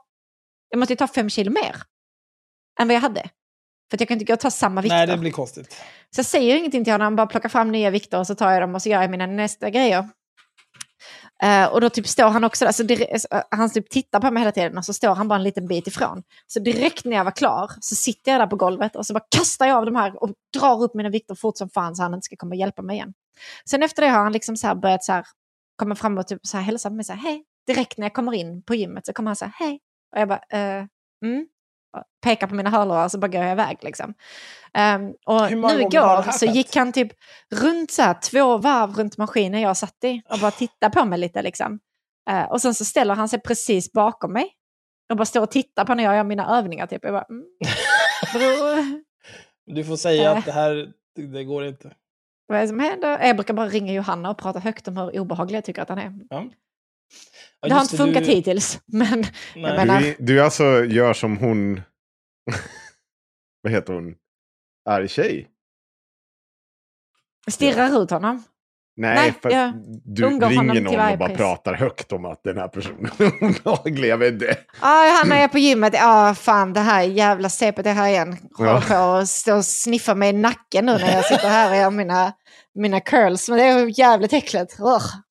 jag 0.69 0.79
måste 0.79 0.95
ta 0.95 1.07
fem 1.07 1.29
kilo 1.29 1.51
mer 1.51 1.75
än 2.79 2.88
vad 2.88 2.95
jag 2.95 3.01
hade. 3.01 3.21
För 3.91 3.97
jag 3.99 4.07
kan 4.07 4.15
inte 4.15 4.25
gå 4.25 4.33
och 4.33 4.39
ta 4.39 4.51
samma 4.51 4.81
vikter. 4.81 4.97
Nej, 4.97 5.07
det 5.07 5.17
blir 5.17 5.31
konstigt. 5.31 5.73
Så 6.15 6.19
jag 6.19 6.25
säger 6.25 6.55
ingenting 6.55 6.83
till 6.83 6.93
honom, 6.93 7.15
bara 7.15 7.27
plockar 7.27 7.49
fram 7.49 7.71
nya 7.71 7.89
vikter 7.89 8.19
och 8.19 8.27
så 8.27 8.35
tar 8.35 8.51
jag 8.51 8.61
dem 8.61 8.75
och 8.75 8.81
så 8.81 8.89
gör 8.89 9.01
jag 9.01 9.11
mina 9.11 9.25
nästa 9.25 9.69
grejer. 9.69 10.09
Uh, 11.43 11.73
och 11.73 11.81
då 11.81 11.89
typ 11.89 12.07
står 12.07 12.29
han 12.29 12.43
också 12.43 12.65
där, 12.65 12.71
så 12.71 12.83
direkt, 12.83 13.25
eh, 13.31 13.38
eh, 13.38 13.43
han 13.49 13.69
typ 13.69 13.89
tittar 13.89 14.19
på 14.19 14.31
mig 14.31 14.41
hela 14.41 14.51
tiden 14.51 14.77
och 14.77 14.85
så 14.85 14.93
står 14.93 15.15
han 15.15 15.27
bara 15.27 15.35
en 15.35 15.43
liten 15.43 15.67
bit 15.67 15.88
ifrån. 15.88 16.23
Så 16.47 16.59
direkt 16.59 17.05
när 17.05 17.17
jag 17.17 17.23
var 17.23 17.31
klar 17.31 17.71
så 17.81 17.95
sitter 17.95 18.31
jag 18.31 18.41
där 18.41 18.47
på 18.47 18.55
golvet 18.55 18.95
och 18.95 19.05
så 19.05 19.13
bara 19.13 19.23
kastar 19.35 19.67
jag 19.67 19.77
av 19.77 19.85
de 19.85 19.95
här 19.95 20.23
och 20.23 20.29
drar 20.57 20.83
upp 20.83 20.93
mina 20.93 21.09
vikter 21.09 21.35
fort 21.35 21.57
som 21.57 21.69
fan 21.69 21.95
så 21.95 22.03
han 22.03 22.13
inte 22.13 22.25
ska 22.25 22.35
komma 22.35 22.49
och 22.49 22.59
hjälpa 22.59 22.81
mig 22.81 22.95
igen. 22.95 23.13
Sen 23.69 23.83
efter 23.83 24.01
det 24.01 24.07
har 24.07 24.23
han 24.23 24.31
liksom 24.31 24.57
så 24.57 24.67
här 24.67 24.75
börjat 24.75 25.03
så 25.03 25.11
här, 25.11 25.25
komma 25.75 25.95
fram 25.95 26.17
och 26.17 26.27
typ 26.27 26.39
så 26.43 26.57
här 26.57 26.63
hälsa 26.63 26.89
på 26.89 26.95
mig 26.95 27.05
så 27.05 27.13
här, 27.13 27.19
hej. 27.19 27.43
Direkt 27.67 27.97
när 27.97 28.05
jag 28.05 28.13
kommer 28.13 28.33
in 28.33 28.63
på 28.63 28.75
gymmet 28.75 29.05
så 29.05 29.13
kommer 29.13 29.29
han 29.29 29.35
så 29.35 29.45
här, 29.45 29.53
hej. 29.59 29.79
Och 30.15 30.21
jag 30.21 30.27
bara, 30.27 30.41
eh, 30.49 30.85
mm. 31.25 31.47
Pekar 32.23 32.47
på 32.47 32.55
mina 32.55 32.69
hörlurar 32.69 33.09
så 33.09 33.17
bara 33.19 33.27
går 33.27 33.41
jag 33.41 33.51
iväg 33.51 33.77
liksom. 33.81 34.13
Ehm, 34.73 35.13
och 35.25 35.51
nu 35.51 35.81
igår 35.81 36.31
så 36.31 36.45
gick 36.45 36.75
han 36.75 36.91
typ 36.93 37.11
runt 37.55 37.91
så 37.91 38.01
här 38.01 38.13
två 38.31 38.57
varv 38.57 38.93
runt 38.93 39.17
maskinen 39.17 39.61
jag 39.61 39.77
satt 39.77 40.03
i 40.03 40.21
och 40.29 40.39
bara 40.39 40.51
tittade 40.51 40.93
på 40.99 41.05
mig 41.05 41.19
lite 41.19 41.41
liksom. 41.41 41.79
Eh, 42.29 42.43
och 42.43 42.61
sen 42.61 42.73
så 42.73 42.85
ställer 42.85 43.15
han 43.15 43.29
sig 43.29 43.39
precis 43.41 43.91
bakom 43.91 44.33
mig 44.33 44.49
och 45.11 45.17
bara 45.17 45.25
står 45.25 45.41
och 45.41 45.51
tittar 45.51 45.85
på 45.85 45.95
när 45.95 46.03
jag 46.03 46.15
gör 46.15 46.23
mina 46.23 46.57
övningar 46.57 46.87
typ. 46.87 47.03
Jag 47.03 47.13
bara, 47.13 47.25
mm. 47.29 47.43
Bror, 48.33 49.01
Du 49.75 49.83
får 49.83 49.95
säga 49.95 50.31
Äh. 50.31 50.37
att 50.37 50.45
det 50.45 50.51
här, 50.51 50.91
det, 51.15 51.27
det 51.27 51.43
går 51.43 51.65
inte. 51.65 51.91
vad 52.47 52.57
är 52.57 52.61
det 52.61 52.67
som 52.67 52.79
händer? 52.79 53.19
Jag 53.27 53.35
brukar 53.35 53.53
bara 53.53 53.67
ringa 53.67 53.93
Johanna 53.93 54.29
och 54.29 54.37
prata 54.37 54.59
högt 54.59 54.87
om 54.87 54.97
hur 54.97 55.19
obehaglig 55.19 55.57
jag 55.57 55.65
tycker 55.65 55.81
att 55.81 55.89
han 55.89 55.97
är. 55.97 56.13
Ja. 56.29 56.45
Ja, 57.61 57.67
det 57.67 57.73
har 57.75 57.81
inte 57.81 57.97
funkat 57.97 58.23
du- 58.25 58.31
hittills, 58.31 58.79
men 58.85 59.25
menar- 59.55 60.01
Du, 60.01 60.15
du 60.19 60.41
alltså 60.43 60.85
gör 60.85 61.13
som 61.13 61.37
hon... 61.37 61.81
Vad 63.61 63.71
heter 63.73 63.93
hon? 63.93 64.15
Arg 64.89 65.07
tjej? 65.07 65.47
stirrar 67.51 68.03
ut 68.03 68.11
honom. 68.11 68.43
Nej, 68.99 69.15
Nej, 69.15 69.33
för 69.41 69.49
jag 69.51 69.73
du 70.05 70.23
honom 70.23 70.49
ringer 70.49 70.81
någon 70.81 71.11
och 71.11 71.17
bara 71.17 71.27
pris. 71.29 71.37
pratar 71.37 71.73
högt 71.73 72.11
om 72.11 72.25
att 72.25 72.43
den 72.43 72.57
här 72.57 72.67
personen 72.67 73.11
är 73.19 73.43
obehaglig. 73.43 74.09
Jag 74.09 74.17
vet 74.17 74.33
inte. 74.33 74.57
Ja, 74.81 75.07
Johanna 75.07 75.35
är 75.37 75.47
på 75.47 75.57
gymmet. 75.57 75.93
Ja, 75.93 76.35
fan 76.37 76.73
det 76.73 76.79
här 76.79 77.03
jävla 77.03 77.49
sepet 77.49 77.85
är 77.85 77.93
här 77.93 78.07
igen. 78.09 78.37
Håller 78.53 78.71
Ja. 78.71 78.81
på 78.87 78.95
och 79.19 79.29
står 79.29 79.57
och 79.57 79.65
sniffar 79.65 80.15
mig 80.15 80.29
i 80.29 80.33
nacken 80.33 80.85
nu 80.85 80.91
när 80.91 81.11
jag 81.15 81.25
sitter 81.25 81.49
här 81.49 81.71
och 81.71 81.77
gör 81.77 81.91
mina, 81.91 82.33
mina 82.75 82.99
curls. 82.99 83.49
Men 83.49 83.57
det 83.57 83.63
är 83.63 83.99
jävligt 83.99 84.33
äckligt. 84.33 84.77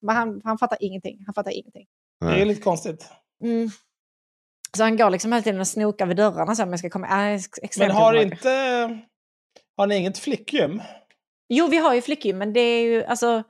Men 0.03 0.17
han, 0.17 0.41
han 0.45 0.59
fattar 0.59 0.79
ingenting. 0.81 1.23
Han 1.27 1.35
fattar 1.35 1.51
ingenting. 1.51 1.87
Det 2.21 2.41
är 2.41 2.45
lite 2.45 2.63
konstigt. 2.63 3.11
Mm. 3.43 3.71
Så 4.77 4.83
han 4.83 4.97
går 4.97 5.11
liksom 5.11 5.33
hela 5.33 5.43
tiden 5.43 5.61
och 5.61 5.69
snokar 5.69 6.07
vid 6.07 6.17
dörrarna 6.17 6.55
så 6.55 6.63
om 6.63 6.71
jag 6.71 6.79
ska 6.79 6.91
komma. 6.91 7.33
Äh, 7.33 7.41
Men 7.79 7.91
har 7.91 8.15
inte... 8.15 8.49
Har 9.77 9.87
ni 9.87 9.97
inget 9.97 10.19
flickgym? 10.19 10.83
Jo, 11.49 11.67
vi 11.67 11.77
har 11.77 11.95
ju 11.95 12.03
flickgym, 12.03 12.39
men 12.39 12.53
det 12.53 12.61
är 12.61 12.83
ju 12.83 13.05
alltså... 13.05 13.43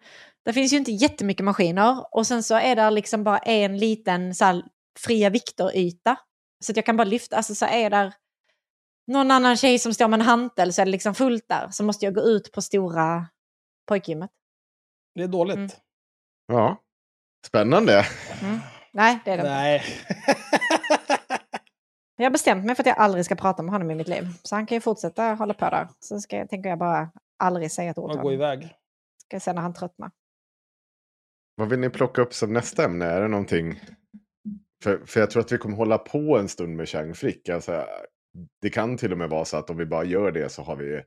Det 0.45 0.53
finns 0.53 0.73
ju 0.73 0.77
inte 0.77 0.93
jättemycket 0.93 1.45
maskiner 1.45 2.15
och 2.15 2.27
sen 2.27 2.43
så 2.43 2.55
är 2.55 2.77
det 2.77 2.91
liksom 2.91 3.25
bara 3.25 3.39
en 3.39 3.79
liten 3.79 4.35
så 4.35 4.45
här, 4.45 4.63
fria 4.99 5.31
vikter-yta. 5.31 6.17
Så 6.65 6.73
att 6.73 6.77
jag 6.77 6.87
kan 6.87 6.97
bara 6.97 7.05
lyfta, 7.05 7.37
alltså 7.37 7.55
så 7.55 7.67
är 7.67 7.91
där 7.91 8.15
någon 9.07 9.31
annan 9.31 9.57
tjej 9.57 9.79
som 9.79 9.95
står 9.95 10.09
med 10.09 10.21
en 10.21 10.27
hantel 10.27 10.73
så 10.73 10.83
är 10.83 10.87
det 10.87 10.93
liksom 10.93 11.15
fullt 11.15 11.49
där. 11.49 11.69
Så 11.71 11.85
måste 11.85 12.05
jag 12.05 12.15
gå 12.15 12.21
ut 12.21 12.53
på 12.53 12.63
stora 12.63 13.27
pojkgymmet. 13.89 14.31
Det 15.15 15.23
är 15.23 15.29
dåligt. 15.29 15.57
Mm. 15.57 15.71
Ja, 16.47 16.83
spännande. 17.47 18.07
Mm. 18.43 18.59
Nej, 18.93 19.19
det 19.25 19.31
är 19.31 19.37
det 19.37 19.41
inte. 19.43 19.55
Nej. 19.55 19.83
Jag 22.19 22.25
har 22.25 22.31
bestämt 22.31 22.65
mig 22.65 22.75
för 22.75 22.83
att 22.83 22.87
jag 22.87 22.99
aldrig 22.99 23.25
ska 23.25 23.35
prata 23.35 23.63
med 23.63 23.73
honom 23.73 23.91
i 23.91 23.95
mitt 23.95 24.09
liv. 24.09 24.25
Så 24.43 24.55
han 24.55 24.67
kan 24.67 24.77
ju 24.77 24.81
fortsätta 24.81 25.23
hålla 25.35 25.55
på 25.55 25.65
där. 25.71 25.89
Så 26.01 26.21
ska 26.21 26.37
jag, 26.37 26.49
tänker 26.51 26.69
jag 26.69 26.79
bara 26.79 27.11
aldrig 27.39 27.73
säga 27.73 27.91
ett 27.91 27.99
ord 27.99 28.11
till 28.11 28.17
gå 28.21 28.23
honom. 28.23 28.33
iväg. 28.35 28.63
Ska 29.23 29.35
jag 29.35 29.43
säga 29.43 29.55
när 29.55 29.63
han 29.63 29.75
tröttnar. 29.75 30.11
Vad 31.57 31.69
vill 31.69 31.79
ni 31.79 31.91
plocka 31.91 32.23
upp 32.23 32.35
som 32.35 32.53
nästa 32.53 32.85
ämne? 32.85 33.05
Är 33.05 33.21
det 33.21 33.29
någonting? 33.29 33.81
För, 34.83 35.07
för 35.07 35.21
jag 35.21 35.31
tror 35.31 35.41
att 35.43 35.53
vi 35.53 35.59
kommer 35.59 35.77
hålla 35.77 35.99
på 35.99 36.39
en 36.39 36.49
stund 36.49 36.77
med 36.77 36.89
Chang 36.89 37.15
Frick. 37.15 37.49
Alltså, 37.49 37.87
det 38.63 38.71
kan 38.71 38.97
till 38.97 39.13
och 39.13 39.19
med 39.19 39.31
vara 39.31 39.45
så 39.45 39.57
att 39.57 39.71
om 39.71 39.77
vi 39.77 39.87
bara 39.87 40.05
gör 40.05 40.33
det 40.33 40.49
så 40.49 40.63
har 40.63 40.77
vi 40.77 41.03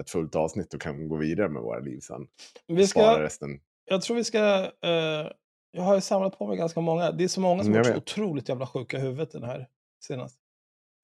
ett 0.00 0.10
fullt 0.10 0.36
avsnitt 0.36 0.74
och 0.74 0.80
kan 0.80 1.08
gå 1.08 1.16
vidare 1.16 1.48
med 1.48 1.62
våra 1.62 1.78
liv 1.78 2.00
sen. 2.00 2.26
Vi 2.66 2.86
ska, 2.86 3.22
resten. 3.22 3.60
jag 3.84 4.02
tror 4.02 4.16
vi 4.16 4.24
ska... 4.24 4.38
eh, 4.64 5.26
jag 5.72 5.82
har 5.82 5.94
ju 5.94 6.00
samlat 6.00 6.38
på 6.38 6.46
mig 6.46 6.56
ganska 6.56 6.80
många. 6.80 7.12
Det 7.12 7.24
är 7.24 7.28
så 7.28 7.40
många 7.40 7.62
som 7.62 7.72
Mm, 7.72 7.78
har 7.78 7.90
jag 7.90 7.94
varit 7.94 8.08
så 8.08 8.14
otroligt 8.14 8.48
jävla 8.48 8.66
sjuka 8.66 8.96
i 8.96 9.00
huvudet 9.00 9.30
den 9.30 9.42
här 9.42 9.68
senast. 10.04 10.38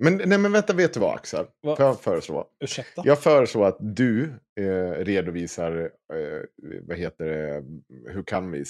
Men, 0.04 0.16
nej, 0.16 0.38
men 0.38 0.52
vänta, 0.52 0.72
vet 0.72 0.94
du 0.94 1.00
vad 1.00 1.14
Axel? 1.14 1.46
Vad? 1.60 1.76
Får 1.76 1.86
jag 1.86 2.00
föreslå? 2.00 2.46
Ursäkta? 2.64 3.02
Jag 3.04 3.22
föreslår 3.22 3.66
att 3.66 3.76
du 3.80 4.34
eh, 4.60 4.90
redovisar, 4.90 5.90
eh, 6.12 6.70
vad 6.82 6.98
heter 6.98 7.24
det, 7.24 7.64
hur 8.12 8.22
kan 8.22 8.50
vi 8.50 8.64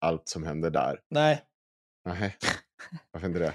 allt 0.00 0.28
som 0.28 0.44
händer 0.44 0.70
där. 0.70 1.00
Nej. 1.10 1.42
Nej, 2.04 2.36
varför 3.12 3.26
inte 3.26 3.38
det? 3.38 3.54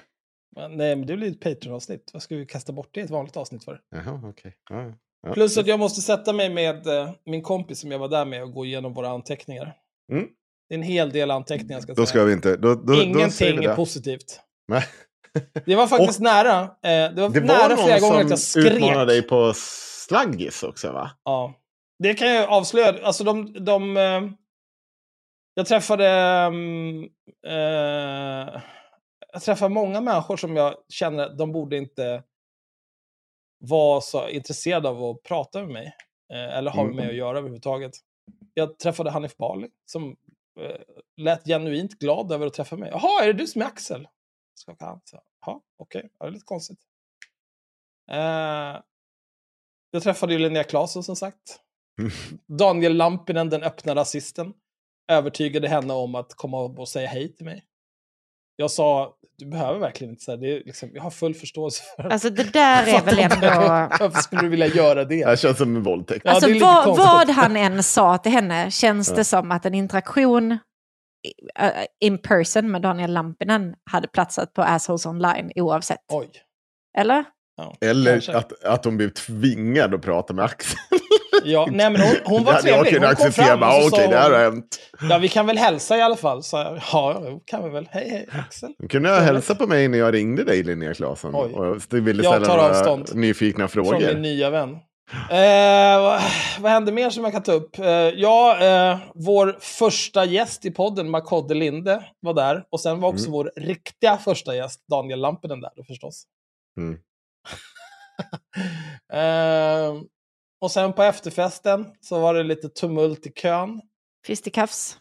Men, 0.55 0.77
nej, 0.77 0.95
men 0.95 1.07
det 1.07 1.17
blir 1.17 1.31
ett 1.31 1.39
Patreon-avsnitt. 1.39 2.09
Vad 2.13 2.21
ska 2.21 2.35
vi 2.35 2.45
kasta 2.45 2.73
bort 2.73 2.89
det 2.91 2.99
i 2.99 3.03
ett 3.03 3.09
vanligt 3.09 3.37
avsnitt 3.37 3.63
för? 3.63 3.81
Jaha, 3.89 4.21
okej. 4.23 4.55
Ja, 4.69 4.83
ja. 4.83 4.93
Ja. 5.21 5.33
Plus 5.33 5.57
att 5.57 5.67
jag 5.67 5.79
måste 5.79 6.01
sätta 6.01 6.33
mig 6.33 6.49
med 6.49 6.87
eh, 6.87 7.11
min 7.25 7.41
kompis 7.41 7.79
som 7.79 7.91
jag 7.91 7.99
var 7.99 8.07
där 8.07 8.25
med 8.25 8.43
och 8.43 8.51
gå 8.53 8.65
igenom 8.65 8.93
våra 8.93 9.09
anteckningar. 9.09 9.77
Mm. 10.11 10.27
Det 10.69 10.75
är 10.75 10.77
en 10.77 10.83
hel 10.83 11.09
del 11.11 11.31
anteckningar 11.31 11.79
ska 11.81 11.89
jag 11.89 11.97
Då 11.97 12.05
säga. 12.05 12.07
ska 12.19 12.23
vi 12.23 12.33
inte... 12.33 12.57
Då, 12.57 12.75
då, 12.75 12.81
då 12.83 12.93
Ingenting 13.03 13.59
vi 13.59 13.65
är 13.65 13.69
det. 13.69 13.75
positivt. 13.75 14.39
Nej. 14.67 14.83
Det 15.65 15.75
var 15.75 15.87
faktiskt 15.87 16.19
nära. 16.19 16.61
Eh, 16.61 16.69
det 17.13 17.21
var, 17.21 17.29
Det 17.29 17.39
nära 17.41 17.75
var 17.75 17.83
flera 17.83 17.99
gånger 17.99 18.15
att 18.15 18.21
någon 18.21 18.29
jag 18.29 18.39
som 18.39 18.61
utmanade 18.61 18.95
skrek. 18.99 19.07
dig 19.07 19.21
på 19.21 19.53
slaggis 19.55 20.63
också 20.63 20.91
va? 20.91 21.11
Ja. 21.23 21.53
Det 21.99 22.13
kan 22.13 22.27
jag 22.27 22.49
avslöja. 22.49 22.95
Alltså 23.05 23.23
de... 23.23 23.53
de 23.65 23.97
eh, 23.97 24.21
jag 25.53 25.65
träffade... 25.65 26.07
mm, 26.09 27.03
eh, 27.47 28.61
jag 29.33 29.41
träffade 29.45 29.73
många 29.73 30.01
människor 30.01 30.37
som 30.37 30.55
jag 30.55 30.73
känner 30.89 31.23
att 31.25 31.37
de 31.37 31.51
borde 31.51 31.77
inte 31.77 32.23
var 33.59 34.01
så 34.01 34.29
intresserad 34.29 34.85
av 34.85 35.03
att 35.03 35.23
prata 35.23 35.59
med 35.59 35.69
mig. 35.69 35.93
Eh, 36.33 36.57
eller 36.57 36.71
ha 36.71 36.83
med 36.83 36.91
Mm. 36.93 36.95
mig 37.05 37.09
att 37.09 37.15
göra 37.17 37.37
överhuvudtaget. 37.37 37.91
Jag 38.53 38.79
träffade 38.79 39.11
Hanif 39.11 39.37
Bali 39.37 39.67
som 39.85 40.15
lät 41.17 41.45
genuint 41.45 41.99
glad 41.99 42.31
över 42.31 42.47
att 42.47 42.53
träffa 42.53 42.77
mig. 42.77 42.89
Jaha, 42.89 43.23
är 43.23 43.27
det 43.27 43.33
du 43.33 43.47
som 43.47 43.61
är 43.61 43.65
Axel? 43.65 44.07
Skakade 44.55 44.91
han. 44.91 45.01
Jaha, 45.45 45.61
okej. 45.77 46.09
Ja, 46.19 46.25
det 46.25 46.29
är 46.29 46.33
lite 46.33 46.45
konstigt. 46.45 46.79
Eh, 48.11 48.81
jag 49.91 50.03
träffade 50.03 50.33
ju 50.33 50.39
Linnea 50.39 50.63
Claesson 50.63 51.03
som 51.03 51.15
sagt. 51.15 51.59
Daniel 52.47 52.97
Lampinen, 52.97 53.49
den 53.49 53.63
öppna 53.63 53.95
rasisten, 53.95 54.53
övertygade 55.11 55.67
henne 55.67 55.93
om 55.93 56.15
att 56.15 56.33
komma 56.33 56.57
och 56.57 56.89
säga 56.89 57.07
hej 57.07 57.35
till 57.35 57.45
mig. 57.45 57.65
Jag 58.55 58.71
sa, 58.71 59.17
du 59.37 59.45
behöver 59.45 59.79
verkligen 59.79 60.11
inte 60.11 60.23
säga 60.23 60.37
det. 60.37 60.47
Är 60.57 60.63
liksom, 60.65 60.89
jag 60.93 61.01
har 61.03 61.09
full 61.11 61.33
förståelse 61.33 61.83
för 61.95 62.03
Alltså 62.09 62.29
det 62.29 62.53
där 62.53 62.87
är 62.87 63.01
väl 63.05 63.19
ändå... 63.19 63.47
Varför 63.99 64.21
skulle 64.21 64.41
du 64.41 64.49
vilja 64.49 64.67
göra 64.67 65.05
det? 65.05 65.25
Det 65.25 65.39
känns 65.39 65.57
som 65.57 65.75
en 65.75 65.83
våldtäkt. 65.83 66.21
Ja, 66.25 66.31
Alltså 66.31 66.49
lite 66.49 66.65
vad, 66.65 66.97
vad 66.97 67.29
han 67.29 67.55
än 67.55 67.83
sa 67.83 68.17
till 68.17 68.31
henne 68.31 68.71
känns 68.71 69.09
Ja. 69.09 69.15
det 69.15 69.23
som 69.23 69.51
att 69.51 69.65
en 69.65 69.73
interaktion 69.73 70.51
i- 70.51 71.61
äh, 71.63 71.71
in 71.99 72.17
person 72.17 72.71
med 72.71 72.81
Daniel 72.81 73.13
Lampinen 73.13 73.73
hade 73.91 74.07
platsat 74.07 74.53
på 74.53 74.61
Assholes 74.61 75.05
online 75.05 75.51
oavsett. 75.55 75.99
Oj. 76.11 76.29
Eller? 76.97 77.23
Ja, 77.57 77.75
Eller 77.81 78.11
kanske. 78.11 78.37
att, 78.37 78.63
att 78.63 78.85
hon 78.85 78.97
blev 78.97 79.09
tvingad 79.09 79.93
att 79.93 80.01
prata 80.01 80.33
med 80.33 80.45
Axel. 80.45 80.77
Ja, 81.47 81.67
nej, 81.71 81.89
men 81.91 82.01
hon, 82.01 82.15
hon 82.25 82.43
var 82.43 82.53
jag 82.53 82.61
trevlig. 82.61 82.91
Hon 82.91 83.01
kom 83.01 83.09
acceptera. 83.09 83.57
Bara, 83.57 83.77
Okej, 83.77 83.89
sa 83.89 83.97
det 84.07 84.17
här 84.17 84.31
har 84.31 84.39
hänt. 84.39 84.79
Ja, 85.09 85.17
vi 85.17 85.27
kan 85.29 85.45
väl 85.45 85.57
hälsa 85.57 85.97
i 85.97 86.01
alla 86.01 86.15
fall. 86.15 86.43
Så 86.43 86.57
jag, 86.57 86.81
ja, 86.91 87.21
kan 87.45 87.63
vi 87.63 87.69
väl. 87.69 87.87
Hej, 87.91 88.09
hej, 88.09 88.27
Axel. 88.47 88.73
Du 88.79 88.87
kunde 88.87 89.09
ha 89.09 89.19
hälsat 89.19 89.57
på 89.57 89.67
mig 89.67 89.87
när 89.87 89.97
jag 89.97 90.13
ringde 90.13 90.43
dig, 90.43 90.63
Linnea 90.63 90.93
Claesson. 90.93 91.35
Och 91.35 91.81
ville 91.91 92.23
Jag 92.23 92.31
ställa 92.33 92.45
tar 92.45 92.57
några 92.57 92.69
avstånd 92.69 93.15
nyfikna 93.15 93.67
Från 93.67 93.85
frågor. 93.85 94.07
min 94.07 94.21
nya 94.21 94.49
vän. 94.49 94.77
Eh, 95.31 96.01
vad, 96.01 96.21
vad 96.59 96.71
hände 96.71 96.91
mer 96.91 97.09
som 97.09 97.23
jag 97.23 97.33
kan 97.33 97.43
ta 97.43 97.51
upp? 97.51 97.79
Eh, 97.79 97.85
ja, 98.15 98.57
eh, 98.61 98.97
vår 99.15 99.57
första 99.59 100.25
gäst 100.25 100.65
i 100.65 100.71
podden, 100.71 101.09
Makodde 101.09 101.53
Linde, 101.53 102.03
var 102.19 102.33
där. 102.33 102.63
Och 102.69 102.79
sen 102.79 102.99
var 102.99 103.09
också 103.09 103.25
Mm. 103.25 103.31
vår 103.31 103.51
riktiga 103.55 104.17
första 104.17 104.55
gäst, 104.55 104.85
Daniel 104.91 105.19
Lampinen, 105.19 105.61
där 105.61 105.71
förstås. 105.87 106.23
Mm. 106.79 106.97
Eh, 110.61 110.63
och 110.65 110.71
sen 110.71 110.93
på 110.93 111.03
efterfesten 111.03 111.95
så 112.01 112.19
var 112.19 112.33
det 112.33 112.43
lite 112.43 112.69
tumult 112.69 113.25
i 113.27 113.31
kön. 113.31 113.81
Fisticuffs. 114.25 114.97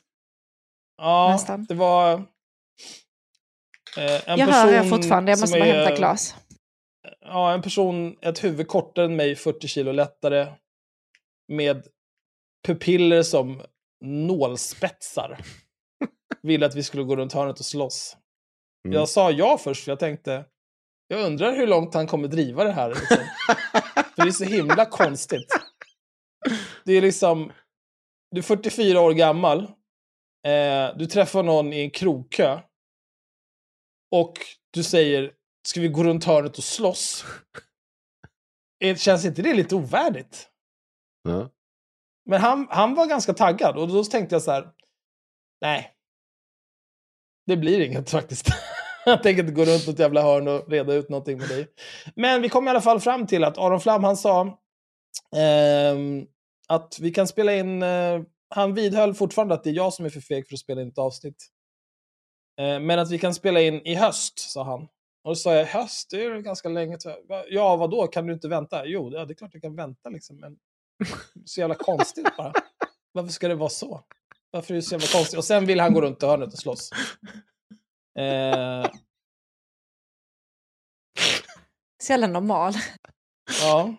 Ja, 0.96 1.28
Nästan. 1.32 1.64
det 1.64 1.74
var... 1.74 2.12
Eh, 3.98 4.28
en 4.30 4.38
Jag 4.38 4.46
hör 4.46 4.72
er 4.72 4.90
fortfarande, 4.90 5.32
jag 5.32 5.38
som 5.38 5.42
måste 5.44 5.58
bara 5.58 5.66
är- 5.68 5.74
hämta 5.84 5.96
glas. 5.96 6.34
Ja, 7.20 7.52
en 7.52 7.62
person, 7.62 8.16
ett 8.22 8.44
huvud 8.44 8.68
kortare 8.68 9.04
än 9.04 9.16
mig, 9.16 9.36
40 9.36 9.68
kilo 9.68 9.92
lättare. 9.92 10.52
Med 11.48 11.86
pupiller 12.66 13.22
som 13.22 13.62
nålspetsar. 14.04 15.38
Ville 16.42 16.66
att 16.66 16.74
vi 16.74 16.82
skulle 16.82 17.02
gå 17.02 17.16
runt 17.16 17.32
hörnet 17.32 17.58
och 17.58 17.64
slåss. 17.66 18.16
Mm. 18.86 18.98
Jag 18.98 19.08
sa 19.08 19.30
ja 19.30 19.58
först, 19.58 19.84
för 19.84 19.90
jag 19.92 19.98
tänkte, 19.98 20.44
jag 21.08 21.20
undrar 21.20 21.52
hur 21.56 21.66
långt 21.66 21.94
han 21.94 22.06
kommer 22.06 22.28
driva 22.28 22.64
det 22.64 22.72
här. 22.72 22.88
Liksom. 22.88 23.16
för 24.16 24.22
det 24.22 24.28
är 24.28 24.32
så 24.32 24.44
himla 24.44 24.86
konstigt. 24.86 25.52
Det 26.84 26.92
är 26.92 27.02
liksom, 27.02 27.52
du 28.30 28.38
är 28.38 28.42
44 28.42 29.00
år 29.00 29.12
gammal, 29.12 29.62
eh, 30.46 30.96
du 30.96 31.06
träffar 31.06 31.42
någon 31.42 31.72
i 31.72 31.80
en 31.80 31.90
krogkö 31.90 32.60
och 34.10 34.34
du 34.70 34.82
säger, 34.82 35.32
ska 35.68 35.80
vi 35.80 35.88
gå 35.88 36.04
runt 36.04 36.24
hörnet 36.24 36.58
och 36.58 36.64
slåss? 36.64 37.24
Eh, 38.84 38.96
Känns 38.96 39.24
inte 39.24 39.42
det 39.42 39.54
lite 39.54 39.74
ovärdigt? 39.74 40.50
Ja. 41.22 41.50
Men 42.24 42.40
han, 42.40 42.66
han 42.70 42.94
var 42.94 43.06
ganska 43.06 43.34
taggad 43.34 43.78
och 43.78 43.88
då 43.88 44.04
tänkte 44.04 44.34
jag 44.34 44.42
så 44.42 44.50
här, 44.50 44.72
nej. 45.60 45.92
Det 47.46 47.56
blir 47.56 47.80
inget 47.80 48.10
faktiskt 48.10 48.46
jag 49.06 49.22
tänker 49.22 49.42
inte 49.42 49.54
gå 49.54 49.64
runt 49.64 49.86
något 49.86 49.98
jävla 49.98 50.22
hörn 50.22 50.48
och 50.48 50.70
reda 50.70 50.94
ut 50.94 51.08
någonting 51.08 51.38
med 51.38 51.48
dig. 51.48 51.66
Men 52.16 52.42
vi 52.42 52.48
kom 52.48 52.66
i 52.66 52.70
alla 52.70 52.80
fall 52.80 53.00
fram 53.00 53.26
till 53.26 53.44
att 53.44 53.58
Aron 53.58 53.80
Flam, 53.80 54.04
han 54.04 54.16
sa 54.16 54.40
eh, 55.36 55.96
att 56.68 56.98
vi 57.00 57.10
kan 57.10 57.28
spela 57.28 57.54
in, 57.54 57.82
eh, 57.82 58.22
han 58.48 58.74
vidhöll 58.74 59.14
fortfarande 59.14 59.54
att 59.54 59.64
det 59.64 59.70
är 59.70 59.74
jag 59.74 59.92
som 59.92 60.04
är 60.04 60.10
för 60.10 60.20
feg 60.20 60.48
för 60.48 60.54
att 60.54 60.60
spela 60.60 60.82
in 60.82 60.88
ett 60.88 60.98
avsnitt. 60.98 61.46
Eh, 62.60 62.80
men 62.80 62.98
att 62.98 63.10
vi 63.10 63.18
kan 63.18 63.34
spela 63.34 63.60
in 63.60 63.80
i 63.84 63.94
höst, 63.94 64.38
sa 64.38 64.64
han. 64.64 64.82
Och 65.24 65.30
då 65.30 65.34
sa 65.34 65.54
jag, 65.54 65.66
höst, 65.66 66.10
det 66.10 66.16
är 66.16 66.34
ju 66.34 66.42
ganska 66.42 66.68
länge. 66.68 66.98
Ja, 67.48 67.76
vad 67.76 67.90
då? 67.90 68.06
Kan 68.06 68.26
du 68.26 68.32
inte 68.32 68.48
vänta? 68.48 68.86
Jo, 68.86 69.10
ja, 69.12 69.24
det 69.24 69.32
är 69.32 69.34
klart 69.34 69.50
jag 69.52 69.62
kan 69.62 69.76
vänta 69.76 70.08
liksom. 70.08 70.36
Men 70.40 70.56
så 71.44 71.60
jävla 71.60 71.74
konstigt 71.74 72.36
bara. 72.36 72.52
Varför 73.12 73.32
ska 73.32 73.48
det 73.48 73.54
vara 73.54 73.68
så? 73.68 74.00
Varför 74.50 74.74
är 74.74 74.76
det 74.76 74.82
så 74.82 74.94
jävla 74.94 75.06
konstigt? 75.06 75.38
Och 75.38 75.44
sen 75.44 75.66
vill 75.66 75.80
han 75.80 75.94
gå 75.94 76.00
runt 76.00 76.22
i 76.22 76.26
hörnet 76.26 76.52
och 76.52 76.58
slåss. 76.58 76.90
Eh, 78.18 78.90
Så 82.02 82.12
jävla 82.12 82.26
normal. 82.26 82.72
ja. 83.62 83.94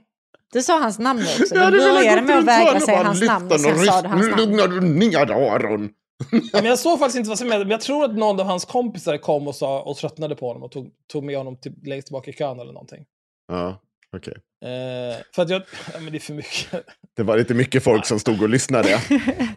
Du 0.54 0.62
sa 0.62 0.80
hans 0.80 1.00
namn 1.00 1.20
också. 1.22 1.56
Du 1.56 1.60
velat 1.60 1.72
började 1.96 2.22
med 2.22 2.38
att 2.38 2.46
vägra 2.46 2.80
säga 2.80 3.04
hans 3.04 3.22
namn 3.22 3.52
och 3.52 3.60
sen 3.60 3.86
sa 3.86 4.02
du 4.02 4.08
hans 4.08 4.28
namn. 4.28 4.42
Lugna 4.42 4.68
du 4.68 4.82
ner 4.82 5.32
Aron. 5.32 5.90
Ja, 6.32 6.40
men 6.54 6.66
jag 6.66 6.80
såg 6.80 7.00
faktiskt 7.00 7.18
inte 7.18 7.30
vad 7.30 7.38
som 7.38 7.52
hände, 7.52 7.66
men 7.66 7.72
jag 7.72 7.82
tror 7.82 8.06
att 8.06 8.16
någon 8.16 8.40
av 8.40 8.46
hans 8.46 8.66
kompisar 8.66 9.18
kom 9.18 9.48
och, 9.48 9.56
sa, 9.56 9.82
och 9.82 9.98
tröttnade 9.98 10.36
på 10.36 10.48
honom 10.48 10.64
och 10.64 10.72
tog, 10.72 10.92
tog 11.08 11.24
med 11.24 11.38
honom 11.38 11.58
till, 11.58 11.74
längst 11.84 12.08
tillbaka 12.08 12.32
i 12.32 12.34
kön 12.34 12.60
eller 12.60 12.74
någonting. 12.74 13.06
Ja, 13.48 13.82
okej. 14.16 14.34
Eh, 14.66 15.18
för 15.36 15.42
att 15.42 15.50
jag... 15.50 15.62
Ja, 15.94 16.00
men 16.00 16.12
det 16.12 16.18
är 16.18 16.20
för 16.20 16.34
mycket. 16.34 16.86
Det 17.16 17.24
var 17.24 17.38
lite 17.38 17.54
mycket 17.54 17.84
folk 17.84 18.06
som 18.06 18.20
stod 18.20 18.42
och 18.42 18.50
lyssnade 18.50 19.00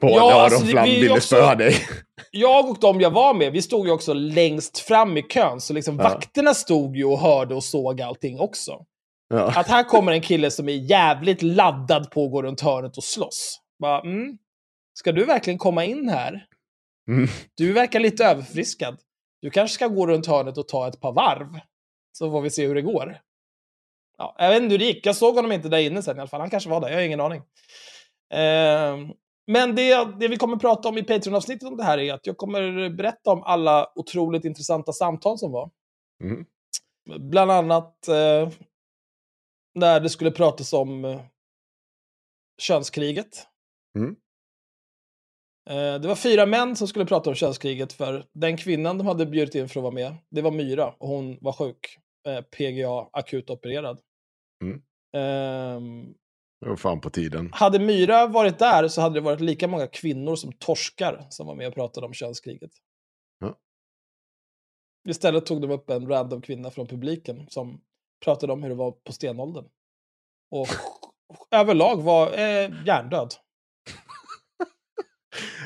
på 0.01 0.09
Ja, 0.11 0.29
när 0.29 0.41
alltså, 0.41 0.57
Aron 0.57 0.67
det- 0.67 0.73
Flam 0.73 0.85
ville 0.85 1.21
spöa 1.21 1.55
dig. 1.55 1.75
Jag 2.31 2.71
och 2.71 2.79
de 2.81 3.01
jag 3.01 3.11
var 3.11 3.35
med, 3.35 3.53
vi 3.53 3.63
stod 3.63 3.87
ju 3.87 3.93
också 3.93 4.13
längst 4.13 4.79
fram 4.79 5.17
i 5.17 5.23
kön, 5.23 5.61
så 5.61 5.73
liksom 5.73 5.97
Ja. 5.97 6.03
vakterna 6.03 6.55
stod 6.55 6.97
ju 6.97 7.05
och 7.05 7.19
hörde 7.19 7.55
och 7.55 7.65
såg 7.65 8.01
allting 8.03 8.41
också. 8.41 8.85
Ja. 9.29 9.53
Att 9.57 9.69
här 9.69 9.85
kommer 9.85 10.13
en 10.13 10.21
kille 10.21 10.51
som 10.51 10.69
är 10.69 10.73
jävligt 10.73 11.43
laddad 11.43 12.11
på 12.11 12.25
att 12.25 12.31
gå 12.31 12.43
runt 12.43 12.61
hörnet 12.61 12.97
och 12.97 13.05
slåss. 13.05 13.61
Bara, 13.79 14.01
mm, 14.01 14.39
ska 14.99 15.13
du 15.13 15.25
verkligen 15.25 15.59
komma 15.59 15.85
in 15.85 16.09
här? 16.09 16.47
Mm. 17.09 17.29
Du 17.55 17.73
verkar 17.73 18.01
lite 18.01 18.25
överfriskad. 18.25 18.97
Du 19.43 19.51
kanske 19.51 19.75
ska 19.75 19.87
gå 19.87 20.07
runt 20.07 20.27
hörnet 20.27 20.59
och 20.59 20.69
ta 20.69 20.89
ett 20.89 21.01
par 21.01 21.13
varv. 21.13 21.61
Så 22.19 22.31
får 22.31 22.41
vi 22.41 22.51
se 22.51 22.67
hur 22.67 22.75
det 22.75 22.83
går. 22.83 23.19
Ja, 24.21 24.35
jag 24.39 24.51
vet 24.51 24.63
inte 24.63 24.73
hur 24.73 24.79
det 24.79 24.85
gick. 24.85 25.07
Jag 25.07 25.17
såg 25.17 25.35
honom 25.35 25.53
inte 25.53 25.69
där 25.69 25.79
inne 25.79 26.03
sen 26.03 26.17
i 26.17 26.21
alla 26.21 26.29
fall. 26.29 26.41
Han 26.41 26.51
kanske 26.51 26.71
var 26.71 26.81
där. 26.81 26.89
Jag 26.89 26.97
har 26.97 27.03
ingen 27.03 27.21
aning. 27.21 27.43
Ehm, 28.31 29.13
men 29.47 29.75
det, 29.75 30.05
det 30.21 30.29
vi 30.29 30.37
kommer 30.37 30.57
prata 30.57 30.89
om 30.89 30.99
i 30.99 31.03
Patreon-avsnittet 31.03 31.69
om 31.69 31.77
det 31.77 31.85
här 31.85 31.99
är 31.99 32.15
att 32.15 32.27
jag 32.27 32.37
kommer 32.37 32.91
berätta 32.91 33.31
om 33.31 33.43
alla 33.43 33.93
otroligt 33.95 34.45
intressanta 34.45 34.93
samtal 34.93 35.39
som 35.39 35.53
var. 35.53 35.71
Mm. 36.25 36.45
Bland 37.19 37.51
annat 37.51 38.09
eh, 38.09 38.49
när 39.75 40.01
det 40.01 40.09
skulle 40.09 40.31
pratas 40.31 40.73
om 40.73 41.05
eh, 41.05 41.21
könskriget. 42.63 43.47
Mm. 43.99 44.17
Eh, 45.71 46.01
det 46.01 46.09
var 46.09 46.17
fyra 46.17 46.47
män 46.47 46.77
som 46.77 46.89
skulle 46.89 47.07
prata 47.07 47.31
om 47.31 47.37
könskriget 47.37 47.93
för 47.93 48.27
den 48.33 48.57
kvinnan 48.57 48.99
de 48.99 49.07
hade 49.07 49.27
bjudit 49.27 49.55
in 49.55 49.69
för 49.69 49.81
att 49.81 49.85
vara 49.85 49.95
med, 49.95 50.17
det 50.31 50.43
var 50.43 50.51
Myra 50.51 50.95
och 50.99 51.09
hon 51.09 51.39
var 51.41 51.53
sjuk. 51.53 51.99
Eh, 52.27 52.41
PGA, 52.41 53.09
akut 53.13 53.51
opererad. 53.51 54.01
Mm. 54.63 54.83
Ehm, 55.17 56.15
Det 56.61 56.69
var 56.69 56.77
fan 56.77 57.01
på 57.01 57.11
tiden. 57.11 57.51
hade 57.53 57.79
Myra 57.79 58.27
varit 58.27 58.59
där 58.59 58.89
så 58.89 59.01
hade 59.01 59.15
det 59.15 59.21
varit 59.21 59.41
lika 59.41 59.69
många 59.69 59.87
kvinnor 59.87 60.37
som 60.37 60.53
torskar 60.53 61.27
som 61.31 61.47
var 61.47 61.55
med 61.55 61.69
och 61.69 61.75
pratade 61.75 62.07
om 62.07 62.13
könskriget. 62.15 62.71
Ja. 63.39 63.59
Istället 65.09 65.47
tog 65.47 65.61
de 65.63 65.71
upp 65.71 65.91
en 65.91 66.09
random 66.09 66.43
kvinna 66.43 66.71
från 66.71 66.87
publiken 66.87 67.47
som 67.49 67.81
pratade 68.25 68.53
om 68.53 68.63
hur 68.63 68.69
det 68.71 68.77
var 68.77 68.91
på 68.93 69.13
stenåldern. 69.13 69.65
Och 70.51 70.69
överlag 71.51 72.03
var 72.03 72.27
eh, 72.33 72.71
hjärndöd. 72.87 73.35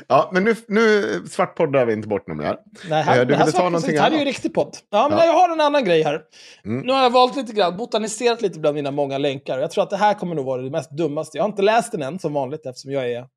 Ja, 0.07 0.29
men 0.33 0.43
nu, 0.43 0.55
nu 0.67 1.03
svartpoddar 1.27 1.85
vi 1.85 1.93
inte 1.93 2.07
bort 2.07 2.27
någon 2.27 2.37
mer. 2.37 2.57
Nej, 2.89 3.03
här, 3.03 3.13
Eh, 3.19 3.19
du 3.19 3.25
det 3.25 3.35
här, 3.37 3.51
ta 3.51 3.63
någonting 3.63 3.97
här 3.99 4.11
är 4.11 4.19
ju 4.19 4.25
riktig 4.25 4.53
podd. 4.53 4.77
Ja, 4.89 5.07
men 5.09 5.17
Ja. 5.19 5.25
jag 5.25 5.33
har 5.33 5.49
en 5.49 5.61
annan 5.61 5.83
grej 5.85 6.03
här. 6.03 6.21
Mm. 6.65 6.85
Nu 6.87 6.93
har 6.93 7.03
jag 7.03 7.09
valt 7.09 7.35
lite 7.35 7.53
grann, 7.53 7.77
botaniserat 7.77 8.41
lite 8.41 8.59
bland 8.59 8.75
mina 8.75 8.91
många 8.91 9.17
länkar. 9.17 9.59
Jag 9.59 9.71
tror 9.71 9.83
att 9.83 9.89
det 9.89 9.97
här 9.97 10.13
kommer 10.13 10.35
nog 10.35 10.45
vara 10.45 10.61
det 10.61 10.69
mest 10.69 10.91
dummaste. 10.91 11.37
Jag 11.37 11.43
har 11.43 11.49
inte 11.49 11.61
läst 11.61 11.91
den 11.91 12.01
än, 12.01 12.19
som 12.19 12.33
vanligt, 12.33 12.65
eftersom 12.65 12.91
jag 12.91 13.11
är 13.11 13.27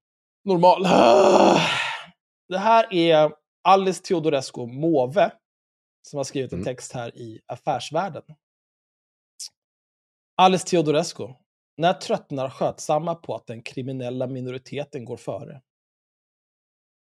normal. 0.45 0.83
Det 2.49 2.59
här 2.59 2.95
är 2.95 3.31
Alice 3.69 4.03
Teodorescu 4.03 4.67
Måwe, 4.67 5.31
som 6.03 6.17
har 6.17 6.25
skrivit 6.25 6.53
en 6.53 6.59
Mm. 6.59 6.65
text 6.65 6.93
här 6.93 7.17
i 7.19 7.41
Affärsvärlden. 7.47 8.23
Alice 10.37 10.67
Teodorescu. 10.67 11.25
När 11.77 11.93
tröttnar 11.93 12.51
skötsamma 12.51 13.15
på 13.15 13.35
att 13.35 13.47
den 13.47 13.63
kriminella 13.63 14.27
minoriteten 14.27 15.05
går 15.05 15.17
före? 15.17 15.61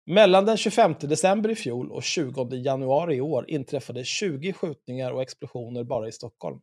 Mellan 0.05 0.45
den 0.45 0.57
25 0.57 0.95
december 0.99 1.49
i 1.49 1.55
fjol 1.55 1.91
och 1.91 2.03
20 2.03 2.55
januari 2.55 3.15
i 3.15 3.21
år 3.21 3.49
inträffade 3.49 4.03
20 4.03 4.53
skjutningar 4.53 5.11
och 5.11 5.21
explosioner 5.21 5.83
bara 5.83 6.07
i 6.07 6.11
Stockholm. 6.11 6.61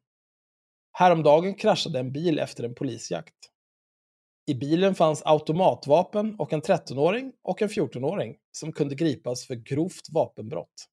Häromdagen 0.93 1.55
kraschade 1.55 1.99
en 1.99 2.12
bil 2.12 2.38
efter 2.38 2.64
en 2.64 2.74
polisjakt. 2.74 3.34
I 4.47 4.55
bilen 4.55 4.95
fanns 4.95 5.22
automatvapen 5.24 6.36
och 6.38 6.53
en 6.53 6.62
13-åring 6.62 7.32
och 7.43 7.62
en 7.62 7.68
14-åring 7.68 8.36
som 8.53 8.72
kunde 8.72 8.95
gripas 8.95 9.47
för 9.47 9.55
grovt 9.55 10.11
vapenbrott. 10.11 10.86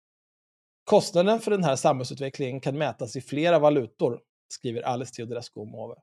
Kostnaden 0.84 1.40
för 1.40 1.52
den 1.52 1.64
här 1.64 1.76
samhällsutvecklingen 1.76 2.62
kan 2.62 2.78
mätas 2.78 3.16
i 3.16 3.22
flera 3.22 3.60
valutor, 3.60 4.20
skriver 4.54 4.82
Alice 4.82 5.14
Teodorescu 5.14 5.66
Måwe. 5.66 5.96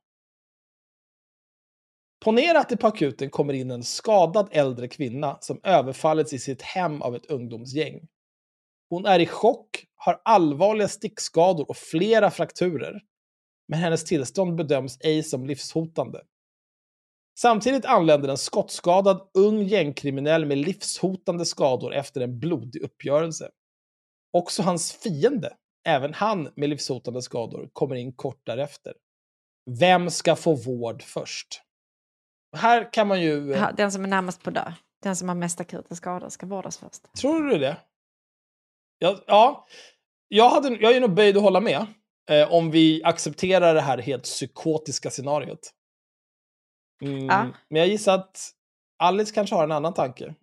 Ponera 2.24 2.58
att 2.58 2.68
det 2.68 2.76
på 2.76 2.86
akuten 2.86 3.30
kommer 3.30 3.52
in 3.52 3.70
en 3.70 3.82
skadad 3.82 4.48
äldre 4.50 4.88
kvinna 4.88 5.38
som 5.40 5.60
överfallits 5.62 6.32
i 6.32 6.38
sitt 6.38 6.62
hem 6.62 7.02
av 7.02 7.16
ett 7.16 7.26
ungdomsgäng. 7.26 8.08
Hon 8.88 9.06
är 9.06 9.20
i 9.20 9.26
chock, 9.26 9.84
har 9.94 10.20
allvarliga 10.24 10.88
stickskador 10.88 11.70
och 11.70 11.76
flera 11.76 12.30
frakturer. 12.30 13.00
Men 13.68 13.78
hennes 13.78 14.04
tillstånd 14.04 14.56
bedöms 14.56 14.98
ej 15.00 15.22
som 15.22 15.46
livshotande. 15.46 16.22
Samtidigt 17.38 17.84
anländer 17.84 18.28
en 18.28 18.38
skottskadad 18.38 19.30
ung 19.34 19.62
gängkriminell 19.62 20.46
med 20.46 20.58
livshotande 20.58 21.44
skador 21.44 21.94
efter 21.94 22.20
en 22.20 22.38
blodig 22.38 22.82
uppgörelse. 22.82 23.50
Också 24.32 24.62
hans 24.62 24.92
fiende, 24.92 25.52
även 25.86 26.14
han 26.14 26.48
med 26.56 26.68
livshotande 26.68 27.22
skador, 27.22 27.68
kommer 27.72 27.94
in 27.94 28.12
kort 28.12 28.46
därefter. 28.46 28.94
Vem 29.80 30.10
ska 30.10 30.36
få 30.36 30.54
vård 30.54 31.02
först? 31.02 31.63
Här 32.54 32.92
kan 32.92 33.08
man 33.08 33.20
ju... 33.22 33.50
Ja, 33.52 33.72
Den 33.76 33.92
som 33.92 34.04
är 34.04 34.08
närmast 34.08 34.42
på 34.42 34.50
dö. 34.50 34.72
Den 35.02 35.16
som 35.16 35.28
har 35.28 35.34
mest 35.34 35.60
akuta 35.60 35.94
skador 35.94 36.28
ska 36.28 36.46
vårdas 36.46 36.78
först. 36.78 37.12
Tror 37.20 37.42
du 37.42 37.58
det? 37.58 37.76
Ja, 38.98 39.18
ja. 39.26 39.66
Jag, 40.28 40.48
hade, 40.50 40.68
jag 40.68 40.96
är 40.96 41.00
nog 41.00 41.14
böjd 41.14 41.36
att 41.36 41.42
hålla 41.42 41.60
med. 41.60 41.86
Eh, 42.30 42.52
om 42.52 42.70
vi 42.70 43.04
accepterar 43.04 43.74
det 43.74 43.80
här 43.80 43.98
helt 43.98 44.22
psykotiska 44.22 45.10
scenariot. 45.10 45.70
Mm, 47.02 47.26
Ja. 47.26 47.46
Men 47.68 47.80
jag 47.80 47.88
gissar 47.88 48.14
att 48.14 48.50
Alice 48.98 49.34
kanske 49.34 49.56
har 49.56 49.64
en 49.64 49.72
annan 49.72 49.94
tanke. 49.94 50.34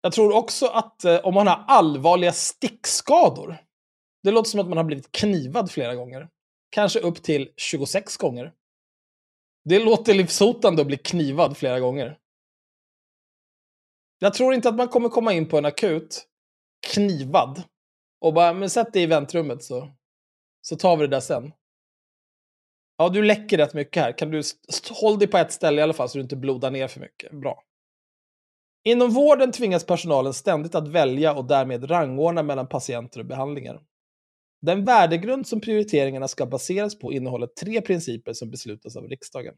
Jag 0.00 0.12
tror 0.12 0.34
också 0.36 0.66
att 0.66 1.04
eh, 1.04 1.16
om 1.16 1.34
man 1.34 1.46
har 1.46 1.64
allvarliga 1.68 2.32
stickskador. 2.32 3.56
Det 4.22 4.30
låter 4.30 4.50
som 4.50 4.60
att 4.60 4.68
man 4.68 4.76
har 4.78 4.84
blivit 4.84 5.12
knivad 5.12 5.70
flera 5.70 5.94
gånger. 5.94 6.28
Kanske 6.70 7.00
upp 7.00 7.22
till 7.22 7.52
26 7.56 8.16
gånger. 8.16 8.52
Det 9.68 9.78
låter 9.78 10.14
livshotande 10.14 10.82
att 10.82 10.86
bli 10.86 10.96
knivad 10.96 11.56
flera 11.56 11.80
gånger. 11.80 12.18
Jag 14.18 14.34
tror 14.34 14.54
inte 14.54 14.68
att 14.68 14.76
man 14.76 14.88
kommer 14.88 15.08
komma 15.08 15.32
in 15.32 15.48
på 15.48 15.58
en 15.58 15.64
akut 15.64 16.26
knivad 16.92 17.62
och 18.20 18.34
bara, 18.34 18.52
men 18.52 18.70
sätt 18.70 18.92
dig 18.92 19.02
i 19.02 19.06
väntrummet 19.06 19.64
så, 19.64 19.90
så 20.60 20.76
tar 20.76 20.96
vi 20.96 21.02
det 21.02 21.16
där 21.16 21.20
sen. 21.20 21.52
Ja, 22.96 23.08
du 23.08 23.22
läcker 23.22 23.58
rätt 23.58 23.74
mycket 23.74 24.02
här. 24.02 24.18
Kan 24.18 24.30
du 24.30 24.42
håll 24.90 25.18
dig 25.18 25.28
på 25.28 25.38
ett 25.38 25.52
ställe 25.52 25.80
i 25.80 25.82
alla 25.82 25.92
fall 25.92 26.08
så 26.08 26.18
du 26.18 26.22
inte 26.22 26.36
blodar 26.36 26.70
ner 26.70 26.88
för 26.88 27.00
mycket. 27.00 27.32
Bra. 27.32 27.62
Inom 28.84 29.10
vården 29.10 29.52
tvingas 29.52 29.86
personalen 29.86 30.34
ständigt 30.34 30.74
att 30.74 30.88
välja 30.88 31.34
och 31.34 31.44
därmed 31.44 31.90
rangordna 31.90 32.42
mellan 32.42 32.68
patienter 32.68 33.20
och 33.20 33.26
behandlingar. 33.26 33.82
Den 34.66 34.84
värdegrund 34.84 35.46
som 35.46 35.60
prioriteringarna 35.60 36.28
ska 36.28 36.46
baseras 36.46 36.98
på 36.98 37.12
innehåller 37.12 37.46
tre 37.46 37.80
principer 37.80 38.32
som 38.32 38.50
beslutas 38.50 38.96
av 38.96 39.08
riksdagen. 39.08 39.54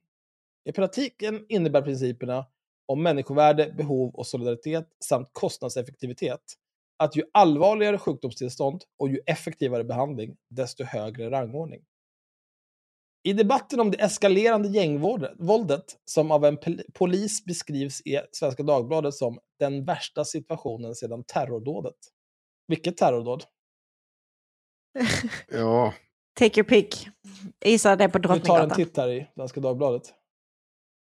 I 0.65 0.73
praktiken 0.73 1.47
innebär 1.49 1.83
principerna 1.83 2.47
om 2.87 3.03
människovärde, 3.03 3.75
behov 3.77 4.15
och 4.15 4.27
solidaritet 4.27 4.89
samt 5.05 5.29
kostnadseffektivitet 5.33 6.41
att 6.97 7.17
ju 7.17 7.23
allvarligare 7.33 7.99
sjukdomstillstånd 7.99 8.85
och 8.99 9.09
ju 9.09 9.21
effektivare 9.27 9.85
behandling, 9.85 10.37
desto 10.51 10.85
högre 10.85 11.31
rangordning. 11.31 11.81
I 13.23 13.33
debatten 13.33 13.81
om 13.81 13.91
det 13.91 14.03
eskalerande 14.03 14.69
gängvåldet, 14.69 15.97
som 16.05 16.31
av 16.31 16.45
en 16.45 16.59
polis 16.95 17.45
beskrivs 17.45 18.01
i 18.01 18.21
Svenska 18.33 18.63
Dagbladet 18.63 19.15
som 19.15 19.39
den 19.59 19.85
värsta 19.85 20.25
situationen 20.25 20.95
sedan 20.95 21.25
terrordådet. 21.25 21.97
Vilket 22.67 22.97
terrordåd? 22.97 23.45
Ja, 25.49 25.95
Take 26.39 26.61
your 26.61 26.69
pick. 26.69 27.09
Gissa 27.65 27.97
det 27.97 28.09
på 28.09 28.19
Vi 28.19 28.23
tar 28.23 28.35
en 28.35 28.39
Drottninggatan. 28.41 28.77
titt 28.77 28.97
här 28.97 29.09
i 29.09 29.29
Svenska 29.35 29.61
Dagbladet. 29.61 30.15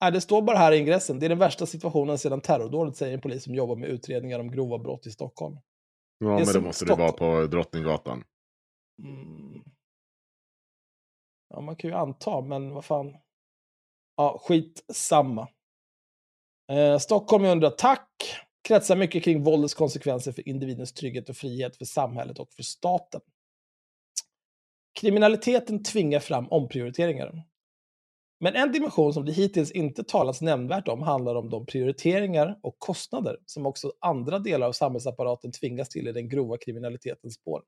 Nej, 0.00 0.12
det 0.12 0.20
står 0.20 0.42
bara 0.42 0.58
här 0.58 0.72
i 0.72 0.78
ingressen. 0.78 1.18
Det 1.18 1.26
är 1.26 1.28
den 1.28 1.38
värsta 1.38 1.66
situationen 1.66 2.18
sedan 2.18 2.40
terrordådet, 2.40 2.96
säger 2.96 3.14
en 3.14 3.20
polis 3.20 3.44
som 3.44 3.54
jobbar 3.54 3.76
med 3.76 3.88
utredningar 3.88 4.38
om 4.40 4.50
grova 4.50 4.78
brott 4.78 5.06
i 5.06 5.10
Stockholm. 5.10 5.56
ja 6.18 6.40
är 6.40 6.44
men 6.44 6.54
det 6.54 6.60
måste 6.60 6.84
det 6.84 6.94
vara 6.94 7.08
Stockholm. 7.08 7.42
på 7.42 7.46
Drottninggatan. 7.56 8.24
Mm. 9.02 9.62
Ja, 11.48 11.60
man 11.60 11.76
kan 11.76 11.90
ju 11.90 11.96
anta, 11.96 12.40
men 12.40 12.74
vad 12.74 12.84
fan. 12.84 13.16
Ja, 14.16 14.40
skit 14.44 14.84
samma. 14.92 15.48
Eh, 16.72 16.98
Stockholm 16.98 17.44
är 17.44 17.52
under 17.52 17.68
attack. 17.68 18.08
Kretsar 18.68 18.96
mycket 18.96 19.24
kring 19.24 19.42
våldets 19.42 19.74
konsekvenser 19.74 20.32
för 20.32 20.48
individens 20.48 20.92
trygghet 20.92 21.28
och 21.28 21.36
frihet, 21.36 21.76
för 21.76 21.84
samhället 21.84 22.38
och 22.38 22.52
för 22.52 22.62
staten. 22.62 23.20
Kriminaliteten 25.00 25.82
tvingar 25.82 26.20
fram 26.20 26.48
omprioriteringar. 26.48 27.44
Men 28.40 28.54
en 28.54 28.72
dimension 28.72 29.12
som 29.12 29.24
det 29.24 29.32
hittills 29.32 29.70
inte 29.70 30.04
talats 30.04 30.40
nämnvärt 30.40 30.88
om 30.88 31.02
handlar 31.02 31.34
om 31.34 31.50
de 31.50 31.66
prioriteringar 31.66 32.58
och 32.62 32.78
kostnader 32.78 33.38
som 33.46 33.66
också 33.66 33.92
andra 34.00 34.38
delar 34.38 34.66
av 34.66 34.72
samhällsapparaten 34.72 35.52
tvingas 35.52 35.88
till 35.88 36.08
i 36.08 36.12
den 36.12 36.28
grova 36.28 36.56
kriminalitetens 36.56 37.34
spår. 37.34 37.62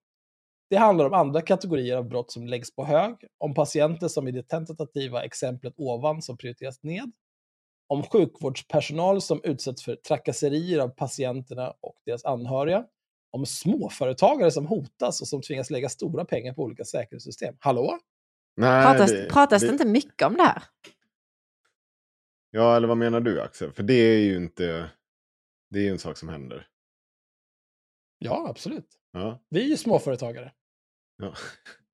Det 0.70 0.76
handlar 0.76 1.04
om 1.04 1.14
andra 1.14 1.40
kategorier 1.40 1.96
av 1.96 2.08
brott 2.08 2.30
som 2.32 2.46
läggs 2.46 2.74
på 2.74 2.84
hög, 2.84 3.14
om 3.38 3.54
patienter 3.54 4.08
som 4.08 4.28
i 4.28 4.32
det 4.32 4.42
tentativa 4.42 5.24
exemplet 5.24 5.74
ovan 5.76 6.22
som 6.22 6.36
prioriteras 6.36 6.82
ned, 6.82 7.12
om 7.86 8.02
sjukvårdspersonal 8.02 9.20
som 9.20 9.40
utsätts 9.44 9.84
för 9.84 9.96
trakasserier 9.96 10.78
av 10.78 10.88
patienterna 10.88 11.70
och 11.80 11.96
deras 12.06 12.24
anhöriga, 12.24 12.84
om 13.34 13.46
småföretagare 13.46 14.50
som 14.50 14.66
hotas 14.66 15.20
och 15.20 15.28
som 15.28 15.42
tvingas 15.42 15.70
lägga 15.70 15.88
stora 15.88 16.24
pengar 16.24 16.52
på 16.54 16.62
olika 16.62 16.84
säkerhetssystem. 16.84 17.56
Hallå? 17.60 17.98
Nej, 18.56 18.84
Pratas, 18.84 19.12
pratas 19.30 19.62
det 19.62 19.68
inte 19.68 19.86
mycket 19.86 20.26
om 20.26 20.34
det 20.34 20.42
här? 20.42 20.62
Ja, 22.50 22.76
eller 22.76 22.88
vad 22.88 22.96
menar 22.96 23.20
du 23.20 23.40
Axel? 23.40 23.72
För 23.72 23.82
det 23.82 23.94
är 23.94 24.18
ju 24.18 24.36
inte... 24.36 24.90
Det 25.70 25.78
är 25.78 25.82
ju 25.82 25.90
en 25.90 25.98
sak 25.98 26.16
som 26.16 26.28
händer. 26.28 26.66
Ja, 28.18 28.46
absolut. 28.50 28.88
Ja, 29.12 29.42
Vi 29.48 29.60
är 29.64 29.68
ju 29.68 29.76
småföretagare. 29.76 30.52
ja. 31.18 31.34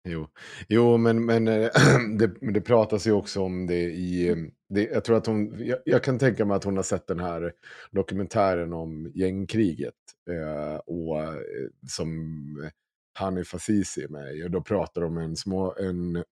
Jo, 0.04 0.28
jo 0.68 0.96
men, 0.96 1.24
men 1.24 1.48
eh, 1.48 1.70
det, 2.18 2.52
det 2.52 2.60
pratas 2.60 3.06
ju 3.06 3.12
också 3.12 3.42
om 3.42 3.66
det 3.66 3.80
i... 3.80 4.28
Mm, 4.28 4.50
det, 4.68 4.82
jag 4.82 5.04
tror 5.04 5.16
att 5.16 5.26
hon... 5.26 5.66
Jag, 5.66 5.78
jag 5.84 6.04
kan 6.04 6.18
tänka 6.18 6.44
mig 6.44 6.56
att 6.56 6.64
hon 6.64 6.76
har 6.76 6.82
sett 6.82 7.06
den 7.06 7.20
här 7.20 7.52
dokumentären 7.90 8.72
om 8.72 9.10
gängkriget. 9.14 9.94
Eh, 10.30 10.76
och 10.76 11.22
eh, 11.22 11.34
som 11.88 12.10
Hanif 13.18 13.54
Azizi 13.54 14.02
är 14.02 14.08
med 14.08 14.36
i. 14.36 14.44
Och 14.44 14.50
då 14.50 14.60
pratar 14.60 15.00
de 15.00 15.06
om 15.06 15.18
en, 15.18 15.36
små, 15.36 15.74
en 15.78 16.24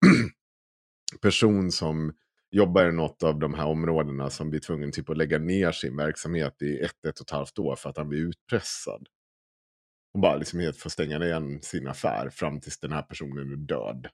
person 1.23 1.73
som 1.73 2.13
jobbar 2.51 2.89
i 2.89 2.93
något 2.93 3.23
av 3.23 3.39
de 3.39 3.55
här 3.55 3.67
områdena 3.67 4.31
som 4.31 4.51
blir 4.51 4.61
tvungen 4.61 4.93
typ 4.93 5.11
att 5.11 5.17
lägga 5.17 5.39
ner 5.39 5.73
sin 5.73 5.97
verksamhet 5.97 6.63
i 6.63 6.79
ett, 6.79 7.05
ett 7.09 7.21
och 7.21 7.27
ett 7.27 7.31
halvt 7.31 7.59
år 7.59 7.77
för 7.77 7.91
att 7.91 7.97
han 7.97 8.09
blir 8.09 8.21
utpressad. 8.21 9.09
Och 10.15 10.21
bara 10.21 10.37
liksom 10.37 10.61
helt 10.61 10.77
får 10.77 10.91
stänga 10.91 11.25
igen 11.25 11.63
sin 11.63 11.89
affär 11.89 12.31
fram 12.31 12.61
tills 12.61 12.81
den 12.81 12.93
här 12.93 13.03
personen 13.03 13.53
är 13.53 13.57
död. 13.57 14.09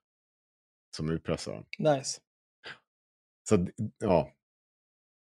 Som 0.97 1.11
utpressaren. 1.11 1.65
Nice. 1.79 2.21
Så 3.49 3.67
ja, 3.99 4.31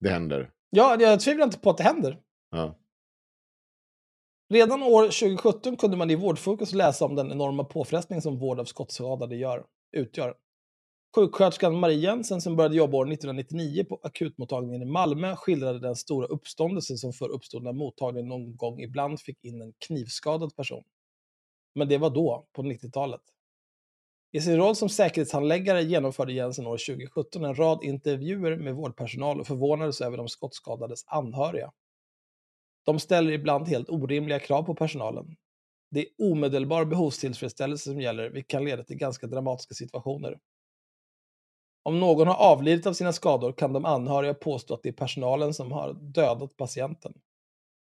det 0.00 0.08
händer. 0.08 0.50
Ja, 0.70 0.96
jag 1.00 1.20
tvivlar 1.20 1.44
inte 1.44 1.58
på 1.58 1.70
att 1.70 1.76
det 1.76 1.84
händer. 1.84 2.20
Ja. 2.50 2.78
Redan 4.52 4.82
år 4.82 5.02
2017 5.02 5.76
kunde 5.76 5.96
man 5.96 6.10
i 6.10 6.14
Vårdfokus 6.14 6.72
läsa 6.72 7.04
om 7.04 7.14
den 7.14 7.32
enorma 7.32 7.64
påfrestning 7.64 8.22
som 8.22 8.38
vård 8.38 8.60
av 8.60 8.64
skottskadade 8.64 9.36
gör, 9.36 9.64
utgör. 9.92 10.34
Sjuksköterskan 11.14 11.80
Marie 11.80 11.98
Jensen 11.98 12.40
som 12.40 12.56
började 12.56 12.76
jobba 12.76 12.96
år 12.96 13.12
1999 13.12 13.84
på 13.84 14.00
akutmottagningen 14.02 14.82
i 14.82 14.84
Malmö 14.84 15.36
skildrade 15.36 15.78
den 15.78 15.96
stora 15.96 16.26
uppståndelse 16.26 16.96
som 16.96 17.12
för 17.12 17.28
uppstod 17.28 17.62
när 17.62 17.72
mottagningen 17.72 18.28
någon 18.28 18.56
gång 18.56 18.80
ibland 18.80 19.20
fick 19.20 19.44
in 19.44 19.60
en 19.60 19.72
knivskadad 19.86 20.56
person. 20.56 20.84
Men 21.74 21.88
det 21.88 21.98
var 21.98 22.10
då, 22.10 22.46
på 22.52 22.62
90-talet. 22.62 23.20
I 24.32 24.40
sin 24.40 24.56
roll 24.56 24.76
som 24.76 24.88
säkerhetshandläggare 24.88 25.82
genomförde 25.82 26.32
Jensen 26.32 26.66
år 26.66 26.78
2017 26.78 27.44
en 27.44 27.54
rad 27.54 27.84
intervjuer 27.84 28.56
med 28.56 28.74
vårdpersonal 28.74 29.40
och 29.40 29.46
förvånades 29.46 30.00
över 30.00 30.16
de 30.16 30.28
skottskadades 30.28 31.04
anhöriga. 31.06 31.72
De 32.84 33.00
ställer 33.00 33.32
ibland 33.32 33.68
helt 33.68 33.88
orimliga 33.88 34.38
krav 34.38 34.62
på 34.62 34.74
personalen. 34.74 35.36
Det 35.90 36.00
är 36.00 36.06
omedelbar 36.18 36.84
behovstillfredsställelse 36.84 37.90
som 37.90 38.00
gäller, 38.00 38.30
vilket 38.30 38.50
kan 38.50 38.64
leda 38.64 38.84
till 38.84 38.96
ganska 38.96 39.26
dramatiska 39.26 39.74
situationer. 39.74 40.38
Om 41.82 42.00
någon 42.00 42.28
har 42.28 42.34
avlidit 42.34 42.86
av 42.86 42.92
sina 42.92 43.12
skador 43.12 43.52
kan 43.52 43.72
de 43.72 43.84
anhöriga 43.84 44.34
påstå 44.34 44.74
att 44.74 44.82
det 44.82 44.88
är 44.88 44.92
personalen 44.92 45.54
som 45.54 45.72
har 45.72 45.92
dödat 45.92 46.56
patienten. 46.56 47.12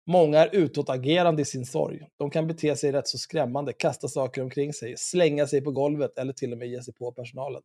Många 0.08 0.40
är 0.40 0.56
utåtagerande 0.56 1.42
i 1.42 1.46
sin 1.46 1.66
sorg. 1.66 2.08
De 2.18 2.30
kan 2.30 2.48
bete 2.48 2.76
sig 2.76 2.92
rätt 2.92 3.08
så 3.08 3.18
skrämmande, 3.18 3.74
kasta 3.74 4.08
saker 4.08 4.42
omkring 4.42 4.74
sig, 4.74 4.96
slänga 4.98 5.48
sig 5.48 5.62
på 5.62 5.72
golvet 5.72 6.18
eller 6.18 6.34
till 6.34 6.52
och 6.52 6.58
med 6.58 6.68
ge 6.68 6.84
sig 6.84 6.94
på 6.94 7.12
personalen. 7.12 7.62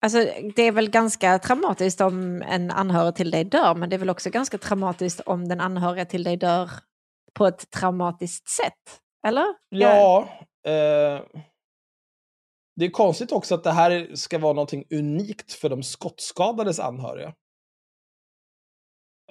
Alltså, 0.00 0.18
det 0.56 0.62
är 0.62 0.72
väl 0.72 0.90
ganska 0.90 1.38
traumatiskt 1.38 2.00
om 2.00 2.42
en 2.42 2.70
anhörig 2.70 3.14
till 3.14 3.30
dig 3.30 3.44
dör, 3.44 3.74
men 3.74 3.90
det 3.90 3.96
är 3.96 3.98
väl 3.98 4.10
också 4.10 4.30
ganska 4.30 4.58
traumatiskt 4.58 5.20
om 5.20 5.48
den 5.48 5.60
anhöriga 5.60 6.04
till 6.04 6.24
dig 6.24 6.36
dör 6.36 6.70
på 7.34 7.46
ett 7.46 7.70
traumatiskt 7.70 8.48
sätt? 8.48 9.00
Eller? 9.26 9.46
Ja. 9.68 10.28
Eh, 10.66 11.20
det 12.76 12.84
är 12.84 12.90
konstigt 12.90 13.32
också 13.32 13.54
att 13.54 13.64
det 13.64 13.72
här 13.72 14.10
ska 14.14 14.38
vara 14.38 14.52
någonting 14.52 14.84
unikt 14.90 15.52
för 15.52 15.68
de 15.68 15.82
skottskadades 15.82 16.80
anhöriga. 16.80 17.34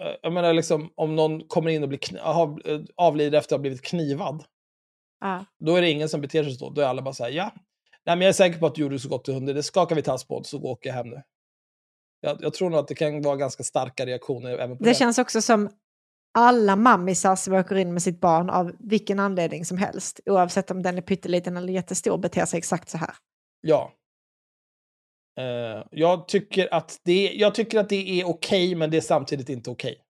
Eh, 0.01 0.15
jag 0.21 0.33
menar, 0.33 0.53
liksom, 0.53 0.93
om 0.95 1.15
någon 1.15 1.47
kommer 1.47 1.69
in 1.69 1.83
och 1.83 1.89
blir 1.89 2.19
har, 2.19 2.69
eh, 2.71 2.81
avlider 2.95 3.37
efter 3.37 3.55
att 3.55 3.59
ha 3.59 3.61
blivit 3.61 3.81
knivad, 3.81 4.43
Ja. 5.19 5.45
då 5.59 5.75
är 5.75 5.81
det 5.81 5.89
ingen 5.91 6.09
som 6.09 6.21
beter 6.21 6.43
sig 6.43 6.53
så. 6.53 6.69
Då 6.69 6.81
är 6.81 6.85
alla 6.85 7.01
bara 7.01 7.13
så 7.13 7.23
här, 7.23 7.31
ja. 7.31 7.51
Nej, 8.05 8.15
men 8.15 8.21
jag 8.21 8.29
är 8.29 8.33
säker 8.33 8.59
på 8.59 8.65
att 8.65 8.75
du 8.75 8.81
gjorde 8.81 8.99
så 8.99 9.09
gott 9.09 9.25
du 9.25 9.33
kunde. 9.33 9.53
Det 9.53 9.63
skakar 9.63 9.95
vi 9.95 10.01
tass 10.01 10.27
på, 10.27 10.43
så 10.43 10.61
åker 10.63 10.89
jag 10.89 10.95
hem 10.95 11.09
nu. 11.09 11.21
Jag, 12.21 12.37
jag 12.41 12.53
tror 12.53 12.69
nog 12.69 12.79
att 12.79 12.87
det 12.87 12.95
kan 12.95 13.21
vara 13.21 13.35
ganska 13.35 13.63
starka 13.63 14.05
reaktioner 14.05 14.49
även 14.57 14.77
på 14.77 14.83
det. 14.83 14.89
Det 14.89 14.95
känns 14.95 15.17
också 15.17 15.41
som 15.41 15.69
alla 16.33 16.75
mammisar 16.75 17.35
som 17.35 17.53
åker 17.53 17.75
in 17.75 17.93
med 17.93 18.03
sitt 18.03 18.21
barn 18.21 18.49
av 18.49 18.71
vilken 18.79 19.19
anledning 19.19 19.65
som 19.65 19.77
helst, 19.77 20.19
oavsett 20.25 20.71
om 20.71 20.83
den 20.83 20.97
är 20.97 21.01
pytteliten 21.01 21.57
eller 21.57 21.73
jättestor, 21.73 22.17
beter 22.17 22.45
sig 22.45 22.57
exakt 22.57 22.89
så 22.89 22.97
här. 22.97 23.15
Ja. 23.62 23.93
Eh, 25.39 25.86
jag, 25.91 26.28
tycker 26.28 26.74
att 26.74 26.99
det, 27.03 27.32
jag 27.34 27.55
tycker 27.55 27.80
att 27.80 27.89
det 27.89 28.22
är 28.22 28.26
okej, 28.26 28.76
men 28.76 28.91
det 28.91 28.97
är 28.97 29.01
samtidigt 29.01 29.49
inte 29.49 29.70
okej. 29.70 30.01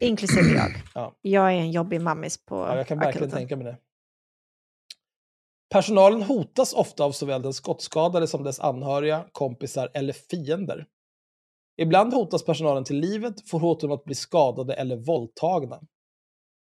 Inklusive 0.00 0.48
jag. 0.48 0.70
Ja. 0.94 1.14
Jag 1.22 1.52
är 1.52 1.56
en 1.56 1.70
jobbig 1.70 2.00
mammis 2.00 2.44
på 2.44 2.54
Ja, 2.56 2.76
jag 2.76 2.86
kan 2.86 2.98
verkligen 2.98 3.24
akuten. 3.24 3.38
tänka 3.38 3.56
mig 3.56 3.64
det. 3.64 3.78
Personalen 5.70 6.22
hotas 6.22 6.72
ofta 6.72 7.04
av 7.04 7.12
såväl 7.12 7.42
den 7.42 7.52
skottskadade 7.52 8.26
som 8.26 8.42
dess 8.44 8.60
anhöriga, 8.60 9.26
kompisar 9.32 9.90
eller 9.94 10.12
fiender. 10.12 10.86
Ibland 11.76 12.14
hotas 12.14 12.44
personalen 12.44 12.84
till 12.84 12.98
livet, 13.00 13.48
får 13.48 13.60
hot 13.60 13.84
om 13.84 13.92
att 13.92 14.04
bli 14.04 14.14
skadade 14.14 14.74
eller 14.74 14.96
våldtagna. 14.96 15.80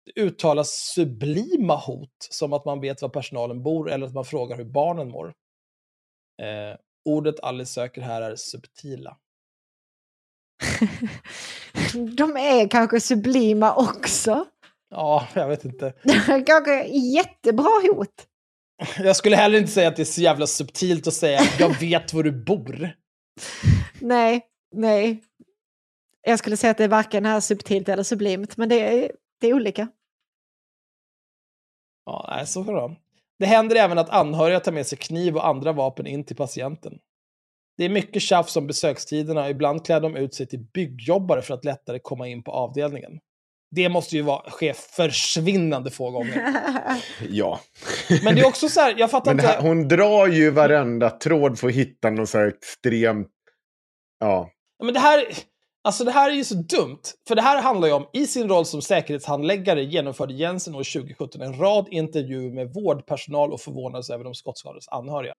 Det 0.05 0.21
uttalas 0.21 0.69
sublima 0.69 1.75
hot, 1.75 2.27
som 2.29 2.53
att 2.53 2.65
man 2.65 2.81
vet 2.81 3.01
var 3.01 3.09
personalen 3.09 3.63
bor 3.63 3.91
eller 3.91 4.07
att 4.07 4.13
man 4.13 4.25
frågar 4.25 4.57
hur 4.57 4.65
barnen 4.65 5.09
mår. 5.09 5.33
Eh, 6.41 6.77
ordet 7.05 7.39
Alice 7.39 7.73
söker 7.73 8.01
här 8.01 8.21
är 8.21 8.35
subtila. 8.35 9.17
De 12.17 12.37
är 12.37 12.69
kanske 12.69 12.99
sublima 12.99 13.75
också. 13.75 14.45
Ja, 14.89 15.27
jag 15.33 15.47
vet 15.47 15.65
inte. 15.65 15.93
kanske 16.45 16.87
jättebra 16.87 17.81
hot. 17.93 18.27
Jag 18.97 19.15
skulle 19.15 19.35
heller 19.35 19.57
inte 19.59 19.71
säga 19.71 19.87
att 19.87 19.95
det 19.95 20.03
är 20.03 20.05
så 20.05 20.21
jävla 20.21 20.47
subtilt 20.47 21.07
att 21.07 21.13
säga 21.13 21.39
jag 21.59 21.69
vet 21.79 22.13
var 22.13 22.23
du 22.23 22.31
bor. 22.31 22.91
Nej, 23.99 24.45
nej. 24.75 25.23
Jag 26.21 26.39
skulle 26.39 26.57
säga 26.57 26.71
att 26.71 26.77
det 26.77 26.87
varken 26.87 27.25
är 27.25 27.39
subtilt 27.39 27.89
eller 27.89 28.03
sublimt, 28.03 28.57
men 28.57 28.69
det 28.69 28.79
är, 28.79 29.11
det 29.41 29.47
är 29.47 29.53
olika. 29.53 29.87
Ja, 32.05 32.25
nej, 32.35 32.47
så 32.47 32.63
får 32.63 32.73
det. 32.73 32.95
Det 33.39 33.45
händer 33.45 33.75
även 33.75 33.97
att 33.97 34.09
anhöriga 34.09 34.59
tar 34.59 34.71
med 34.71 34.87
sig 34.87 34.97
kniv 34.97 35.35
och 35.35 35.47
andra 35.47 35.71
vapen 35.71 36.07
in 36.07 36.25
till 36.25 36.35
patienten. 36.35 36.93
Det 37.77 37.85
är 37.85 37.89
mycket 37.89 38.21
tjafs 38.21 38.57
om 38.57 38.67
besökstiderna 38.67 39.43
och 39.43 39.49
ibland 39.49 39.85
klär 39.85 39.99
de 40.01 40.15
ut 40.15 40.33
sig 40.33 40.47
till 40.47 40.59
byggjobbare 40.73 41.41
för 41.41 41.53
att 41.53 41.65
lättare 41.65 41.99
komma 41.99 42.27
in 42.27 42.43
på 42.43 42.51
avdelningen. 42.51 43.19
Det 43.75 43.89
måste 43.89 44.15
ju 44.15 44.21
vara, 44.21 44.51
ske 44.51 44.73
försvinnande 44.73 45.91
få 45.91 46.11
gånger. 46.11 46.53
Ja. 47.29 47.59
Men 48.23 48.35
det 48.35 48.41
är 48.41 48.47
också 48.47 48.69
så 48.69 48.79
här, 48.79 48.95
jag 48.97 49.11
fattar 49.11 49.33
det 49.35 49.41
inte. 49.41 49.47
här, 49.47 49.61
hon 49.61 49.87
drar 49.87 50.27
ju 50.27 50.51
varenda 50.51 51.09
tråd 51.09 51.59
för 51.59 51.67
att 51.67 51.73
hitta 51.73 52.09
något 52.09 52.29
så 52.29 52.37
här 52.37 52.47
extremt... 52.47 53.27
Ja, 54.19 54.49
Men 54.83 54.93
det 54.93 54.99
här, 54.99 55.25
alltså 55.87 56.03
det 56.03 56.11
här 56.11 56.29
är 56.29 56.33
ju 56.33 56.43
så 56.43 56.55
dumt. 56.55 57.01
För 57.27 57.35
det 57.35 57.41
här 57.41 57.61
handlar 57.61 57.87
ju 57.87 57.93
om, 57.93 58.05
i 58.13 58.27
sin 58.27 58.49
roll 58.49 58.65
som 58.65 58.81
säkerhetshandläggare 58.81 59.83
genomförde 59.83 60.33
Jensen 60.33 60.75
år 60.75 60.83
2017 60.83 61.41
en 61.41 61.59
rad 61.59 61.87
intervjuer 61.91 62.51
med 62.51 62.73
vårdpersonal 62.73 63.53
och 63.53 63.61
förvånades 63.61 64.09
över 64.09 64.23
de 64.23 64.33
skottskadades 64.33 64.87
anhöriga. 64.87 65.33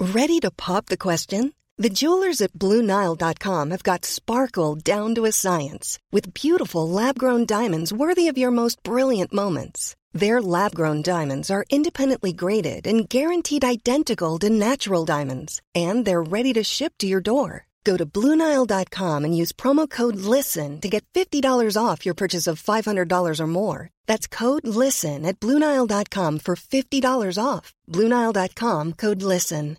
Ready 0.00 0.40
to 0.40 0.50
pop 0.66 0.86
the 0.86 0.96
question? 0.96 1.52
The 1.82 1.88
jewelers 1.88 2.40
at 2.40 2.52
BlueNile.com 2.52 3.70
have 3.70 3.82
got 3.82 4.04
sparkle 4.04 4.96
down 4.96 5.14
to 5.14 5.24
a 5.26 5.32
science 5.32 5.98
with 6.12 6.34
beautiful 6.42 6.88
lab 6.88 7.18
grown 7.18 7.46
diamonds 7.46 7.92
worthy 7.92 8.30
of 8.30 8.38
your 8.38 8.50
most 8.50 8.82
brilliant 8.82 9.32
moments. 9.32 9.94
Their 10.20 10.40
lab 10.42 10.74
grown 10.74 11.02
diamonds 11.02 11.50
are 11.50 11.64
independently 11.70 12.32
graded 12.32 12.86
and 12.86 13.08
guaranteed 13.08 13.64
identical 13.64 14.38
to 14.38 14.48
natural 14.50 15.04
diamonds, 15.04 15.60
and 15.74 16.04
they're 16.04 16.30
ready 16.30 16.52
to 16.54 16.64
ship 16.64 16.92
to 16.98 17.06
your 17.06 17.20
door. 17.20 17.67
Go 17.84 17.96
to 17.96 18.04
BlueNile.com 18.06 19.24
and 19.24 19.36
use 19.36 19.52
promo 19.52 19.88
code 19.88 20.16
LISTEN 20.16 20.80
to 20.80 20.88
get 20.88 21.04
$50 21.14 21.42
off 21.76 22.04
your 22.04 22.14
purchase 22.14 22.46
of 22.46 22.62
$500 22.62 23.40
or 23.40 23.46
more. 23.46 23.88
That's 24.06 24.26
code 24.26 24.66
LISTEN 24.66 25.24
at 25.24 25.40
BlueNile.com 25.40 26.40
for 26.40 26.54
$50 26.54 27.42
off. 27.42 27.72
BlueNile.com 27.90 28.92
code 28.92 29.22
LISTEN. 29.22 29.78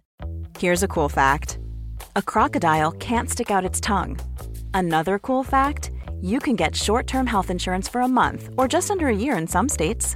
Here's 0.58 0.84
a 0.84 0.88
cool 0.88 1.10
fact 1.10 1.60
a 2.16 2.22
crocodile 2.22 2.92
can't 2.92 3.30
stick 3.30 3.52
out 3.52 3.66
its 3.66 3.80
tongue. 3.80 4.20
Another 4.74 5.20
cool 5.20 5.44
fact 5.44 5.92
you 6.22 6.40
can 6.40 6.56
get 6.56 6.76
short 6.76 7.08
term 7.08 7.28
health 7.28 7.50
insurance 7.50 7.88
for 7.88 8.02
a 8.02 8.08
month 8.08 8.50
or 8.58 8.68
just 8.68 8.92
under 8.92 9.08
a 9.08 9.16
year 9.16 9.38
in 9.38 9.48
some 9.48 9.70
states. 9.70 10.16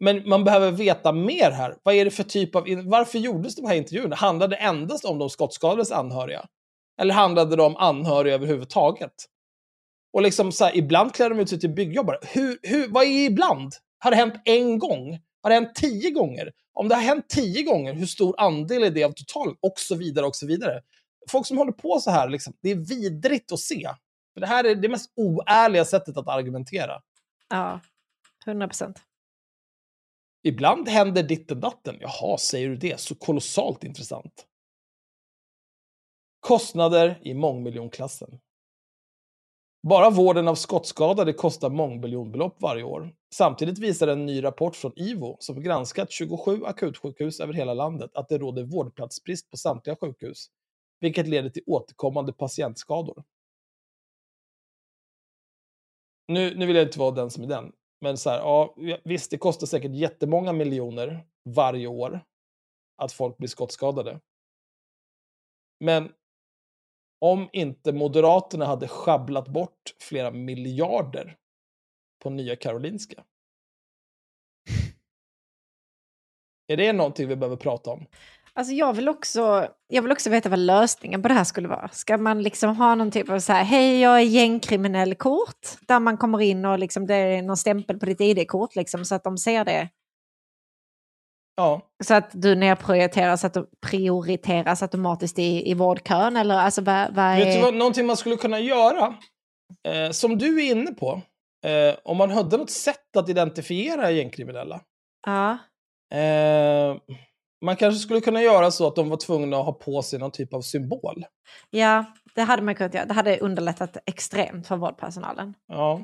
men 0.00 0.28
man 0.28 0.44
behöver 0.44 0.70
veta 0.70 1.12
mer 1.12 1.50
här. 1.50 1.76
Vad 1.82 1.94
är 1.94 2.04
det 2.04 2.10
för 2.10 2.22
typ 2.22 2.54
av... 2.56 2.64
Varför 2.84 3.18
gjordes 3.18 3.56
de 3.56 3.66
här 3.66 3.74
intervjuerna? 3.74 4.16
Handlade 4.16 4.56
det 4.56 4.60
endast 4.60 5.04
om 5.04 5.18
de 5.18 5.30
skottskadades 5.30 5.92
anhöriga? 5.92 6.46
Eller 7.00 7.14
handlade 7.14 7.56
det 7.56 7.62
om 7.62 7.76
anhöriga 7.76 8.34
överhuvudtaget? 8.34 9.12
Och 10.12 10.22
liksom 10.22 10.52
så 10.52 10.64
här, 10.64 10.76
ibland 10.76 11.14
klär 11.14 11.30
de 11.30 11.38
ut 11.38 11.48
sig 11.48 11.60
till 11.60 11.70
byggjobbare. 11.70 12.18
Hur, 12.22 12.58
hur, 12.62 12.88
vad 12.88 13.04
är 13.04 13.26
ibland? 13.26 13.72
Har 13.98 14.10
det 14.10 14.16
hänt 14.16 14.34
en 14.44 14.78
gång? 14.78 15.18
Har 15.42 15.50
det 15.50 15.54
hänt 15.54 15.74
tio 15.74 16.10
gånger? 16.10 16.52
Om 16.72 16.88
det 16.88 16.94
har 16.94 17.02
hänt 17.02 17.28
tio 17.28 17.62
gånger, 17.62 17.94
hur 17.94 18.06
stor 18.06 18.40
andel 18.40 18.82
är 18.82 18.90
det 18.90 19.04
av 19.04 19.12
totalen? 19.12 19.56
Och 19.60 19.74
så 19.76 19.94
vidare, 19.94 20.26
och 20.26 20.36
så 20.36 20.46
vidare. 20.46 20.80
Folk 21.30 21.46
som 21.46 21.58
håller 21.58 21.72
på 21.72 21.98
så 22.00 22.10
här, 22.10 22.28
liksom, 22.28 22.54
det 22.62 22.70
är 22.70 22.74
vidrigt 22.74 23.52
att 23.52 23.60
se. 23.60 23.88
För 24.34 24.40
det 24.40 24.46
här 24.46 24.64
är 24.64 24.74
det 24.74 24.88
mest 24.88 25.12
oärliga 25.16 25.84
sättet 25.84 26.16
att 26.16 26.28
argumentera. 26.28 27.00
Ja, 27.48 27.80
100 28.46 28.68
procent. 28.68 28.98
Ibland 30.42 30.88
händer 30.88 31.22
ditten 31.22 31.60
datten. 31.60 31.96
Jaha, 32.00 32.38
säger 32.38 32.68
du 32.68 32.76
det? 32.76 33.00
Så 33.00 33.14
kolossalt 33.14 33.84
intressant. 33.84 34.46
Kostnader 36.40 37.20
i 37.22 37.34
mångmiljonklassen. 37.34 38.40
Bara 39.82 40.10
vården 40.10 40.48
av 40.48 40.54
skottskadade 40.54 41.32
kostar 41.32 41.70
mångmiljonbelopp 41.70 42.62
varje 42.62 42.82
år. 42.82 43.14
Samtidigt 43.34 43.78
visar 43.78 44.08
en 44.08 44.26
ny 44.26 44.44
rapport 44.44 44.76
från 44.76 44.92
IVO, 44.96 45.36
som 45.40 45.62
granskat 45.62 46.12
27 46.12 46.64
akutsjukhus 46.64 47.40
över 47.40 47.52
hela 47.52 47.74
landet, 47.74 48.10
att 48.14 48.28
det 48.28 48.38
råder 48.38 48.64
vårdplatsbrist 48.64 49.50
på 49.50 49.56
samtliga 49.56 49.96
sjukhus, 49.96 50.46
vilket 51.00 51.28
leder 51.28 51.50
till 51.50 51.62
återkommande 51.66 52.32
patientskador. 52.32 53.24
Nu, 56.28 56.56
nu 56.56 56.66
vill 56.66 56.76
jag 56.76 56.86
inte 56.86 56.98
vara 56.98 57.10
den 57.10 57.30
som 57.30 57.42
är 57.44 57.48
den, 57.48 57.72
men 58.00 58.18
så 58.18 58.30
här, 58.30 58.38
ja, 58.38 58.74
visst, 59.04 59.30
det 59.30 59.38
kostar 59.38 59.66
säkert 59.66 59.94
jättemånga 59.94 60.52
miljoner 60.52 61.26
varje 61.44 61.86
år 61.86 62.24
att 62.96 63.12
folk 63.12 63.36
blir 63.36 63.48
skottskadade. 63.48 64.20
Men 65.80 66.12
om 67.18 67.48
inte 67.52 67.92
Moderaterna 67.92 68.66
hade 68.66 68.88
schabblat 68.88 69.48
bort 69.48 69.94
flera 70.00 70.30
miljarder 70.30 71.36
på 72.22 72.30
Nya 72.30 72.56
Karolinska. 72.56 73.24
Är 76.66 76.76
det 76.76 76.92
någonting 76.92 77.28
vi 77.28 77.36
behöver 77.36 77.56
prata 77.56 77.90
om? 77.90 78.06
Alltså 78.60 78.74
jag 78.74 78.92
vill, 78.92 79.08
också, 79.08 79.68
jag 79.88 80.02
vill 80.02 80.12
också 80.12 80.30
veta 80.30 80.48
vad 80.48 80.58
lösningen 80.58 81.22
på 81.22 81.28
det 81.28 81.34
här 81.34 81.44
skulle 81.44 81.68
vara. 81.68 81.88
Ska 81.88 82.18
man 82.18 82.42
liksom 82.42 82.76
ha 82.76 82.94
någon 82.94 83.10
typ 83.10 83.30
av 83.30 83.38
så 83.38 83.52
här, 83.52 83.64
hej 83.64 84.00
jag 84.00 84.16
är 84.16 84.24
gängkriminell 84.24 85.14
kort, 85.14 85.68
där 85.88 86.00
man 86.00 86.16
kommer 86.16 86.40
in 86.40 86.64
och 86.64 86.78
liksom 86.78 87.06
det 87.06 87.14
är 87.14 87.42
någon 87.42 87.56
stämpel 87.56 87.98
på 87.98 88.06
ditt 88.06 88.20
ID-kort 88.20 88.76
liksom, 88.76 89.04
så 89.04 89.14
att 89.14 89.24
de 89.24 89.38
ser 89.38 89.64
det. 89.64 89.88
Ja, 91.56 91.80
Så 92.04 92.14
att 92.14 92.30
du 92.32 92.54
nedprioriteras 92.54 93.44
att 93.44 93.56
prioriteras 93.86 94.82
automatiskt 94.82 95.38
i, 95.38 95.70
i 95.70 95.74
vårdkön 95.74 96.36
eller 96.36 96.54
alltså 96.54 96.82
vad, 96.82 97.14
vad 97.14 97.36
vet 97.36 97.44
du 97.44 97.52
är... 97.52 97.62
vad, 97.62 97.74
någonting 97.74 98.06
man 98.06 98.16
skulle 98.16 98.36
kunna 98.36 98.60
göra, 98.60 99.14
eh, 99.88 100.10
som 100.10 100.38
du 100.38 100.66
är 100.66 100.70
inne 100.70 100.92
på, 100.92 101.22
eh, 101.66 101.96
om 102.04 102.16
man 102.16 102.30
hade 102.30 102.56
något 102.56 102.70
sätt 102.70 103.16
att 103.16 103.28
identifiera 103.28 104.10
gängkriminella. 104.10 104.80
Ja. 105.26 105.58
Eh, 106.18 106.96
man 107.64 107.76
kanske 107.76 108.00
skulle 108.00 108.20
kunna 108.20 108.42
göra 108.42 108.70
så 108.70 108.86
att 108.86 108.96
de 108.96 109.08
var 109.08 109.16
tvungna 109.16 109.56
att 109.58 109.64
ha 109.64 109.72
på 109.72 110.02
sig 110.02 110.18
någon 110.18 110.30
typ 110.30 110.54
av 110.54 110.60
symbol. 110.60 111.24
ja, 111.70 112.04
det 112.34 112.42
hade 112.42 112.62
man 112.62 112.74
kunnat 112.74 112.94
göra. 112.94 113.04
Det 113.06 113.14
hade 113.14 113.38
underlättat 113.38 113.96
extremt 114.06 114.66
för 114.66 114.76
vårdpersonalen. 114.76 115.54
Ja. 115.68 116.00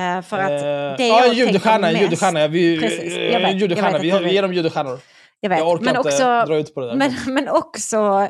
Eh, 0.00 0.22
för 0.22 0.38
att 0.38 0.50
Eh, 0.50 0.58
det 0.98 1.06
ja, 1.08 1.20
jag 1.20 1.28
en 1.28 1.34
judestjärna, 1.34 1.86
mest- 1.90 2.02
judestjärna. 2.02 2.48
Vi, 2.48 2.80
Precis, 2.80 3.14
jag 3.16 3.32
eh, 3.34 3.40
vet, 3.40 3.50
en 3.50 3.58
judestjärna. 3.58 3.90
jag 3.90 3.98
vet 4.14 4.20
Vi, 4.22 4.24
vi 4.24 4.32
ger 4.32 4.42
dem 4.42 4.52
judestjärnor. 4.54 4.98
Jag 5.40 5.50
vet, 5.50 5.58
Jag 5.58 5.68
orkar 5.68 5.84
men 5.84 5.96
inte 5.96 6.08
också, 6.08 6.24
dra 6.46 6.56
ut 6.56 6.74
på 6.74 6.80
det 6.80 6.86
där. 6.86 6.94
Men, 6.96 7.34
men 7.34 7.48
också 7.48 8.28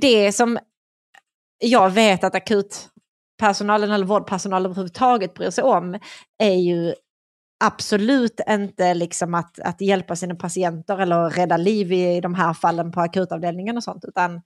det 0.00 0.32
som 0.32 0.58
jag 1.64 1.90
vet 1.90 2.24
att 2.24 2.34
akutpersonalen 2.34 3.90
eller 3.90 4.06
vårdpersonalen 4.06 4.66
överhuvudtaget 4.70 5.34
bryr 5.34 5.50
sig 5.50 5.64
om 5.64 5.98
är 6.42 6.54
ju 6.54 6.94
absolut 7.64 8.40
inte 8.48 8.94
liksom 8.94 9.34
att, 9.34 9.58
att 9.60 9.80
hjälpa 9.80 10.16
sina 10.16 10.34
patienter 10.34 10.98
eller 10.98 11.30
rädda 11.30 11.56
liv 11.56 11.92
i 11.92 12.20
de 12.20 12.34
här 12.34 12.54
fallen 12.54 12.92
på 12.92 13.00
akutavdelningen 13.00 13.76
och 13.76 13.84
sånt, 13.84 14.04
utan 14.04 14.42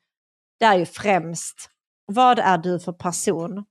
det 0.61 0.65
är 0.67 0.79
ju 0.79 0.87
främst 0.87 1.71
vad 2.07 2.39
är 2.39 2.59
du 2.59 2.81
för 2.81 2.93
person? 2.93 3.65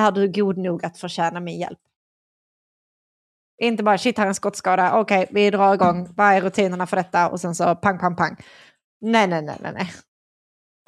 Är 0.00 0.12
du 0.12 0.28
god 0.32 0.56
nog 0.58 0.84
att 0.84 0.98
förtjäna 0.98 1.40
min 1.40 1.58
hjälp? 1.58 1.78
Inte 3.62 3.82
bara 3.82 3.98
shit, 3.98 4.18
här 4.18 4.24
är 4.24 4.28
en 4.28 4.34
skottskada, 4.34 5.00
okej, 5.00 5.26
vi 5.30 5.50
drar 5.50 5.74
igång, 5.74 6.08
vad 6.16 6.26
är 6.26 6.40
rutinerna 6.40 6.86
för 6.86 6.96
detta? 6.96 7.28
Och 7.28 7.40
sen 7.40 7.54
så 7.54 7.74
pang, 7.74 7.98
pang, 7.98 8.16
pang. 8.16 8.36
Nej, 9.00 9.26
nej, 9.26 9.42
nej, 9.42 9.56
nej, 9.60 9.72
nej. 9.72 9.90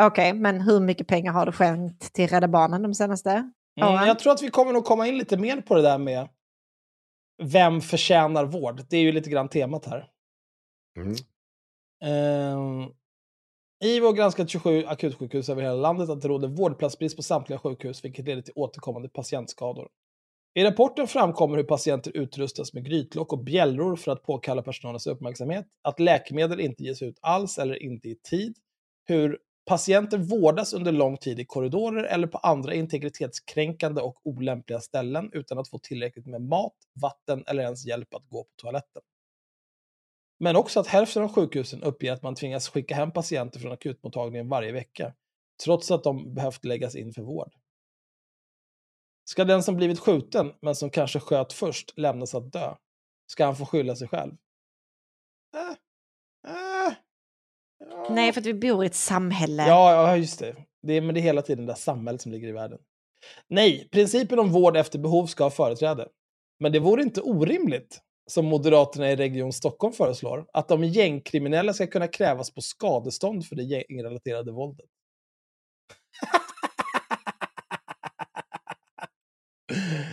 Okej, 0.03 0.33
men 0.33 0.61
hur 0.61 0.81
mycket 0.81 1.07
pengar 1.07 1.33
har 1.33 1.47
du 1.47 1.53
skänkt 1.53 2.13
till 2.13 2.29
Rädda 2.29 2.49
Barnen 2.49 2.83
de 2.83 2.95
senaste 2.95 3.53
Mm, 3.81 3.95
åren? 3.95 4.07
jag 4.07 4.19
tror 4.19 4.33
att 4.33 4.43
vi 4.43 4.51
kommer 4.51 4.73
nog 4.73 4.85
komma 4.85 5.07
in 5.07 5.19
lite 5.19 5.37
mer 5.37 5.61
på 5.61 5.75
det 5.75 5.83
där 5.83 5.99
med 5.99 6.29
vem 7.43 7.80
förtjänar 7.80 8.45
vård. 8.45 8.83
Det 8.91 8.97
är 8.97 9.01
ju 9.01 9.12
lite 9.12 9.30
grann 9.30 9.49
temat 9.49 9.87
här. 9.87 10.09
Mm. 10.97 11.14
Ehm, 12.05 12.93
IVO 13.85 14.07
har 14.07 14.12
granskat 14.12 14.51
27 14.51 14.85
akutsjukhus 14.87 15.49
över 15.49 15.62
hela 15.62 15.74
landet 15.74 16.11
att 16.11 16.20
det 16.20 16.28
råder 16.28 16.49
vårdplatsbrist 16.49 17.16
på 17.16 17.22
samtliga 17.22 17.59
sjukhus, 17.59 18.05
vilket 18.05 18.26
leder 18.26 18.43
till 18.43 18.53
återkommande 18.57 19.09
patientskador. 19.09 19.89
I 20.55 20.64
rapporten 20.64 21.07
framkommer 21.07 21.57
hur 21.57 21.64
patienter 21.64 22.16
utrustas 22.16 22.74
med 22.74 22.85
grytlock 22.85 23.33
och 23.33 23.45
bjällror 23.45 23.97
för 23.97 24.12
att 24.12 24.22
påkalla 24.22 24.62
personalens 24.62 25.07
uppmärksamhet, 25.07 25.66
att 25.83 26.01
läkemedel 26.01 26.61
inte 26.61 26.83
ges 26.83 27.03
ut 27.03 27.18
alls 27.20 27.59
eller 27.59 27.83
inte 27.83 28.09
i 28.09 28.14
tid, 28.14 28.57
hur 29.05 29.39
patienter 29.65 30.19
vårdas 30.19 30.73
under 30.73 30.93
lång 30.93 31.17
tid 31.17 31.41
i 31.41 31.45
korridorer 31.45 32.05
eller 32.05 32.27
på 32.27 32.39
andra 32.39 32.75
integritetskränkande 32.75 34.01
och 34.01 34.21
olämpliga 34.27 34.81
ställen 34.81 35.31
utan 35.33 35.59
att 35.59 35.69
få 35.69 35.79
tillräckligt 35.79 36.27
med 36.27 36.43
mat, 36.43 36.75
vatten 37.03 37.45
eller 37.47 37.63
ens 37.63 37.87
hjälp 37.87 38.15
att 38.15 38.29
gå 38.29 38.45
på 38.45 38.51
toaletten. 38.57 39.03
Men 40.39 40.57
också 40.57 40.81
att 40.81 40.87
hälften 40.87 41.23
av 41.23 41.33
sjukhusen 41.35 41.83
uppger 41.83 42.13
att 42.13 42.23
man 42.23 42.35
tvingas 42.35 42.69
skicka 42.69 42.95
hem 42.95 43.13
patienter 43.13 43.61
från 43.61 43.73
akutmottagningen 43.73 44.49
varje 44.49 44.73
vecka, 44.73 45.15
trots 45.65 45.91
att 45.91 46.05
de 46.05 46.35
behövt 46.35 46.65
läggas 46.65 46.97
in 46.97 47.13
för 47.13 47.23
vård. 47.23 47.55
Ska 49.25 49.45
den 49.45 49.63
som 49.63 49.77
blivit 49.77 49.99
skjuten, 49.99 50.53
men 50.61 50.75
som 50.75 50.91
kanske 50.91 51.21
sköt 51.21 51.53
först, 51.53 51.99
lämnas 51.99 52.35
att 52.35 52.53
dö? 52.53 52.75
Ska 53.27 53.45
han 53.45 53.57
få 53.57 53.67
skylla 53.67 53.97
sig 53.97 54.09
själv? 54.09 54.33
Äh. 55.55 55.77
Nej, 58.11 58.32
för 58.32 58.40
att 58.40 58.47
vi 58.47 58.55
bor 58.55 58.84
i 58.84 58.86
ett 58.86 58.95
samhälle. 58.95 59.66
Ja, 59.66 59.93
ja, 59.93 60.16
just 60.16 60.38
det. 60.38 60.57
det 60.82 60.93
är, 60.93 61.01
men 61.01 61.14
det 61.14 61.20
är 61.20 61.22
hela 61.22 61.43
tiden 61.43 61.66
det 61.66 61.72
där 61.72 61.78
samhället 61.78 62.20
som 62.20 62.32
ligger 62.32 62.49
i 62.49 62.53
världen. 62.53 62.78
Nej, 63.49 63.88
principen 63.93 64.38
om 64.38 64.53
vård 64.53 64.76
efter 64.76 64.99
behov 64.99 65.26
ska 65.26 65.45
ha 65.45 65.51
företräde. 65.51 66.09
Men 66.61 66.72
det 66.72 66.78
vore 66.78 67.03
inte 67.03 67.20
orimligt, 67.20 68.01
som 68.30 68.47
Moderaterna 68.47 69.11
i 69.11 69.16
Region 69.16 69.53
Stockholm 69.53 69.93
föreslår, 69.93 70.47
att 70.53 70.68
de 70.68 70.84
gängkriminella 70.84 71.72
ska 71.72 71.86
kunna 71.86 72.09
krävas 72.09 72.55
på 72.55 72.61
skadestånd 72.61 73.47
för 73.47 73.57
det 73.57 73.62
gängrelaterade 73.62 74.53
våldet. 74.53 74.86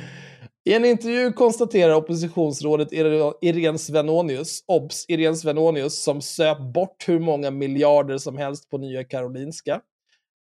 I 0.65 0.73
en 0.73 0.85
intervju 0.85 1.33
konstaterar 1.33 1.93
oppositionsrådet 1.93 2.91
Ire- 2.91 3.33
Irene 3.41 3.77
Svenonius, 3.77 4.63
obs, 4.67 5.05
Irene 5.09 5.35
Svenonius, 5.35 6.03
som 6.03 6.21
söp 6.21 6.59
bort 6.59 7.07
hur 7.07 7.19
många 7.19 7.51
miljarder 7.51 8.17
som 8.17 8.37
helst 8.37 8.69
på 8.69 8.77
Nya 8.77 9.03
Karolinska, 9.03 9.81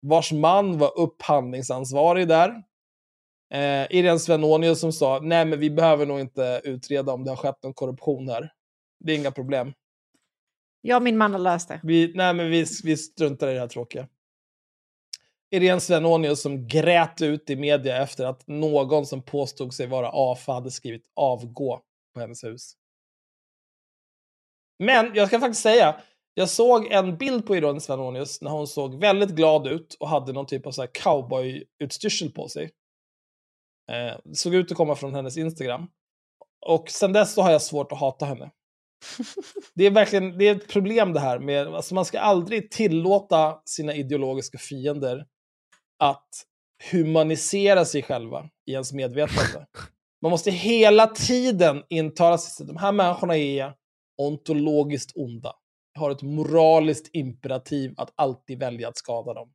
vars 0.01 0.31
man 0.31 0.77
var 0.77 0.99
upphandlingsansvarig 0.99 2.27
där. 2.27 2.49
Eh, 3.53 3.85
Irene 3.89 4.19
Svenonius 4.19 4.79
som 4.79 4.93
sa, 4.93 5.19
nej 5.19 5.45
men 5.45 5.59
vi 5.59 5.69
behöver 5.69 6.05
nog 6.05 6.19
inte 6.19 6.61
utreda 6.63 7.13
om 7.13 7.23
det 7.23 7.31
har 7.31 7.37
skett 7.37 7.63
någon 7.63 7.73
korruption 7.73 8.27
här. 8.29 8.51
Det 8.99 9.13
är 9.13 9.17
inga 9.17 9.31
problem. 9.31 9.73
Jag 10.81 10.97
och 10.97 11.03
min 11.03 11.17
man 11.17 11.31
har 11.31 11.39
löst 11.39 11.67
det. 11.67 11.79
Vi, 11.83 12.11
nej, 12.15 12.33
men 12.33 12.49
vi, 12.49 12.65
vi 12.83 12.97
struntar 12.97 13.47
i 13.47 13.53
det 13.53 13.59
här 13.59 13.67
tråkiga. 13.67 14.07
Irene 15.55 15.81
Svenonius 15.81 16.41
som 16.41 16.67
grät 16.67 17.21
ut 17.21 17.49
i 17.49 17.55
media 17.55 18.03
efter 18.03 18.25
att 18.25 18.47
någon 18.47 19.05
som 19.05 19.21
påstod 19.21 19.73
sig 19.73 19.87
vara 19.87 20.09
AFA 20.13 20.53
hade 20.53 20.71
skrivit 20.71 21.11
avgå 21.15 21.81
på 22.13 22.19
hennes 22.19 22.43
hus. 22.43 22.73
Men 24.79 25.11
jag 25.15 25.27
ska 25.27 25.39
faktiskt 25.39 25.61
säga, 25.61 26.01
jag 26.33 26.49
såg 26.49 26.87
en 26.91 27.17
bild 27.17 27.47
på 27.47 27.55
Irene 27.55 27.81
Svenonius 27.81 28.41
när 28.41 28.51
hon 28.51 28.67
såg 28.67 29.01
väldigt 29.01 29.29
glad 29.29 29.67
ut 29.67 29.97
och 29.99 30.09
hade 30.09 30.33
någon 30.33 30.45
typ 30.45 30.67
av 30.67 30.71
så 30.71 30.81
här 30.81 30.89
cowboy-utstyrsel 30.89 32.31
på 32.31 32.47
sig. 32.47 32.71
Eh, 33.91 34.17
såg 34.33 34.55
ut 34.55 34.71
att 34.71 34.77
komma 34.77 34.95
från 34.95 35.15
hennes 35.15 35.37
Instagram. 35.37 35.87
Och 36.65 36.89
sen 36.89 37.13
dess 37.13 37.33
så 37.33 37.41
har 37.41 37.51
jag 37.51 37.61
svårt 37.61 37.91
att 37.91 37.99
hata 37.99 38.25
henne. 38.25 38.51
Det 39.75 39.85
är 39.85 39.91
verkligen 39.91 40.37
det 40.37 40.47
är 40.47 40.55
ett 40.55 40.67
problem 40.67 41.13
det 41.13 41.19
här 41.19 41.39
med, 41.39 41.67
alltså 41.67 41.95
man 41.95 42.05
ska 42.05 42.19
aldrig 42.19 42.71
tillåta 42.71 43.61
sina 43.65 43.93
ideologiska 43.93 44.57
fiender 44.57 45.25
att 45.99 46.29
humanisera 46.91 47.85
sig 47.85 48.03
själva 48.03 48.49
i 48.65 48.71
ens 48.71 48.93
medvetande. 48.93 49.67
Man 50.21 50.31
måste 50.31 50.51
hela 50.51 51.07
tiden 51.07 51.83
intala 51.89 52.37
sig 52.37 52.63
att 52.63 52.67
de 52.67 52.77
här 52.77 52.91
människorna 52.91 53.37
är 53.37 53.73
ontologiskt 54.17 55.11
onda. 55.15 55.53
Har 55.99 56.11
ett 56.11 56.21
moraliskt 56.21 57.09
imperativ 57.13 57.93
att 57.97 58.13
alltid 58.15 58.59
välja 58.59 58.87
att 58.87 58.97
skada 58.97 59.33
dem. 59.33 59.53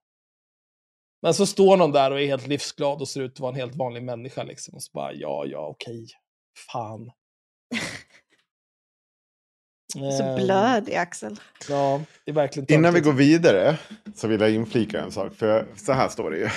Men 1.23 1.35
så 1.35 1.47
står 1.47 1.77
någon 1.77 1.93
där 1.93 2.11
och 2.11 2.21
är 2.21 2.27
helt 2.27 2.47
livsglad 2.47 3.01
och 3.01 3.09
ser 3.09 3.21
ut 3.21 3.33
att 3.33 3.41
vara 3.41 3.53
en 3.53 3.61
helt 3.61 3.75
vanlig 3.75 4.03
människa 4.03 4.43
liksom. 4.43 4.75
Och 4.75 4.83
så 4.83 4.91
bara, 4.93 5.13
ja, 5.13 5.45
ja, 5.47 5.67
okej. 5.67 6.07
Fan. 6.73 7.11
Så 9.93 10.23
Ehm, 10.23 10.45
blödig 10.45 10.95
Axel. 10.95 11.37
Ja, 11.69 12.03
det 12.25 12.31
är 12.31 12.35
verkligen 12.35 12.73
Innan 12.73 12.95
vi 12.95 13.01
går 13.01 13.13
vidare 13.13 13.79
så 14.15 14.29
vill 14.29 14.41
jag 14.41 14.51
inflika 14.51 15.01
en 15.01 15.13
sak. 15.13 15.35
För 15.35 15.67
så 15.77 15.93
här 15.93 16.09
står 16.09 16.31
det 16.31 16.39
ju. 16.39 16.49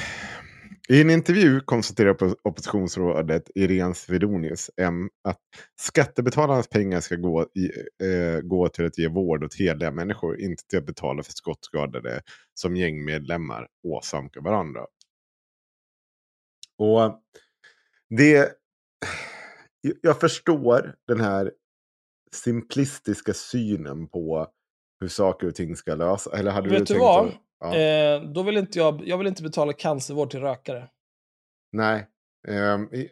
I 0.89 1.01
en 1.01 1.09
intervju 1.09 1.59
konstaterar 1.59 2.13
oppo- 2.13 2.35
oppositionsrådet 2.43 3.49
Irene 3.55 3.95
Svedonius 3.95 4.69
M 4.77 5.09
att 5.23 5.39
skattebetalarnas 5.81 6.67
pengar 6.67 6.99
ska 7.01 7.15
gå, 7.15 7.43
i, 7.43 7.65
eh, 8.05 8.41
gå 8.41 8.69
till 8.69 8.85
att 8.85 8.97
ge 8.97 9.07
vård 9.07 9.43
åt 9.43 9.55
hederliga 9.59 9.91
människor, 9.91 10.41
inte 10.41 10.63
till 10.67 10.79
att 10.79 10.85
betala 10.85 11.23
för 11.23 11.31
skottskadade 11.31 12.21
som 12.53 12.75
gängmedlemmar 12.75 13.67
åsamkar 13.83 14.41
varandra. 14.41 14.81
Och 16.77 17.21
det... 18.09 18.51
Jag 20.01 20.19
förstår 20.19 20.95
den 21.07 21.21
här 21.21 21.51
simplistiska 22.33 23.33
synen 23.33 24.07
på 24.07 24.47
hur 24.99 25.07
saker 25.07 25.47
och 25.47 25.55
ting 25.55 25.75
ska 25.75 25.95
lösa. 25.95 26.37
Eller 26.37 26.51
hade 26.51 26.69
Vet 26.69 26.79
du 26.79 26.85
tänkt 26.85 26.99
vad? 27.01 27.27
att- 27.27 27.33
ja. 27.59 27.75
Eh, 27.75 28.21
då 28.21 28.43
vill 28.43 28.57
inte 28.57 28.79
jag, 28.79 29.01
jag 29.07 29.17
vill 29.17 29.27
inte 29.27 29.43
betala 29.43 29.73
cancervård 29.73 30.29
till 30.31 30.39
rökare. 30.39 30.89
Nej. 31.71 32.07
I- 32.93 33.09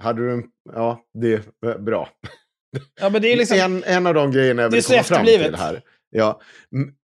hade 0.00 0.22
du 0.22 0.32
en... 0.32 0.44
Ja, 0.72 1.04
det 1.20 1.32
är 1.66 1.78
bra. 1.78 2.08
Ja, 3.00 3.10
men 3.10 3.22
det 3.22 3.32
är 3.32 3.36
liksom... 3.36 3.58
en, 3.58 3.84
en 3.84 4.06
av 4.06 4.14
de 4.14 4.30
grejerna 4.32 4.62
jag 4.62 4.70
vill 4.70 4.82
komma 4.82 5.02
fram 5.02 5.26
till 5.26 5.54
här. 5.54 5.82
Ja, 6.10 6.40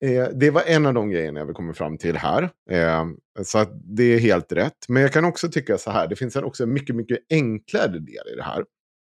eh, 0.04 0.28
det 0.34 0.50
var 0.50 0.62
en 0.62 0.86
av 0.86 0.94
de 0.94 1.10
grejerna 1.10 1.40
jag 1.40 1.46
vill 1.46 1.54
komma 1.54 1.74
fram 1.74 1.98
till 1.98 2.16
här. 2.16 2.50
Ehm, 2.70 3.16
så 3.44 3.64
det 3.84 4.02
är 4.04 4.18
helt 4.18 4.52
rätt. 4.52 4.76
Men 4.88 5.02
jag 5.02 5.12
kan 5.12 5.24
också 5.24 5.48
tycka 5.48 5.78
så 5.78 5.90
här, 5.90 6.06
det 6.08 6.16
finns 6.16 6.36
en 6.36 6.44
också 6.44 6.62
en 6.62 6.72
mycket, 6.72 6.96
mycket 6.96 7.18
enklare 7.30 7.88
del 7.98 8.28
i 8.32 8.36
det 8.36 8.42
här. 8.42 8.64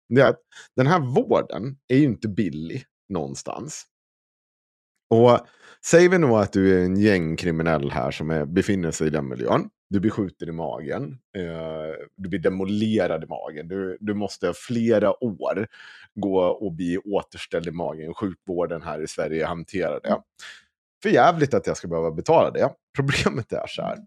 Det 0.09 0.21
är 0.21 0.29
att 0.29 0.41
den 0.77 0.87
här 0.87 1.01
vården 1.01 1.77
är 1.89 1.97
ju 1.97 2.05
inte 2.05 2.29
billig 2.29 2.85
någonstans. 3.09 3.87
Och 5.11 5.41
säger 5.87 6.09
vi 6.09 6.19
nog 6.19 6.39
att 6.39 6.53
du 6.53 6.79
är 6.79 6.85
en 6.85 6.97
gängkriminell 6.97 7.91
här 7.91 8.11
som 8.11 8.31
är, 8.31 8.45
befinner 8.45 8.91
sig 8.91 9.07
i 9.07 9.11
den 9.11 9.29
miljön. 9.29 9.71
Du 9.91 10.01
blir 10.01 10.11
skjuten 10.11 10.49
i 10.49 10.53
magen. 10.53 11.19
Eh, 11.37 12.07
du 12.17 12.29
blir 12.29 12.41
demolerad 12.41 13.25
i 13.25 13.27
magen. 13.27 13.69
Du, 13.69 13.99
du 14.01 14.15
måste 14.15 14.53
flera 14.57 15.25
år 15.25 15.67
gå 16.15 16.41
och 16.41 16.73
bli 16.73 16.99
återställd 16.99 17.67
i 17.67 17.71
magen. 17.71 18.15
Sjukvården 18.15 18.83
här 18.83 19.03
i 19.03 19.09
Sverige 19.09 19.47
hanterar 19.47 20.01
det. 20.01 20.23
För 21.03 21.11
jävligt 21.11 21.55
att 21.55 21.67
jag 21.67 21.77
ska 21.77 21.89
behöva 21.89 22.11
betala 22.11 22.51
det. 22.51 22.71
Problemet 22.97 23.53
är 23.53 23.67
så 23.67 23.83
här. 23.83 23.99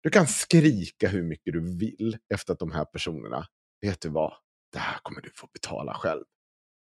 Du 0.00 0.10
kan 0.10 0.26
skrika 0.26 1.08
hur 1.08 1.22
mycket 1.22 1.52
du 1.52 1.78
vill 1.78 2.16
efter 2.34 2.52
att 2.52 2.58
de 2.58 2.72
här 2.72 2.84
personerna 2.84 3.46
vet 3.80 4.00
du 4.00 4.08
vad, 4.08 4.32
det 4.72 4.78
här 4.78 4.98
kommer 5.02 5.20
du 5.20 5.30
få 5.34 5.46
betala 5.52 5.94
själv. 5.94 6.22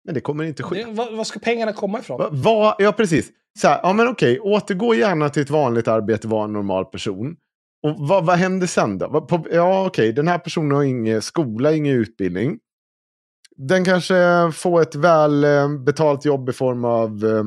Men 0.05 0.13
det 0.13 0.21
kommer 0.21 0.43
inte 0.43 0.63
ske. 0.63 0.85
Vad 1.11 1.27
ska 1.27 1.39
pengarna 1.39 1.73
komma 1.73 1.99
ifrån? 1.99 2.17
Va, 2.19 2.29
va, 2.31 2.75
ja, 2.79 2.91
precis. 2.91 3.31
Så 3.59 3.67
här, 3.67 3.79
ja, 3.83 3.93
men 3.93 4.07
okej, 4.07 4.39
återgå 4.39 4.95
gärna 4.95 5.29
till 5.29 5.41
ett 5.41 5.49
vanligt 5.49 5.88
arbete, 5.88 6.27
var 6.27 6.43
en 6.43 6.53
normal 6.53 6.85
person. 6.85 7.35
Och 7.83 8.07
vad, 8.07 8.25
vad 8.25 8.38
händer 8.38 8.67
sen 8.67 8.97
då? 8.97 9.07
Va, 9.07 9.21
på, 9.21 9.47
ja, 9.51 9.85
okej, 9.85 10.13
den 10.13 10.27
här 10.27 10.39
personen 10.39 10.71
har 10.71 10.83
ingen 10.83 11.21
skola, 11.21 11.73
ingen 11.73 11.95
utbildning. 11.95 12.59
Den 13.55 13.85
kanske 13.85 14.51
får 14.53 14.81
ett 14.81 14.95
väl 14.95 15.43
eh, 15.43 15.69
betalt 15.69 16.25
jobb 16.25 16.49
i 16.49 16.53
form 16.53 16.85
av 16.85 17.25
eh, 17.25 17.45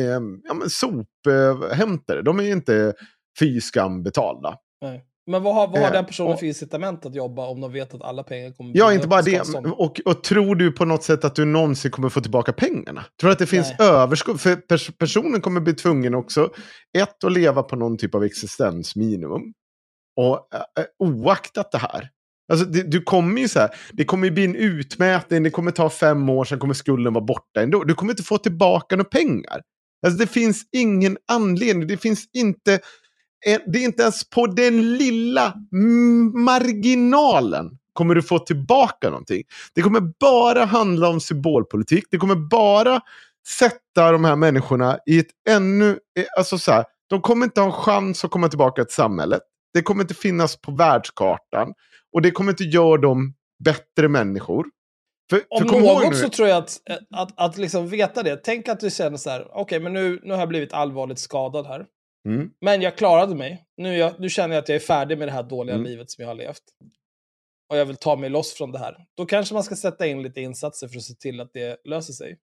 eh, 0.00 0.20
ja, 0.44 0.54
men 0.54 0.70
sophämtare. 0.70 2.22
De 2.22 2.38
är 2.40 2.52
inte 2.52 2.94
fy 3.38 3.60
skam 3.60 4.02
betalda. 4.02 4.58
Nej. 4.80 5.05
Men 5.26 5.42
vad 5.42 5.54
har, 5.54 5.66
vad 5.66 5.78
har 5.78 5.86
Eh, 5.86 5.92
den 5.92 6.06
personen 6.06 6.32
och- 6.32 6.38
för 6.38 6.46
incitament 6.46 7.06
att 7.06 7.14
jobba 7.14 7.46
om 7.46 7.60
de 7.60 7.72
vet 7.72 7.94
att 7.94 8.02
alla 8.02 8.22
pengar 8.22 8.52
kommer 8.52 8.72
Ja, 8.74 8.92
inte 8.92 9.08
bara 9.08 9.22
det. 9.22 9.40
Och, 9.64 10.00
och 10.04 10.22
tror 10.24 10.54
du 10.54 10.72
på 10.72 10.84
något 10.84 11.02
sätt 11.02 11.24
att 11.24 11.34
du 11.34 11.44
någonsin 11.44 11.90
kommer 11.90 12.08
få 12.08 12.20
tillbaka 12.20 12.52
pengarna? 12.52 13.04
Tror 13.20 13.28
du 13.28 13.32
att 13.32 13.38
det 13.38 13.46
finns 13.46 13.72
överskott? 13.78 14.40
För 14.40 14.56
pers 14.56 14.90
personen 14.98 15.40
kommer 15.40 15.60
bli 15.60 15.74
tvungen 15.74 16.14
också, 16.14 16.50
ett, 16.98 17.24
att 17.24 17.32
leva 17.32 17.62
på 17.62 17.76
någon 17.76 17.98
typ 17.98 18.14
av 18.14 18.24
existensminimum. 18.24 19.42
Och 20.16 20.48
äh, 20.54 20.84
oaktat 20.98 21.72
det 21.72 21.78
här. 21.78 22.08
Alltså, 22.52 22.66
det, 22.66 22.82
du 22.82 23.02
kommer 23.02 23.40
ju 23.40 23.48
så 23.48 23.58
här, 23.60 23.70
det 23.92 24.04
kommer 24.04 24.26
ju 24.26 24.30
bli 24.30 24.44
en 24.44 24.54
utmätning, 24.56 25.42
det 25.42 25.50
kommer 25.50 25.70
ta 25.70 25.90
fem 25.90 26.28
år, 26.28 26.44
sen 26.44 26.58
kommer 26.58 26.74
skulden 26.74 27.12
vara 27.12 27.24
borta 27.24 27.62
ändå. 27.62 27.84
Du 27.84 27.94
kommer 27.94 28.12
inte 28.12 28.22
få 28.22 28.38
tillbaka 28.38 28.96
några 28.96 29.08
pengar. 29.08 29.60
Alltså, 30.06 30.18
det 30.18 30.26
finns 30.26 30.62
ingen 30.72 31.16
anledning, 31.32 31.86
det 31.88 31.96
finns 31.96 32.24
inte, 32.36 32.80
det 33.66 33.78
är 33.78 33.84
inte 33.84 34.02
ens 34.02 34.30
på 34.30 34.46
den 34.46 34.96
lilla 34.96 35.54
marginalen 36.34 37.70
kommer 37.92 38.14
du 38.14 38.22
få 38.22 38.38
tillbaka 38.38 39.10
någonting. 39.10 39.42
Det 39.74 39.82
kommer 39.82 40.00
bara 40.20 40.64
handla 40.64 41.08
om 41.08 41.20
symbolpolitik. 41.20 42.04
Det 42.10 42.18
kommer 42.18 42.34
bara 42.34 43.00
sätta 43.58 44.12
de 44.12 44.24
här 44.24 44.36
människorna 44.36 44.98
i 45.06 45.18
ett 45.18 45.30
ännu... 45.48 45.90
eh, 45.90 46.24
Alltså 46.36 46.58
så 46.58 46.72
här, 46.72 46.84
de 47.10 47.20
kommer 47.20 47.44
inte 47.46 47.60
ha 47.60 47.66
en 47.66 47.72
chans 47.72 48.24
att 48.24 48.30
komma 48.30 48.48
tillbaka 48.48 48.84
till 48.84 48.94
samhället. 48.94 49.42
Det 49.74 49.82
kommer 49.82 50.02
inte 50.02 50.14
finnas 50.14 50.60
på 50.60 50.72
världskartan. 50.72 51.72
Och 52.12 52.22
det 52.22 52.30
kommer 52.30 52.52
inte 52.52 52.64
göra 52.64 52.96
dem 52.96 53.34
bättre 53.64 54.08
människor. 54.08 54.66
För, 55.30 55.42
Om 55.48 55.68
för 55.68 55.76
ihåg 55.76 56.02
något 56.02 56.10
nu- 56.12 56.16
så 56.18 56.28
tror 56.28 56.48
jag 56.48 56.58
att, 56.58 56.78
att, 57.14 57.32
att 57.36 57.58
liksom 57.58 57.88
veta 57.88 58.22
det. 58.22 58.36
Tänk 58.36 58.68
att 58.68 58.80
du 58.80 58.90
känner 58.90 59.16
så 59.16 59.30
här, 59.30 59.46
okej, 59.50 59.80
men 59.80 59.92
nu, 59.92 60.20
nu 60.24 60.32
har 60.32 60.38
jag 60.40 60.48
blivit 60.48 60.72
allvarligt 60.72 61.18
skadad 61.18 61.66
här. 61.66 61.86
Mm. 62.26 62.50
Men 62.60 62.82
jag 62.82 62.98
klarade 62.98 63.34
mig. 63.34 63.66
Nu, 63.76 63.96
jag, 63.96 64.20
nu 64.20 64.28
känner 64.28 64.54
jag 64.54 64.62
att 64.62 64.68
jag 64.68 64.76
är 64.76 64.80
färdig 64.80 65.18
med 65.18 65.28
det 65.28 65.32
här 65.32 65.42
dåliga 65.42 65.74
Mm. 65.74 65.86
livet 65.86 66.10
som 66.10 66.22
jag 66.22 66.28
har 66.28 66.34
levt. 66.34 66.62
Och 67.68 67.76
jag 67.76 67.86
vill 67.86 67.96
ta 67.96 68.16
mig 68.16 68.30
loss 68.30 68.54
från 68.54 68.72
det 68.72 68.78
här. 68.78 69.06
Då 69.16 69.26
kanske 69.26 69.54
man 69.54 69.62
ska 69.64 69.76
sätta 69.76 70.06
in 70.06 70.22
lite 70.22 70.40
insatser 70.40 70.88
för 70.88 70.96
att 70.96 71.02
se 71.02 71.14
till 71.14 71.40
att 71.40 71.52
det 71.52 71.80
löser 71.84 72.12
sig. 72.12 72.38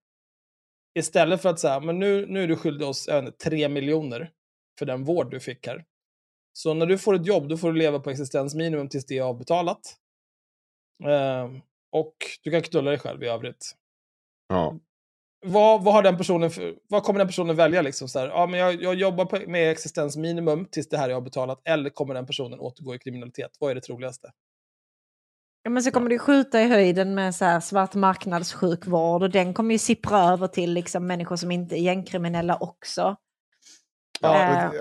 Istället 0.99 1.41
för 1.41 1.49
att 1.49 1.59
säga, 1.59 1.79
men 1.79 1.99
nu, 1.99 2.25
nu 2.25 2.43
är 2.43 2.47
du 2.47 2.55
skyldig 2.55 2.87
oss 2.87 3.07
inte, 3.07 3.31
tre 3.31 3.69
miljoner 3.69 4.31
för 4.79 4.85
den 4.85 5.03
vård 5.03 5.31
du 5.31 5.39
fick 5.39 5.67
här. 5.67 5.85
Så 6.53 6.73
när 6.73 6.85
du 6.85 6.97
får 6.97 7.15
ett 7.15 7.25
jobb, 7.27 7.47
då 7.49 7.57
får 7.57 7.71
du 7.71 7.79
leva 7.79 7.99
på 7.99 8.09
existensminimum 8.09 8.89
tills 8.89 9.05
det 9.05 9.17
är 9.17 9.21
avbetalat. 9.21 9.79
Ehm, 11.03 11.61
och 11.91 12.15
du 12.43 12.51
kan 12.51 12.61
knulla 12.61 12.89
dig 12.89 12.99
själv 12.99 13.23
i 13.23 13.27
övrigt. 13.27 13.71
Ja. 14.47 14.79
Vad, 15.45 15.83
vad, 15.83 15.93
har 15.93 16.03
den 16.03 16.17
personen 16.17 16.51
för, 16.51 16.73
vad 16.89 17.03
kommer 17.03 17.19
den 17.19 17.27
personen 17.27 17.55
välja? 17.55 17.81
Liksom 17.81 18.07
så 18.07 18.19
här, 18.19 18.27
ja, 18.27 18.47
men 18.47 18.59
jag, 18.59 18.83
jag 18.83 18.95
jobbar 18.95 19.25
på, 19.25 19.39
med 19.47 19.71
existensminimum 19.71 20.65
tills 20.71 20.89
det 20.89 20.97
här 20.97 21.09
är 21.09 21.13
avbetalat. 21.13 21.61
Eller 21.65 21.89
kommer 21.89 22.13
den 22.13 22.25
personen 22.25 22.59
återgå 22.59 22.95
i 22.95 22.99
kriminalitet? 22.99 23.51
Vad 23.59 23.71
är 23.71 23.75
det 23.75 23.81
troligaste? 23.81 24.27
Ja, 25.63 25.69
men 25.69 25.83
så 25.83 25.91
kommer 25.91 26.09
det 26.09 26.15
ju 26.15 26.19
skjuta 26.19 26.61
i 26.61 26.67
höjden 26.67 27.15
med 27.15 27.35
så 27.35 27.45
här 27.45 27.59
svart 27.59 27.93
marknadssjukvård 27.95 29.23
och 29.23 29.29
den 29.29 29.53
kommer 29.53 29.71
ju 29.75 29.79
sippra 29.79 30.19
över 30.19 30.47
till 30.47 30.73
liksom 30.73 31.07
människor 31.07 31.35
som 31.35 31.51
inte 31.51 31.75
är 31.75 31.81
gängkriminella 31.81 32.57
också. 32.59 33.15
Ja, 34.21 34.29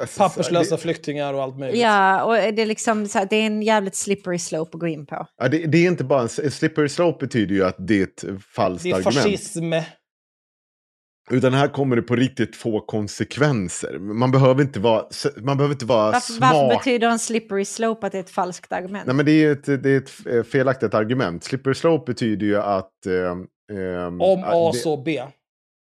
alltså, 0.01 0.19
Papperslösa 0.19 0.77
det- 0.77 0.83
flyktingar 0.83 1.35
och 1.35 1.43
allt 1.43 1.59
möjligt. 1.59 1.81
Ja, 1.81 2.25
och 2.25 2.33
det 2.35 2.63
är 2.63 2.67
liksom 2.67 3.09
så 3.09 3.19
här, 3.19 3.27
det 3.31 3.37
är 3.37 3.47
en 3.47 3.63
jävligt 3.63 3.95
slippery 3.97 4.39
slope 4.39 4.71
att 4.77 4.81
gå 4.81 4.87
in 4.87 5.07
på. 5.07 5.27
Ja, 5.37 5.49
det, 5.49 5.67
det 5.67 5.79
är 5.79 5.87
inte 5.87 6.05
bara 6.05 6.23
en, 6.23 6.29
en 6.45 6.51
slippery 6.51 6.89
slope 6.89 7.27
betyder 7.27 7.55
ju 7.55 7.65
att 7.65 7.77
det 7.79 7.99
är 8.01 8.03
ett 8.05 8.25
falskt 8.55 8.83
Det 8.85 8.91
är 8.91 8.95
argument. 8.95 9.17
fascism. 9.17 9.73
Utan 11.33 11.55
här 11.55 11.69
kommer 11.69 11.97
det 11.97 12.03
på 12.03 12.17
riktigt 12.17 12.57
få 12.57 12.81
konsekvenser. 12.81 13.99
Man 13.99 14.31
behöver 14.31 14.63
inte 14.63 14.81
vara, 14.81 15.05
man 15.43 15.57
behöver 15.57 15.75
inte 15.75 15.85
vara 15.85 16.13
Varför, 16.13 16.33
smart. 16.33 16.53
varför 16.53 16.77
betyder 16.79 17.09
en 17.09 17.19
slippery 17.19 17.65
slope 17.65 18.07
att 18.07 18.13
det 18.13 18.19
är 18.19 18.23
ett 18.23 18.31
falskt 18.31 18.73
argument? 18.73 19.07
Nej, 19.07 19.17
men 19.17 19.27
det 19.27 19.33
är 19.33 19.53
ett, 19.53 19.65
det 19.83 19.91
är 19.91 19.97
ett 19.97 20.27
eh, 20.27 20.43
felaktigt 20.43 20.95
argument. 20.95 21.45
Slippery 21.45 21.75
slope 21.75 22.13
betyder 22.13 22.47
ju 22.47 22.57
att... 22.57 23.07
ehm, 23.07 23.47
ehm, 23.79 24.21
Om 24.21 24.45
A 24.47 24.71
det- 24.73 24.79
så 24.79 25.03
B. 25.03 25.23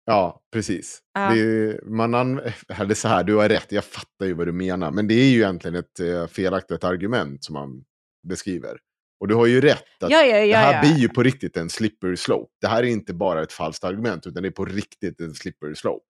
Ja, 0.06 0.42
precis. 0.54 1.00
Ja. 1.14 1.34
Det 1.34 1.80
man 1.86 2.16
an, 2.16 2.42
eller 2.80 2.94
så 2.96 3.08
här, 3.08 3.24
du 3.24 3.36
har 3.36 3.50
rätt, 3.50 3.72
jag 3.72 3.84
fattar 3.86 4.26
ju 4.26 4.34
vad 4.34 4.48
du 4.48 4.52
menar. 4.52 4.92
Men 4.92 5.08
det 5.08 5.14
är 5.14 5.30
ju 5.30 5.36
egentligen 5.38 5.76
ett 5.76 6.00
eh, 6.00 6.28
felaktigt 6.28 6.84
argument 6.84 7.44
som 7.44 7.54
man 7.54 7.84
beskriver. 8.28 8.78
Och 9.20 9.28
du 9.28 9.36
har 9.36 9.46
ju 9.46 9.62
rätt. 9.62 10.04
Att 10.04 10.12
ja, 10.12 10.24
ja, 10.24 10.38
ja, 10.38 10.58
det 10.58 10.66
här 10.66 10.74
ja. 10.74 10.82
blir 10.82 11.02
ju 11.02 11.10
på 11.10 11.24
riktigt 11.24 11.58
en 11.58 11.70
slippery 11.70 12.18
slope. 12.18 12.52
Det 12.62 12.68
här 12.68 12.84
är 12.84 12.88
inte 12.88 13.14
bara 13.14 13.44
ett 13.44 13.54
falskt 13.54 13.84
argument, 13.84 14.28
utan 14.28 14.44
det 14.44 14.50
är 14.50 14.52
på 14.52 14.66
riktigt 14.66 15.22
en 15.22 15.34
slippery 15.34 15.76
slope. 15.76 16.06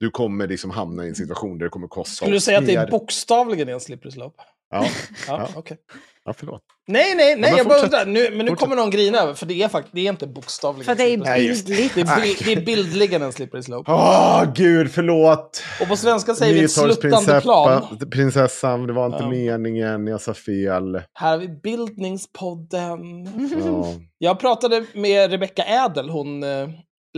Du 0.00 0.10
kommer 0.10 0.46
liksom 0.46 0.70
hamna 0.70 1.04
i 1.04 1.08
en 1.08 1.14
situation 1.14 1.58
där 1.58 1.66
det 1.66 1.70
kommer 1.70 1.88
kosta 1.88 2.14
Skulle 2.14 2.36
du 2.36 2.40
säga 2.40 2.58
att 2.58 2.66
det 2.66 2.74
är 2.74 2.90
bokstavligen 2.90 3.68
en 3.68 3.80
slippery 3.80 4.10
slope? 4.10 4.42
Ja, 4.70 4.86
Ja, 5.26 5.48
Ja. 5.54 5.76
Ja 6.30 6.34
förlåt. 6.38 6.60
Nej, 6.88 7.14
nej, 7.14 7.36
nej, 7.36 7.50
men 7.50 7.56
jag 7.56 7.66
bara 7.68 7.78
undrar. 7.78 8.06
Nu, 8.06 8.28
men 8.30 8.38
nu 8.38 8.46
Fortsätt. 8.46 8.58
kommer 8.58 8.76
någon 8.76 8.90
grina 8.90 9.18
över, 9.18 9.34
för 9.34 9.46
det 9.46 9.62
är 9.62 9.68
faktiskt 9.68 9.94
det 9.94 10.00
är 10.00 10.08
inte 10.10 10.26
bokstavligen 10.26 10.84
För 10.96 11.04
det 11.04 11.12
är 11.12 11.38
bildligt. 11.38 11.94
det, 11.94 12.00
är, 12.00 12.44
det 12.44 12.52
är 12.52 12.64
bildligen 12.66 13.22
en 13.22 13.32
slippery 13.32 13.62
slope. 13.62 13.92
Åh, 13.92 14.52
gud, 14.54 14.90
förlåt. 14.92 15.62
Och 15.80 15.88
på 15.88 15.96
svenska 15.96 16.34
säger 16.34 16.54
vi 16.54 16.64
ett 16.64 16.70
sluttande 16.70 17.40
plan. 17.40 17.98
Prinsessan, 18.12 18.86
det 18.86 18.92
var 18.92 19.06
inte 19.06 19.18
Ja. 19.22 19.28
meningen, 19.30 20.06
jag 20.06 20.20
sa 20.20 20.34
fel. 20.34 21.02
Här 21.14 21.30
har 21.30 21.38
vi 21.38 21.48
Bildningspodden. 21.48 23.00
Ja. 23.64 23.84
Jag 24.18 24.40
pratade 24.40 24.84
med 24.94 25.30
Rebecca 25.30 25.62
Ädel, 25.64 26.10
hon 26.10 26.42
eh, 26.42 26.68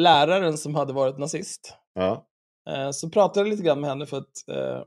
läraren 0.00 0.58
som 0.58 0.74
hade 0.74 0.92
varit 0.92 1.18
nazist. 1.18 1.74
Ja. 1.94 2.26
Eh, 2.70 2.90
så 2.90 3.10
pratade 3.10 3.40
jag 3.40 3.50
lite 3.50 3.62
grann 3.62 3.80
med 3.80 3.90
henne 3.90 4.06
för 4.06 4.16
att 4.16 4.48
eh, 4.50 4.82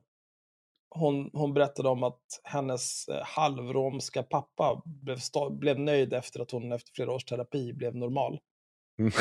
hon, 0.96 1.30
hon 1.34 1.54
berättade 1.54 1.89
om 1.89 2.04
att 2.04 2.41
hennes 2.43 3.08
eh, 3.08 3.24
halvromska 3.24 4.24
pappa 4.24 4.82
blev, 4.86 5.20
blev 5.52 5.80
nöjd 5.80 6.14
efter 6.14 6.39
att 6.39 6.52
hon 6.52 6.72
efter 6.72 6.91
flera 6.93 7.12
års 7.12 7.26
terapi 7.26 7.74
blev 7.74 7.96
normal. 7.96 8.39
Mm. 9.00 9.12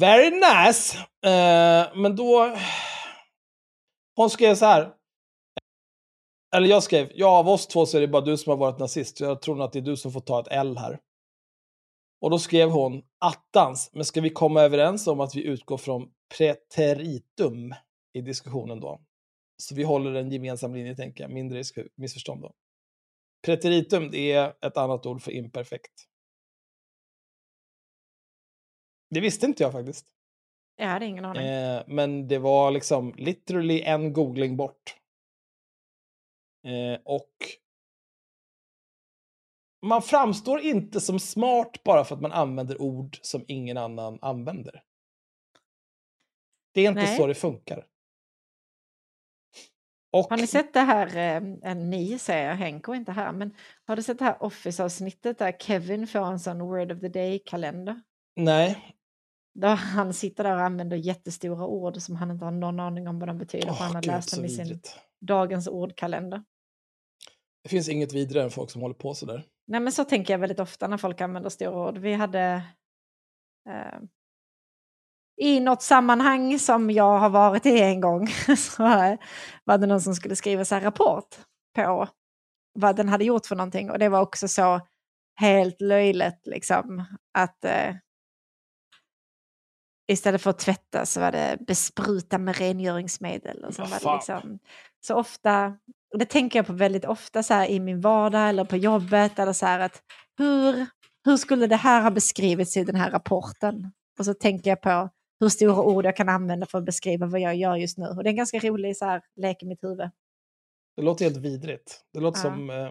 Very 0.00 0.30
nice! 0.30 0.98
Eh, 0.98 1.96
men 1.96 2.16
då... 2.16 2.56
Hon 4.16 4.30
skrev 4.30 4.54
så 4.54 4.66
här. 4.66 4.92
Eller 6.56 6.68
jag 6.68 6.82
skrev, 6.82 7.12
ja 7.14 7.38
av 7.38 7.48
oss 7.48 7.66
två 7.66 7.86
så 7.86 7.96
är 7.96 8.00
det 8.00 8.08
bara 8.08 8.22
du 8.22 8.36
som 8.36 8.50
har 8.50 8.56
varit 8.56 8.78
nazist. 8.78 9.20
Jag 9.20 9.42
tror 9.42 9.54
nog 9.54 9.64
att 9.64 9.72
det 9.72 9.78
är 9.78 9.80
du 9.80 9.96
som 9.96 10.12
får 10.12 10.20
ta 10.20 10.40
ett 10.40 10.48
L 10.50 10.78
här. 10.78 10.98
Och 12.20 12.30
då 12.30 12.38
skrev 12.38 12.70
hon, 12.70 13.02
attans, 13.18 13.90
men 13.92 14.04
ska 14.04 14.20
vi 14.20 14.30
komma 14.30 14.60
överens 14.60 15.06
om 15.06 15.20
att 15.20 15.34
vi 15.34 15.44
utgår 15.44 15.78
från 15.78 16.08
preteritum 16.38 17.74
i 18.12 18.20
diskussionen 18.20 18.80
då? 18.80 19.00
Så 19.56 19.74
vi 19.74 19.82
håller 19.82 20.14
en 20.14 20.30
gemensam 20.30 20.74
linje, 20.74 20.96
tänker 20.96 21.24
jag. 21.24 21.30
Mindre 21.30 21.58
risk 21.58 21.74
för 21.74 21.88
missförstånd 21.94 22.42
då. 22.42 22.52
Preteritum, 23.46 24.10
det 24.10 24.32
är 24.32 24.66
ett 24.66 24.76
annat 24.76 25.06
ord 25.06 25.22
för 25.22 25.32
imperfekt. 25.32 25.92
Det 29.10 29.20
visste 29.20 29.46
inte 29.46 29.62
jag 29.62 29.72
faktiskt. 29.72 30.06
Jag 30.76 30.88
hade 30.88 31.06
ingen 31.06 31.24
aning. 31.24 31.46
Eh, 31.46 31.82
men 31.86 32.28
det 32.28 32.38
var 32.38 32.70
liksom 32.70 33.14
literally 33.16 33.82
en 33.82 34.12
googling 34.12 34.56
bort. 34.56 34.96
Eh, 36.66 37.00
och 37.04 37.36
man 39.86 40.02
framstår 40.02 40.60
inte 40.60 41.00
som 41.00 41.20
smart 41.20 41.82
bara 41.84 42.04
för 42.04 42.14
att 42.14 42.20
man 42.20 42.32
använder 42.32 42.82
ord 42.82 43.18
som 43.22 43.44
ingen 43.48 43.76
annan 43.76 44.18
använder. 44.22 44.82
Det 46.74 46.80
är 46.80 46.88
inte 46.88 47.02
Nej. 47.02 47.16
så 47.16 47.26
det 47.26 47.34
funkar. 47.34 47.86
Och, 50.12 50.26
Har 50.30 50.36
ni 50.36 50.46
sett 50.46 50.72
det 50.72 50.80
här, 50.80 51.16
eh, 51.64 51.74
ni 51.74 52.18
säger 52.18 52.48
jag, 52.48 52.56
Henko 52.56 52.94
inte 52.94 53.12
här, 53.12 53.32
men 53.32 53.54
har 53.84 53.96
du 53.96 54.02
sett 54.02 54.18
det 54.18 54.24
här 54.24 54.42
Office-avsnittet 54.42 55.38
där 55.38 55.52
Kevin 55.52 56.06
får 56.06 56.26
en 56.26 56.40
sån 56.40 56.58
Word 56.58 56.92
of 56.92 57.00
the 57.00 57.08
Day-kalender? 57.08 58.02
Nej. 58.36 58.96
Där 59.54 59.74
han 59.76 60.14
sitter 60.14 60.44
där 60.44 60.54
och 60.56 60.62
använder 60.62 60.96
jättestora 60.96 61.66
ord 61.66 61.96
som 61.96 62.16
han 62.16 62.30
inte 62.30 62.44
har 62.44 62.52
någon 62.52 62.80
aning 62.80 63.08
om 63.08 63.18
vad 63.18 63.28
de 63.28 63.38
betyder, 63.38 63.66
för 63.66 63.72
Åh, 63.72 63.82
han 63.82 63.94
har 63.94 64.02
gud, 64.02 64.06
läst 64.12 64.36
dem 64.36 64.44
i 64.44 64.48
sin 64.48 64.64
vidrigt. 64.64 64.98
dagens 65.20 65.68
ordkalender. 65.68 66.42
Det 67.62 67.68
finns 67.68 67.88
inget 67.88 68.12
vidare 68.12 68.42
än 68.42 68.50
folk 68.50 68.70
som 68.70 68.82
håller 68.82 68.94
på 68.94 69.14
sådär. 69.14 69.44
Nej 69.66 69.80
men 69.80 69.92
så 69.92 70.04
tänker 70.04 70.34
jag 70.34 70.38
väldigt 70.38 70.60
ofta 70.60 70.88
när 70.88 70.96
folk 70.96 71.20
använder 71.20 71.50
stora 71.50 71.88
ord. 71.88 71.98
Vi 71.98 72.12
hade 72.12 72.62
eh, 73.68 73.98
i 75.42 75.60
något 75.60 75.82
sammanhang 75.82 76.58
som 76.58 76.90
jag 76.90 77.18
har 77.18 77.30
varit 77.30 77.66
i 77.66 77.80
en 77.80 78.00
gång 78.00 78.28
så 78.56 78.82
var 79.64 79.78
det 79.78 79.86
någon 79.86 80.00
som 80.00 80.14
skulle 80.14 80.36
skriva 80.36 80.64
så 80.64 80.76
rapport 80.76 81.36
på 81.76 82.08
vad 82.78 82.96
den 82.96 83.08
hade 83.08 83.24
gjort 83.24 83.46
för 83.46 83.56
någonting 83.56 83.90
och 83.90 83.98
det 83.98 84.08
var 84.08 84.20
också 84.20 84.48
så 84.48 84.80
helt 85.40 85.80
löjligt 85.80 86.46
liksom. 86.46 87.04
Att 87.38 87.64
eh, 87.64 87.94
istället 90.12 90.42
för 90.42 90.50
att 90.50 90.58
tvätta 90.58 91.06
så 91.06 91.20
var 91.20 91.32
det 91.32 91.56
bespruta 91.60 92.38
med 92.38 92.58
rengöringsmedel. 92.58 93.64
Och 93.64 93.74
så, 93.74 93.82
var 93.82 94.00
det 94.00 94.14
liksom, 94.14 94.58
så 95.00 95.14
ofta, 95.14 95.66
och 96.12 96.18
det 96.18 96.24
tänker 96.24 96.58
jag 96.58 96.66
på 96.66 96.72
väldigt 96.72 97.04
ofta 97.04 97.42
så 97.42 97.54
här, 97.54 97.66
i 97.66 97.80
min 97.80 98.00
vardag 98.00 98.48
eller 98.48 98.64
på 98.64 98.76
jobbet. 98.76 99.38
Eller 99.38 99.52
så 99.52 99.66
här, 99.66 99.80
att 99.80 100.02
hur, 100.38 100.86
hur 101.24 101.36
skulle 101.36 101.66
det 101.66 101.76
här 101.76 102.02
ha 102.02 102.10
beskrivits 102.10 102.76
i 102.76 102.84
den 102.84 102.96
här 102.96 103.10
rapporten? 103.10 103.92
Och 104.18 104.24
så 104.24 104.34
tänker 104.34 104.70
jag 104.70 104.80
på 104.80 105.10
hur 105.42 105.48
stora 105.48 105.82
ord 105.82 106.06
jag 106.06 106.16
kan 106.16 106.28
använda 106.28 106.66
för 106.66 106.78
att 106.78 106.84
beskriva 106.84 107.26
vad 107.26 107.40
jag 107.40 107.56
gör 107.56 107.76
just 107.76 107.98
nu. 107.98 108.06
Och 108.06 108.24
det 108.24 108.28
är 108.28 108.30
en 108.32 108.36
ganska 108.36 108.58
rolig 108.58 108.96
så 108.96 109.04
här, 109.04 109.22
lek 109.36 109.62
i 109.62 109.66
mitt 109.66 109.84
huvud. 109.84 110.10
Det 110.96 111.02
låter 111.02 111.24
helt 111.24 111.36
vidrigt. 111.36 112.04
Det 112.12 112.20
låter 112.20 112.38
Ja. 112.38 112.42
som 112.42 112.70
eh, 112.70 112.90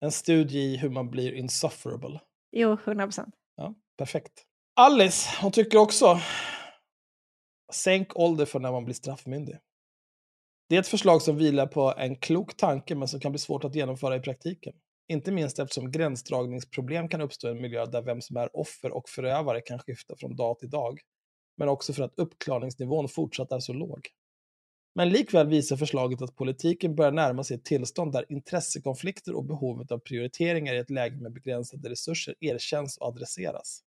en 0.00 0.12
studie 0.12 0.58
i 0.58 0.76
hur 0.76 0.90
man 0.90 1.10
blir 1.10 1.32
insufferable. 1.32 2.20
Jo, 2.52 2.72
100 2.84 3.06
procent. 3.06 3.34
Ja, 3.56 3.74
perfekt. 3.98 4.32
Alice, 4.76 5.28
hon 5.42 5.52
tycker 5.52 5.78
också 5.78 6.20
sänk 7.72 8.16
ålder 8.16 8.44
för 8.44 8.60
när 8.60 8.72
man 8.72 8.84
blir 8.84 8.94
straffmyndig. 8.94 9.58
Det 10.68 10.76
är 10.76 10.80
ett 10.80 10.88
förslag 10.88 11.22
som 11.22 11.36
vilar 11.36 11.66
på 11.66 11.94
en 11.98 12.16
klok 12.16 12.56
tanke 12.56 12.94
men 12.94 13.08
som 13.08 13.20
kan 13.20 13.32
bli 13.32 13.38
svårt 13.38 13.64
att 13.64 13.74
genomföra 13.74 14.16
i 14.16 14.20
praktiken. 14.20 14.74
Inte 15.08 15.32
minst 15.32 15.58
eftersom 15.58 15.90
gränsdragningsproblem 15.90 17.08
kan 17.08 17.20
uppstå 17.20 17.48
i 17.48 17.50
en 17.50 17.60
miljö 17.60 17.86
där 17.86 18.02
vem 18.02 18.20
som 18.20 18.36
är 18.36 18.56
offer 18.56 18.90
och 18.90 19.08
förövare 19.08 19.60
kan 19.60 19.78
skifta 19.78 20.14
från 20.16 20.36
dag 20.36 20.58
till 20.58 20.70
dag. 20.70 21.00
Men 21.56 21.68
också 21.68 21.92
för 21.92 22.02
att 22.02 22.14
uppklarningsnivån 22.16 23.08
fortsatt 23.08 23.52
är 23.52 23.60
så 23.60 23.72
låg. 23.72 24.08
Men 24.94 25.08
likväl 25.08 25.48
visar 25.48 25.76
förslaget 25.76 26.22
att 26.22 26.36
politiken 26.36 26.94
börjar 26.94 27.12
närma 27.12 27.44
sig 27.44 27.56
ett 27.56 27.64
tillstånd 27.64 28.12
där 28.12 28.32
intressekonflikter 28.32 29.34
och 29.34 29.44
behovet 29.44 29.92
av 29.92 29.98
prioriteringar 29.98 30.74
i 30.74 30.78
ett 30.78 30.90
läge 30.90 31.16
med 31.16 31.32
begränsade 31.32 31.90
resurser 31.90 32.34
erkänns 32.40 32.96
och 32.96 33.06
adresseras. 33.06 33.80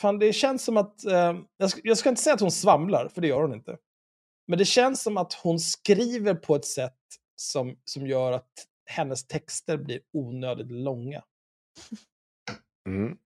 Fan, 0.00 0.18
det 0.18 0.32
känns 0.32 0.64
som 0.64 0.76
att, 0.76 1.04
eh, 1.04 1.40
jag, 1.56 1.70
ska, 1.70 1.80
jag 1.84 1.98
ska 1.98 2.08
inte 2.08 2.22
säga 2.22 2.34
att 2.34 2.40
hon 2.40 2.50
svamlar, 2.50 3.08
för 3.08 3.20
det 3.20 3.28
gör 3.28 3.42
hon 3.42 3.54
inte. 3.54 3.78
Men 4.46 4.58
det 4.58 4.64
känns 4.64 5.02
som 5.02 5.16
att 5.16 5.32
hon 5.32 5.60
skriver 5.60 6.34
på 6.34 6.56
ett 6.56 6.64
sätt 6.64 6.98
som, 7.36 7.76
som 7.84 8.06
gör 8.06 8.32
att 8.32 8.66
hennes 8.86 9.26
texter 9.26 9.76
blir 9.76 10.00
onödigt 10.12 10.72
långa. 10.72 11.24
Mm. 12.88 13.18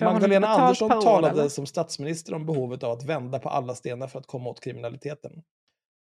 Magdalena 0.00 0.46
Andersson 0.46 0.90
talade 0.90 1.40
eller? 1.40 1.48
som 1.48 1.66
statsminister 1.66 2.34
om 2.34 2.46
behovet 2.46 2.82
av 2.82 2.92
att 2.92 3.04
vända 3.04 3.38
på 3.38 3.48
alla 3.48 3.74
stenar 3.74 4.06
för 4.06 4.18
att 4.18 4.26
komma 4.26 4.50
åt 4.50 4.60
kriminaliteten. 4.60 5.42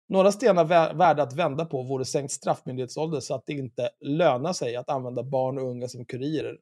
Några 0.09 0.31
stenar 0.31 0.65
vä- 0.65 0.97
värda 0.97 1.23
att 1.23 1.33
vända 1.33 1.65
på 1.65 1.83
vore 1.83 2.05
sänkt 2.05 2.31
straffmyndighetsålder 2.31 3.19
så 3.19 3.35
att 3.35 3.45
det 3.45 3.53
inte 3.53 3.89
lönar 3.99 4.53
sig 4.53 4.75
att 4.75 4.89
använda 4.89 5.23
barn 5.23 5.57
och 5.57 5.69
unga 5.69 5.87
som 5.87 6.05
kurirer. 6.05 6.57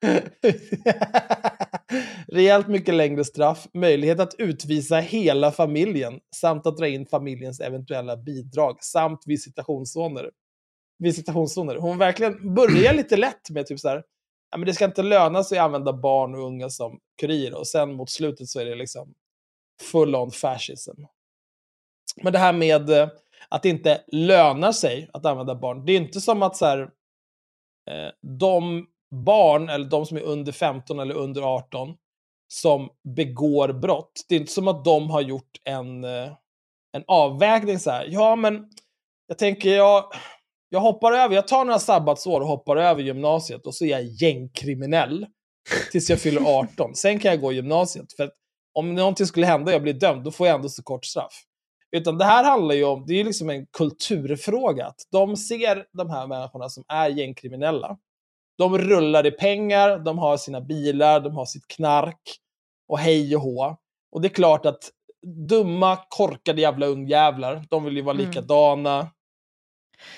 Rejält 2.28 2.68
mycket 2.68 2.94
längre 2.94 3.24
straff, 3.24 3.68
möjlighet 3.74 4.20
att 4.20 4.34
utvisa 4.38 4.96
hela 4.96 5.52
familjen 5.52 6.20
samt 6.36 6.66
att 6.66 6.76
dra 6.76 6.88
in 6.88 7.06
familjens 7.06 7.60
eventuella 7.60 8.16
bidrag 8.16 8.84
samt 8.84 9.22
visitationszoner. 9.26 10.30
Visitationszoner. 10.98 11.76
Hon 11.76 11.98
verkligen 11.98 12.54
börjar 12.54 12.94
lite 12.94 13.16
lätt 13.16 13.50
med 13.50 13.66
typ 13.66 13.80
så 13.80 13.88
här, 13.88 14.02
ja, 14.50 14.58
men 14.58 14.66
det 14.66 14.74
ska 14.74 14.84
inte 14.84 15.02
löna 15.02 15.44
sig 15.44 15.58
att 15.58 15.64
använda 15.64 15.92
barn 15.92 16.34
och 16.34 16.46
unga 16.46 16.70
som 16.70 17.00
kurirer 17.20 17.58
och 17.58 17.66
sen 17.66 17.94
mot 17.94 18.10
slutet 18.10 18.48
så 18.48 18.60
är 18.60 18.64
det 18.64 18.74
liksom 18.74 19.14
full 19.92 20.14
on 20.14 20.30
fascism. 20.30 21.02
Men 22.22 22.32
det 22.32 22.38
här 22.38 22.52
med 22.52 22.90
eh, 22.90 23.08
att 23.48 23.62
det 23.62 23.68
inte 23.68 24.04
lönar 24.06 24.72
sig 24.72 25.10
att 25.12 25.26
använda 25.26 25.54
barn, 25.54 25.84
det 25.84 25.92
är 25.92 25.96
inte 25.96 26.20
som 26.20 26.42
att 26.42 26.56
så 26.56 26.66
här, 26.66 26.78
eh, 27.90 28.10
de 28.38 28.86
barn, 29.10 29.68
eller 29.68 29.86
de 29.86 30.06
som 30.06 30.16
är 30.16 30.22
under 30.22 30.52
15 30.52 30.98
eller 30.98 31.14
under 31.14 31.42
18, 31.42 31.96
som 32.48 32.88
begår 33.16 33.72
brott, 33.72 34.24
det 34.28 34.34
är 34.34 34.40
inte 34.40 34.52
som 34.52 34.68
att 34.68 34.84
de 34.84 35.10
har 35.10 35.20
gjort 35.20 35.60
en, 35.64 36.04
eh, 36.04 36.32
en 36.92 37.04
avvägning 37.06 37.78
så 37.78 37.90
här, 37.90 38.06
ja 38.10 38.36
men 38.36 38.70
jag 39.26 39.38
tänker 39.38 39.70
jag, 39.70 40.04
jag 40.70 40.80
hoppar 40.80 41.12
över, 41.12 41.34
jag 41.34 41.48
tar 41.48 41.64
några 41.64 41.78
sabbatsår 41.78 42.40
och 42.40 42.46
hoppar 42.46 42.76
över 42.76 43.02
gymnasiet 43.02 43.66
och 43.66 43.74
så 43.74 43.84
är 43.84 43.88
jag 43.88 44.02
gängkriminell 44.04 45.26
tills 45.92 46.10
jag 46.10 46.20
fyller 46.20 46.40
18. 46.58 46.94
Sen 46.94 47.18
kan 47.18 47.30
jag 47.30 47.40
gå 47.40 47.52
gymnasiet. 47.52 48.12
För 48.16 48.24
att 48.24 48.32
om 48.74 48.94
någonting 48.94 49.26
skulle 49.26 49.46
hända 49.46 49.70
och 49.70 49.74
jag 49.74 49.82
blir 49.82 49.92
dömd, 49.92 50.24
då 50.24 50.30
får 50.30 50.46
jag 50.46 50.56
ändå 50.56 50.68
så 50.68 50.82
kort 50.82 51.04
straff. 51.04 51.42
Utan 51.96 52.18
det 52.18 52.24
här 52.24 52.44
handlar 52.44 52.74
ju 52.74 52.84
om, 52.84 53.04
det 53.06 53.20
är 53.20 53.24
liksom 53.24 53.50
en 53.50 53.66
kulturfråga. 53.66 54.86
Att 54.86 55.00
de 55.12 55.36
ser 55.36 55.84
de 55.92 56.10
här 56.10 56.26
människorna 56.26 56.68
som 56.68 56.84
är 56.88 57.08
gängkriminella. 57.08 57.98
De 58.58 58.78
rullar 58.78 59.26
i 59.26 59.30
pengar, 59.30 59.98
de 59.98 60.18
har 60.18 60.36
sina 60.36 60.60
bilar, 60.60 61.20
de 61.20 61.36
har 61.36 61.44
sitt 61.44 61.66
knark 61.68 62.20
och 62.88 62.98
hej 62.98 63.36
och 63.36 63.42
hå. 63.42 63.76
Och 64.12 64.20
det 64.20 64.26
är 64.28 64.34
klart 64.34 64.66
att 64.66 64.90
dumma, 65.48 65.98
korkade 66.08 66.60
jävla 66.60 66.86
ungjävlar, 66.86 67.64
de 67.70 67.84
vill 67.84 67.96
ju 67.96 68.02
vara 68.02 68.14
Mm. 68.14 68.26
likadana. 68.26 69.08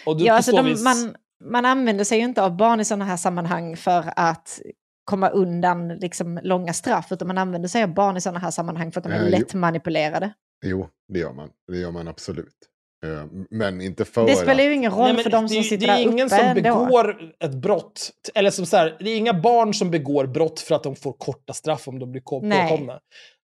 Och 0.07 0.17
du, 0.19 0.25
Ja, 0.25 0.33
alltså 0.35 0.51
så 0.51 0.57
de, 0.57 0.67
vis- 0.67 0.85
man, 0.85 1.17
man 1.45 1.65
använder 1.65 2.05
sig 2.05 2.19
ju 2.19 2.25
inte 2.25 2.43
av 2.43 2.57
barn 2.57 2.81
i 2.81 2.85
sådana 2.85 3.05
här 3.05 3.17
sammanhang 3.17 3.77
för 3.77 4.13
att 4.17 4.61
komma 5.05 5.29
undan 5.29 5.89
liksom, 5.89 6.41
långa 6.43 6.73
straff, 6.73 7.07
utan 7.13 7.29
man 7.29 7.39
använder 7.39 7.69
sig 7.69 7.83
av 7.83 7.95
barn 7.95 8.17
i 8.17 8.21
sådana 8.21 8.39
här 8.39 8.51
sammanhang 8.51 8.93
för 8.93 9.01
att 9.01 9.05
de 9.05 9.13
är 9.13 9.17
Eh, 9.19 9.25
jo. 9.25 9.31
lättmanipulerade. 9.31 10.33
Jo, 10.65 10.89
det 11.13 11.19
gör 11.19 11.33
man. 11.33 11.49
Det 11.73 11.79
gör 11.79 11.91
man 11.91 12.09
absolut. 12.09 12.55
Eh, 13.07 13.25
Men 13.51 13.81
inte 13.81 14.05
för 14.05 14.27
Det 14.27 14.37
spelar 14.37 14.65
ju 14.65 14.75
ingen 14.75 14.93
roll 14.93 15.13
Nej, 15.15 15.23
för 15.23 15.31
de 15.31 15.43
det, 15.47 15.49
som 15.55 15.63
sitter 15.63 15.87
det 15.87 15.93
är 15.93 15.97
där 15.97 16.03
ingen 16.03 16.27
uppe 16.27 16.37
som 16.37 16.47
ändå. 16.47 16.63
begår 16.63 17.17
ett 17.45 17.55
brott, 17.55 18.11
eller 18.35 18.51
som 18.51 18.67
så 18.67 18.77
här, 18.77 18.97
det 19.01 19.11
är 19.11 19.17
inga 19.17 19.35
barn 19.35 19.75
som 19.75 19.91
begår 19.91 20.27
brott 20.27 20.61
för 20.61 20.75
att 20.75 20.83
de 20.83 20.97
får 20.97 21.13
korta 21.13 21.53
straff 21.53 21.89
om 21.89 21.99
de 21.99 22.11
blir 22.13 22.21
påkomna. 22.23 23.01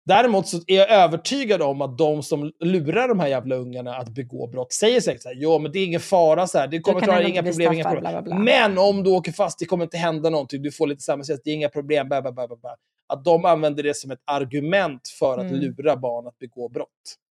Däremot 0.09 0.48
så 0.48 0.56
är 0.66 0.76
jag 0.76 0.90
övertygad 0.90 1.62
om 1.62 1.82
att 1.82 1.98
de 1.98 2.22
som 2.22 2.52
lurar 2.61 3.09
de 3.09 3.20
här 3.20 3.28
jävla 3.28 3.54
ungarna 3.56 3.96
att 3.96 4.09
begå 4.09 4.46
brott 4.46 4.72
säger 4.72 5.00
säkert 5.00 5.22
så 5.22 5.28
här, 5.28 5.36
ja 5.38 5.59
men 5.59 5.72
det 5.72 5.78
är 5.78 5.84
ingen 5.84 6.00
fara, 6.00 6.46
så 6.46 6.59
här, 6.59 6.66
det 6.68 6.80
kommer 6.80 7.00
klara 7.00 7.22
inga 7.22 7.42
problem, 7.42 7.72
inga 7.72 7.84
problem. 7.84 8.00
bla, 8.02 8.11
bla, 8.12 8.22
bla. 8.22 8.38
Men 8.38 8.78
om 8.78 9.02
du 9.02 9.11
åker 9.11 9.32
fast, 9.32 9.59
det 9.59 9.64
kommer 9.64 9.84
inte 9.84 9.96
hända 9.96 10.30
någonting, 10.30 10.62
du 10.62 10.72
får 10.72 10.86
lite 10.86 11.02
samhällstjänst, 11.02 11.44
det 11.44 11.50
är 11.50 11.54
inga 11.54 11.68
problem, 11.68 12.09
bla, 12.09 12.22
bla, 12.22 12.32
bla, 12.32 12.46
bla, 12.48 12.56
bla. 12.56 12.76
Att 13.09 13.24
de 13.24 13.44
använder 13.44 13.82
det 13.82 13.96
som 13.96 14.11
ett 14.11 14.22
argument 14.24 15.09
för 15.18 15.38
att 15.38 15.46
Mm. 15.50 15.61
lura 15.61 15.96
barn 15.96 16.26
att 16.26 16.38
begå 16.38 16.68
brott. 16.68 16.88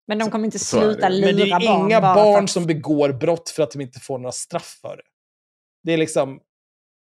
Men 0.07 0.19
de 0.19 0.31
kommer 0.31 0.45
inte 0.45 0.59
sluta 0.59 1.09
lura 1.09 1.25
Men 1.27 1.35
det 1.35 1.43
är 1.51 1.67
barn 1.67 1.87
inga 1.87 2.01
barn 2.01 2.43
att... 2.43 2.49
som 2.49 2.65
begår 2.65 3.09
brott 3.13 3.49
för 3.49 3.63
att 3.63 3.71
de 3.71 3.81
inte 3.81 3.99
får 3.99 4.17
några 4.17 4.31
straff 4.31 4.77
för 4.81 4.97
det. 4.97 5.03
Det 5.83 5.93
är 5.93 5.97
liksom... 5.97 6.39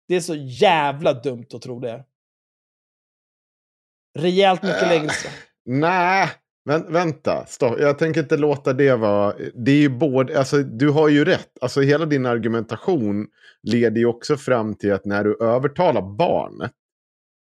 Det 0.08 0.16
är 0.16 0.22
så 0.22 0.36
jävla 0.36 1.14
dumt 1.14 1.46
att 1.54 1.62
tro 1.62 1.80
det. 1.80 2.04
Rejält 4.20 4.64
mycket 4.64 4.84
Äh. 4.84 4.90
längre 4.90 5.10
straff. 5.10 5.46
Nej, 5.72 6.30
vä- 6.70 6.92
vänta. 6.92 7.46
Stopp. 7.46 7.80
Jag 7.80 8.00
tänker 8.00 8.22
inte 8.22 8.38
låta 8.38 8.74
det 8.74 8.96
vara... 8.96 9.36
Det 9.54 9.72
är 9.72 9.76
ju 9.76 9.90
både... 9.90 10.40
Alltså, 10.40 10.58
du 10.58 10.90
har 10.90 11.10
ju 11.10 11.26
rätt. 11.26 11.52
Alltså, 11.62 11.82
hela 11.82 12.06
din 12.06 12.26
argumentation 12.26 13.28
leder 13.64 14.00
ju 14.00 14.06
också 14.06 14.38
fram 14.38 14.76
till 14.76 14.94
att 14.94 15.06
när 15.06 15.24
du 15.24 15.38
övertalar 15.42 16.02
barnet 16.02 16.72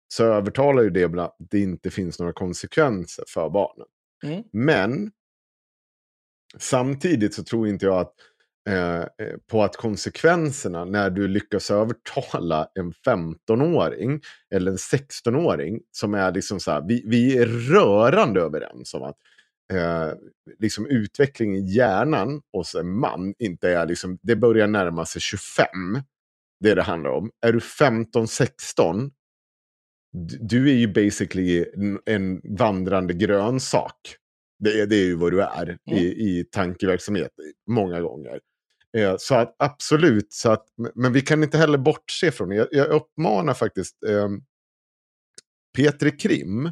så 0.08 0.24
övertalar 0.24 0.84
ju 0.84 0.90
det 0.90 1.20
att 1.20 1.36
det 1.40 1.60
inte 1.60 1.90
finns 1.90 2.20
några 2.20 2.34
konsekvenser 2.34 3.24
för 3.28 3.50
barnet. 3.50 3.88
Mm. 4.24 4.44
Men 4.52 5.12
samtidigt 6.58 7.34
så 7.34 7.44
tror 7.44 7.68
inte 7.68 7.86
jag 7.86 8.00
att 8.00 8.14
eh, 8.70 9.02
eh, 9.02 9.38
på 9.52 9.64
att 9.64 9.76
konsekvenserna 9.76 10.86
när 10.86 11.10
du 11.10 11.28
lyckas 11.28 11.72
övertala 11.72 12.68
en 12.80 12.92
15-åring 12.92 14.22
eller 14.56 14.72
en 14.72 14.78
16-åring 14.78 15.80
som 15.92 16.14
är 16.14 16.32
liksom 16.32 16.60
så 16.60 16.72
här, 16.72 16.84
vi, 16.88 17.04
vi 17.06 17.38
är 17.38 17.46
rörande 17.46 18.42
överens 18.42 18.94
om 18.94 19.04
att 19.04 19.18
eh, 19.74 20.12
liksom 20.60 20.86
utveckling 20.88 21.56
i 21.56 21.62
hjärnan 21.76 22.42
hos 22.54 22.76
en 22.76 22.92
man 23.00 23.34
inte 23.40 23.70
är 23.70 23.86
liksom, 23.86 24.20
det 24.22 24.36
börjar 24.36 24.68
närma 24.68 25.06
sig 25.06 25.22
25. 25.22 25.66
Det 26.60 26.76
det 26.76 26.82
handlar 26.82 27.12
om. 27.12 27.32
Är 27.42 27.54
du 27.54 27.60
15-16, 27.60 29.12
d- 30.14 30.38
du 30.42 30.70
är 30.70 30.74
ju 30.76 30.88
basically 30.88 31.66
en, 32.06 32.42
vandrande 32.58 33.14
grönsak. 33.14 34.16
Det 34.64 34.82
är, 34.82 34.88
det 34.88 34.96
är 34.96 35.06
ju 35.06 35.16
vad 35.16 35.32
du 35.32 35.42
är 35.42 35.78
i, 35.92 36.00
i 36.06 36.46
tankeverksamhet 36.52 37.32
många 37.70 38.02
gånger. 38.02 38.40
Eh, 38.98 39.16
så 39.20 39.36
att 39.36 39.56
absolut, 39.60 40.34
så 40.34 40.52
att, 40.52 40.66
men- 40.96 41.14
vi 41.14 41.22
kan 41.22 41.44
inte 41.44 41.58
heller 41.58 41.78
bortse 41.78 42.32
från 42.32 42.50
det. 42.50 42.56
Jag, 42.56 42.68
jag 42.72 42.88
uppmanar 42.88 43.54
faktiskt 43.54 44.04
eh, 44.04 44.30
Petri 45.78 46.12
Krim 46.12 46.72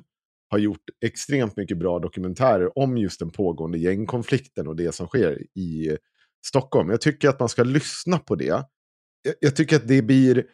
har 0.50 0.58
gjort 0.58 0.84
extremt 1.06 1.58
mycket 1.58 1.78
bra 1.78 2.00
dokumentärer 2.00 2.80
om 2.80 2.98
just 2.98 3.20
den 3.20 3.30
pågående 3.30 3.78
gängkonflikten 3.78 4.68
och 4.68 4.76
det 4.76 4.92
som 4.96 5.08
sker 5.08 5.58
i 5.58 5.98
Stockholm. 6.46 6.90
Jag 6.90 7.02
tycker 7.02 7.30
att 7.30 7.40
man 7.40 7.50
ska 7.50 7.64
lyssna 7.64 8.20
på 8.20 8.36
det. 8.36 8.46
Jag, 8.46 8.64
jag 9.40 9.56
tycker 9.56 9.76
att 9.76 9.88
det 9.88 10.02
blir 10.02 10.46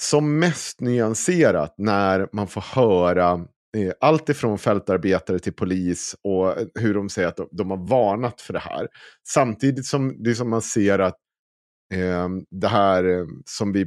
som 0.00 0.38
mest 0.38 0.80
nyanserat 0.80 1.74
när 1.78 2.28
man 2.32 2.48
får 2.48 2.60
höra 2.60 3.46
Eh, 3.76 3.92
allt 4.00 4.28
ifrån 4.28 4.58
fältarbetare 4.58 5.38
till 5.38 5.52
polis 5.52 6.16
och 6.22 6.58
eh, 6.58 6.66
hur 6.74 6.94
de 6.94 7.08
säger 7.08 7.28
att 7.28 7.36
de, 7.36 7.48
de 7.52 7.70
har 7.70 7.88
varnat 7.88 8.40
för 8.40 8.52
det 8.52 8.58
här. 8.58 8.88
Samtidigt 9.28 9.86
som 9.86 10.22
det 10.22 10.34
som 10.34 10.50
man 10.50 10.62
ser 10.62 10.98
att 10.98 11.16
eh, 11.94 12.28
det 12.50 12.68
här 12.68 13.04
eh, 13.04 13.26
som 13.46 13.72
vi 13.72 13.86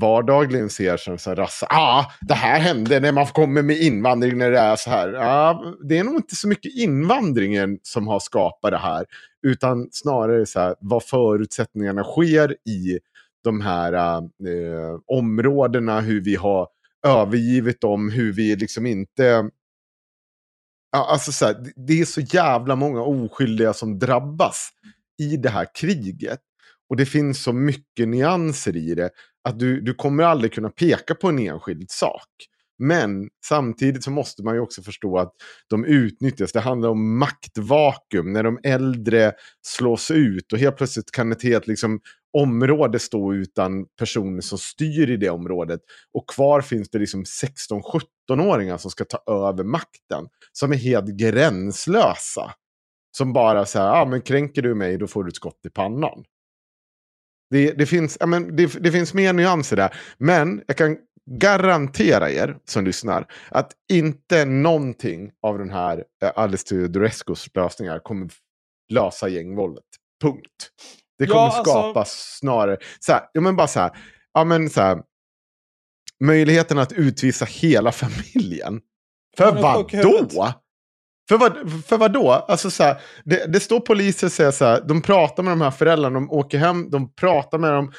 vardagligen 0.00 0.70
ser 0.70 0.96
som 0.96 1.18
så 1.18 1.34
rassa. 1.34 1.66
Ah, 1.70 2.04
det 2.20 2.34
här 2.34 2.60
hände 2.60 3.00
när 3.00 3.12
man 3.12 3.26
kommer 3.26 3.62
med 3.62 3.76
invandring 3.76 4.38
när 4.38 4.50
det 4.50 4.58
är 4.58 4.76
så 4.76 4.90
här. 4.90 5.14
Ah, 5.14 5.74
det 5.88 5.98
är 5.98 6.04
nog 6.04 6.16
inte 6.16 6.36
så 6.36 6.48
mycket 6.48 6.76
invandringen 6.76 7.78
som 7.82 8.08
har 8.08 8.20
skapat 8.20 8.70
det 8.70 8.78
här. 8.78 9.06
Utan 9.46 9.88
snarare 9.92 10.46
så 10.46 10.60
här, 10.60 10.74
vad 10.80 11.04
förutsättningarna 11.04 12.04
sker 12.04 12.52
i 12.52 12.98
de 13.44 13.60
här 13.60 13.92
eh, 13.92 14.98
områdena, 15.06 16.00
hur 16.00 16.20
vi 16.20 16.36
har 16.36 16.68
övergivit 17.06 17.80
dem, 17.80 18.10
hur 18.10 18.32
vi 18.32 18.56
liksom 18.56 18.86
inte... 18.86 19.50
Ja, 20.92 21.06
alltså 21.10 21.32
så 21.32 21.46
här, 21.46 21.72
det 21.76 22.00
är 22.00 22.04
så 22.04 22.20
jävla 22.20 22.76
många 22.76 23.02
oskyldiga 23.02 23.72
som 23.72 23.98
drabbas 23.98 24.70
i 25.22 25.36
det 25.36 25.50
här 25.50 25.66
kriget. 25.74 26.40
Och 26.90 26.96
det 26.96 27.06
finns 27.06 27.42
så 27.42 27.52
mycket 27.52 28.08
nyanser 28.08 28.76
i 28.76 28.94
det 28.94 29.10
att 29.44 29.58
du, 29.58 29.80
du 29.80 29.94
kommer 29.94 30.24
aldrig 30.24 30.52
kunna 30.52 30.70
peka 30.70 31.14
på 31.14 31.28
en 31.28 31.38
enskild 31.38 31.90
sak. 31.90 32.28
Men 32.80 33.28
samtidigt 33.44 34.04
så 34.04 34.10
måste 34.10 34.42
man 34.42 34.54
ju 34.54 34.60
också 34.60 34.82
förstå 34.82 35.18
att 35.18 35.32
de 35.68 35.84
utnyttjas. 35.84 36.52
Det 36.52 36.60
handlar 36.60 36.88
om 36.88 37.18
maktvakuum 37.18 38.32
när 38.32 38.42
de 38.42 38.58
äldre 38.62 39.32
slås 39.66 40.10
ut 40.10 40.52
och 40.52 40.58
helt 40.58 40.76
plötsligt 40.76 41.10
kan 41.10 41.32
ett 41.32 41.42
helt 41.42 41.66
liksom, 41.66 42.00
område 42.32 42.98
stå 42.98 43.34
utan 43.34 43.86
personer 43.98 44.40
som 44.40 44.58
styr 44.58 45.10
i 45.10 45.16
det 45.16 45.30
området. 45.30 45.80
Och 46.12 46.28
kvar 46.28 46.60
finns 46.60 46.90
det 46.90 46.98
liksom 46.98 47.24
16-17-åringar 47.24 48.78
som 48.78 48.90
ska 48.90 49.04
ta 49.04 49.48
över 49.48 49.64
makten. 49.64 50.28
Som 50.52 50.72
är 50.72 50.76
helt 50.76 51.08
gränslösa. 51.08 52.54
Som 53.16 53.32
bara 53.32 53.66
säger, 53.66 53.86
här, 53.86 54.02
ah, 54.02 54.04
men 54.04 54.20
kränker 54.20 54.62
du 54.62 54.74
mig 54.74 54.98
då 54.98 55.06
får 55.06 55.24
du 55.24 55.28
ett 55.28 55.36
skott 55.36 55.60
i 55.66 55.70
pannan. 55.70 56.24
Det, 57.50 57.72
det, 57.72 57.86
finns, 57.86 58.16
ja, 58.20 58.26
men 58.26 58.56
det, 58.56 58.82
det 58.82 58.92
finns 58.92 59.14
mer 59.14 59.32
nyanser 59.32 59.76
där. 59.76 59.94
Men 60.18 60.62
jag 60.66 60.76
kan 60.76 60.96
garantera 61.30 62.30
er 62.30 62.56
som 62.64 62.84
lyssnar 62.84 63.26
att 63.50 63.72
inte 63.92 64.44
någonting 64.44 65.30
av 65.42 65.58
den 65.58 65.70
här 65.70 66.04
eh, 66.22 66.32
Alice 66.34 66.66
Teodorescus 66.66 67.48
lösningar 67.54 67.98
kommer 67.98 68.30
lösa 68.92 69.28
gängvåldet. 69.28 69.84
Punkt. 70.22 70.70
Det 71.18 71.26
kommer 71.26 71.40
ja, 71.40 71.46
alltså... 71.46 71.62
skapa 71.62 72.04
snarare, 72.04 72.78
så 73.00 73.12
här, 73.12 73.22
ja 73.32 73.40
men 73.40 73.56
bara 73.56 73.66
så 73.66 73.80
här, 73.80 73.90
ja 74.34 74.44
men 74.44 74.70
så 74.70 74.80
här, 74.80 75.02
möjligheten 76.24 76.78
att 76.78 76.92
utvisa 76.92 77.44
hela 77.44 77.92
familjen. 77.92 78.80
För 79.36 79.62
vad 79.62 79.90
då? 79.90 80.52
För 81.28 81.38
vad, 81.38 81.84
för 81.86 81.96
vad 81.98 82.12
då? 82.12 82.30
Alltså 82.30 82.70
så 82.70 82.82
här, 82.82 83.00
det, 83.24 83.52
det, 83.52 83.60
står 83.60 83.80
poliser 83.80 84.26
och 84.26 84.32
säger 84.32 84.50
så 84.50 84.64
här, 84.64 84.80
de 84.88 85.02
pratar 85.02 85.42
med 85.42 85.52
de 85.52 85.60
här 85.60 85.70
föräldrarna, 85.70 86.14
de 86.14 86.30
åker 86.30 86.58
hem, 86.58 86.90
de 86.90 87.14
pratar 87.14 87.58
med 87.58 87.72
dem. 87.72 87.92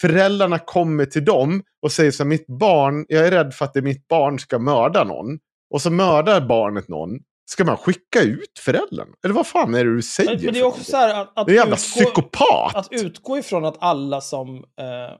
Föräldrarna 0.00 0.58
kommer 0.58 1.06
till 1.06 1.24
dem 1.24 1.62
och 1.82 1.92
säger 1.92 2.10
så 2.10 2.22
här, 2.22 2.28
mitt 2.28 2.46
barn, 2.46 3.06
jag 3.08 3.26
är 3.26 3.30
rädd 3.30 3.54
för 3.54 3.64
att 3.64 3.74
det 3.74 3.82
mitt 3.82 4.08
barn 4.08 4.38
ska 4.38 4.58
mörda 4.58 5.04
någon. 5.04 5.38
Och 5.70 5.82
så 5.82 5.90
mördar 5.90 6.40
barnet 6.40 6.88
någon. 6.88 7.10
Ska 7.46 7.64
man 7.64 7.76
skicka 7.76 8.22
ut 8.22 8.58
föräldern? 8.58 9.08
Eller 9.24 9.34
vad 9.34 9.46
fan 9.46 9.74
är 9.74 9.84
det 9.84 9.94
du 9.94 10.02
säger? 10.02 10.44
Men 10.44 10.54
det 10.54 10.60
är 10.60 10.64
också 10.64 10.84
så 10.84 10.96
här 10.96 11.22
att, 11.22 11.38
att 11.38 11.46
det 11.46 11.52
är 11.52 11.54
en 11.54 11.70
jävla 11.70 11.76
utgå, 11.76 12.04
psykopat! 12.04 12.76
Att 12.76 12.88
utgå 12.92 13.38
ifrån 13.38 13.64
att 13.64 13.76
alla 13.78 14.20
som, 14.20 14.56
eh, 14.56 15.16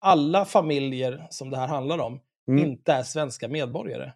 alla 0.00 0.44
familjer 0.44 1.26
som 1.30 1.50
det 1.50 1.56
här 1.56 1.68
handlar 1.68 1.98
om, 1.98 2.20
mm. 2.48 2.64
inte 2.64 2.92
är 2.92 3.02
svenska 3.02 3.48
medborgare. 3.48 4.12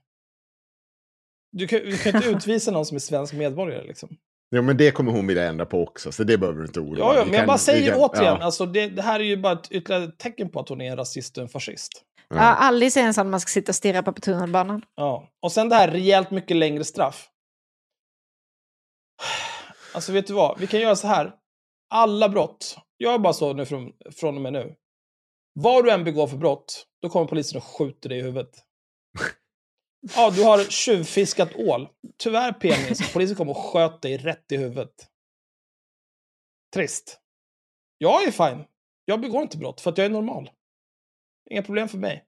Du 1.52 1.66
kan, 1.66 1.80
du 1.80 1.98
kan 1.98 2.16
inte 2.16 2.28
utvisa 2.28 2.70
någon 2.70 2.86
som 2.86 2.94
är 2.94 3.00
svensk 3.00 3.34
medborgare 3.34 3.86
liksom. 3.86 4.16
Ja, 4.48 4.62
men 4.62 4.76
det 4.76 4.90
kommer 4.90 5.12
hon 5.12 5.26
vilja 5.26 5.48
ändra 5.48 5.66
på 5.66 5.82
också, 5.82 6.12
så 6.12 6.24
det 6.24 6.38
behöver 6.38 6.58
du 6.58 6.66
inte 6.66 6.80
oroa 6.80 7.12
dig 7.12 7.18
Ja, 7.18 7.24
men 7.24 7.34
jag 7.34 7.46
bara 7.46 7.58
säger 7.58 7.90
kan, 7.92 8.00
återigen, 8.00 8.36
ja. 8.38 8.44
alltså, 8.44 8.66
det, 8.66 8.88
det, 8.88 9.02
här 9.02 9.20
är 9.20 9.24
ju 9.24 9.36
bara 9.36 9.52
ett 9.52 9.70
ytterligare 9.70 10.12
tecken 10.12 10.50
på 10.50 10.60
att 10.60 10.68
hon 10.68 10.80
är 10.80 10.90
en 10.90 10.96
rasist 10.96 11.36
och 11.36 11.42
en 11.42 11.48
fascist. 11.48 12.02
Ja, 12.28 12.40
Alice 12.40 13.00
är 13.00 13.04
en 13.04 13.14
sån 13.14 13.30
man 13.30 13.40
ska 13.40 13.48
sitta 13.48 13.70
och 13.70 13.76
stirra 13.76 14.02
på 14.02 14.12
på 14.12 14.20
tunnelbanan. 14.20 14.82
Ja, 14.94 15.28
och 15.42 15.52
sen 15.52 15.68
det 15.68 15.74
här 15.74 15.90
rejält 15.90 16.30
mycket 16.30 16.56
längre 16.56 16.84
straff. 16.84 17.28
Alltså 19.94 20.12
vet 20.12 20.26
du 20.26 20.32
vad, 20.32 20.60
vi 20.60 20.66
kan 20.66 20.80
göra 20.80 20.96
så 20.96 21.06
här. 21.06 21.32
Alla 21.90 22.28
brott, 22.28 22.78
jag 22.96 23.14
är 23.14 23.18
bara 23.18 23.32
så 23.32 23.52
nu 23.52 23.66
från, 23.66 23.92
från 24.12 24.36
och 24.36 24.42
med 24.42 24.52
nu. 24.52 24.74
Vad 25.54 25.84
du 25.84 25.90
än 25.90 26.04
begår 26.04 26.26
för 26.26 26.36
brott, 26.36 26.86
då 27.02 27.08
kommer 27.08 27.26
polisen 27.26 27.56
och 27.56 27.64
skjuter 27.64 28.08
dig 28.08 28.18
i 28.18 28.22
huvudet. 28.22 28.50
Ja, 30.00 30.30
du 30.30 30.42
har 30.42 30.64
tjuvfiskat 30.70 31.56
ål. 31.56 31.88
Tyvärr 32.16 32.52
penis, 32.52 33.12
polisen 33.12 33.36
kom 33.36 33.48
och 33.48 33.56
sköt 33.56 34.02
dig 34.02 34.16
rätt 34.16 34.52
i 34.52 34.56
huvudet. 34.56 35.08
Trist. 36.74 37.20
Jag 37.98 38.26
är 38.26 38.30
fine. 38.30 38.64
Jag 39.04 39.20
begår 39.20 39.42
inte 39.42 39.58
brott 39.58 39.80
för 39.80 39.90
att 39.90 39.98
jag 39.98 40.04
är 40.04 40.10
normal. 40.10 40.50
Inga 41.50 41.62
problem 41.62 41.88
för 41.88 41.98
mig. 41.98 42.24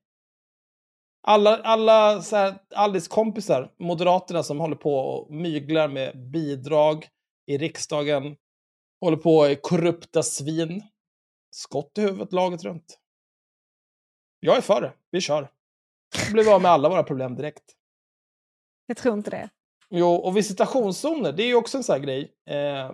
Alla, 1.22 1.56
alla 1.56 2.22
så 2.22 2.36
här, 2.36 2.58
Alice 2.74 3.08
kompisar, 3.10 3.74
Moderaterna 3.78 4.42
som 4.42 4.60
håller 4.60 4.76
på 4.76 4.94
och 4.94 5.34
myglar 5.34 5.88
med 5.88 6.30
bidrag 6.30 7.08
i 7.46 7.58
riksdagen, 7.58 8.36
håller 9.00 9.16
på 9.16 9.48
i 9.48 9.56
korrupta 9.56 10.22
svin. 10.22 10.82
Skott 11.50 11.98
i 11.98 12.00
huvudet 12.00 12.32
laget 12.32 12.64
runt. 12.64 12.98
Jag 14.40 14.56
är 14.56 14.60
för 14.60 14.80
det. 14.80 14.92
Vi 15.10 15.20
kör. 15.20 15.52
Då 16.26 16.32
blir 16.32 16.44
vi 16.44 16.50
av 16.50 16.62
med 16.62 16.70
alla 16.70 16.88
våra 16.88 17.02
problem 17.02 17.34
direkt. 17.34 17.64
Jag 18.86 18.96
tror 18.96 19.14
inte 19.14 19.30
det. 19.30 19.50
Jo, 19.90 20.14
och 20.14 20.36
visitationszoner, 20.36 21.32
det 21.32 21.42
är 21.42 21.46
ju 21.46 21.54
också 21.54 21.76
en 21.76 21.84
sån 21.84 21.92
här 21.92 22.00
grej. 22.00 22.32
Eh, 22.50 22.92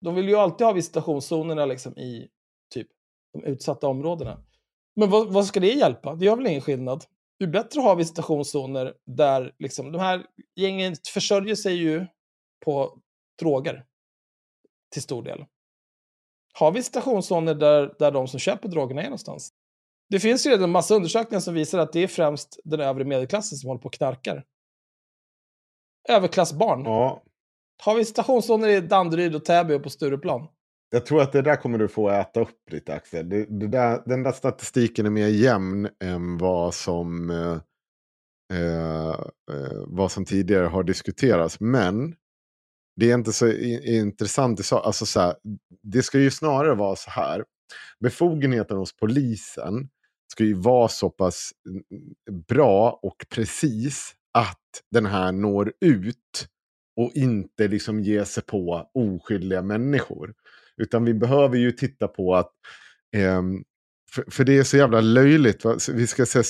de 0.00 0.14
vill 0.14 0.28
ju 0.28 0.36
alltid 0.36 0.66
ha 0.66 0.72
visitationszonerna 0.72 1.66
liksom 1.66 1.98
i 1.98 2.28
typ 2.74 2.88
de 3.32 3.44
utsatta 3.44 3.88
områdena. 3.88 4.44
Men 4.96 5.10
vad, 5.10 5.32
vad 5.32 5.46
ska 5.46 5.60
det 5.60 5.72
hjälpa? 5.72 6.14
Det 6.14 6.24
gör 6.24 6.36
väl 6.36 6.46
ingen 6.46 6.60
skillnad? 6.60 7.04
Det 7.38 7.44
är 7.44 7.48
bättre 7.48 7.80
att 7.80 7.86
ha 7.86 7.94
visitationszoner 7.94 8.94
där 9.06 9.54
liksom, 9.58 9.92
de 9.92 9.98
här 9.98 10.26
gängen 10.56 10.96
försörjer 11.14 11.54
sig 11.54 11.74
ju 11.74 12.06
på 12.64 13.00
droger. 13.40 13.84
Till 14.92 15.02
stor 15.02 15.22
del. 15.22 15.44
Ha 16.58 16.70
visitationszoner 16.70 17.54
där, 17.54 17.94
där 17.98 18.10
de 18.10 18.28
som 18.28 18.40
köper 18.40 18.68
drogerna 18.68 19.00
är 19.02 19.06
någonstans. 19.06 19.52
Det 20.10 20.20
finns 20.20 20.46
ju 20.46 20.50
redan 20.50 20.64
en 20.64 20.70
massa 20.70 20.94
undersökningar 20.94 21.40
som 21.40 21.54
visar 21.54 21.78
att 21.78 21.92
det 21.92 22.00
är 22.00 22.06
främst 22.06 22.60
den 22.64 22.80
övre 22.80 23.04
medelklassen 23.04 23.58
som 23.58 23.68
håller 23.68 23.80
på 23.80 23.86
och 23.86 23.92
knarkar. 23.92 24.44
Överklassbarn. 26.08 26.84
Ja. 26.84 27.22
Har 27.82 27.94
vi 27.94 28.04
stationszoner 28.04 28.68
i 28.68 28.80
Danderyd 28.80 29.34
och 29.34 29.44
Täby 29.44 29.74
och 29.74 29.82
på 29.82 29.90
Stureplan? 29.90 30.48
Jag 30.90 31.06
tror 31.06 31.22
att 31.22 31.32
det 31.32 31.42
där 31.42 31.56
kommer 31.56 31.78
du 31.78 31.88
få 31.88 32.08
äta 32.08 32.40
upp 32.40 32.70
lite 32.70 32.94
Axel. 32.94 33.28
Det, 33.28 33.44
det 33.44 33.66
där, 33.66 34.02
den 34.06 34.22
där 34.22 34.32
statistiken 34.32 35.06
är 35.06 35.10
mer 35.10 35.28
jämn 35.28 35.88
än 36.04 36.38
vad 36.38 36.74
som, 36.74 37.30
eh, 37.30 37.58
eh, 38.58 39.08
eh 39.10 39.82
vad 39.86 40.12
som 40.12 40.24
tidigare 40.24 40.66
har 40.66 40.82
diskuterats. 40.82 41.60
Men 41.60 42.14
det 42.96 43.10
är 43.10 43.14
inte 43.14 43.32
så 43.32 43.52
intressant. 43.52 44.72
Alltså 44.72 45.06
så 45.06 45.20
här, 45.20 45.36
det 45.82 46.02
ska 46.02 46.18
ju 46.18 46.30
snarare 46.30 46.74
vara 46.74 46.96
så 46.96 47.10
här. 47.10 47.44
Befogenheten 48.00 48.76
hos 48.76 48.96
polisen 48.96 49.88
ska 50.30 50.44
ju 50.44 50.54
vara 50.54 50.88
så 50.88 51.10
pass 51.10 51.50
mm, 51.68 51.82
mm, 51.90 52.42
bra 52.48 53.00
och 53.02 53.26
precis 53.34 54.14
att 54.32 54.58
den 54.90 55.06
här 55.06 55.32
når 55.32 55.72
ut 55.80 56.48
och 56.96 57.10
inte 57.14 57.68
liksom 57.68 58.00
ge 58.00 58.24
sig 58.24 58.42
på 58.42 58.90
oskyldiga 58.94 59.62
människor. 59.62 60.34
Utan 60.76 61.04
vi 61.04 61.14
behöver 61.14 61.56
ju 61.56 61.72
titta 61.72 62.08
på 62.08 62.34
att 62.34 62.52
eh, 63.16 63.42
för, 64.12 64.24
för, 64.30 64.44
det 64.44 64.58
är 64.58 64.62
så 64.62 64.76
jävla 64.76 65.00
löjligt. 65.00 65.64
Va? 65.64 65.76
Vi 65.92 66.06
ska 66.06 66.26
se, 66.26 66.42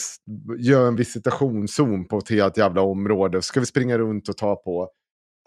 göra 0.58 0.88
en 0.88 0.96
visitationszon 0.96 2.08
på 2.08 2.18
ett 2.18 2.30
helt 2.30 2.56
jävla 2.56 2.80
område. 2.80 3.42
Ska 3.42 3.60
vi 3.60 3.66
springa 3.66 3.98
runt 3.98 4.28
och 4.28 4.36
ta 4.36 4.56
på 4.56 4.90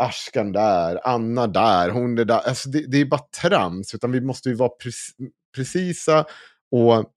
Askan 0.03 0.51
där, 0.51 1.07
Anna 1.07 1.47
där, 1.47 1.89
hon 1.89 2.17
är 2.17 2.25
där. 2.25 2.39
Alltså 2.39 2.69
det, 2.69 2.91
det 2.91 2.97
är 2.97 3.05
bara 3.05 3.21
trams. 3.41 3.95
Utan 3.95 4.11
vi 4.11 4.21
måste 4.21 4.49
ju 4.49 4.55
vara 4.55 4.69
pre 4.69 4.91
precisa 5.55 6.25
och 6.71 7.12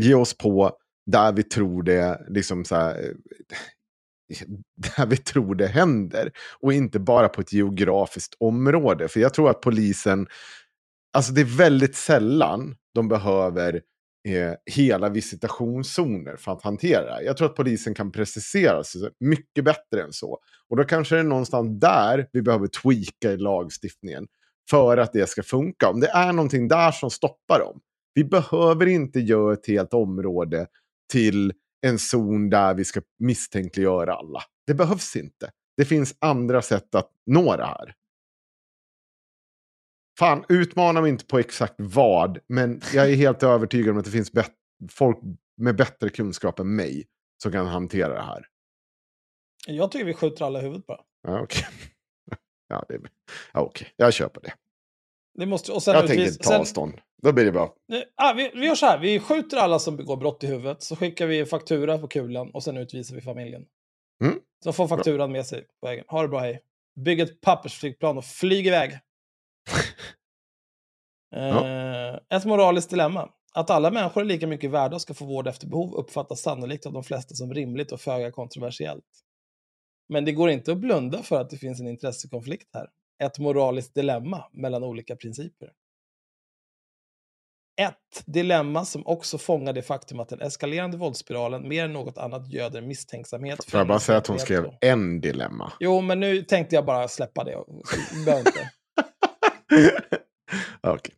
ge 0.00 0.14
oss 0.14 0.38
på 0.38 0.72
där 1.06 1.32
vi 1.32 1.42
tror 1.42 1.82
det, 1.82 2.26
liksom 2.28 2.64
så 2.64 2.74
här, 2.74 2.98
eh, 2.98 3.10
där 4.96 5.06
vi 5.06 5.16
tror 5.16 5.54
det 5.54 5.66
händer. 5.66 6.32
Och 6.60 6.72
inte 6.72 6.98
bara 6.98 7.28
på 7.28 7.40
ett 7.40 7.52
geografiskt 7.52 8.34
område. 8.40 9.08
För 9.08 9.20
jag 9.20 9.34
tror 9.34 9.50
att 9.50 9.60
polisen, 9.60 10.26
alltså 11.12 11.32
det 11.32 11.40
är 11.40 11.56
väldigt 11.56 11.96
sällan 11.96 12.76
de 12.94 13.08
behöver 13.08 13.74
eh, 14.28 14.54
hela 14.66 15.08
visitationszoner 15.08 16.36
för 16.36 16.52
att 16.52 16.62
hantera 16.62 17.16
det. 17.16 17.24
Jag 17.24 17.36
tror 17.36 17.48
att 17.48 17.56
polisen 17.56 17.94
kan 17.94 18.12
precisera 18.12 18.84
sig 18.84 19.00
mycket 19.20 19.64
bättre 19.64 20.02
än 20.02 20.12
så. 20.12 20.38
Och 20.68 20.76
då 20.76 20.84
kanske 20.84 21.14
det 21.14 21.20
är 21.20 21.24
någonstans 21.24 21.80
där 21.80 22.28
vi 22.32 22.42
behöver 22.42 22.66
tweaka 22.66 23.32
i 23.32 23.36
lagstiftningen. 23.36 24.26
För 24.70 24.96
att 24.96 25.12
det 25.12 25.28
ska 25.28 25.42
funka. 25.42 25.88
Om 25.88 26.00
det 26.00 26.08
är 26.08 26.32
någonting 26.32 26.68
där 26.68 26.92
som 26.92 27.10
stoppar 27.10 27.58
dem. 27.58 27.80
Vi 28.14 28.24
behöver 28.24 28.86
inte 28.86 29.20
göra 29.20 29.52
ett 29.52 29.66
helt 29.66 29.94
område 29.94 30.66
till 31.12 31.52
en 31.86 31.98
zon 31.98 32.50
där 32.50 32.74
vi 32.74 32.84
ska 32.84 33.00
misstänkliggöra 33.18 34.14
alla. 34.14 34.42
Det 34.66 34.74
behövs 34.74 35.16
inte. 35.16 35.50
Det 35.76 35.84
finns 35.84 36.14
andra 36.18 36.62
sätt 36.62 36.94
att 36.94 37.10
nå 37.26 37.56
det 37.56 37.64
här. 37.64 37.94
fan, 40.18 40.44
utmana 40.48 41.00
mig 41.00 41.10
inte 41.10 41.26
på 41.26 41.38
exakt 41.38 41.74
vad, 41.78 42.38
men 42.46 42.80
jag 42.94 43.10
är 43.10 43.14
helt 43.16 43.42
övertygad 43.42 43.90
om 43.90 43.98
att 43.98 44.04
det 44.04 44.10
finns 44.10 44.30
folk 44.90 45.18
med 45.56 45.76
bättre 45.76 46.08
kunskap 46.08 46.58
än 46.58 46.76
mig 46.76 47.06
som 47.42 47.52
kan 47.52 47.66
hantera 47.66 48.14
det 48.14 48.22
här. 48.22 48.46
Jag 49.66 49.92
tycker 49.92 50.04
vi 50.04 50.14
skjuter 50.14 50.44
alla 50.44 50.58
i 50.58 50.62
huvudet 50.62 50.86
bara. 50.86 51.00
Ja, 51.22 51.40
okej. 51.40 51.66
ja, 52.68 52.84
det 52.88 52.94
är- 52.94 53.00
ja, 53.52 53.60
okej. 53.60 53.92
Jag 53.96 54.12
köper 54.12 54.40
det. 54.40 54.52
Det 55.38 55.46
måste, 55.46 55.72
och 55.72 55.82
sen 55.82 55.94
Jag 55.94 56.06
tänker 56.06 56.22
utvis- 56.22 56.36
inte 56.36 56.48
ta 56.48 56.58
avstånd. 56.58 56.94
Då 57.22 57.32
blir 57.32 57.44
det 57.44 57.52
bra. 57.52 57.74
Ah, 58.16 58.32
vi, 58.32 58.50
vi 58.54 58.66
gör 58.66 58.74
så 58.74 58.86
här, 58.86 58.98
vi 58.98 59.20
skjuter 59.20 59.56
alla 59.56 59.78
som 59.78 59.96
begår 59.96 60.16
brott 60.16 60.44
i 60.44 60.46
huvudet, 60.46 60.82
så 60.82 60.96
skickar 60.96 61.26
vi 61.26 61.46
faktura 61.46 61.98
på 61.98 62.08
kulan 62.08 62.50
och 62.50 62.62
sen 62.62 62.76
utvisar 62.76 63.14
vi 63.14 63.20
familjen. 63.20 63.66
Mm. 64.24 64.38
Så 64.64 64.72
får 64.72 64.88
fakturan 64.88 65.32
med 65.32 65.46
sig 65.46 65.66
på 65.80 65.86
vägen. 65.86 66.04
Ha 66.08 66.22
det 66.22 66.28
bra, 66.28 66.38
hej. 66.38 66.62
Bygg 67.04 67.20
ett 67.20 67.40
pappersflygplan 67.40 68.18
och 68.18 68.24
flyg 68.24 68.66
iväg. 68.66 68.90
eh, 71.36 72.14
ett 72.36 72.44
moraliskt 72.44 72.90
dilemma. 72.90 73.30
Att 73.54 73.70
alla 73.70 73.90
människor 73.90 74.20
är 74.20 74.24
lika 74.24 74.46
mycket 74.46 74.70
värda 74.70 74.94
och 74.94 75.02
ska 75.02 75.14
få 75.14 75.24
vård 75.24 75.48
efter 75.48 75.66
behov 75.66 75.94
uppfattas 75.94 76.40
sannolikt 76.40 76.86
av 76.86 76.92
de 76.92 77.04
flesta 77.04 77.34
som 77.34 77.54
rimligt 77.54 77.92
och 77.92 78.00
föga 78.00 78.32
kontroversiellt. 78.32 79.04
Men 80.08 80.24
det 80.24 80.32
går 80.32 80.50
inte 80.50 80.72
att 80.72 80.78
blunda 80.78 81.22
för 81.22 81.40
att 81.40 81.50
det 81.50 81.56
finns 81.56 81.80
en 81.80 81.88
intressekonflikt 81.88 82.74
här. 82.74 82.88
Ett 83.24 83.38
moraliskt 83.38 83.94
dilemma 83.94 84.44
mellan 84.52 84.84
olika 84.84 85.16
principer. 85.16 85.72
Ett 87.80 88.22
dilemma 88.26 88.84
som 88.84 89.06
också 89.06 89.38
fångar 89.38 89.72
det 89.72 89.82
faktum 89.82 90.20
att 90.20 90.28
den 90.28 90.40
eskalerande 90.40 90.96
våldsspiralen 90.96 91.68
mer 91.68 91.84
än 91.84 91.92
något 91.92 92.18
annat 92.18 92.52
göder 92.52 92.82
misstänksamhet. 92.82 93.64
Får 93.64 93.80
jag 93.80 93.86
bara 93.86 93.98
säga 93.98 94.18
att 94.18 94.26
hon 94.26 94.38
skrev 94.38 94.64
främlingsfientlighet 94.64 94.78
en 94.80 95.20
dilemma? 95.20 95.72
Jo, 95.80 96.00
men 96.00 96.20
nu 96.20 96.42
tänkte 96.42 96.74
jag 96.74 96.84
bara 96.84 97.08
släppa 97.08 97.44
det. 97.44 97.56
Inte. 98.38 98.70
Okej. 100.80 101.14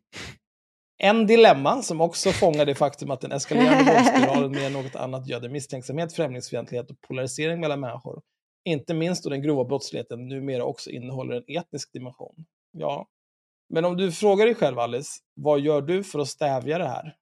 En 0.99 1.27
dilemma 1.27 1.83
som 1.83 2.01
också 2.01 2.33
fångar 2.33 2.67
det 2.67 2.75
faktum 2.75 3.11
att 3.11 3.21
den 3.21 3.33
eskalerande 3.33 3.93
våldsspiralen 3.93 4.51
mer 4.57 4.67
än 4.67 4.73
något 4.73 4.97
annat 4.97 5.29
göder 5.29 5.49
misstänksamhet, 5.49 6.13
främlingsfientlighet 6.13 6.91
och 6.91 7.01
polarisering 7.01 7.61
mellan 7.61 7.81
människor. 7.81 8.23
Inte 8.65 8.95
minst 8.95 9.25
då 9.25 9.31
den 9.31 9.43
grova 9.43 9.65
brottsligheten 9.65 10.29
numera 10.29 10.65
också 10.65 10.91
innehåller 10.91 11.37
en 11.37 11.57
etnisk 11.57 11.93
dimension. 11.93 12.47
Ja, 12.71 13.09
men 13.69 13.85
om 13.85 13.97
du 13.97 14.13
frågar 14.13 14.47
dig 14.47 14.55
själv 14.55 14.79
Alice, 14.79 15.21
vad 15.35 15.61
gör 15.61 15.83
du 15.83 16.05
för 16.05 16.19
att 16.19 16.29
stävja 16.29 16.79
det 16.79 16.89
här? 16.89 17.17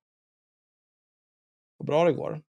Vad 1.77 1.87
bra 1.87 2.05
det 2.05 2.13
går. 2.13 2.43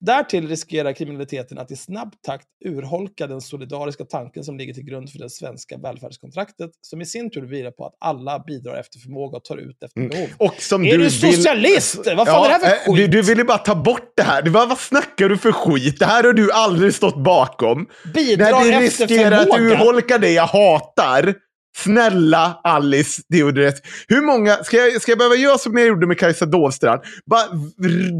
Därtill 0.00 0.48
riskerar 0.48 0.92
kriminaliteten 0.92 1.58
att 1.58 1.70
i 1.70 1.76
snabb 1.76 2.14
takt 2.26 2.46
urholka 2.64 3.26
den 3.26 3.40
solidariska 3.40 4.04
tanken 4.04 4.44
som 4.44 4.58
ligger 4.58 4.74
till 4.74 4.84
grund 4.84 5.10
för 5.10 5.18
det 5.18 5.30
svenska 5.30 5.78
välfärdskontraktet, 5.78 6.70
som 6.80 7.00
i 7.00 7.06
sin 7.06 7.30
tur 7.30 7.42
vilar 7.42 7.70
på 7.70 7.86
att 7.86 7.94
alla 8.00 8.38
bidrar 8.46 8.80
efter 8.80 8.98
förmåga 8.98 9.36
och 9.36 9.44
tar 9.44 9.56
ut 9.56 9.82
efter 9.82 10.00
Mm. 10.00 10.10
behov. 10.10 10.28
Och 10.38 10.54
som 10.58 10.84
Är 10.84 10.98
du 10.98 11.10
socialist? 11.10 11.96
Vad 12.16 12.26
fan 12.26 12.44
är 12.44 12.48
det 12.48 12.54
här 12.54 12.60
för 12.60 12.90
eh, 12.90 12.94
du, 12.94 13.02
skit? 13.02 13.10
du 13.12 13.22
ville 13.22 13.44
bara 13.44 13.58
ta 13.58 13.74
bort 13.74 14.12
det 14.16 14.22
här. 14.22 14.42
Du 14.42 14.50
bara, 14.50 14.66
vad 14.66 14.78
snackar 14.78 15.28
du 15.28 15.38
för 15.38 15.52
skit? 15.52 15.98
Det 15.98 16.06
här 16.06 16.24
har 16.24 16.32
du 16.32 16.52
aldrig 16.52 16.94
stått 16.94 17.16
bakom. 17.24 17.86
Bidrar 18.14 18.50
Nej, 18.52 18.70
det 18.70 18.86
efter 18.86 19.06
riskerar 19.06 19.40
att 19.40 19.60
urholka 19.60 20.18
det 20.18 20.30
jag 20.30 20.46
hatar. 20.46 21.34
Snälla 21.76 22.60
Alice 22.64 23.22
Deodoret. 23.28 23.86
Hur 24.08 24.22
många, 24.22 24.64
ska 24.64 24.76
jag, 24.76 25.02
ska 25.02 25.12
jag 25.12 25.18
behöva 25.18 25.34
göra 25.34 25.58
som 25.58 25.76
jag 25.78 25.86
gjorde 25.86 26.06
med 26.06 26.18
Kajsa 26.18 26.46
Dovstrand? 26.46 27.00
Bara 27.26 27.46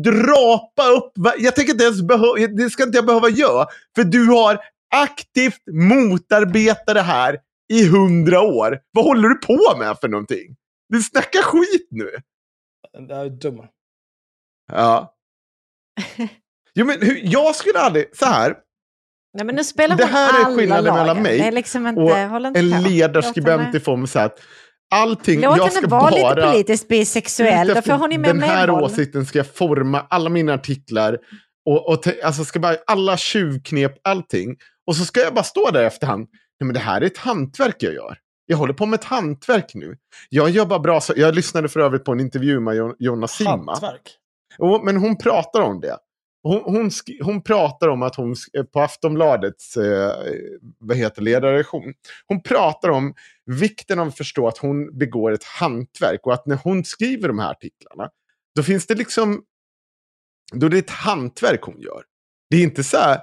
drapa 0.02 0.88
upp, 0.88 1.12
jag 1.38 1.54
tänker 1.54 1.72
inte 1.72 1.84
ens 1.84 2.02
behöva, 2.02 2.46
det 2.46 2.70
ska 2.70 2.82
inte 2.82 2.98
jag 2.98 3.06
behöva 3.06 3.28
göra. 3.28 3.66
För 3.94 4.04
du 4.04 4.26
har 4.26 4.58
aktivt 4.94 5.62
motarbetat 5.72 6.94
det 6.94 7.02
här 7.02 7.38
i 7.72 7.86
hundra 7.86 8.40
år. 8.40 8.80
Vad 8.92 9.04
håller 9.04 9.28
du 9.28 9.34
på 9.34 9.78
med 9.78 9.96
för 10.00 10.08
någonting? 10.08 10.56
Du 10.88 11.02
snackar 11.02 11.42
skit 11.42 11.88
nu. 11.90 12.10
Det 13.08 13.14
är 13.14 13.28
dumma. 13.28 13.68
Ja. 14.72 15.14
Jo, 16.74 16.86
men 16.86 17.02
hur, 17.02 17.20
jag 17.22 17.56
skulle 17.56 17.78
aldrig, 17.78 18.16
så 18.16 18.26
här, 18.26 18.56
Nej, 19.36 19.44
men 19.46 19.54
nu 19.54 19.64
spelar 19.64 19.96
Det 19.96 20.04
här 20.04 20.40
är 20.40 20.56
skillnaden 20.56 20.84
mellan 20.84 21.06
lagen. 21.06 21.22
mig 21.22 21.38
Det 21.38 21.44
är 21.44 21.52
liksom 21.52 21.86
inte, 21.86 22.00
och 22.00 22.46
inte 22.46 22.58
en 22.58 22.82
ledarskribent 22.82 23.74
i 23.74 23.80
form 23.80 24.02
av 24.02 24.06
så 24.06 24.18
att 24.18 24.38
allting, 24.94 25.40
Låt 25.40 25.56
jag 25.56 25.72
ska 25.72 25.88
vara 25.88 26.10
lite 26.10 26.22
bara... 26.22 26.50
politiskt 26.52 26.88
bisexuell, 26.88 27.82
får 27.82 27.92
hon 27.92 28.12
ju 28.12 28.18
mer 28.18 28.28
Den 28.28 28.42
här 28.42 28.66
medhåll. 28.66 28.82
åsikten 28.84 29.26
ska 29.26 29.38
jag 29.38 29.54
forma 29.54 30.06
alla 30.10 30.30
mina 30.30 30.54
artiklar. 30.54 31.18
Och, 31.68 31.88
och 31.88 32.02
te, 32.02 32.22
alltså 32.22 32.44
ska 32.44 32.58
bara, 32.60 32.76
alla 32.86 33.16
tjuvknep, 33.16 33.92
allting. 34.04 34.56
Och 34.86 34.96
så 34.96 35.04
ska 35.04 35.20
jag 35.20 35.34
bara 35.34 35.44
stå 35.44 35.70
där 35.70 35.82
i 35.82 35.86
efterhand. 35.86 36.28
Nej, 36.60 36.66
men 36.66 36.74
det 36.74 36.80
här 36.80 37.00
är 37.00 37.06
ett 37.06 37.18
hantverk 37.18 37.76
jag 37.78 37.94
gör. 37.94 38.18
Jag 38.46 38.56
håller 38.56 38.74
på 38.74 38.86
med 38.86 38.98
ett 38.98 39.04
hantverk 39.04 39.70
nu. 39.74 39.96
Jag 40.28 40.50
jobbar 40.50 40.78
bra. 40.78 41.00
Så, 41.00 41.12
jag 41.16 41.34
lyssnade 41.34 41.68
för 41.68 41.80
övrigt 41.80 42.04
på 42.04 42.12
en 42.12 42.20
intervju 42.20 42.60
med 42.60 42.76
Jo- 42.76 42.94
Jonna 42.98 43.28
Simma. 43.28 43.50
Hantverk. 43.50 44.02
Jo, 44.58 44.80
men 44.84 44.96
hon 44.96 45.18
pratar 45.18 45.60
om 45.60 45.80
det. 45.80 45.96
Hon, 46.46 46.62
hon, 46.64 46.90
hon 47.22 47.42
pratar 47.42 47.88
om 47.88 48.02
att 48.02 48.16
hon 48.16 48.34
på 48.72 48.80
Aftonbladets 48.80 49.76
eh, 49.76 50.12
vad 50.78 50.96
heter 50.96 51.22
ledarredaktion. 51.22 51.94
Hon 52.26 52.42
pratar 52.42 52.88
om 52.88 53.14
vikten 53.46 53.98
av 53.98 54.08
att 54.08 54.16
förstå 54.16 54.48
att 54.48 54.58
hon 54.58 54.98
begår 54.98 55.32
ett 55.32 55.44
hantverk 55.44 56.26
och 56.26 56.34
att 56.34 56.46
när 56.46 56.56
hon 56.56 56.84
skriver 56.84 57.28
de 57.28 57.38
här 57.38 57.50
artiklarna 57.50 58.10
då 58.54 58.62
finns 58.62 58.86
det 58.86 58.94
liksom 58.94 59.42
då 60.52 60.66
är 60.66 60.70
det 60.70 60.78
ett 60.78 60.90
hantverk 60.90 61.62
hon 61.62 61.80
gör. 61.80 62.04
Det 62.50 62.56
är 62.56 62.62
inte 62.62 62.84
så 62.84 62.96
här, 62.96 63.20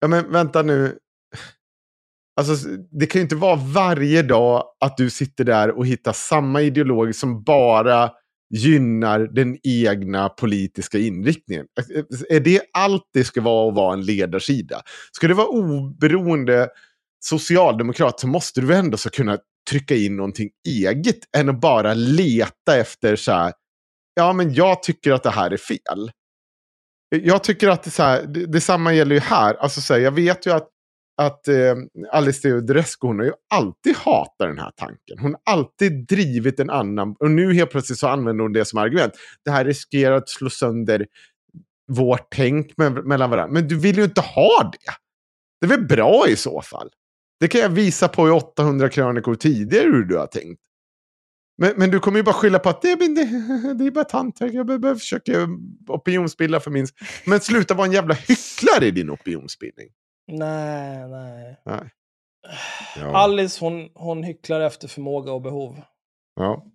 ja 0.00 0.08
men 0.08 0.32
vänta 0.32 0.62
nu. 0.62 0.98
Alltså, 2.36 2.68
det 2.90 3.06
kan 3.06 3.18
ju 3.18 3.22
inte 3.22 3.36
vara 3.36 3.56
varje 3.56 4.22
dag 4.22 4.64
att 4.80 4.96
du 4.96 5.10
sitter 5.10 5.44
där 5.44 5.70
och 5.70 5.86
hittar 5.86 6.12
samma 6.12 6.62
ideologi 6.62 7.12
som 7.12 7.42
bara 7.42 8.10
gynnar 8.50 9.20
den 9.20 9.58
egna 9.62 10.28
politiska 10.28 10.98
inriktningen. 10.98 11.66
Alltså, 11.76 12.24
är 12.28 12.40
det 12.40 12.62
allt 12.72 13.08
det 13.12 13.24
ska 13.24 13.40
vara 13.40 13.68
att 13.68 13.74
vara 13.74 13.92
en 13.92 14.04
ledarsida? 14.04 14.82
Ska 15.12 15.28
du 15.28 15.34
vara 15.34 15.46
oberoende 15.46 16.68
socialdemokrat 17.24 18.20
så 18.20 18.26
måste 18.26 18.60
du 18.60 18.66
väl 18.66 18.76
ändå 18.76 18.96
så 18.96 19.10
kunna 19.10 19.38
trycka 19.70 19.94
in 19.94 20.16
någonting 20.16 20.50
eget 20.68 21.36
än 21.36 21.48
att 21.48 21.60
bara 21.60 21.94
leta 21.94 22.76
efter 22.76 23.16
så 23.16 23.32
här, 23.32 23.52
ja 24.14 24.32
men 24.32 24.54
jag 24.54 24.82
tycker 24.82 25.12
att 25.12 25.22
det 25.22 25.30
här 25.30 25.50
är 25.50 25.56
fel. 25.56 26.10
Jag 27.08 27.44
tycker 27.44 27.68
att 27.68 27.82
det, 27.82 27.90
så 27.90 28.02
här, 28.02 28.26
det, 28.26 28.46
detsamma 28.46 28.92
gäller 28.94 29.14
ju 29.14 29.20
här. 29.20 29.54
Alltså 29.54 29.80
så 29.80 29.94
här, 29.94 30.00
jag 30.00 30.12
vet 30.12 30.46
ju 30.46 30.50
att, 30.50 30.68
att 31.16 31.48
eh, 31.48 31.74
Alice 32.12 32.42
Teodorescu, 32.42 33.06
hon 33.06 33.18
har 33.18 33.26
ju 33.26 33.32
alltid 33.50 33.96
hatat 33.96 34.36
den 34.38 34.58
här 34.58 34.72
tanken. 34.76 35.18
Hon 35.18 35.36
har 35.44 35.54
alltid 35.54 36.06
drivit 36.06 36.60
en 36.60 36.70
annan, 36.70 37.16
och 37.18 37.30
nu 37.30 37.54
helt 37.54 37.70
plötsligt 37.70 37.98
så 37.98 38.08
använder 38.08 38.42
hon 38.42 38.52
det 38.52 38.64
som 38.64 38.78
argument. 38.78 39.12
Det 39.44 39.50
här 39.50 39.64
riskerar 39.64 40.16
att 40.16 40.28
slå 40.28 40.50
sönder 40.50 41.06
vårt 41.92 42.26
tänk 42.30 42.76
med, 42.76 42.92
mellan 42.92 43.30
varandra. 43.30 43.52
Men 43.52 43.68
du 43.68 43.78
vill 43.78 43.96
ju 43.96 44.04
inte 44.04 44.20
ha 44.20 44.70
det. 44.72 44.92
Det 45.60 45.66
är 45.66 45.78
väl 45.78 45.86
bra 45.86 46.24
i 46.28 46.36
så 46.36 46.62
fall. 46.62 46.90
Det 47.40 47.48
kan 47.48 47.60
jag 47.60 47.68
visa 47.68 48.08
på 48.08 48.28
i 48.28 48.30
800 48.30 48.88
krönikor 48.88 49.34
tidigare 49.34 49.84
hur 49.84 50.04
du 50.04 50.16
har 50.16 50.26
tänkt. 50.26 50.60
Men, 51.58 51.72
men 51.76 51.90
du 51.90 52.00
kommer 52.00 52.18
ju 52.18 52.22
bara 52.22 52.34
skylla 52.34 52.58
på 52.58 52.68
att 52.68 52.82
det, 52.82 52.94
det, 52.94 53.04
det 53.78 53.86
är 53.86 53.90
bara 53.90 54.00
ett 54.00 54.12
hantverk. 54.12 54.54
Jag 54.54 54.66
behöver 54.66 54.94
försöka 54.94 55.48
opinionsbilda 55.88 56.60
för 56.60 56.70
min... 56.70 56.86
Men 57.24 57.40
sluta 57.40 57.74
vara 57.74 57.86
en 57.86 57.92
jävla 57.92 58.14
hycklare 58.14 58.86
i 58.86 58.90
din 58.90 59.10
opinionsbildning. 59.10 59.88
Nej, 60.26 61.08
nej. 61.08 61.56
Nej. 61.64 61.90
Ja. 62.96 63.16
Alice, 63.16 63.64
hon, 63.64 63.90
hon 63.94 64.22
hycklar 64.22 64.60
efter 64.60 64.88
förmåga 64.88 65.32
och 65.32 65.42
behov. 65.42 65.82
Ja. 66.34 66.66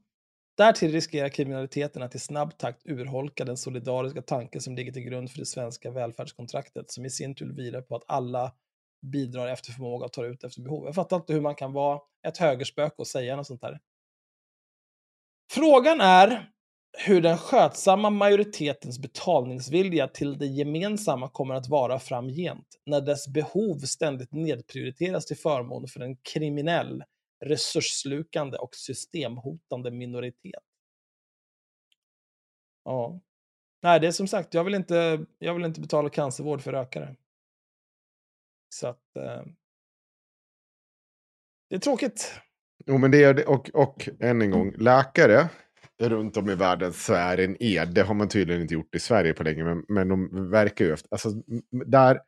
Därtill 0.57 0.91
riskerar 0.91 1.29
kriminaliteten 1.29 2.03
att 2.03 2.15
i 2.15 2.19
snabb 2.19 2.57
takt 2.57 2.81
urholka 2.85 3.45
den 3.45 3.57
solidariska 3.57 4.21
tanke 4.21 4.59
som 4.59 4.75
ligger 4.75 4.91
till 4.91 5.01
grund 5.01 5.31
för 5.31 5.39
det 5.39 5.45
svenska 5.45 5.91
välfärdskontraktet, 5.91 6.91
som 6.91 7.05
i 7.05 7.09
sin 7.09 7.35
tur 7.35 7.53
vilar 7.55 7.81
på 7.81 7.95
att 7.95 8.03
alla 8.07 8.53
bidrar 9.11 9.47
efter 9.47 9.71
förmåga 9.71 10.05
och 10.05 10.13
tar 10.13 10.23
ut 10.23 10.43
efter 10.43 10.61
behov. 10.61 10.85
Jag 10.85 10.95
fattar 10.95 11.17
inte 11.17 11.33
hur 11.33 11.41
man 11.41 11.55
kan 11.55 11.73
vara 11.73 11.99
ett 12.27 12.37
högerspöke 12.37 12.95
och 12.97 13.07
säga 13.07 13.35
något 13.35 13.47
sånt 13.47 13.61
här. 13.61 13.79
Frågan 15.51 16.01
är 16.01 16.51
hur 16.91 17.21
den 17.21 17.37
skötsamma 17.37 18.09
majoritetens 18.09 18.99
betalningsvilja 18.99 20.07
till 20.07 20.37
det 20.37 20.45
gemensamma 20.45 21.29
kommer 21.29 21.55
att 21.55 21.67
vara 21.67 21.99
framgent, 21.99 22.79
när 22.85 23.01
dess 23.01 23.27
behov 23.27 23.77
ständigt 23.79 24.31
nedprioriteras 24.31 25.25
till 25.25 25.37
förmån 25.37 25.87
för 25.87 25.99
en 25.99 26.17
kriminell, 26.17 27.03
resursslukande 27.45 28.57
och 28.57 28.75
systemhotande 28.75 29.91
minoritet. 29.91 30.63
Ja. 32.83 33.19
Nej, 33.81 33.99
det 33.99 34.07
är 34.07 34.11
som 34.11 34.27
sagt, 34.27 34.53
jag 34.53 34.63
vill 34.63 34.75
inte, 34.75 35.25
jag 35.39 35.53
vill 35.53 35.65
inte 35.65 35.81
betala 35.81 36.09
cancervård 36.09 36.61
för 36.61 36.71
rökare. 36.71 37.15
Så 38.69 38.87
att... 38.87 39.15
Eh, 39.15 39.43
det 41.69 41.75
är 41.75 41.79
tråkigt. 41.79 42.33
Jo, 42.85 42.97
men 42.97 43.11
det 43.11 43.23
är 43.23 43.33
det. 43.33 43.45
Och, 43.45 43.69
och 43.73 44.09
än 44.19 44.41
en 44.41 44.51
gång, 44.51 44.73
läkare 44.77 45.49
runt 45.99 46.37
om 46.37 46.49
i 46.49 46.55
världen 46.55 46.93
svär 46.93 47.37
en 47.37 47.63
ed. 47.63 47.93
Det 47.93 48.01
har 48.01 48.13
man 48.13 48.29
tydligen 48.29 48.61
inte 48.61 48.73
gjort 48.73 48.95
i 48.95 48.99
Sverige 48.99 49.33
på 49.33 49.43
länge, 49.43 49.63
men, 49.63 49.83
men 49.87 50.07
de 50.07 50.49
verkar 50.51 50.85
ju 50.85 50.93
efter... 50.93 51.09
Alltså, 51.11 51.29
där, 51.85 52.19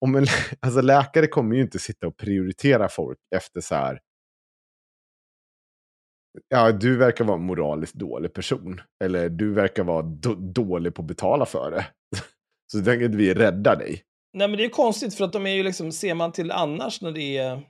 om 0.00 0.14
en, 0.14 0.26
alltså, 0.60 0.80
läkare 0.80 1.26
kommer 1.26 1.56
ju 1.56 1.62
inte 1.62 1.78
sitta 1.78 2.06
och 2.06 2.16
prioritera 2.16 2.88
folk 2.88 3.18
efter 3.36 3.60
så 3.60 3.74
här... 3.74 4.00
ja, 6.48 6.72
du 6.72 6.96
verkar 6.96 7.24
vara 7.24 7.38
en 7.38 7.46
moraliskt 7.46 7.94
dålig 7.94 8.32
person. 8.32 8.80
Eller 9.04 9.28
du 9.28 9.52
verkar 9.52 9.84
vara 9.84 10.02
då, 10.02 10.34
dålig 10.34 10.94
på 10.94 11.02
att 11.02 11.08
betala 11.08 11.46
för 11.46 11.70
det. 11.70 11.86
Så 12.72 12.84
tänker 12.84 13.06
att 13.06 13.14
vi 13.14 13.34
räddar 13.34 13.76
dig. 13.76 14.02
Nej, 14.32 14.48
men 14.48 14.58
det 14.58 14.64
är 14.64 14.68
konstigt 14.68 15.14
för 15.14 15.24
att 15.24 15.32
de 15.32 15.46
är 15.46 15.50
ju 15.50 15.62
liksom, 15.62 15.92
ser 15.92 16.14
man 16.14 16.32
till 16.32 16.50
annars 16.50 17.02
när 17.02 17.12
det 17.12 17.38
är... 17.38 17.62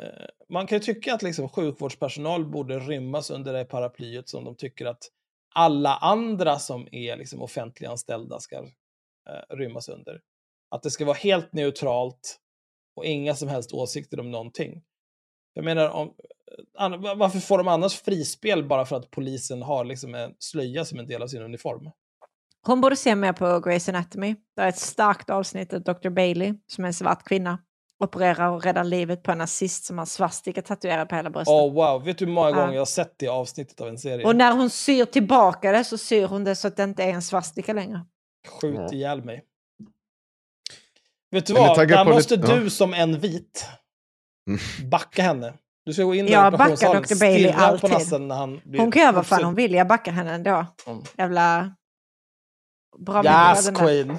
Eh, 0.00 0.26
man 0.48 0.66
kan 0.66 0.78
ju 0.78 0.82
tycka 0.84 1.14
att 1.14 1.22
liksom 1.22 1.48
sjukvårdspersonal 1.48 2.44
borde 2.44 2.78
rymmas 2.78 3.30
under 3.30 3.52
det 3.52 3.64
paraplyet 3.64 4.28
som 4.28 4.44
de 4.44 4.56
tycker 4.56 4.86
att 4.86 5.08
alla 5.54 5.96
andra 5.96 6.58
som 6.58 6.88
är 6.92 7.16
liksom 7.16 7.42
offentliganställda 7.42 8.40
ska 8.40 8.56
eh, 8.56 9.56
rymmas 9.56 9.88
under. 9.88 10.20
Att 10.70 10.82
det 10.82 10.90
ska 10.90 11.04
vara 11.04 11.16
helt 11.16 11.52
neutralt 11.52 12.38
och 12.96 13.04
inga 13.04 13.34
som 13.34 13.48
helst 13.48 13.72
åsikter 13.72 14.20
om 14.20 14.30
någonting. 14.30 14.82
Jag 15.54 15.64
menar, 15.64 15.88
om, 15.88 16.14
eh, 16.78 17.16
varför 17.16 17.38
får 17.38 17.58
de 17.58 17.68
annars 17.68 18.00
frispel 18.00 18.64
bara 18.64 18.84
för 18.84 18.96
att 18.96 19.10
polisen 19.10 19.62
har 19.62 19.84
liksom 19.84 20.14
en 20.14 20.34
slöja 20.38 20.84
som 20.84 20.98
en 20.98 21.06
del 21.06 21.22
av 21.22 21.26
sin 21.26 21.42
uniform? 21.42 21.90
Hon 22.66 22.80
borde 22.80 22.96
se 22.96 23.14
mer 23.14 23.32
på 23.32 23.44
Grey's 23.44 23.88
Anatomy. 23.88 24.36
Det 24.56 24.62
är 24.62 24.68
ett 24.68 24.78
starkt 24.78 25.30
avsnitt 25.30 25.72
av 25.72 25.82
Dr. 25.82 26.08
Bailey, 26.08 26.54
som 26.66 26.84
är 26.84 26.88
en 26.88 26.94
svart 26.94 27.24
kvinna, 27.24 27.58
opererar 28.02 28.48
och 28.50 28.62
räddar 28.64 28.84
livet 28.84 29.22
på 29.22 29.32
en 29.32 29.38
nazist 29.38 29.84
som 29.84 29.98
har 29.98 30.06
svastika 30.06 30.62
tatuerad 30.62 31.08
på 31.08 31.16
hela 31.16 31.30
bröstet. 31.30 31.52
Oh, 31.52 31.72
wow, 31.72 32.04
vet 32.04 32.18
du 32.18 32.24
hur 32.24 32.32
många 32.32 32.50
Ja. 32.50 32.54
gånger 32.56 32.72
jag 32.72 32.80
har 32.80 32.86
sett 32.86 33.14
det 33.18 33.28
avsnittet 33.28 33.80
av 33.80 33.88
en 33.88 33.98
serie? 33.98 34.26
Och 34.26 34.36
när 34.36 34.52
hon 34.52 34.70
syr 34.70 35.04
tillbaka 35.04 35.72
det 35.72 35.84
så 35.84 35.98
syr 35.98 36.26
hon 36.26 36.44
det 36.44 36.56
så 36.56 36.68
att 36.68 36.76
det 36.76 36.82
inte 36.82 37.02
är 37.02 37.10
en 37.10 37.22
svastika 37.22 37.72
längre. 37.72 38.04
Skjut 38.60 38.74
Ja. 38.78 38.92
ihjäl 38.92 39.24
mig. 39.24 39.44
Vet 41.30 41.46
du 41.46 41.52
vad? 41.54 41.88
Där 41.88 42.04
måste 42.04 42.36
lite- 42.36 42.54
du 42.60 42.70
som 42.70 42.94
en 42.94 43.18
vit 43.18 43.66
Mm. 44.48 44.90
backa 44.90 45.22
henne. 45.22 45.54
Du 45.84 45.92
ska 45.92 46.02
gå 46.02 46.14
in 46.14 46.28
i 46.28 46.32
Jag 46.32 46.52
backar 46.52 47.00
Dr. 47.00 47.20
Bailey 47.20 47.50
alltid. 47.50 47.90
nassen 47.90 48.28
när 48.28 48.34
han 48.36 48.60
blir 48.64 48.80
Hon 48.80 48.90
kan 48.90 49.02
göra 49.02 49.12
vad 49.12 49.26
fan 49.26 49.44
hon 49.44 49.54
vill, 49.54 49.72
jag 49.74 49.88
backar 49.88 50.12
henne 50.12 50.32
ändå. 50.34 50.66
Mm. 50.86 51.02
Jävla... 51.18 51.74
Bra 52.98 53.24
Yes, 53.24 53.70
queen. 53.70 54.18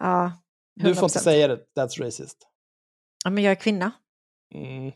Ja, 0.00 0.32
Du 0.76 0.82
får 0.82 0.90
inte 1.04 1.18
100%. 1.18 1.22
säga 1.24 1.48
det. 1.48 1.58
That's 1.78 2.02
racist. 2.04 2.36
Ja, 3.24 3.30
men 3.30 3.44
jag 3.44 3.50
är 3.50 3.54
kvinna. 3.54 3.90
Mm. 4.54 4.92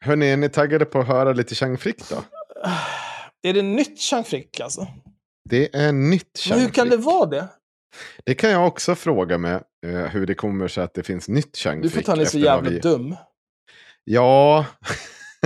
Hörni, 0.00 0.26
är 0.30 0.36
ni 0.36 0.48
taggade 0.48 0.84
på 0.84 0.98
att 1.00 1.06
höra 1.06 1.32
lite 1.32 1.54
Chang 1.54 1.78
Frick 1.78 2.08
då? 2.08 2.16
Är 3.48 3.52
det 3.52 3.62
nytt 3.62 4.00
Chang 4.00 4.24
Frick 4.24 4.60
alltså? 4.60 4.86
Det 5.50 5.76
är 5.76 5.92
nytt 5.92 6.38
Chang 6.38 6.56
Men 6.58 6.66
hur 6.66 6.72
kan 6.72 6.88
det 6.88 6.96
Frick. 6.96 7.06
vara 7.06 7.26
det? 7.26 7.48
Det 8.24 8.34
kan 8.34 8.50
jag 8.50 8.66
också 8.66 8.94
fråga 8.94 9.38
mig, 9.38 9.52
eh, 9.86 9.90
hur 9.90 10.26
det 10.26 10.34
kommer 10.34 10.68
sig 10.68 10.84
att 10.84 10.94
det 10.94 11.02
finns 11.02 11.28
nytt 11.28 11.56
Chang 11.56 11.80
Du 11.80 11.88
får 11.88 11.94
Frick 11.94 12.06
ta 12.06 12.16
dig 12.16 12.26
så 12.26 12.28
efter 12.28 12.38
vad 12.38 12.56
jävla 12.56 12.70
vi- 12.70 12.78
dum. 12.80 13.16
Ja. 14.04 14.66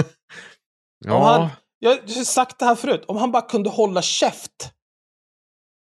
ja. 1.05 1.15
Om 1.15 1.23
han, 1.23 1.49
jag 1.79 1.91
har 1.91 2.25
sagt 2.25 2.59
det 2.59 2.65
här 2.65 2.75
förut. 2.75 3.05
Om 3.09 3.17
han 3.17 3.33
bara 3.33 3.43
kunde 3.43 3.71
hålla 3.71 4.03
käft. 4.03 4.73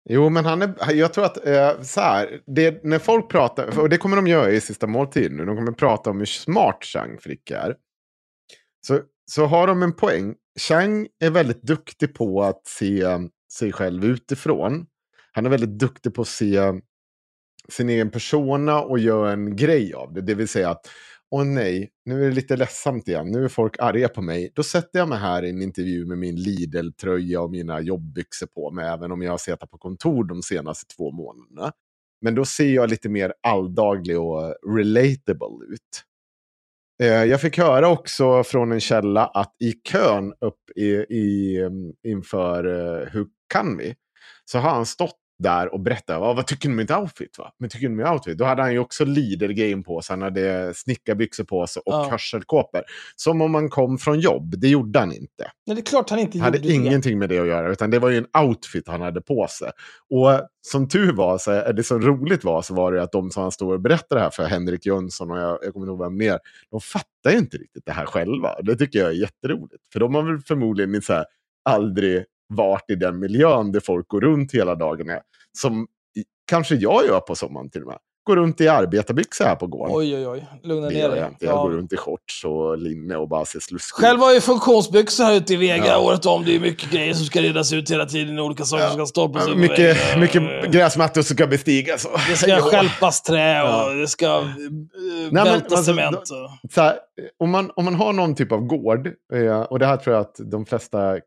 Jo, 0.10 0.30
men 0.30 0.46
han 0.46 0.62
är, 0.62 0.94
jag 0.94 1.14
tror 1.14 1.26
att 1.26 1.48
eh, 1.48 1.82
så 1.82 2.02
här, 2.02 2.42
det, 2.46 2.84
när 2.84 3.00
folk 3.00 3.30
pratar, 3.30 3.80
och 3.80 3.90
det 3.90 3.98
kommer 3.98 4.16
de 4.16 4.28
göra 4.28 4.52
i 4.52 4.62
sista 4.62 4.88
måltiden 4.88 5.38
nu, 5.38 5.46
de 5.46 5.56
kommer 5.56 5.72
prata 5.72 6.10
om 6.10 6.18
hur 6.18 6.26
smart 6.26 6.84
Chang 6.84 7.18
Frick 7.18 7.52
är. 7.52 7.76
Så, 8.88 9.00
så 9.32 9.46
har 9.46 9.68
de 9.68 9.84
en 9.84 9.96
poäng. 9.96 10.36
Chang 10.60 11.08
är 11.20 11.30
väldigt 11.30 11.62
duktig 11.62 12.14
på 12.14 12.44
att 12.44 12.68
se 12.68 13.06
sig 13.54 13.72
själv 13.72 14.06
utifrån. 14.06 14.86
Han 15.32 15.46
är 15.46 15.50
väldigt 15.50 15.80
duktig 15.80 16.14
på 16.14 16.22
att 16.22 16.28
se 16.28 16.60
sin 17.70 17.90
egen 17.90 18.12
persona 18.12 18.82
och 18.82 19.00
göra 19.00 19.32
en 19.32 19.56
grej 19.56 19.94
av 19.94 20.14
det. 20.14 20.22
Det 20.22 20.36
vill 20.36 20.48
säga 20.48 20.70
att, 20.70 20.90
åh 21.32 21.46
nej, 21.46 21.90
nu 22.06 22.24
är 22.24 22.30
det 22.30 22.36
lite 22.36 22.56
ledsamt 22.56 23.08
igen, 23.08 23.32
nu 23.32 23.44
är 23.44 23.48
folk 23.48 23.80
arga 23.80 24.10
på 24.10 24.22
mig. 24.22 24.52
Då 24.56 24.64
sätter 24.64 25.00
jag 25.00 25.10
mig 25.10 25.20
här 25.20 25.44
i 25.44 25.50
en 25.50 25.62
intervju 25.62 26.06
med 26.06 26.18
min 26.18 26.36
Lidl-tröja 26.36 27.42
och 27.42 27.52
mina 27.52 27.82
jobbbyxor 27.82 28.48
på 28.48 28.72
mig, 28.72 28.86
även 28.88 29.12
om 29.12 29.22
jag 29.22 29.32
har 29.32 29.38
suttit 29.38 29.72
på 29.72 29.78
kontor 29.78 30.24
de 30.24 30.42
senaste 30.42 30.96
två 30.96 31.12
månaderna. 31.12 31.72
Men 32.22 32.36
då 32.36 32.46
ser 32.46 32.74
jag 32.74 32.90
lite 32.90 33.10
mer 33.10 33.34
alldaglig 33.44 34.20
och 34.20 34.56
relatable 34.78 35.66
ut. 35.74 36.04
Eh, 37.04 37.24
jag 37.24 37.42
fick 37.42 37.58
höra 37.58 37.90
också 37.90 38.44
från 38.44 38.72
en 38.72 38.80
källa 38.80 39.26
att 39.26 39.56
i 39.60 39.72
kön 39.72 40.34
upp 40.42 40.70
i, 40.76 40.90
i, 41.10 41.58
mm, 41.62 41.94
inför 42.04 42.66
eh, 42.66 43.08
Hur 43.10 43.28
kan 43.48 43.78
vi? 43.78 43.96
Så 44.46 44.60
har 44.60 44.70
han 44.70 44.86
stått 44.86 45.20
där 45.40 45.74
och 45.74 45.80
berättat, 45.80 46.20
"Va, 46.22 46.34
vad 46.34 46.48
tycker 46.48 46.70
ni 46.70 46.74
om 46.74 46.78
mitt 46.78 46.92
outfit? 46.92 47.38
Va? 47.38 47.52
Men 47.60 47.70
tycker 47.70 47.90
ni 47.90 47.94
om 47.94 47.98
mitt 47.98 48.08
outfit? 48.08 48.38
Då 48.38 48.46
hade 48.46 48.62
han 48.62 48.74
ju 48.74 48.80
också 48.80 49.06
Lidl-game 49.06 49.84
på 49.84 50.02
sig, 50.02 50.14
han 50.14 50.22
hade 50.22 50.74
snickarbyxor 50.76 51.44
på 51.44 51.68
sig 51.68 51.82
och 51.86 51.94
Ja. 51.94 52.08
hörselkåpor. 52.12 52.82
Som 53.16 53.42
om 53.42 53.52
man 53.52 53.70
kom 53.70 53.98
från 53.98 54.20
jobb, 54.20 54.54
det 54.58 54.68
gjorde 54.68 55.00
han 55.00 55.12
inte. 55.14 55.52
Nej, 55.68 55.76
det 55.76 55.82
är 55.82 55.86
klart 55.86 56.10
han 56.10 56.20
inte 56.20 56.38
Det 56.38 56.44
hade 56.44 56.58
gjorde 56.58 56.68
det. 56.70 56.74
ingenting 56.74 57.20
med 57.20 57.30
det 57.30 57.40
att 57.40 57.48
göra, 57.48 57.72
utan 57.72 57.90
det 57.92 58.00
var 58.00 58.10
ju 58.10 58.18
en 58.18 58.44
outfit 58.48 58.88
han 58.88 59.02
hade 59.02 59.22
på 59.22 59.48
sig. 59.50 59.72
Och 60.10 60.48
som 60.62 60.88
tur 60.88 61.14
var, 61.14 61.38
så, 61.38 61.52
eller 61.52 61.82
så 61.84 62.00
roligt 62.00 62.44
var, 62.44 62.62
så 62.62 62.74
var 62.74 62.92
det 62.92 63.04
att 63.04 63.12
de 63.12 63.32
som 63.32 63.42
han 63.44 63.52
stod 63.52 63.72
och 63.74 63.82
berättade 63.82 64.20
det 64.20 64.24
här 64.24 64.30
för, 64.30 64.44
Henrik 64.44 64.86
Jönsson 64.86 65.32
och 65.32 65.38
jag, 65.38 65.60
jag 65.64 65.74
kommer 65.74 65.86
inte 65.86 65.90
ihåg 65.92 66.00
vem 66.00 66.18
mer, 66.18 66.40
de 66.72 66.82
fattar 66.82 67.32
ju 67.32 67.38
inte 67.38 67.58
riktigt 67.58 67.86
det 67.86 67.92
här 67.92 68.06
själva. 68.06 68.56
Det 68.62 68.76
tycker 68.76 69.00
jag 69.00 69.08
är 69.08 69.14
jätteroligt. 69.14 69.84
För 69.94 70.00
de 70.00 70.16
har 70.16 70.22
väl 70.24 70.40
förmodligen 70.40 71.02
så 71.02 71.14
här, 71.14 71.26
aldrig 71.70 72.26
varit 72.50 72.90
i 72.90 72.96
den 72.96 73.20
miljön 73.20 73.72
där 73.72 73.80
folk 73.80 74.08
går 74.08 74.22
runt 74.22 74.52
hela 74.54 74.76
dagarna. 74.76 75.20
Som 75.58 75.88
i- 76.20 76.24
kanske 76.48 76.76
jag 76.76 77.06
gör 77.06 77.20
på 77.20 77.36
sommaren 77.36 77.70
till 77.70 77.82
och 77.82 77.88
med. 77.88 77.98
Går 78.24 78.36
runt 78.36 78.62
i 78.62 78.68
arbetarbyxor 78.68 79.46
här 79.46 79.56
på 79.56 79.68
gården. 79.68 79.96
Oj, 79.98 80.16
oj, 80.16 80.28
oj. 80.28 80.48
Lugna 80.64 80.90
ner 80.90 81.10
dig. 81.10 81.20
jag 81.20 81.28
inte. 81.30 81.46
Jag 81.46 81.54
Ja. 81.56 81.62
går 81.64 81.70
runt 81.70 81.94
i 81.94 81.98
shorts 81.98 82.46
och 82.46 82.78
linne 82.78 83.16
och 83.16 83.30
bara 83.30 83.46
ser 83.46 83.60
sluskig 83.60 84.04
Själv 84.04 84.20
har 84.20 84.28
jag 84.28 84.36
ju 84.36 84.42
funktionsbyxor 84.42 85.24
här 85.24 85.36
ute 85.36 85.54
i 85.54 85.58
Vega 85.58 85.86
Ja. 85.88 86.00
året 86.00 86.26
om. 86.26 86.46
Det 86.46 86.56
är 86.56 86.60
mycket 86.60 86.92
grejer 86.92 87.14
som 87.14 87.26
ska 87.26 87.42
redas 87.42 87.74
ut 87.74 87.92
hela 87.92 88.06
tiden. 88.06 88.40
Olika 88.40 88.64
saker 88.64 88.84
Ja. 88.84 88.90
som 88.90 88.98
ska 88.98 89.06
stoppas 89.06 89.48
upp. 89.48 89.54
på 89.54 89.58
mycket, 89.60 89.98
mycket 90.20 90.72
gräsmattor 90.72 91.22
som 91.22 91.36
ska 91.36 91.48
bestigas. 91.48 92.08
Det 92.30 92.36
ska 92.36 92.50
Ja. 92.50 92.62
stjälpas 92.62 93.22
trä 93.22 93.64
och 93.64 93.96
det 93.96 94.08
ska 94.08 94.40
uh, 94.40 94.46
men 95.32 95.44
välta 95.44 95.76
alltså, 95.76 95.84
cement. 95.84 96.28
så 96.74 96.82
här, 96.82 96.96
om, 97.40 97.50
man, 97.50 97.72
om 97.76 97.86
man 97.86 97.96
har 97.96 98.14
någon 98.14 98.36
typ 98.36 98.52
av 98.52 98.62
gård, 98.62 99.08
eh, 99.34 99.62
och 99.62 99.80
det 99.80 99.86
här 99.86 99.98
tror 99.98 100.16
jag 100.16 100.22
att 100.22 100.36
de 100.52 100.66
flesta 100.66 101.18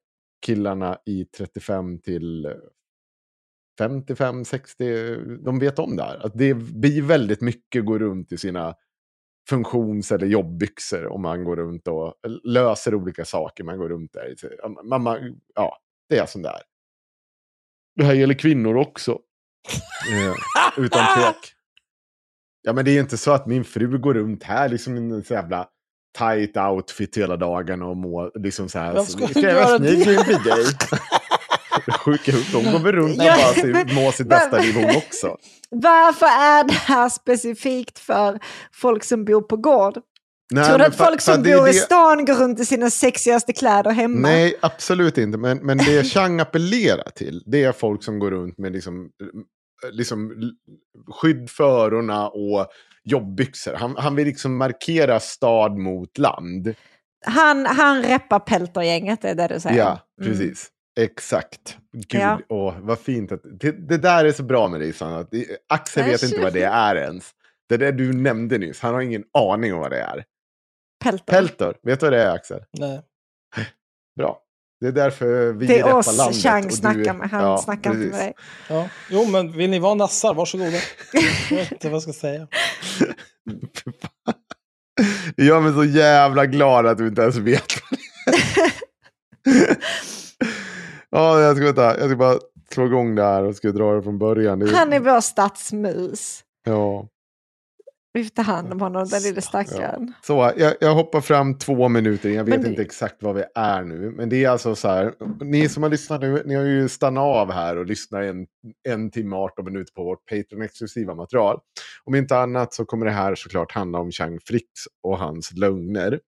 killarna 0.43 0.99
i 1.07 1.25
35 1.25 1.99
till 1.99 2.55
55, 3.79 4.45
60, 4.45 5.17
de 5.45 5.59
vet 5.59 5.79
om 5.79 5.97
det 5.97 6.03
här. 6.03 6.27
Att 6.27 6.39
det 6.39 6.55
blir 6.55 7.03
väldigt 7.03 7.41
mycket 7.41 7.85
gå 7.85 7.99
runt 7.99 8.33
i 8.33 8.39
sina 8.39 8.75
funktions 9.49 10.13
eller 10.13 10.27
jobbbyxor 10.27 11.07
om 11.07 11.23
man 11.23 11.45
går 11.45 11.57
runt 11.57 11.89
och 11.89 12.15
löser 12.45 12.95
olika 12.95 13.25
saker. 13.25 13.65
Man 13.65 13.79
går 13.79 13.89
runt 13.89 14.13
där. 14.13 14.99
Man, 14.99 15.41
ja, 15.55 15.79
det 16.09 16.19
är 16.19 16.27
som 16.27 16.43
det 16.43 16.49
är. 16.49 16.63
Det 17.97 18.05
här 18.05 18.15
gäller 18.15 18.35
kvinnor 18.35 18.77
också. 18.77 19.19
Eh, 20.13 20.35
utan 20.85 21.15
tvek. 21.17 21.55
Ja, 22.63 22.73
men 22.73 22.85
det 22.85 22.91
är 22.91 23.01
inte 23.01 23.19
så 23.19 23.33
att 23.33 23.47
min 23.47 23.65
fru 23.65 23.99
går 23.99 24.15
runt 24.15 24.43
här 24.43 24.69
liksom 24.69 24.97
en 24.97 25.25
så 25.25 25.35
jävla 25.35 25.69
tight 26.19 26.57
outfit 26.57 27.17
hela 27.17 27.37
dagen 27.37 27.83
och 27.83 27.97
må 27.97 28.31
liksom 28.35 28.69
så 28.69 28.79
här. 28.79 28.93
Vara 28.93 29.05
snygg 29.05 29.29
inför 29.37 29.79
dig? 29.79 29.93
I 29.93 30.05
huvudet. 30.05 30.77
Hon 32.05 32.83
går 32.83 32.93
runt 32.93 33.11
och 33.13 33.25
bara 33.25 33.55
ser, 33.55 33.95
må 34.05 34.13
sitt 34.13 34.27
bästa 34.29 34.59
liv 34.59 34.75
hon 34.75 34.97
också. 34.97 35.37
Varför 35.71 36.27
är 36.27 36.65
det 36.65 36.73
här 36.75 37.09
specifikt 37.09 37.99
för 37.99 38.39
folk 38.73 39.05
som 39.05 39.25
bor 39.25 39.43
på 39.43 39.57
gård? 39.57 39.99
Nej, 40.55 40.69
Tror 40.69 40.79
du 40.79 40.85
att 40.85 40.97
folk 40.97 41.21
som 41.21 41.43
det 41.43 41.57
bor 41.57 41.69
i 41.69 41.73
det- 41.73 41.79
stan 41.79 42.25
går 42.25 42.35
runt 42.35 42.61
i 42.61 42.65
sina 42.65 42.91
sexigaste 42.91 43.53
kläder 43.53 43.91
hemma? 43.91 44.19
Nej, 44.29 44.55
absolut 44.63 45.19
inte. 45.19 45.39
Men, 45.39 45.59
men 45.59 45.79
det 45.79 46.05
Chang 46.05 46.41
appellerar 46.41 47.11
till, 47.15 47.43
det 47.47 47.65
är 47.65 47.73
folk 47.73 48.03
som 48.05 48.19
går 48.19 48.31
runt 48.31 48.59
med 48.59 48.73
liksom, 48.73 49.11
liksom 49.93 50.33
skydd 51.11 51.51
för 51.51 51.65
öronen 51.85 52.27
och 52.33 52.67
jobbbyxor. 53.05 53.75
Han, 53.75 53.97
han 53.97 54.17
vill 54.17 54.27
liksom 54.27 54.57
markera 54.57 55.21
stad 55.21 55.77
mot 55.77 56.19
land. 56.19 56.75
Han, 57.27 57.67
han 57.67 58.03
reppar 58.03 58.39
peltergänget, 58.39 59.23
det 59.23 59.29
är 59.31 59.35
det 59.35 59.47
du 59.49 59.61
säger? 59.61 59.79
Ja, 59.79 59.99
Mm. 60.21 60.33
precis. 60.33 60.69
Exakt. 61.01 61.79
Gud, 61.93 62.21
Ja. 62.21 62.41
åh, 62.49 62.75
vad 62.81 62.99
fint. 62.99 63.33
Att, 63.33 63.41
det, 63.61 63.71
det 63.89 63.99
där 63.99 64.25
är 64.25 64.33
så 64.33 64.43
bra 64.43 64.69
med 64.69 64.81
dig, 64.81 64.93
Sanna. 64.93 65.27
Axel 65.69 66.05
vet 66.05 66.23
inte 66.23 66.41
vad 66.41 66.53
det 66.53 66.63
är 66.63 66.97
ens. 66.97 67.31
Det 67.69 67.77
där 67.77 67.93
du 67.93 68.13
nämnde 68.13 68.59
nyss, 68.59 68.81
han 68.81 68.95
har 68.95 69.01
ingen 69.01 69.25
aning 69.39 69.75
om 69.75 69.81
vad 69.81 69.91
det 69.91 70.01
är. 70.01 70.25
Pelter. 71.05 71.33
Peltor, 71.33 71.77
vet 71.83 72.01
du 72.01 72.07
vad 72.07 72.13
det 72.13 72.23
är 72.23 72.35
Axel? 72.35 72.65
Nej. 72.79 73.01
Bra. 74.17 74.39
Det 74.83 74.89
är 74.89 74.93
därför 74.93 75.53
vi 75.53 75.67
det 75.67 75.79
är 75.79 75.95
oss 75.95 76.17
landet. 76.17 76.43
Chang 76.43 76.63
och 76.65 76.71
du- 76.71 76.77
snackar 76.77 77.15
med. 77.15 77.31
Han 77.31 77.43
Ja, 77.45 77.59
snackar 77.59 77.91
inte 77.91 78.03
precis. 78.03 78.13
med 78.13 78.21
dig. 78.21 78.35
Ja. 78.69 78.89
Jo, 79.11 79.25
men 79.27 79.53
vill 79.53 79.71
ni 79.71 79.79
vara 79.79 79.95
nassar, 79.95 80.35
varsågoda. 80.35 80.71
Jag 81.51 81.57
vet 81.57 81.73
inte 81.73 81.89
vad 81.89 81.95
jag 81.95 82.03
ska 82.03 82.13
säga. 82.13 82.49
Det 85.37 85.45
gör 85.45 85.61
mig 85.61 85.73
så 85.73 85.85
jävla 85.85 86.47
glad 86.47 86.87
att 86.87 86.99
du 86.99 87.09
inte 87.09 87.23
ens 87.23 87.37
vet. 87.37 87.63
ja, 91.11 91.41
jag 91.41 91.57
ska, 91.57 91.65
vänta. 91.67 91.99
jag 91.99 92.09
ska 92.09 92.17
bara 92.17 92.39
slå 92.73 92.87
igång 92.87 93.15
det 93.15 93.23
här 93.25 93.43
och 93.43 93.57
ska 93.57 93.73
dra 93.73 93.95
det 93.95 94.03
från 94.03 94.19
början. 94.19 94.59
Det, 94.59 94.77
Han 94.77 94.93
är 94.93 95.01
vår 95.01 95.21
stadsmus. 95.21 96.41
ja. 96.67 97.09
Lyfta 98.15 98.43
hand 98.43 98.73
om 98.73 98.81
honom, 98.81 99.09
den 99.09 99.23
lille 99.23 99.41
stackaren. 99.41 100.13
Så 100.23 100.53
jag, 100.57 100.75
jag 100.81 100.95
hoppar 100.95 101.21
fram 101.21 101.59
två 101.59 101.89
minuter, 101.89 102.29
jag 102.31 102.45
vet 102.45 102.63
det- 102.63 102.69
inte 102.69 102.83
exakt 102.83 103.23
vad 103.23 103.35
vi 103.35 103.45
är 103.55 103.83
nu. 103.85 104.11
Men 104.11 104.29
det 104.29 104.45
är 104.45 104.49
alltså 104.49 104.75
så 104.75 104.89
här, 104.89 105.15
ni 105.45 105.69
som 105.69 105.83
har 105.83 105.91
lyssnat 105.91 106.21
nu, 106.21 106.43
ni 106.47 106.55
har 106.55 106.63
ju 106.65 106.89
stannat 106.89 107.23
av 107.23 107.53
här 107.53 107.77
och 107.77 107.87
lyssnat 107.87 108.23
en, 108.23 108.47
en 108.89 109.11
timme 109.11 109.37
och 109.37 109.43
18 109.43 109.65
minuter 109.65 109.93
på 109.93 110.05
vårt 110.05 110.31
Patreon-exklusiva 110.31 111.15
material. 111.15 111.61
Om 112.05 112.15
inte 112.15 112.37
annat 112.39 112.75
så 112.75 112.85
kommer 112.85 113.07
det 113.07 113.13
här 113.13 113.35
såklart 113.35 113.73
handla 113.73 113.99
om 113.99 114.11
Chang 114.11 114.39
Fricks 114.41 114.81
och 115.03 115.19
hans 115.19 115.53
lögner. 115.53 116.21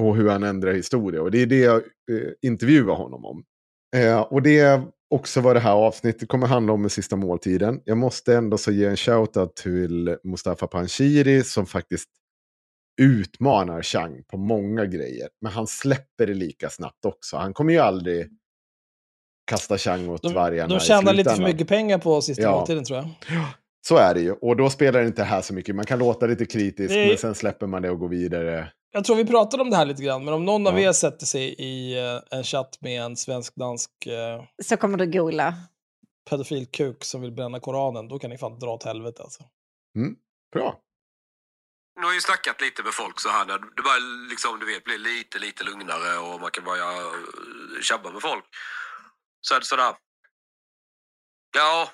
Och 0.00 0.16
hur 0.16 0.28
han 0.28 0.42
ändrar 0.42 0.72
historia. 0.72 1.22
Och 1.22 1.30
det 1.30 1.42
är 1.42 1.46
det 1.46 1.58
jag 1.60 1.76
eh, 1.76 1.82
intervjuar 2.42 2.94
honom 2.94 3.24
om. 3.24 3.44
Eh, 3.96 4.20
och 4.20 4.42
det 4.42 4.58
är 4.58 4.82
också 5.10 5.40
vad 5.40 5.56
det 5.56 5.60
här 5.60 5.72
avsnittet 5.72 6.28
kommer 6.28 6.46
handla 6.46 6.72
om 6.72 6.82
med 6.82 6.92
sista 6.92 7.16
måltiden. 7.16 7.80
Jag 7.84 7.98
måste 7.98 8.36
ändå 8.36 8.58
så 8.58 8.72
ge 8.72 8.86
en 8.86 8.96
shoutout 8.96 9.56
till 9.56 10.16
Mustafa 10.24 10.66
Panshiri 10.66 11.42
som 11.42 11.66
faktiskt 11.66 12.08
utmanar 13.00 13.82
Chang 13.82 14.22
på 14.30 14.36
många 14.36 14.86
grejer. 14.86 15.28
Men 15.40 15.52
han 15.52 15.66
släpper 15.66 16.26
det 16.26 16.34
lika 16.34 16.70
snabbt 16.70 17.04
också. 17.04 17.36
Han 17.36 17.54
kommer 17.54 17.72
ju 17.72 17.78
aldrig 17.78 18.28
kasta 19.50 19.78
Chang 19.78 20.08
åt 20.08 20.22
De, 20.22 20.34
vargarna 20.34 20.68
de 20.74 20.80
tjänar 20.80 21.12
lite 21.12 21.34
för 21.36 21.42
mycket 21.42 21.68
pengar 21.68 21.98
på 21.98 22.22
sista 22.22 22.42
Ja. 22.42 22.52
måltiden 22.52 22.84
tror 22.84 22.98
jag. 22.98 23.08
Så 23.88 23.96
är 23.96 24.14
det 24.14 24.20
ju. 24.20 24.32
Och 24.32 24.56
då 24.56 24.70
spelar 24.70 25.00
det 25.00 25.06
inte 25.06 25.22
här 25.24 25.40
så 25.42 25.54
mycket. 25.54 25.74
Man 25.76 25.86
kan 25.86 25.98
låta 25.98 26.26
lite 26.26 26.46
kritisk, 26.46 26.94
Det 26.94 27.06
men 27.08 27.18
sen 27.18 27.34
släpper 27.34 27.66
man 27.66 27.82
det 27.82 27.90
och 27.90 27.98
går 27.98 28.08
vidare. 28.08 28.72
Jag 28.92 29.04
tror 29.04 29.16
vi 29.16 29.24
pratade 29.26 29.62
om 29.62 29.70
det 29.70 29.76
här 29.76 29.84
lite 29.84 30.02
grann, 30.02 30.24
men 30.24 30.34
om 30.34 30.44
någon 30.44 30.66
av 30.66 30.80
Ja. 30.80 30.88
er 30.88 30.92
sätter 30.92 31.26
sig 31.26 31.54
i 31.58 31.98
eh, 31.98 32.38
en 32.38 32.44
chatt 32.44 32.78
med 32.80 33.02
en 33.02 33.16
svensk-dansk 33.16 34.06
eh, 34.06 34.44
Så 34.62 34.76
kommer 34.76 34.98
du 34.98 35.06
gola. 35.06 35.54
pedofilkuk 36.30 37.04
som 37.04 37.20
vill 37.20 37.32
bränna 37.32 37.60
Koranen, 37.60 38.08
då 38.08 38.18
kan 38.18 38.30
ni 38.30 38.38
fan 38.38 38.58
dra 38.58 38.70
åt 38.70 38.84
helvete 38.84 39.22
alltså. 39.22 39.42
Bra. 40.52 40.80
Nu 42.00 42.06
har 42.06 42.14
ju 42.14 42.20
snackat 42.20 42.60
lite 42.60 42.82
med 42.82 42.94
folk 42.94 43.20
så 43.20 43.28
här 43.28 43.44
när 43.46 43.58
det 43.58 43.82
börjar 43.82 44.28
liksom, 44.30 44.58
du 44.60 44.66
vet, 44.66 44.84
bli 44.84 44.98
lite, 44.98 45.38
lite 45.38 45.64
lugnare 45.64 46.18
och 46.18 46.40
man 46.40 46.50
kan 46.50 46.64
börja 46.64 46.90
uh, 46.92 47.80
tjabba 47.82 48.10
med 48.10 48.22
folk. 48.22 48.44
Så 49.40 49.54
är 49.54 49.58
det 49.60 49.66
sådär. 49.66 49.94
Ja, 51.56 51.88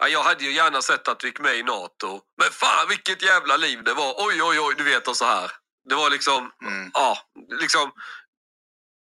ja, 0.00 0.08
jag 0.08 0.22
hade 0.22 0.44
ju 0.44 0.52
gärna 0.52 0.82
sett 0.82 1.08
att 1.08 1.24
vi 1.24 1.28
gick 1.28 1.40
med 1.40 1.56
i 1.56 1.62
NATO. 1.62 2.20
Men 2.40 2.50
fan 2.50 2.88
vilket 2.88 3.22
jävla 3.22 3.56
liv 3.56 3.84
det 3.84 3.94
var. 3.94 4.14
Oj, 4.18 4.42
oj, 4.42 4.60
oj, 4.60 4.74
du 4.78 4.84
vet 4.84 5.08
och 5.08 5.16
så 5.16 5.24
här. 5.24 5.50
Det 5.84 5.94
var 5.94 6.10
liksom, 6.10 6.52
Mm. 6.62 6.90
ja, 6.94 7.18
liksom. 7.60 7.92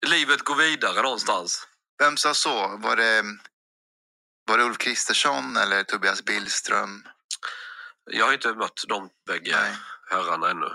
Livet 0.05 0.41
går 0.41 0.55
vidare 0.55 1.01
någonstans. 1.01 1.67
Vem 1.99 2.17
sa 2.17 2.33
så? 2.33 2.77
Var 2.77 2.95
det, 2.95 3.23
var 4.47 4.57
det 4.57 4.63
Ulf 4.63 4.77
Kristersson 4.77 5.57
eller 5.57 5.83
Tobias 5.83 6.23
Billström? 6.25 7.07
Jag 8.11 8.25
har 8.25 8.33
inte 8.33 8.53
mött 8.53 8.83
de 8.87 9.09
bägge 9.27 9.55
Nej. 9.61 9.77
herrarna 10.09 10.49
ännu. 10.49 10.65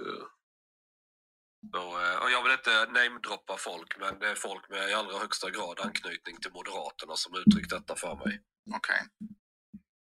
Eh, 0.00 0.24
eh, 1.80 2.16
och 2.22 2.30
jag 2.30 2.42
vill 2.42 2.52
inte 2.52 2.86
namedroppa 2.86 3.56
folk, 3.56 3.98
men 3.98 4.18
det 4.18 4.28
är 4.28 4.34
folk 4.34 4.68
med 4.68 4.90
i 4.90 4.94
allra 4.94 5.18
högsta 5.18 5.50
grad 5.50 5.80
anknytning 5.80 6.40
till 6.40 6.52
Moderaterna 6.52 7.16
som 7.16 7.34
uttryckt 7.34 7.70
detta 7.70 7.96
för 7.96 8.14
mig. 8.16 8.40
Okej. 8.76 9.08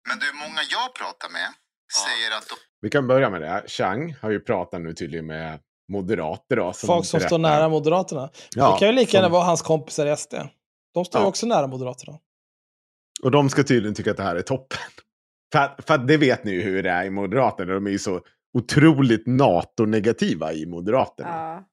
Men 0.09 0.19
du, 0.19 0.33
många 0.33 0.63
jag 0.63 0.95
pratar 0.95 1.29
med 1.31 1.55
säger 1.93 2.39
att 2.39 2.49
de... 2.49 2.55
Vi 2.81 2.91
kan 2.91 3.07
börja 3.07 3.31
med 3.31 3.43
det. 3.43 3.63
Chang 3.67 4.15
har 4.23 4.31
ju 4.31 4.41
pratat 4.41 4.81
nu 4.81 4.93
tydligen 4.95 5.27
med 5.27 5.59
moderater. 5.93 6.57
Då, 6.57 6.73
som 6.73 6.87
Folk 6.87 7.07
som 7.07 7.19
berättar- 7.19 7.29
står 7.29 7.39
nära 7.39 7.69
Moderaterna. 7.69 8.31
Ja, 8.57 8.73
det 8.73 8.79
kan 8.79 8.89
ju 8.89 8.95
lika 8.95 9.17
gärna 9.17 9.27
som- 9.27 9.33
vara 9.33 9.45
hans 9.45 9.63
kompisar 9.63 10.07
i 10.07 10.11
SD. 10.17 10.35
De 10.95 11.05
står 11.05 11.21
ju 11.21 11.25
Ja. 11.25 11.29
också 11.29 11.47
nära 11.47 11.67
Moderaterna. 11.67 12.19
Och 13.23 13.31
de 13.31 13.51
ska 13.51 13.63
tydligen 13.63 13.95
tycka 13.95 14.11
att 14.11 14.17
det 14.17 14.23
här 14.23 14.37
är 14.37 14.43
toppen. 14.43 14.79
För 15.53 15.59
att, 15.59 15.85
för 15.87 15.95
att 15.95 16.09
det 16.09 16.17
vet 16.17 16.45
ni 16.45 16.51
ju 16.53 16.63
hur 16.63 16.83
det 16.83 16.91
är 16.91 17.05
i 17.05 17.11
Moderaterna. 17.11 17.75
De 17.75 17.87
är 17.87 17.91
ju 17.91 17.99
så 17.99 18.21
otroligt 18.59 19.27
NATO-negativa 19.27 20.53
i 20.53 20.67
Moderaterna. 20.67 21.29
Ja. 21.29 21.67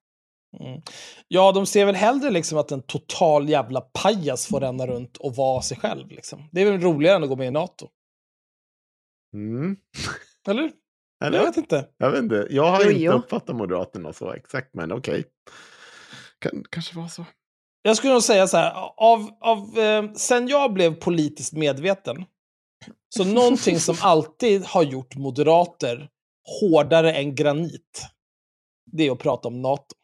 Mm. 0.66 0.82
Ja, 1.28 1.52
de 1.52 1.66
ser 1.66 1.86
väl 1.86 1.96
hellre 1.96 2.30
liksom 2.32 2.58
att 2.58 2.72
en 2.72 2.82
total 2.82 3.50
jävla 3.50 3.82
pajas 3.82 4.48
får 4.48 4.60
ränna 4.60 4.88
runt 4.88 5.18
och 5.18 5.36
vara 5.36 5.62
sig 5.62 5.78
själv. 5.78 6.08
Liksom. 6.10 6.50
Det 6.52 6.62
är 6.62 6.72
väl 6.72 6.82
roligare 6.82 7.16
än 7.16 7.24
att 7.24 7.30
gå 7.30 7.36
med 7.36 7.48
i 7.48 7.52
NATO. 7.52 7.88
Mm. 9.38 9.78
Eller? 10.48 10.72
Eller? 11.24 11.38
Jag 11.38 11.46
vet 11.46 11.58
inte. 11.58 11.90
Jag 11.98 12.12
vet 12.12 12.24
inte. 12.24 12.48
Jag 12.50 12.72
har 12.72 12.84
Jo, 12.84 12.90
inte 12.90 13.04
jo. 13.04 13.12
uppfattat 13.12 13.56
Moderaterna 13.56 14.14
så 14.14 14.34
exakt, 14.34 14.74
men 14.74 14.92
okej. 14.92 15.26
Kan, 16.40 16.64
kanske 16.70 16.96
var 16.96 17.08
så. 17.08 17.26
Jag 17.82 17.98
skulle 17.98 18.14
nog 18.14 18.24
säga 18.24 18.48
så 18.48 18.58
här, 18.58 18.72
av, 18.98 19.30
av, 19.42 19.80
eh, 19.80 20.14
sen 20.14 20.48
jag 20.48 20.74
blev 20.74 20.96
politiskt 20.96 21.54
medveten, 21.54 22.26
så 23.10 23.24
någonting 23.24 23.80
som 23.80 23.96
alltid 24.02 24.64
har 24.66 24.84
gjort 24.84 25.16
moderater 25.16 26.10
hårdare 26.62 27.14
än 27.14 27.36
granit, 27.36 28.08
det 28.92 29.08
är 29.08 29.12
att 29.12 29.20
prata 29.20 29.48
om 29.48 29.62
NATO. 29.62 29.96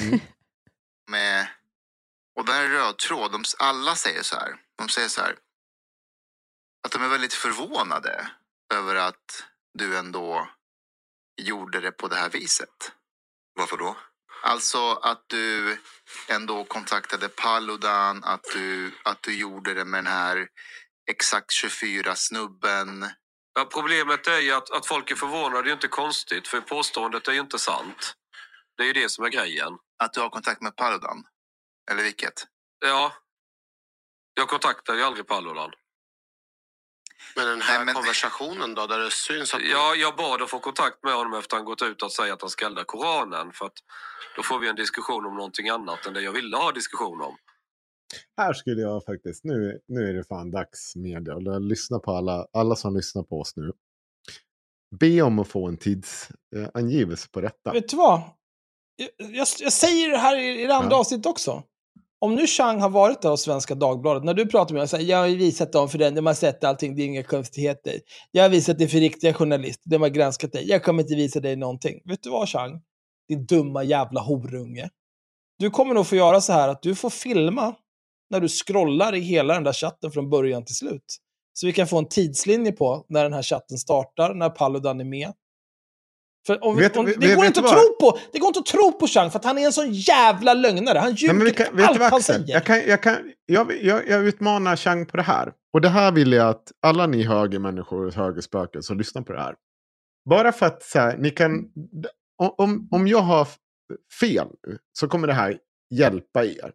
med... 1.10 1.48
Och 2.38 2.46
där 2.46 2.64
är 2.64 2.68
röd 2.68 2.98
tråd. 2.98 3.32
De, 3.32 3.44
alla 3.58 3.94
säger 3.94 4.22
så 4.22 4.36
här. 4.36 4.48
De 4.76 4.88
säger 4.88 5.08
så 5.08 5.20
här. 5.20 5.36
Att 6.86 6.92
de 6.92 7.02
är 7.02 7.08
väldigt 7.08 7.32
förvånade 7.32 8.30
över 8.74 8.94
att 8.94 9.44
du 9.74 9.98
ändå 9.98 10.48
gjorde 11.42 11.80
det 11.80 11.92
på 11.92 12.08
det 12.08 12.16
här 12.16 12.30
viset. 12.30 12.92
Varför 13.54 13.76
då? 13.76 13.96
Alltså 14.42 14.92
att 14.92 15.24
du 15.26 15.78
ändå 16.28 16.64
kontaktade 16.64 17.28
Paludan, 17.28 18.24
att 18.24 18.44
du, 18.54 18.92
att 19.04 19.22
du 19.22 19.38
gjorde 19.38 19.74
det 19.74 19.84
med 19.84 19.98
den 19.98 20.12
här 20.12 20.48
exakt 21.10 21.50
24-snubben. 21.50 23.10
Ja, 23.54 23.64
problemet 23.64 24.26
är 24.26 24.38
ju 24.38 24.52
att, 24.52 24.70
att 24.70 24.86
folk 24.86 25.10
är 25.10 25.14
förvånade, 25.14 25.62
det 25.62 25.66
är 25.66 25.70
ju 25.70 25.72
inte 25.72 25.88
konstigt, 25.88 26.48
för 26.48 26.60
påståendet 26.60 27.28
är 27.28 27.32
ju 27.32 27.40
inte 27.40 27.58
sant. 27.58 28.14
Det 28.76 28.82
är 28.82 28.86
ju 28.86 28.92
det 28.92 29.08
som 29.08 29.24
är 29.24 29.28
grejen. 29.28 29.72
Att 29.98 30.12
du 30.12 30.20
har 30.20 30.30
kontakt 30.30 30.62
med 30.62 30.76
Paludan. 30.76 31.24
Eller 31.90 32.02
vilket? 32.02 32.46
Ja, 32.78 33.12
jag 34.34 34.48
kontaktar 34.48 34.94
ju 34.94 35.02
aldrig 35.02 35.26
Paludan. 35.26 35.70
Men 37.36 37.46
den 37.46 37.60
här 37.60 37.76
Nej, 37.76 37.84
men- 37.86 37.94
konversationen 37.94 38.74
då, 38.74 38.86
där 38.86 38.98
det 38.98 39.10
syns 39.10 39.54
att... 39.54 39.60
Ja, 39.62 39.94
jag 39.94 40.16
bad 40.16 40.42
att 40.42 40.50
få 40.50 40.58
kontakt 40.58 41.02
med 41.04 41.14
honom 41.14 41.34
efter 41.34 41.56
att 41.56 41.58
han 41.58 41.64
gått 41.64 41.82
ut 41.82 42.02
och 42.02 42.12
säga 42.12 42.32
att 42.34 42.40
han 42.40 42.50
ska 42.50 42.66
elda 42.66 42.84
Koranen. 42.84 43.52
För 43.52 43.66
att 43.66 43.72
då 44.36 44.42
får 44.42 44.58
vi 44.58 44.68
en 44.68 44.76
diskussion 44.76 45.26
om 45.26 45.34
någonting 45.36 45.68
annat 45.68 46.06
än 46.06 46.12
det 46.14 46.20
jag 46.20 46.32
ville 46.32 46.56
ha 46.56 46.72
diskussion 46.72 47.20
om. 47.22 47.36
Här 48.36 48.52
skulle 48.52 48.82
jag 48.82 49.04
faktiskt, 49.04 49.44
nu, 49.44 49.80
nu 49.88 50.08
är 50.10 50.14
det 50.14 50.24
fan 50.24 50.50
dags 50.50 50.96
media. 50.96 51.34
Och 51.34 51.60
lyssna 51.60 51.98
på 51.98 52.12
alla, 52.12 52.46
alla 52.52 52.76
som 52.76 52.96
lyssnar 52.96 53.22
på 53.22 53.40
oss 53.40 53.56
nu. 53.56 53.72
Be 55.00 55.22
om 55.22 55.38
att 55.38 55.48
få 55.48 55.68
en 55.68 55.76
tidsangivelse 55.76 57.28
på 57.32 57.40
detta. 57.40 57.72
Vet 57.72 57.88
du 57.88 57.96
vad? 57.96 58.20
Jag, 58.96 59.08
jag, 59.18 59.46
jag 59.58 59.72
säger 59.72 60.10
det 60.10 60.16
här 60.18 60.36
i, 60.36 60.62
i 60.62 60.66
det 60.66 60.74
andra 60.74 60.90
Ja. 60.90 60.98
avsnittet 61.00 61.26
också. 61.26 61.62
Om 62.20 62.34
nu 62.34 62.46
Chang 62.46 62.80
har 62.80 62.90
varit 62.90 63.22
där 63.22 63.30
hos 63.30 63.42
Svenska 63.42 63.74
Dagbladet, 63.74 64.24
när 64.24 64.34
du 64.34 64.46
pratar 64.46 64.74
med 64.74 64.80
honom. 64.80 64.88
säger 64.88 65.10
jag 65.10 65.18
har 65.18 65.28
visat 65.28 65.72
dem 65.72 65.88
för 65.88 65.98
den, 65.98 66.14
de 66.14 66.26
har 66.26 66.34
sett 66.34 66.64
allting, 66.64 66.96
det 66.96 67.02
är 67.02 67.06
inga 67.06 67.22
konstigheter. 67.22 68.00
Jag 68.30 68.42
har 68.42 68.48
visat 68.48 68.78
det 68.78 68.88
för 68.88 68.98
riktiga 68.98 69.34
journalister, 69.34 69.90
de 69.90 70.02
har 70.02 70.08
granskat 70.08 70.52
dig. 70.52 70.68
Jag 70.68 70.84
kommer 70.84 71.02
inte 71.02 71.14
visa 71.14 71.40
dig 71.40 71.56
någonting. 71.56 72.00
Vet 72.04 72.22
du 72.22 72.30
vad 72.30 72.48
Chang? 72.48 72.80
Din 73.28 73.46
dumma 73.46 73.82
jävla 73.82 74.20
horunge. 74.20 74.88
Du 75.58 75.70
kommer 75.70 75.94
nog 75.94 76.06
få 76.06 76.16
göra 76.16 76.40
så 76.40 76.52
här 76.52 76.68
att 76.68 76.82
du 76.82 76.94
får 76.94 77.10
filma 77.10 77.74
när 78.30 78.40
du 78.40 78.48
scrollar 78.48 79.14
i 79.14 79.20
hela 79.20 79.54
den 79.54 79.64
där 79.64 79.72
chatten 79.72 80.10
från 80.10 80.30
början 80.30 80.64
till 80.64 80.76
slut. 80.76 81.16
Så 81.52 81.66
vi 81.66 81.72
kan 81.72 81.86
få 81.86 81.98
en 81.98 82.08
tidslinje 82.08 82.72
på 82.72 83.04
när 83.08 83.22
den 83.22 83.32
här 83.32 83.42
chatten 83.42 83.78
startar, 83.78 84.34
när 84.34 84.50
Paludan 84.50 85.00
är 85.00 85.04
med. 85.04 85.32
För 86.48 86.64
om, 86.64 86.76
Vet- 86.76 86.96
om, 86.96 87.06
vet- 87.06 87.20
det, 87.20 87.34
går 87.34 87.42
vet 87.42 87.46
inte 87.46 87.60
du 87.60 87.66
att 87.66 87.72
tro 87.72 87.96
på, 88.00 88.18
det 88.32 88.38
går 88.38 88.48
inte 88.48 88.58
att 88.58 88.66
tro 88.66 88.92
på 88.92 89.06
Chang 89.06 89.30
för 89.30 89.38
att 89.38 89.44
han 89.44 89.58
är 89.58 89.66
en 89.66 89.72
sån 89.72 89.92
jävla 89.92 90.54
lögnare. 90.54 90.98
Han 90.98 91.08
Nej, 91.08 91.22
ljuger 91.22 91.66
på 91.66 91.76
kan, 91.76 91.84
allt 91.88 91.98
vad 91.98 92.10
han 92.10 92.22
säger. 92.22 92.44
Jag, 92.46 92.64
kan, 92.64 92.86
jag, 92.86 93.02
kan, 93.02 93.16
jag, 93.46 93.82
jag, 93.82 94.08
jag 94.08 94.26
utmanar 94.26 94.76
Chang 94.76 95.06
på 95.06 95.16
det 95.16 95.22
här. 95.22 95.52
Och 95.72 95.80
det 95.80 95.88
här 95.88 96.12
vill 96.12 96.32
jag 96.32 96.48
att 96.48 96.72
alla 96.82 97.06
ni 97.06 97.22
högermänniskor 97.22 98.06
och 98.06 98.14
högerspöken 98.14 98.82
som 98.82 98.98
lyssnar 98.98 99.22
på 99.22 99.32
det 99.32 99.40
här. 99.40 99.54
Bara 100.30 100.52
för 100.52 100.66
att 100.66 100.82
så 100.82 100.98
här, 100.98 101.16
ni 101.16 101.30
kan... 101.30 101.68
Om, 102.58 102.88
om 102.90 103.08
jag 103.08 103.20
har 103.20 103.48
fel 104.20 104.46
nu 104.66 104.78
så 104.92 105.08
kommer 105.08 105.26
det 105.26 105.32
här 105.32 105.58
hjälpa 105.94 106.44
er. 106.44 106.72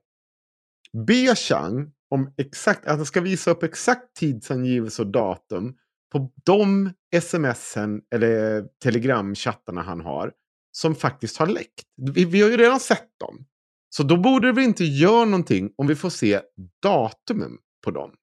Be 1.08 1.36
Chang 1.36 1.92
om 2.10 2.34
exakt, 2.38 2.86
att 2.86 2.98
han 2.98 3.06
ska 3.06 3.22
visa 3.22 3.52
upp 3.52 3.64
exakt 3.64 4.16
tidsangivelse 4.16 5.02
och 5.02 5.08
datum 5.08 5.76
på 6.14 6.32
de 6.44 6.94
smsen 7.22 8.02
eller 8.16 8.68
telegramchattarna 8.84 9.82
han 9.82 10.02
har 10.02 10.34
som 10.72 10.96
faktiskt 10.96 11.38
har 11.38 11.48
läckt. 11.48 11.88
Vi, 11.96 12.26
vi 12.26 12.42
har 12.42 12.50
ju 12.50 12.58
redan 12.58 12.80
sett 12.80 13.20
dem. 13.20 13.46
Så 13.90 14.04
då 14.04 14.18
borde 14.18 14.48
det 14.48 14.54
väl 14.54 14.64
inte 14.64 14.84
göra 14.84 15.26
någonting 15.26 15.74
om 15.78 15.88
vi 15.88 15.96
får 15.96 16.10
se 16.10 16.42
datumen 16.82 17.58
på 17.84 17.92
dem. 17.92 18.16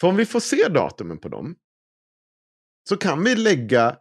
För 0.00 0.08
om 0.08 0.16
vi 0.16 0.26
får 0.26 0.40
se 0.40 0.68
datumen 0.68 1.18
på 1.18 1.28
dem 1.28 1.56
så 2.88 2.96
kan 2.96 3.24
vi 3.24 3.36
lägga 3.36 3.98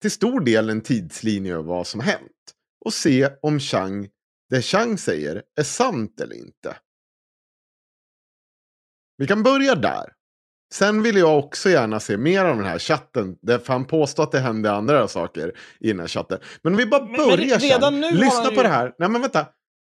till 0.00 0.10
stor 0.10 0.40
del 0.40 0.70
en 0.70 0.80
tidslinje 0.80 1.52
över 1.54 1.62
vad 1.62 1.86
som 1.86 2.00
hänt. 2.00 2.54
Och 2.84 2.94
se 2.94 3.30
om 3.42 3.60
Chang, 3.60 4.08
det 4.50 4.62
Chang 4.62 4.98
säger 4.98 5.42
är 5.56 5.62
sant 5.62 6.20
eller 6.20 6.36
inte. 6.36 6.76
Vi 9.16 9.26
kan 9.26 9.42
börja 9.42 9.74
där. 9.74 10.12
Sen 10.72 11.02
vill 11.02 11.16
jag 11.16 11.38
också 11.38 11.70
gärna 11.70 12.00
se 12.00 12.16
mer 12.16 12.44
av 12.44 12.56
den 12.56 12.64
här 12.66 12.78
chatten. 12.78 13.36
Därför 13.42 13.72
han 13.72 13.84
påstår 13.84 14.22
att 14.22 14.32
det 14.32 14.40
hände 14.40 14.72
andra 14.72 15.08
saker 15.08 15.52
i 15.80 15.88
den 15.88 16.00
här 16.00 16.08
chatten. 16.08 16.38
Men 16.62 16.72
om 16.72 16.76
vi 16.76 16.86
bara 16.86 17.04
Men- 17.04 17.12
börjar 17.16 17.36
men 17.36 17.58
redan 17.58 17.80
Chang, 17.92 18.00
nu 18.00 18.10
lyssna 18.10 18.44
på 18.44 18.50
ju- 18.54 18.62
det 18.62 18.68
här. 18.68 18.94
Nej 18.98 19.08
men 19.08 19.20
vänta. 19.20 19.46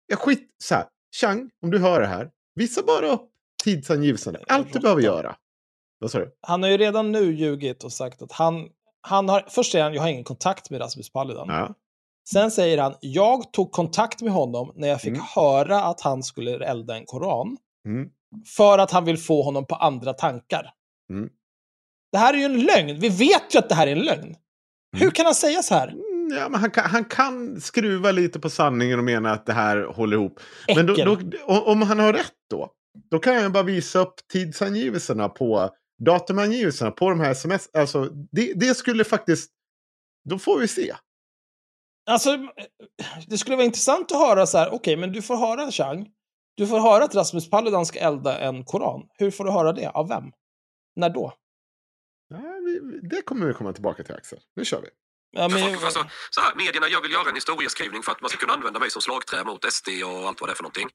Jag 0.06 0.18
skit 0.18 0.48
så 0.64 0.74
här. 0.74 0.84
Chang, 1.20 1.50
om 1.62 1.70
du 1.70 1.78
hör 1.78 2.00
det 2.00 2.06
här. 2.06 2.30
Visa 2.54 2.82
bara 2.82 3.08
upp 3.08 3.28
tidsangivelserna. 3.64 4.38
Allt 4.48 4.72
du 4.72 4.78
behöver 4.80 5.02
göra. 5.02 5.36
Vad 5.98 6.10
sa 6.10 6.18
du? 6.18 6.34
Han 6.40 6.62
har 6.62 6.70
ju 6.70 6.76
redan 6.76 7.12
nu 7.12 7.34
ljugit 7.34 7.84
och 7.84 7.92
sagt 7.92 8.22
att 8.22 8.32
han, 8.32 8.68
han 9.00 9.28
har, 9.28 9.44
först 9.48 9.72
säger 9.72 9.84
han, 9.84 9.94
jag 9.94 10.02
har 10.02 10.08
ingen 10.08 10.24
kontakt 10.24 10.70
med 10.70 10.80
Rasmus 10.80 11.12
Paludan. 11.12 11.48
Ja. 11.48 11.74
Sen 12.32 12.50
säger 12.50 12.78
han, 12.78 12.94
jag 13.00 13.52
tog 13.52 13.72
kontakt 13.72 14.22
med 14.22 14.32
honom 14.32 14.72
när 14.74 14.88
jag 14.88 15.00
fick 15.00 15.08
Mm. 15.12 15.22
höra 15.34 15.84
att 15.84 16.00
han 16.00 16.22
skulle 16.22 16.66
elda 16.66 16.96
en 16.96 17.06
koran. 17.06 17.56
Mm. 17.86 18.08
För 18.56 18.78
att 18.78 18.90
han 18.90 19.04
vill 19.04 19.18
få 19.18 19.42
honom 19.42 19.66
på 19.66 19.74
andra 19.74 20.12
tankar. 20.12 20.72
Mm. 21.10 21.28
Det 22.12 22.18
här 22.18 22.34
är 22.34 22.38
ju 22.38 22.44
en 22.44 22.60
lögn. 22.60 23.00
Vi 23.00 23.08
vet 23.08 23.54
ju 23.54 23.58
att 23.58 23.68
det 23.68 23.74
här 23.74 23.86
är 23.86 23.92
en 23.92 24.04
lögn. 24.04 24.36
Hur 24.96 25.10
kan 25.10 25.24
han 25.26 25.34
säga 25.34 25.62
så 25.62 25.74
här? 25.74 25.88
Mm, 25.88 26.16
Ja, 26.30 26.48
men 26.48 26.60
han, 26.60 26.70
kan, 26.70 26.84
han 26.90 27.04
kan 27.04 27.60
skruva 27.60 28.10
lite 28.10 28.40
på 28.40 28.50
sanningen 28.50 28.98
och 28.98 29.04
mena 29.04 29.32
att 29.32 29.46
det 29.46 29.52
här 29.52 29.84
håller 29.84 30.16
ihop. 30.16 30.40
Men 30.74 30.86
då, 30.86 30.92
Äckel. 30.92 31.30
då, 31.30 31.60
om 31.60 31.82
han 31.82 31.98
har 31.98 32.12
rätt 32.12 32.32
då, 32.50 32.70
då 33.10 33.18
kan 33.18 33.34
jag 33.34 33.52
bara 33.52 33.62
visa 33.62 33.98
upp 33.98 34.14
tidsangivelserna 34.32 35.28
på 35.28 35.70
datumangivelserna 36.04 36.90
på 36.90 37.10
de 37.10 37.20
här 37.20 37.30
sms. 37.30 37.70
Alltså, 37.72 38.04
det, 38.32 38.52
det 38.54 38.74
skulle 38.74 39.04
faktiskt, 39.04 39.50
då 40.28 40.38
får 40.38 40.58
vi 40.58 40.68
se. 40.68 40.94
Alltså, 42.10 42.38
det 43.26 43.38
skulle 43.38 43.56
vara 43.56 43.66
intressant 43.66 44.12
att 44.12 44.18
höra 44.18 44.46
så 44.46 44.58
här, 44.58 44.74
okej, 44.74 44.96
men 44.96 45.12
du 45.12 45.22
får 45.22 45.36
höra 45.36 45.70
Chang. 45.70 46.08
Du 46.56 46.66
får 46.66 46.80
höra 46.80 47.04
att 47.04 47.14
Rasmus 47.14 47.50
Paludan 47.50 47.86
ska 47.86 47.98
elda 47.98 48.38
en 48.38 48.64
koran. 48.64 49.08
Hur 49.18 49.30
får 49.30 49.44
du 49.44 49.50
höra 49.50 49.72
det? 49.72 49.88
Av 49.88 50.08
vem? 50.08 50.24
När 50.96 51.10
då? 51.10 51.32
Ja, 52.28 52.38
vi, 52.66 52.80
vi- 52.80 53.08
det 53.08 53.22
kommer 53.22 53.46
vi 53.46 53.54
komma 53.54 53.72
tillbaka 53.72 54.02
till 54.04 54.14
Axel. 54.14 54.38
Nu 54.56 54.64
kör 54.64 54.80
vi. 54.80 54.88
Ja, 55.30 55.48
men, 55.48 55.62
Folk, 55.62 55.84
alltså, 55.84 56.04
så 56.30 56.40
här, 56.40 56.54
medierna, 56.54 56.88
jag 56.88 57.00
vill 57.02 57.12
göra 57.12 57.28
en 57.28 57.34
historieskrivning 57.34 58.02
för 58.02 58.12
att 58.12 58.20
man 58.20 58.30
ska 58.30 58.38
kunna 58.38 58.52
använda 58.52 58.80
mig 58.80 58.90
som 58.90 59.02
slagträ 59.02 59.44
mot 59.44 59.72
SD 59.72 59.88
och 60.04 60.28
allt 60.28 60.40
vad 60.40 60.48
det 60.48 60.52
är 60.52 60.54
för 60.60 60.62
någonting. 60.62 60.88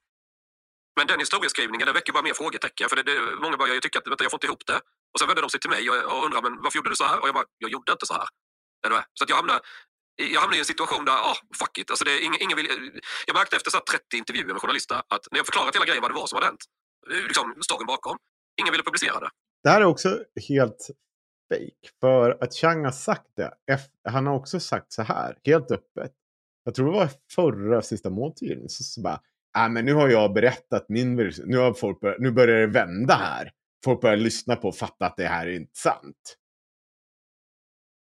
Men 0.97 1.07
den 1.07 1.19
historieskrivningen 1.19 1.85
den 1.85 1.93
väcker 1.95 2.13
bara 2.13 2.23
mer 2.23 2.33
frågetecken. 2.33 2.89
För 2.89 2.95
det, 2.95 3.03
det, 3.03 3.17
många 3.41 3.57
börjar 3.57 3.73
ju 3.75 3.79
tycka 3.81 3.99
att 3.99 4.07
vänta, 4.07 4.23
jag 4.23 4.31
får 4.31 4.37
inte 4.37 4.47
ihop 4.47 4.65
det. 4.67 4.79
Och 5.13 5.19
sen 5.19 5.27
vänder 5.27 5.41
de 5.41 5.49
sig 5.49 5.59
till 5.59 5.69
mig 5.69 5.89
och, 5.89 5.97
och 6.13 6.25
undrar 6.25 6.41
men 6.41 6.53
varför 6.63 6.77
gjorde 6.77 6.89
du 6.89 6.95
så 6.95 7.03
här? 7.11 7.17
Och 7.21 7.27
jag 7.27 7.35
bara, 7.35 7.45
jag 7.57 7.71
gjorde 7.71 7.91
inte 7.91 8.05
så 8.05 8.13
här. 8.13 8.27
Är 8.85 8.89
du 8.89 8.95
med? 8.95 9.05
Så 9.13 9.23
att 9.23 9.29
jag 9.29 9.37
hamnar, 9.41 9.59
jag 10.33 10.39
hamnade 10.41 10.57
i 10.57 10.59
en 10.59 10.71
situation 10.73 11.05
där, 11.05 11.13
ah, 11.13 11.37
fuck 11.61 11.77
it. 11.77 11.89
Alltså 11.89 12.05
det, 12.05 12.11
är 12.11 12.21
ingen, 12.27 12.41
ingen 12.41 12.57
vill, 12.57 12.67
jag 13.27 13.33
märkte 13.33 13.55
efter 13.55 13.71
så 13.71 13.79
30 13.79 14.17
intervjuer 14.17 14.53
med 14.53 14.61
journalister 14.61 14.95
att 14.95 15.23
när 15.31 15.39
jag 15.39 15.45
förklarat 15.45 15.75
hela 15.75 15.85
grejen 15.85 16.01
vad 16.01 16.11
det 16.11 16.15
var 16.15 16.27
som 16.27 16.35
hade 16.35 16.45
hänt, 16.45 16.63
eh, 17.11 17.27
liksom 17.27 17.45
storyn 17.67 17.87
bakom, 17.87 18.17
ingen 18.61 18.71
ville 18.71 18.83
publicera 18.83 19.19
det. 19.19 19.29
Det 19.63 19.69
här 19.69 19.81
är 19.81 19.85
också 19.85 20.09
helt 20.49 20.81
fake. 21.53 21.87
För 22.01 22.43
att 22.43 22.53
Chang 22.53 22.85
har 22.85 22.91
sagt 22.91 23.31
det. 23.37 23.51
Han 24.09 24.27
har 24.27 24.35
också 24.35 24.59
sagt 24.59 24.93
så 24.93 25.01
här, 25.01 25.37
helt 25.45 25.71
öppet. 25.71 26.11
Jag 26.63 26.75
tror 26.75 26.91
det 26.91 26.97
var 26.97 27.09
förra 27.35 27.81
sista 27.81 28.09
måltiden. 28.09 28.69
Så, 28.69 28.83
så 28.83 29.01
bara, 29.01 29.21
ah, 29.53 29.69
men 29.69 29.85
nu 29.85 29.93
har 29.93 30.09
jag 30.09 30.33
berättat 30.33 30.85
min 30.89 31.17
version. 31.17 31.45
Nu, 31.47 31.57
har 31.57 31.73
folk 31.73 31.99
börjat, 31.99 32.19
nu 32.19 32.31
börjar 32.31 32.59
det 32.59 32.67
vända 32.67 33.13
här. 33.13 33.51
Folk 33.85 34.01
börjar 34.01 34.17
lyssna 34.17 34.55
på 34.55 34.67
och 34.67 34.75
fatta 34.75 35.05
att 35.05 35.17
det 35.17 35.27
här 35.27 35.47
är 35.47 35.51
inte 35.51 35.79
sant. 35.79 36.37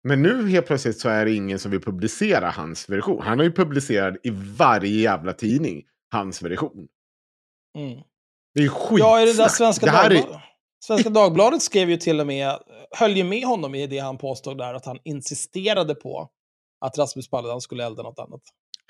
Men 0.04 0.22
nu 0.22 0.48
helt 0.48 0.66
plötsligt 0.66 0.98
så 0.98 1.08
är 1.08 1.24
det 1.24 1.32
ingen 1.34 1.58
som 1.58 1.70
vill 1.70 1.80
publicera 1.80 2.50
hans 2.50 2.88
version. 2.88 3.22
Han 3.22 3.38
har 3.38 3.44
ju 3.44 3.52
publicerat 3.52 4.14
i 4.22 4.30
varje 4.56 5.00
jävla 5.00 5.32
tidning 5.32 5.82
hans 6.10 6.42
version. 6.42 6.88
mm. 7.78 8.00
Det 8.54 8.60
är 8.60 8.64
ju 8.64 8.68
skitsnack. 8.68 9.00
Ja, 9.00 9.22
i 9.22 9.26
det 9.26 9.36
där 9.36 9.48
Svenska, 9.48 9.86
det 9.86 9.92
här 9.92 10.10
är, 10.10 10.14
Dagbladet, 10.14 10.42
Svenska 10.84 11.10
Dagbladet 11.10 11.62
skrev 11.62 11.90
ju 11.90 11.96
till 11.96 12.20
och 12.20 12.26
med, 12.26 12.58
höll 12.90 13.16
ju 13.16 13.24
med 13.24 13.44
honom 13.44 13.74
i 13.74 13.86
det 13.86 13.98
han 13.98 14.18
påstod 14.18 14.58
där, 14.58 14.74
att 14.74 14.86
han 14.86 14.98
insisterade 15.04 15.94
på 15.94 16.28
att 16.84 16.98
Rasmus 16.98 17.30
Paludan 17.30 17.60
skulle 17.60 17.86
elda 17.86 18.02
något 18.02 18.18
annat. 18.18 18.40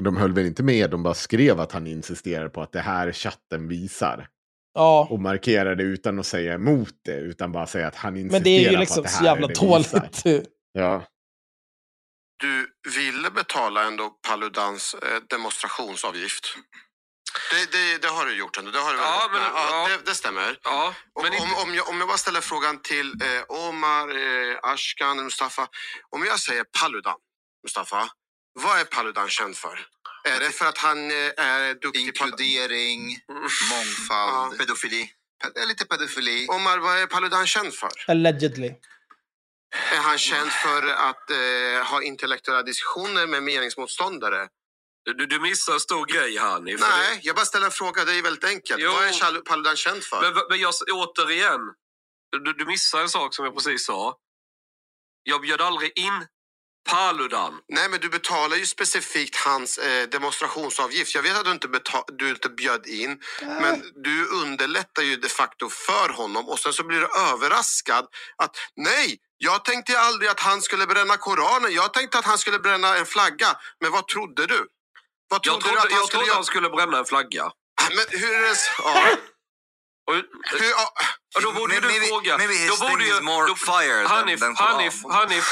De 0.02 0.16
höll 0.16 0.32
väl 0.32 0.46
inte 0.46 0.62
med, 0.62 0.90
de 0.90 1.02
bara 1.02 1.14
skrev 1.14 1.60
att 1.60 1.72
han 1.72 1.86
insisterade 1.86 2.50
på 2.50 2.62
att 2.62 2.72
det 2.72 2.80
här 2.80 3.12
chatten 3.12 3.68
visar. 3.68 4.28
Ja, 4.74 5.08
Och 5.10 5.20
markerade 5.20 5.82
utan 5.82 6.18
att 6.18 6.26
säga 6.26 6.54
emot 6.54 6.94
det, 7.04 7.16
utan 7.16 7.52
bara 7.52 7.66
säga 7.66 7.86
att 7.86 7.94
han 7.94 8.16
insisterar 8.16 8.38
men 8.38 8.44
det 8.44 8.66
är 8.66 8.70
ju 8.70 8.76
på 8.76 8.80
liksom 8.80 9.00
att 9.00 9.04
det 9.04 9.10
så 9.10 9.18
här 9.18 9.24
jävla 9.24 9.46
är 9.46 9.48
det 9.48 9.66
visar. 9.66 10.00
dåligt. 10.00 10.48
Ja. 10.72 11.06
Du 12.38 12.66
ville 12.94 13.30
betala 13.30 13.84
ändå 13.84 14.10
Paludans 14.10 14.94
eh, 14.94 15.20
demonstrationsavgift. 15.30 16.54
Det, 17.50 17.72
det, 17.72 17.98
det 18.02 18.08
har 18.08 18.26
du 18.26 18.34
gjort 18.34 18.58
ändå. 18.58 18.70
Det, 18.70 18.78
har 18.78 18.92
du 18.92 18.98
Ja, 18.98 19.28
men- 19.32 19.42
ja. 19.42 19.88
det, 19.88 19.98
det 20.10 20.14
stämmer. 20.14 20.58
Ja, 20.62 20.94
Och 21.14 21.22
men 21.22 21.32
om, 21.32 21.48
inte, 21.48 21.60
om, 21.62 21.74
jag, 21.74 21.88
om 21.88 21.98
jag 21.98 22.08
bara 22.08 22.18
ställer 22.18 22.40
frågan 22.40 22.82
till 22.82 23.12
eh, 23.22 23.42
Omar, 23.48 24.08
eh, 24.08 24.58
Ashkan, 24.62 25.24
Mustafa. 25.24 25.68
Om 26.10 26.24
jag 26.24 26.40
säger 26.40 26.64
Paludan, 26.80 27.16
Mustafa. 27.62 28.08
Vad 28.60 28.80
är 28.80 28.84
Paludan 28.84 29.28
känd 29.28 29.56
för? 29.56 29.86
Är 30.24 30.40
det 30.40 30.50
för 30.50 30.66
att 30.66 30.78
han 30.78 31.10
eh, 31.10 31.16
är 31.36 31.74
duktig 31.74 32.00
Inkludering, 32.00 33.18
Mm. 33.30 33.42
mångfald, 33.70 34.52
Ja. 34.52 34.54
pedofili. 34.58 35.10
Det 35.54 35.60
är 35.60 35.66
lite 35.66 35.84
pedofili. 35.84 36.46
Omar, 36.48 36.78
vad 36.78 36.98
är 36.98 37.06
Paludan 37.06 37.46
känd 37.46 37.74
för? 37.74 37.90
Allegedly. 38.08 38.70
Är 39.72 39.96
han 39.96 40.18
känd 40.18 40.50
för 40.50 40.86
att 40.88 41.30
eh, 41.30 41.86
ha 41.90 42.02
intellektuella 42.02 42.62
diskussioner 42.62 43.26
med 43.26 43.42
meningsmotståndare? 43.42 44.48
du, 45.04 45.26
du 45.26 45.40
missar 45.40 45.72
en 45.72 45.80
stor 45.80 46.06
grej 46.06 46.38
här 46.38 46.50
Hanif. 46.50 46.80
Nej, 46.80 47.20
jag 47.22 47.36
bara 47.36 47.44
ställer 47.44 47.66
en 47.66 47.72
fråga. 47.72 48.04
Det 48.04 48.14
är 48.14 48.22
väldigt 48.22 48.44
enkelt. 48.44 48.80
Jo. 48.82 48.92
Vad 48.92 49.04
är 49.04 49.40
Paludan 49.40 49.76
känd 49.76 50.04
för? 50.04 50.20
Men, 50.20 50.44
men 50.50 50.60
jag, 50.60 50.74
återigen, 50.92 51.60
du, 52.44 52.52
du 52.52 52.64
missar 52.66 53.00
en 53.00 53.08
sak 53.08 53.34
som 53.34 53.44
jag 53.44 53.54
precis 53.54 53.86
sa. 53.86 54.16
Jag 55.22 55.40
bjöd 55.40 55.60
aldrig 55.60 55.98
in 55.98 56.26
Paludan. 56.90 57.54
Nej, 57.68 57.88
men 57.88 58.00
du 58.00 58.08
betalar 58.08 58.56
ju 58.56 58.66
specifikt 58.66 59.36
hans 59.36 59.78
eh, 59.78 60.08
demonstrationsavgift. 60.08 61.14
Jag 61.14 61.22
vet 61.22 61.36
att 61.36 61.44
du 61.44 61.50
inte, 61.50 61.68
du 62.18 62.28
inte 62.30 62.48
bjöd 62.48 62.86
in, 62.86 63.18
men 63.60 63.82
du 64.04 64.26
underlättar 64.28 65.02
ju 65.02 65.16
de 65.16 65.28
facto 65.28 65.68
för 65.68 66.08
honom 66.08 66.48
och 66.48 66.58
sen 66.58 66.72
så 66.72 66.84
blir 66.84 67.00
du 67.00 67.08
överraskad 67.32 68.04
att 68.36 68.56
nej, 68.76 69.18
jag 69.38 69.64
tänkte 69.64 69.98
aldrig 70.00 70.30
att 70.30 70.40
han 70.40 70.62
skulle 70.62 70.86
bränna 70.86 71.16
Koranen. 71.16 71.72
Jag 71.74 71.92
tänkte 71.92 72.18
att 72.18 72.24
han 72.24 72.38
skulle 72.38 72.58
bränna 72.58 72.96
en 72.96 73.06
flagga. 73.06 73.56
Men 73.80 73.92
vad 73.92 74.08
trodde 74.08 74.46
du? 74.46 74.66
Vad 75.28 75.40
Jag 75.46 75.60
trodde 75.60 75.60
trodde, 75.64 75.76
du 75.76 75.78
att 75.86 75.92
han 75.92 75.98
jag 76.00 76.06
skulle 76.06 76.10
trodde 76.18 76.26
göra? 76.26 76.34
han 76.36 76.44
skulle 76.44 76.70
bränna 76.70 76.98
en 76.98 77.04
flagga. 77.04 77.50
Men 77.90 78.20
hur 78.20 78.34
är 78.34 78.42
det? 78.42 78.56
Ja. 78.78 79.16
Och, 80.08 80.16
och 81.36 81.42
då 81.46 81.50
borde 81.58 81.72
ju 81.74 81.80
du 81.80 81.88
Maybe- 81.92 82.10
fråga... 82.14 82.32
maybe 82.42 82.54
his 82.64 82.70
då 82.72 82.76
borde 82.86 83.02
thing 83.04 83.12
ju, 83.12 83.16
is 83.18 83.22
more 83.32 83.46
då, 83.52 83.54
fire 83.72 84.00
than- 84.02 84.12
Hanif, 84.16 84.40
than 84.44 84.54
Koran. 84.54 84.72
Hanif, 84.74 84.94
Hanif, 85.18 85.46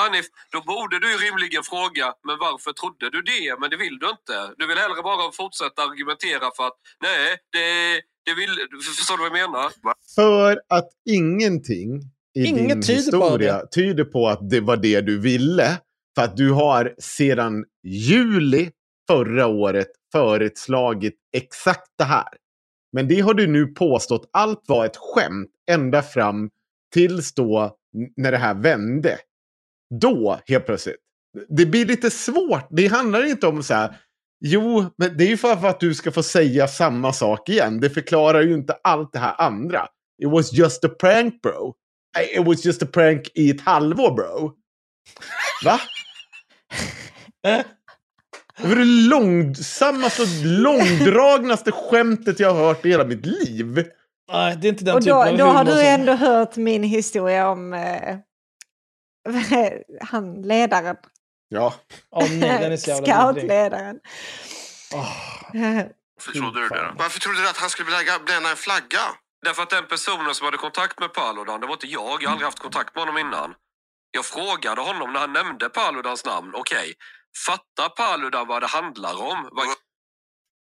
Hanif, 0.00 0.26
då 0.54 0.60
borde 0.72 0.96
du 1.02 1.06
ju 1.12 1.18
rimligen 1.26 1.62
fråga, 1.72 2.06
men 2.26 2.36
varför 2.46 2.72
trodde 2.80 3.06
du 3.14 3.20
det? 3.32 3.46
Men 3.60 3.66
det 3.72 3.78
vill 3.84 3.96
du 4.02 4.06
inte. 4.16 4.36
Du 4.58 4.64
vill 4.70 4.78
hellre 4.84 5.00
bara 5.10 5.32
fortsätta 5.42 5.78
argumentera 5.88 6.46
för 6.56 6.64
att 6.70 6.76
nej, 7.06 7.22
det, 7.54 7.66
det 8.26 8.34
vill... 8.40 8.52
Förstår 8.98 9.16
du 9.16 9.22
vad 9.28 9.38
jag 9.38 9.50
menar? 9.50 9.68
För 10.18 10.50
att 10.76 10.88
ingenting 11.18 11.90
i 12.38 12.44
Inget 12.44 12.68
din 12.68 12.82
tyder 12.82 13.10
på 13.18 13.24
historia 13.24 13.54
det. 13.58 13.68
tyder 13.74 14.04
på 14.04 14.28
att 14.28 14.50
det 14.50 14.60
var 14.60 14.76
det 14.76 15.00
du 15.00 15.20
ville. 15.20 15.68
För 16.14 16.22
att 16.26 16.36
du 16.36 16.50
har 16.50 16.94
sedan 16.98 17.64
juli 17.84 18.70
förra 19.08 19.46
året 19.46 19.88
förutslagit 20.12 21.14
exakt 21.36 21.88
det 21.98 22.04
här. 22.04 22.28
Men 22.92 23.08
det 23.08 23.20
har 23.20 23.34
du 23.34 23.46
nu 23.46 23.66
påstått 23.66 24.30
allt 24.32 24.62
var 24.66 24.86
ett 24.86 24.96
skämt 24.96 25.50
ända 25.70 26.02
fram 26.02 26.50
tills 26.92 27.34
då 27.34 27.76
när 28.16 28.32
det 28.32 28.38
här 28.38 28.54
vände. 28.54 29.18
Då 30.00 30.40
helt 30.46 30.66
plötsligt. 30.66 30.96
Det 31.48 31.66
blir 31.66 31.86
lite 31.86 32.10
svårt. 32.10 32.66
Det 32.70 32.86
handlar 32.86 33.26
inte 33.26 33.46
om 33.46 33.62
så 33.62 33.74
här. 33.74 33.96
Jo, 34.40 34.84
men 34.96 35.16
det 35.16 35.24
är 35.24 35.28
ju 35.28 35.36
för 35.36 35.66
att 35.66 35.80
du 35.80 35.94
ska 35.94 36.12
få 36.12 36.22
säga 36.22 36.68
samma 36.68 37.12
sak 37.12 37.48
igen. 37.48 37.80
Det 37.80 37.90
förklarar 37.90 38.42
ju 38.42 38.54
inte 38.54 38.76
allt 38.82 39.12
det 39.12 39.18
här 39.18 39.34
andra. 39.38 39.88
It 40.22 40.30
was 40.30 40.52
just 40.52 40.84
a 40.84 40.88
prank 40.88 41.42
bro. 41.42 41.74
It 42.34 42.46
was 42.46 42.64
just 42.64 42.82
a 42.82 42.86
prank 42.92 43.30
i 43.34 43.50
ett 43.50 43.60
halvår 43.60 44.14
bro. 44.14 44.52
Va? 45.64 45.80
Det 48.58 48.68
var 48.68 48.76
det 48.76 48.84
långsammaste 48.84 50.22
och 50.22 50.28
långdragnaste 50.44 51.72
skämtet 51.72 52.40
jag 52.40 52.54
har 52.54 52.64
hört 52.66 52.84
i 52.84 52.88
hela 52.88 53.04
mitt 53.04 53.26
liv. 53.26 53.84
Nej, 54.32 54.56
det 54.56 54.68
är 54.68 54.68
inte 54.68 54.84
den 54.84 54.94
Och 54.94 55.00
typen 55.00 55.16
då, 55.16 55.22
av 55.30 55.36
då 55.38 55.44
har 55.44 55.64
du 55.64 55.70
som- 55.70 55.80
ändå 55.80 56.12
hört 56.12 56.56
min 56.56 56.82
historia 56.82 57.48
om 57.48 57.72
eh, 57.74 58.16
han 60.00 60.42
ledaren. 60.42 60.96
Ja. 61.48 61.74
Åh 62.10 62.26
nej, 62.30 62.40
den 62.60 62.72
är 62.72 62.76
så 62.76 62.90
jävla 62.90 63.32
vidrig. 63.32 63.42
Scoutledaren. 63.50 63.98
Åh. 64.94 65.12
Varför 66.16 66.32
trodde 66.40 66.60
du 66.60 66.68
det? 66.68 66.92
Varför 66.98 67.20
trodde 67.20 67.40
du 67.42 67.48
att 67.48 67.56
han 67.56 67.70
skulle 67.70 67.90
bränna- 68.26 68.50
en 68.50 68.56
flagga? 68.56 69.04
Därför 69.44 69.62
att 69.62 69.70
den 69.70 69.86
personen 69.86 70.34
som 70.34 70.44
hade 70.44 70.56
kontakt 70.56 71.00
med 71.00 71.12
Paludan, 71.12 71.60
det 71.60 71.66
var 71.66 71.72
inte 71.74 71.86
jag. 71.86 72.22
Jag 72.22 72.28
har 72.28 72.32
aldrig 72.32 72.44
haft 72.46 72.58
kontakt 72.58 72.94
med 72.94 73.02
honom 73.04 73.18
innan. 73.18 73.54
Jag 74.10 74.24
frågade 74.24 74.80
honom 74.80 75.12
när 75.12 75.20
han 75.20 75.32
nämnde 75.32 75.68
Paludans 75.68 76.24
namn. 76.24 76.50
Okej, 76.54 76.94
fattar 77.46 77.88
Paludan 77.88 78.46
vad 78.46 78.62
det 78.62 78.66
handlar 78.66 79.14
om? 79.14 79.48
Vad, 79.52 79.66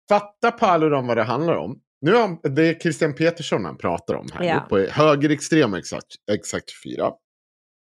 Fattar 0.08 0.50
Paludan 0.50 1.06
vad 1.06 1.16
det 1.16 1.24
handlar 1.24 1.56
om? 1.56 1.80
Nu 2.00 2.16
är 2.16 2.20
han, 2.20 2.38
det 2.42 2.62
är 2.62 2.78
Christian 2.78 3.14
Petersson 3.14 3.64
han 3.64 3.78
pratar 3.78 4.14
om 4.14 4.28
här. 4.34 4.44
Ja. 4.44 4.60
På 4.60 4.78
högerextrema 4.78 5.78
exakt, 5.78 6.06
exakt 6.32 6.70
24. 6.70 7.12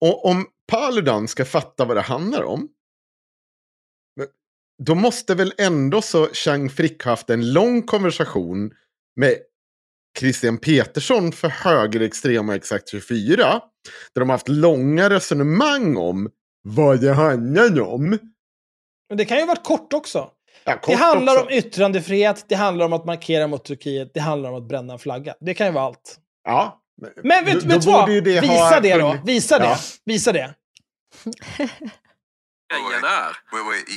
Och 0.05 0.25
om 0.25 0.45
Paludan 0.67 1.27
ska 1.27 1.45
fatta 1.45 1.85
vad 1.85 1.97
det 1.97 2.01
handlar 2.01 2.43
om. 2.43 2.69
Då 4.83 4.95
måste 4.95 5.35
väl 5.35 5.53
ändå 5.57 6.01
så 6.01 6.27
Chang 6.27 6.69
Frick 6.69 7.03
haft 7.03 7.29
en 7.29 7.53
lång 7.53 7.81
konversation 7.81 8.71
med 9.15 9.35
Christian 10.19 10.57
Petersson 10.57 11.31
för 11.31 11.49
högerextrema 11.49 12.55
exakt 12.55 12.89
24. 12.89 13.61
Där 14.13 14.19
de 14.19 14.29
har 14.29 14.33
haft 14.33 14.49
långa 14.49 15.09
resonemang 15.09 15.97
om 15.97 16.29
vad 16.63 17.01
det 17.01 17.13
handlar 17.13 17.81
om. 17.81 18.17
Men 19.09 19.17
det 19.17 19.25
kan 19.25 19.38
ju 19.38 19.43
ha 19.43 19.47
varit 19.47 19.63
kort 19.63 19.93
också. 19.93 20.29
Ja, 20.63 20.73
kort 20.73 20.85
det 20.85 20.95
handlar 20.95 21.34
också. 21.34 21.45
om 21.45 21.51
yttrandefrihet, 21.51 22.45
det 22.49 22.55
handlar 22.55 22.85
om 22.85 22.93
att 22.93 23.05
markera 23.05 23.47
mot 23.47 23.65
Turkiet, 23.65 24.11
det 24.13 24.19
handlar 24.19 24.49
om 24.49 24.55
att 24.55 24.67
bränna 24.67 24.93
en 24.93 24.99
flagga. 24.99 25.35
Det 25.39 25.53
kan 25.53 25.67
ju 25.67 25.73
vara 25.73 25.85
allt. 25.85 26.17
Ja. 26.43 26.81
Men 27.23 27.45
Då- 27.45 27.51
vet 27.51 27.69
du 27.81 27.91
vad? 27.91 28.09
det 28.09 28.21
Visa 28.21 28.53
ha 28.53 28.79
det 28.79 28.97
då. 28.97 29.17
Visa 29.25 29.59
det. 29.59 29.65
Ja. 29.65 29.77
Visa 30.05 30.31
det. 30.31 30.55
Grejen 32.69 33.03
är... 33.03 33.38
Wait, 33.51 33.65
wait. 33.65 33.88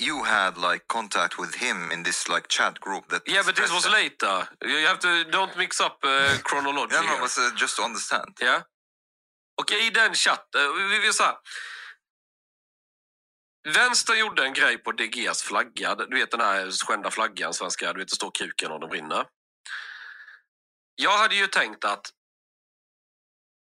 You 0.00 0.24
had 0.24 0.58
like 0.58 0.84
contact 0.86 1.38
with 1.38 1.54
him 1.54 1.92
in 1.92 2.04
this 2.04 2.28
like 2.28 2.48
chat 2.48 2.80
group 2.80 3.08
that. 3.08 3.22
Yeah, 3.28 3.44
but 3.46 3.56
this 3.56 3.70
was 3.72 3.86
later. 3.86 4.48
You 4.64 4.86
have 4.86 4.98
to 4.98 5.08
don't 5.30 5.56
mix 5.56 5.80
up 5.80 6.04
uh, 6.04 6.38
chronology. 6.42 6.94
Yeah, 6.94 7.02
no, 7.02 7.20
but 7.20 7.30
uh, 7.38 7.54
just 7.60 7.76
to 7.76 7.82
understand. 7.82 8.32
Ja. 8.40 8.62
Och 9.60 9.72
i 9.72 9.90
den 9.90 10.14
chatten, 10.14 10.90
vi 10.90 10.98
vill 10.98 11.12
säga. 11.12 11.34
Vänstern 13.74 14.18
gjorde 14.18 14.44
en 14.44 14.52
grej 14.52 14.78
på 14.78 14.92
DGs 14.92 15.42
flagga. 15.42 15.94
Du 15.94 16.16
vet 16.16 16.30
den 16.30 16.40
här 16.40 16.70
skända 16.86 17.10
flaggan, 17.10 17.54
svenska, 17.54 17.92
du 17.92 17.98
vet 17.98 18.08
det 18.08 18.14
står 18.14 18.30
kuken 18.30 18.72
och 18.72 18.80
den 18.80 18.88
brinner. 18.88 19.24
Jag 21.02 21.18
hade 21.18 21.34
ju 21.34 21.46
tänkt 21.46 21.84
att 21.84 22.10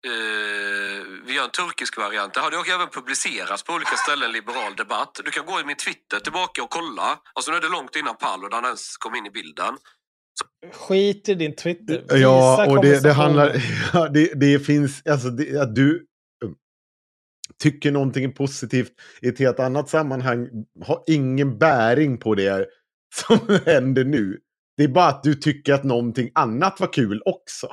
eh, 0.06 1.04
vi 1.26 1.34
gör 1.34 1.44
en 1.44 1.50
turkisk 1.50 1.96
variant. 1.96 2.34
Det 2.34 2.40
hade 2.40 2.56
ju 2.56 2.72
även 2.72 2.88
publicerats 2.88 3.62
på 3.62 3.72
olika 3.72 3.96
ställen, 3.96 4.32
liberal 4.32 4.76
debatt. 4.76 5.20
Du 5.24 5.30
kan 5.30 5.46
gå 5.46 5.60
i 5.60 5.64
min 5.64 5.76
Twitter 5.76 6.20
tillbaka 6.20 6.62
och 6.62 6.70
kolla. 6.70 7.18
Alltså 7.34 7.50
nu 7.50 7.56
är 7.56 7.60
det 7.60 7.68
långt 7.68 7.96
innan 7.96 8.16
Paludan 8.16 8.64
ens 8.64 8.96
kom 8.96 9.14
in 9.14 9.26
i 9.26 9.30
bilden. 9.30 9.76
Skit 10.72 11.28
i 11.28 11.34
din 11.34 11.56
Twitter. 11.56 12.02
Visa 12.02 12.16
Ja, 12.16 12.66
och 12.66 12.82
det, 12.82 13.02
det 13.02 13.12
handlar... 13.12 13.56
Ja, 13.92 14.08
det, 14.08 14.40
det 14.40 14.58
finns... 14.58 15.06
Alltså, 15.06 15.28
det, 15.28 15.62
att 15.62 15.74
du 15.74 16.06
tycker 17.62 17.92
någonting 17.92 18.24
är 18.24 18.28
positivt 18.28 18.92
i 19.22 19.28
ett 19.28 19.38
helt 19.38 19.60
annat 19.60 19.88
sammanhang 19.88 20.48
har 20.84 21.02
ingen 21.06 21.58
bäring 21.58 22.18
på 22.18 22.34
det 22.34 22.66
som 23.14 23.60
händer 23.66 24.04
nu. 24.04 24.38
Det 24.76 24.84
är 24.84 24.88
bara 24.88 25.08
att 25.08 25.22
du 25.22 25.34
tycker 25.34 25.72
att 25.74 25.84
någonting 25.84 26.30
annat 26.34 26.80
var 26.80 26.92
kul 26.92 27.22
också. 27.24 27.72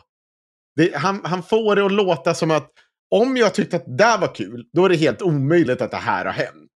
Det, 0.76 0.96
han, 0.96 1.22
han 1.26 1.44
får 1.44 1.76
det 1.76 1.86
att 1.86 1.92
låta 1.92 2.34
som 2.34 2.52
att 2.52 2.72
om 3.12 3.38
jag 3.38 3.54
tyckte 3.54 3.76
att 3.76 3.86
det 3.86 3.96
där 3.98 4.18
var 4.18 4.36
kul, 4.36 4.66
då 4.74 4.86
är 4.86 4.90
det 4.90 4.96
helt 4.96 5.22
omöjligt 5.22 5.82
att 5.82 5.92
det 5.92 5.98
här 5.98 6.26
har 6.26 6.32
hänt. 6.32 6.72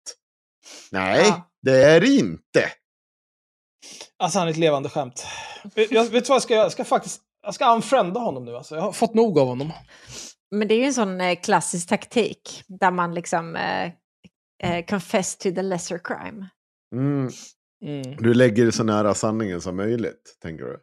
Nej, 0.92 1.24
Ja. 1.28 1.50
det 1.62 1.82
är 1.84 2.00
det 2.00 2.06
inte. 2.06 2.70
Alltså 4.18 4.38
han 4.38 4.48
är 4.48 4.52
ett 4.52 4.56
levande 4.58 4.88
skämt. 4.88 5.26
Jag, 5.74 6.04
vet 6.04 6.10
du 6.12 6.28
vad 6.28 6.34
jag 6.34 6.42
ska? 6.42 6.54
Jag 6.54 6.72
ska 6.72 6.84
faktiskt... 6.84 7.20
Jag 7.42 7.54
ska 7.54 7.74
unfrienda 7.74 8.20
honom 8.20 8.44
nu 8.44 8.56
alltså. 8.56 8.74
Jag 8.74 8.82
har 8.82 8.92
fått 8.92 9.14
nog 9.14 9.38
av 9.38 9.46
honom. 9.46 9.72
Men 10.50 10.68
det 10.68 10.74
är 10.74 10.78
ju 10.78 10.84
en 10.84 10.94
sån 10.94 11.20
eh, 11.20 11.40
klassisk 11.40 11.88
taktik 11.88 12.64
där 12.68 12.90
man 12.90 13.14
liksom 13.14 13.56
eh, 13.56 13.92
eh, 14.62 14.84
confess 14.84 15.36
to 15.36 15.50
the 15.50 15.62
lesser 15.62 16.00
crime. 16.04 16.46
Mm. 16.94 17.28
Mm. 17.82 18.16
Du 18.16 18.34
lägger 18.34 18.66
det 18.66 18.72
så 18.72 18.84
nära 18.84 19.14
sanningen 19.14 19.60
som 19.60 19.76
möjligt, 19.76 20.38
tänker 20.42 20.64
du? 20.64 20.78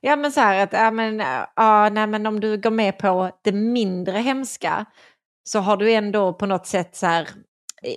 Ja 0.00 0.16
men 0.16 0.32
så 0.32 0.40
här 0.40 0.62
att, 0.62 0.72
ja 0.72 0.90
men, 0.90 1.20
äh, 1.20 1.46
ja, 1.56 1.88
nej, 1.92 2.06
men 2.06 2.26
om 2.26 2.40
du 2.40 2.56
går 2.60 2.70
med 2.70 2.98
på 2.98 3.30
det 3.42 3.52
mindre 3.52 4.18
hemska 4.18 4.86
så 5.48 5.58
har 5.58 5.76
du 5.76 5.92
ändå 5.92 6.32
på 6.32 6.46
något 6.46 6.66
sätt 6.66 6.96
så 6.96 7.06
här 7.06 7.22
eh, 7.22 7.28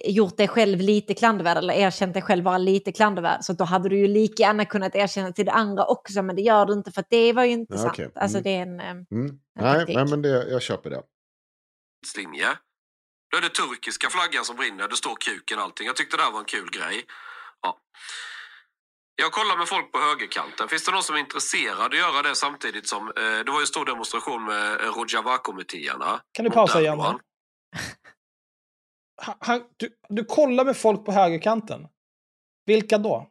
gjort 0.05 0.38
dig 0.38 0.47
själv 0.47 0.80
lite 0.80 1.14
klandervärd 1.14 1.57
eller 1.57 1.73
erkänt 1.73 2.14
dig 2.14 2.22
själv 2.23 2.43
vara 2.43 2.57
lite 2.57 2.91
klandervärd. 2.91 3.43
Så 3.43 3.53
då 3.53 3.64
hade 3.64 3.89
du 3.89 3.97
ju 3.97 4.07
lika 4.07 4.43
gärna 4.43 4.65
kunnat 4.65 4.95
erkänna 4.95 5.31
till 5.31 5.45
det 5.45 5.51
andra 5.51 5.85
också 5.85 6.22
men 6.22 6.35
det 6.35 6.41
gör 6.41 6.65
du 6.65 6.73
inte 6.73 6.91
för 6.91 7.01
att 7.01 7.09
det 7.09 7.34
var 7.34 7.43
ju 7.43 7.51
inte 7.51 7.73
Ja, 7.73 7.77
sant. 7.81 7.91
okej. 7.93 8.11
Alltså 8.15 8.38
Mm. 8.38 8.43
det 8.43 8.49
är 8.55 8.61
en... 8.61 8.80
eh, 8.80 8.85
Mm. 9.11 9.39
Nej, 9.59 9.73
taktik. 9.73 9.95
nej, 9.95 10.05
men 10.09 10.22
det, 10.22 10.49
jag 10.49 10.61
köper 10.61 10.89
det. 10.89 11.01
linje. 12.18 12.47
Då 13.31 13.38
är 13.38 13.41
det 13.41 13.49
turkiska 13.49 14.09
flaggan 14.09 14.45
som 14.45 14.55
brinner, 14.55 14.88
det 14.88 14.95
står 14.95 15.15
kuken 15.15 15.57
och 15.57 15.64
allting. 15.64 15.88
Jag 15.88 15.95
tyckte 15.95 16.18
det 16.18 16.23
här 16.23 16.31
var 16.31 16.39
en 16.39 16.45
kul 16.45 16.69
grej. 16.72 17.03
Ja. 17.61 17.77
Jag 19.15 19.31
kollar 19.31 19.57
med 19.57 19.68
folk 19.68 19.91
på 19.91 19.97
högerkanten. 19.99 20.68
Finns 20.68 20.85
det 20.85 20.91
någon 20.91 21.03
som 21.03 21.15
är 21.15 21.19
intresserad 21.19 21.85
att 21.93 21.97
göra 21.97 22.22
det 22.22 22.35
samtidigt 22.35 22.88
som... 22.88 23.07
Eh, 23.07 23.14
det 23.45 23.51
var 23.51 23.59
ju 23.59 23.61
en 23.61 23.68
stor 23.68 23.85
demonstration 23.85 24.45
med 24.45 24.81
eh, 24.81 24.91
Rojava-kommittéerna. 24.97 26.19
Kan 26.34 26.45
du 26.45 26.51
pausa 26.51 26.81
Erdogan. 26.81 27.19
Han, 29.18 29.64
du, 29.77 29.89
du 30.10 30.26
kollar 30.26 30.65
med 30.65 30.77
folk 30.77 31.06
på 31.06 31.11
högerkanten. 31.11 31.88
Vilka 32.65 32.98
då? 32.98 33.27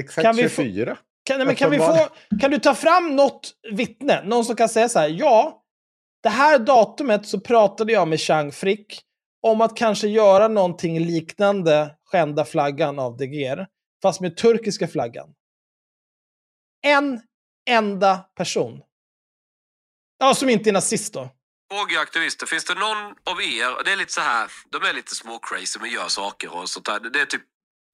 Exakt 0.00 0.24
Kan 0.24 0.36
vi 0.36 0.48
få- 0.48 0.62
24. 0.62 0.98
Kan, 1.24 1.38
nej, 1.38 1.46
men 1.46 1.56
kan, 1.56 1.70
vi 1.70 1.78
få, 1.78 2.08
kan 2.40 2.50
du 2.50 2.58
ta 2.58 2.74
fram 2.74 3.16
något 3.16 3.52
vittne? 3.72 4.24
Någon 4.24 4.44
som 4.44 4.56
kan 4.56 4.68
säga 4.68 4.88
så 4.88 4.98
här, 4.98 5.08
ja, 5.08 5.62
det 6.22 6.28
här 6.28 6.58
datumet 6.58 7.26
så 7.26 7.40
pratade 7.40 7.92
jag 7.92 8.08
med 8.08 8.20
Chang 8.20 8.52
Frick 8.52 9.00
om 9.42 9.60
att 9.60 9.76
kanske 9.76 10.08
göra 10.08 10.48
någonting 10.48 11.00
liknande 11.00 11.96
skända 12.04 12.44
flaggan 12.44 12.98
av 12.98 13.16
De 13.16 13.26
Geer, 13.26 13.66
fast 14.02 14.20
med 14.20 14.36
turkiska 14.36 14.88
flaggan. 14.88 15.34
En 16.82 17.20
enda 17.70 18.16
person. 18.18 18.82
Ja, 20.18 20.34
som 20.34 20.48
inte 20.48 20.70
är 20.70 20.72
nazist 20.72 21.14
då. 21.14 21.28
Fråga 21.72 22.00
aktivister, 22.00 22.46
finns 22.46 22.64
det 22.64 22.74
någon 22.74 23.14
av 23.24 23.42
er, 23.42 23.84
det 23.84 23.92
är 23.92 23.96
lite 23.96 24.12
så 24.12 24.20
här, 24.20 24.50
de 24.70 24.82
är 24.82 24.92
lite 24.92 25.14
små 25.14 25.38
crazy 25.38 25.80
men 25.80 25.90
gör 25.90 26.08
saker 26.08 26.54
och 26.54 26.68
sånt 26.68 26.86
där. 26.86 27.00
Det 27.00 27.20
är 27.20 27.26
typ, 27.26 27.42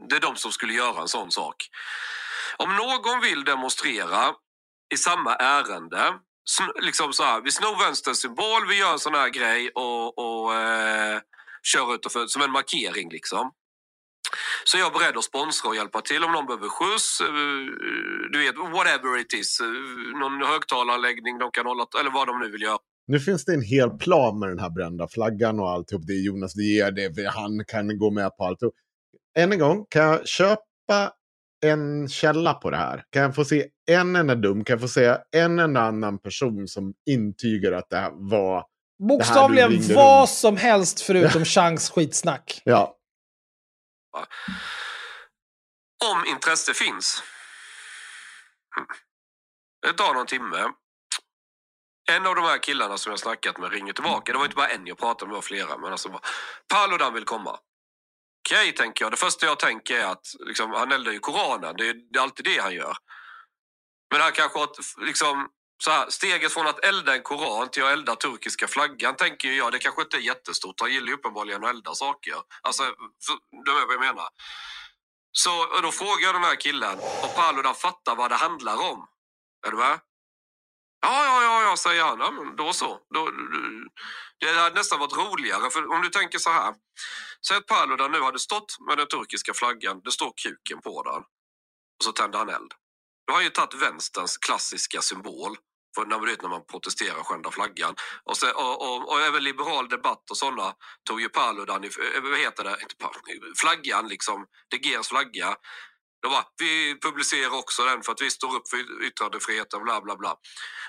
det 0.09 0.17
är 0.17 0.21
de 0.21 0.37
som 0.37 0.53
skulle 0.53 0.73
göra 0.73 1.01
en 1.01 1.09
sån 1.09 1.31
sak. 1.31 1.57
Om 2.57 2.77
någon 2.77 3.21
vill 3.21 3.45
demonstrera 3.45 4.35
i 4.95 4.97
samma 4.97 5.35
ärende, 5.35 6.15
liksom 6.81 7.13
så 7.13 7.23
här, 7.25 7.41
vi 7.41 7.53
snor 7.53 7.85
vänsterns 7.85 8.21
symbol, 8.21 8.67
vi 8.69 8.79
gör 8.79 8.93
en 8.93 8.99
sån 8.99 9.15
här 9.15 9.29
grej 9.29 9.71
och, 9.75 10.19
och 10.19 10.55
eh, 10.55 11.21
kör 11.63 11.95
utanför 11.95 12.27
som 12.27 12.43
en 12.43 12.53
markering 12.53 13.11
liksom. 13.11 13.53
Så 14.65 14.79
jag 14.79 14.95
är 14.95 14.99
beredd 14.99 15.17
att 15.17 15.25
sponsra 15.25 15.69
och 15.69 15.77
hjälpa 15.77 16.01
till 16.01 16.25
om 16.25 16.33
någon 16.33 16.47
behöver 16.47 16.69
skjuts, 16.69 17.21
eh, 17.21 17.27
du 18.33 18.39
vet, 18.39 18.57
whatever 18.57 19.19
it 19.19 19.33
is. 19.33 19.61
Eh, 19.61 19.67
någon 20.19 20.43
högtalaranläggning 20.43 21.39
de 21.39 21.51
kan 21.51 21.67
hålla, 21.67 21.87
eller 22.01 22.11
vad 22.11 22.27
de 22.27 22.39
nu 22.39 22.51
vill 22.51 22.63
göra. 22.63 22.79
Nu 23.11 23.21
finns 23.21 23.45
det 23.45 23.55
en 23.55 23.63
hel 23.63 23.91
plan 23.91 24.39
med 24.39 24.49
den 24.49 24.59
här 24.59 24.71
brända 24.71 25.09
flaggan 25.09 25.61
och 25.61 25.71
alltihop. 25.71 26.07
Det 26.07 26.13
är 26.13 26.21
Jonas 26.21 26.55
De 26.55 26.63
Geer, 26.63 26.91
det 26.91 27.05
är, 27.05 27.31
han 27.31 27.65
kan 27.65 27.99
gå 27.99 28.11
med 28.11 28.37
på 28.37 28.45
allt. 28.45 28.59
Än 29.39 29.53
en 29.53 29.59
gång, 29.59 29.87
kan 29.89 30.03
jag 30.03 30.29
köpa 30.29 31.13
en 31.65 32.09
källa 32.09 32.55
på 32.55 32.71
det 32.71 32.77
här? 32.77 33.05
Kan 33.11 33.23
jag 33.23 33.35
få 33.35 33.45
se 33.45 33.67
en 33.91 34.17
enda 34.17 34.35
dum? 34.35 34.65
Kan 34.65 34.75
jag 34.75 34.81
få 34.81 34.89
se 34.89 35.17
en 35.37 35.59
enda 35.59 35.81
annan 35.81 36.19
person 36.19 36.69
som 36.69 36.95
intygar 37.11 37.73
att 37.73 37.91
det 37.91 37.97
här 37.97 38.11
var... 38.15 38.65
Bokstavligen 39.09 39.71
ringde 39.71 39.95
vad 39.95 40.29
som 40.29 40.57
helst 40.57 41.01
förutom 41.01 41.45
Changs 41.55 41.91
skitsnack. 41.91 42.63
Ja, 42.65 42.97
Om 46.13 46.25
intresse 46.35 46.75
finns. 46.75 47.23
Det 49.83 49.93
tar 49.93 50.15
någon 50.15 50.27
timme. 50.27 50.57
En 52.11 52.27
av 52.27 52.35
de 52.35 52.45
här 52.45 52.59
killarna 52.59 52.99
som 52.99 53.11
jag 53.11 53.19
snackat 53.19 53.59
med 53.59 53.73
ringer 53.73 53.93
tillbaka. 53.93 54.33
Det 54.33 54.39
var 54.39 54.45
inte 54.45 54.57
bara 54.57 54.69
en 54.69 54.87
jag 54.87 54.99
pratade 54.99 55.27
med, 55.27 55.33
det 55.33 55.37
var 55.37 55.43
flera. 55.43 55.79
Men 55.79 55.93
alltså 55.93 56.21
Paludan 56.69 57.15
vill 57.15 57.25
komma. 57.25 57.59
Okej, 58.49 58.73
tänker 58.73 59.05
jag. 59.05 59.13
Det 59.13 59.17
första 59.17 59.47
jag 59.47 59.59
tänker 59.59 59.97
är 59.99 60.05
att 60.05 60.27
liksom, 60.41 60.71
han 60.71 60.93
eldar 60.93 61.13
ju 61.13 61.19
Koranen. 61.19 61.75
Det 61.77 61.89
är, 61.89 61.95
det 61.95 62.19
är 62.19 62.23
alltid 62.23 62.45
det 62.45 62.59
han 62.61 62.75
gör. 62.75 62.97
Men 64.11 64.21
han 64.21 64.33
kanske 64.33 64.59
har 64.59 64.69
liksom, 65.07 65.49
så 65.85 65.91
här, 65.91 66.11
steget 66.11 66.53
från 66.53 66.67
att 66.67 66.85
elda 66.85 67.15
en 67.15 67.23
koran 67.23 67.69
till 67.69 67.85
att 67.85 67.93
elda 67.93 68.17
turkiska 68.17 68.69
flaggan 68.69 69.17
tänker 69.17 69.49
jag, 69.49 69.73
det 69.73 69.79
kanske 69.79 70.03
inte 70.03 70.17
är 70.17 70.21
jättestort. 70.21 70.81
Han 70.81 70.93
gillar 70.93 71.07
ju 71.07 71.15
uppenbarligen 71.15 71.65
att 71.65 71.71
elda 71.71 71.95
saker. 71.95 72.35
Alltså, 72.63 72.83
du 73.65 73.75
vet 73.75 73.87
vad 73.87 73.95
jag 73.95 74.01
menar. 74.01 74.29
Så 75.33 75.81
då 75.83 75.93
frågar 75.93 76.27
jag 76.27 76.35
den 76.35 76.45
här 76.45 76.57
killen 76.57 76.99
och 76.99 77.35
Paludan 77.37 77.75
fattar 77.75 78.17
vad 78.17 78.31
det 78.31 78.37
handlar 78.37 78.91
om. 78.91 79.07
Är 79.67 79.71
du 79.71 79.77
med? 79.77 80.01
Ja, 81.01 81.25
ja, 81.25 81.43
ja, 81.43 81.63
ja, 81.71 81.77
säger 81.77 82.05
han. 82.05 82.21
Ja, 82.21 82.31
men 82.31 82.57
då 82.57 82.73
så. 82.73 82.99
Då, 83.15 83.31
det 84.41 84.61
hade 84.61 84.75
nästan 84.75 84.99
varit 84.99 85.17
roligare. 85.17 85.71
För 85.71 85.93
om 85.93 86.03
du 86.03 86.09
tänker 86.09 86.39
så 86.39 86.51
här. 86.51 86.75
Säg 87.49 87.57
att 87.57 87.67
Paludan 87.67 88.13
nu 88.13 88.21
hade 88.23 88.39
stått 88.39 88.77
med 88.89 88.99
den 88.99 89.07
turkiska 89.07 89.55
flaggan. 89.55 90.01
Det 90.05 90.11
står 90.13 90.33
kuken 90.45 90.81
på 90.83 91.03
den. 91.03 91.23
Och 91.99 92.05
så 92.05 92.13
tänder 92.13 92.39
han 92.39 92.49
eld. 92.49 92.73
Då 93.27 93.33
har 93.33 93.37
han 93.37 93.45
ju 93.45 93.51
tagit 93.51 93.75
vänsterns 93.83 94.39
klassiska 94.39 95.01
symbol. 95.01 95.57
För 95.95 96.07
när, 96.07 96.17
man 96.19 96.27
vet, 96.27 96.43
när 96.43 96.49
man 96.49 96.67
protesterar 96.67 97.21
och 97.21 97.27
skändar 97.27 97.51
flaggan. 97.51 97.95
Och, 98.25 98.37
så, 98.37 98.53
och, 98.53 98.83
och, 98.83 99.09
och 99.13 99.21
även 99.21 99.45
liberal 99.45 99.89
debatt 99.89 100.31
och 100.31 100.37
sådana 100.37 100.75
tog 101.09 101.21
ju 101.21 101.29
Paludan, 101.29 101.85
i, 101.85 101.87
eh, 101.87 102.23
vad 102.23 102.39
heter 102.39 102.65
det, 102.65 102.79
inte 102.83 102.95
flaggan 103.57 104.09
liksom, 104.09 104.47
De 104.69 104.77
Geers 104.89 105.09
flagga. 105.09 105.57
De 106.23 106.29
bara, 106.29 106.45
vi 106.59 106.73
publicerar 107.07 107.59
också 107.63 107.83
den 107.91 108.03
för 108.03 108.13
att 108.13 108.23
vi 108.23 108.31
står 108.31 108.51
upp 108.57 108.69
för 108.73 108.79
yttrandefriheten, 109.09 109.83
bla 109.85 110.01
bla 110.01 110.17
bla. 110.17 110.33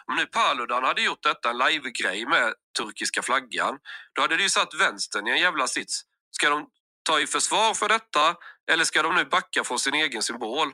Om 0.08 0.16
nu 0.16 0.26
Paludan 0.26 0.84
hade 0.84 1.02
gjort 1.02 1.24
detta, 1.24 1.50
en 1.50 1.58
live-grej 1.58 2.26
med 2.26 2.54
turkiska 2.80 3.22
flaggan, 3.22 3.74
då 4.16 4.22
hade 4.22 4.36
det 4.38 4.44
ju 4.44 4.50
satt 4.50 4.74
vänstern 4.86 5.28
i 5.28 5.32
en 5.32 5.38
jävla 5.48 5.68
sits. 5.68 6.02
Ska 6.38 6.50
de 6.50 6.66
ta 7.10 7.20
i 7.20 7.28
försvar 7.28 7.74
för 7.74 7.88
detta 7.90 8.26
eller 8.72 8.84
ska 8.84 9.02
de 9.02 9.16
nu 9.16 9.26
backa 9.26 9.64
från 9.64 9.80
sin 9.80 9.94
egen 9.94 10.22
symbol? 10.22 10.68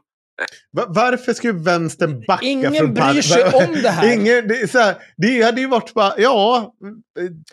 Va- 0.77 0.85
Varför 0.87 1.33
skulle 1.33 1.53
vänstern 1.53 2.23
backa 2.27 2.45
Ingen 2.45 2.73
från 2.73 2.93
bryr 2.93 3.03
Pal- 3.03 3.21
sig 3.21 3.43
om 3.67 3.73
det 3.81 3.89
här. 3.89 4.13
Ingen, 4.13 4.47
det, 4.47 4.71
så 4.71 4.79
här, 4.79 4.95
det 5.17 5.41
hade 5.41 5.61
ju 5.61 5.67
varit 5.67 5.93
bara, 5.93 6.13
ja, 6.17 6.73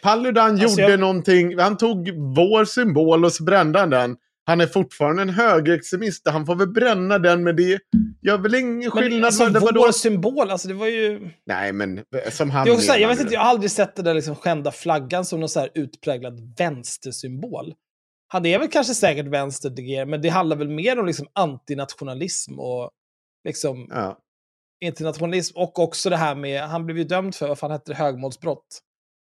Paludan 0.03 0.51
Alltså, 0.51 0.69
gjorde 0.81 0.91
jag- 0.91 1.01
någonting, 1.01 1.59
han 1.59 1.77
tog 1.77 2.09
vår 2.37 2.65
symbol 2.65 3.25
och 3.25 3.33
så 3.33 3.45
brände 3.45 3.79
han 3.79 3.91
den. 3.91 4.17
Han 4.47 4.61
är 4.61 4.67
fortfarande 4.67 5.23
en 5.23 5.29
högerextremist, 5.29 6.29
han 6.29 6.47
får 6.47 6.55
väl 6.57 6.69
bränna 6.69 7.19
den, 7.19 7.45
men 7.45 7.57
det 7.57 7.79
gör 8.23 8.39
väl 8.39 8.55
ingen 8.55 8.79
Men 8.79 8.91
skillnad. 8.91 9.25
alltså, 9.25 9.45
vad 9.45 9.53
det 9.53 9.61
var 9.61 9.73
vår 9.73 9.87
då. 9.87 9.93
symbol, 9.93 10.51
alltså 10.51 10.69
det 10.69 10.75
var 10.75 10.87
ju... 10.87 11.31
Nej, 11.47 11.73
men 11.73 12.05
som 12.31 12.51
han 12.51 12.81
så 12.81 12.93
här, 12.93 12.99
jag, 12.99 13.09
vet 13.09 13.21
inte, 13.21 13.35
jag 13.35 13.41
har 13.41 13.49
aldrig 13.51 13.71
sett 13.71 13.97
den 13.97 14.05
där 14.05 14.15
liksom 14.15 14.35
skända 14.37 14.73
flaggan 14.73 15.25
som 15.25 15.41
någon 15.41 15.49
så 15.49 15.61
här 15.61 15.71
utpräglad 15.75 16.55
vänstersymbol. 16.59 17.75
Han 18.29 18.47
är 18.47 18.59
väl 18.59 18.69
kanske 18.69 18.95
säkert 18.95 19.27
vänster, 19.27 20.05
men 20.07 20.23
det 20.23 20.29
handlar 20.29 20.57
väl 20.57 20.69
mer 20.69 20.99
om 21.01 21.07
liksom 21.07 21.27
antinationalism 21.33 22.59
och 22.61 22.91
liksom 23.49 23.87
Ja. 23.91 24.19
internationalism. 24.85 25.59
Och 25.59 25.79
också 25.79 26.11
det 26.11 26.17
här 26.17 26.35
med, 26.35 26.63
han 26.63 26.87
blev 26.87 26.99
ju 26.99 27.05
dömd 27.05 27.35
för, 27.35 27.49
vad 27.49 27.59
fan 27.59 27.71
hette 27.71 27.91
det, 27.93 27.97
högmålsbrott. 27.97 28.81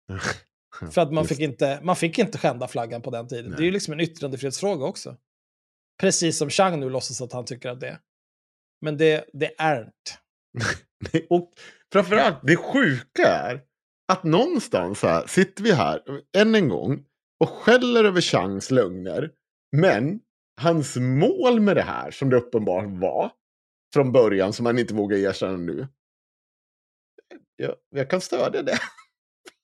För 0.91 1.01
att 1.01 1.13
man 1.13 1.25
Just 1.25 1.29
fick, 1.29 1.41
inte, 1.41 1.81
man 1.83 1.97
fick 1.97 2.19
inte 2.19 2.39
skända 2.39 2.69
flaggan 2.69 3.03
på 3.03 3.11
den 3.11 3.29
tiden. 3.29 3.51
Det 3.51 3.63
är 3.63 3.65
ju 3.65 3.71
liksom 3.71 3.93
en 3.93 4.01
yttrandefrihetsfråga 4.01 4.87
också. 4.87 5.17
Precis 6.01 6.39
som 6.39 6.51
Chang 6.51 6.81
nu 6.81 6.91
låtsas 6.91 7.21
att 7.21 7.33
han 7.33 7.45
tycker 7.45 7.69
att 7.69 7.81
det 7.81 7.89
är. 7.89 7.99
Men 8.81 8.97
det, 8.97 9.25
det 9.33 9.55
är 9.59 9.81
inte. 9.81 11.27
Och 11.29 11.53
framförallt, 11.93 12.39
det 12.43 12.57
sjuka 12.57 13.27
är 13.27 13.61
att 14.13 14.25
någonstans 14.25 15.03
här 15.03 15.27
sitter 15.27 15.63
vi 15.63 15.73
här 15.73 16.03
än 16.37 16.55
en 16.55 16.69
gång 16.69 17.05
och 17.41 17.49
skäller 17.49 18.05
över 18.05 18.21
Changs 18.21 18.71
lögner. 18.71 19.31
Men 19.77 20.21
hans 20.61 20.97
mål 20.97 21.61
med 21.61 21.77
det 21.77 21.83
här, 21.83 22.11
som 22.11 22.31
det 22.31 22.37
uppenbart 22.37 22.87
var 22.89 23.33
från 23.95 24.13
början, 24.13 24.53
som 24.53 24.67
han 24.67 24.79
inte 24.79 24.95
vågar 24.95 25.19
erkänna 25.19 25.57
nu. 25.57 25.89
Jag, 27.57 27.75
jag 27.91 28.11
kan 28.11 28.21
stödja 28.21 28.63
det. 28.63 28.79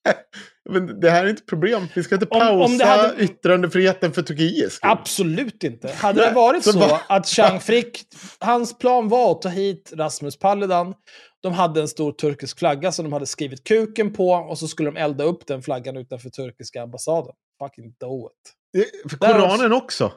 Men 0.70 1.00
det 1.00 1.10
här 1.10 1.24
är 1.24 1.30
inte 1.30 1.40
ett 1.40 1.46
problem. 1.48 1.86
Vi 1.94 2.02
ska 2.02 2.14
inte 2.14 2.26
Om- 2.30 2.40
pausa 2.40 2.64
om 2.72 2.78
det 2.78 2.84
hade- 2.84 3.22
yttrandefriheten 3.22 4.12
för 4.12 4.22
Turkiets 4.22 4.74
skull. 4.76 4.90
Absolut 4.90 5.64
inte. 5.64 5.92
Hade 5.92 6.24
det 6.26 6.32
varit 6.32 6.64
så 6.64 6.72
så 6.72 6.98
att 7.08 7.26
Chang 7.26 7.60
Frick, 7.60 8.02
hans 8.38 8.78
plan 8.78 9.08
var 9.08 9.32
att 9.32 9.42
ta 9.42 9.48
hit 9.48 9.92
Rasmus 9.96 10.38
Paludan, 10.38 10.94
de 11.42 11.52
hade 11.52 11.80
en 11.80 11.88
stor 11.88 12.12
turkisk 12.12 12.58
flagga 12.58 12.92
som 12.92 13.04
de 13.04 13.12
hade 13.12 13.26
skrivit 13.26 13.64
kuken 13.64 14.12
på 14.12 14.30
och 14.30 14.58
så 14.58 14.68
skulle 14.68 14.90
de 14.90 14.96
elda 14.96 15.24
upp 15.24 15.46
den 15.46 15.62
flaggan 15.62 15.96
utanför 15.96 16.30
turkiska 16.30 16.82
ambassaden. 16.82 17.32
Fucking 17.62 17.92
do 18.00 18.28
it. 18.30 19.10
För 19.10 19.16
Koranen 19.16 19.72
också. 19.72 20.12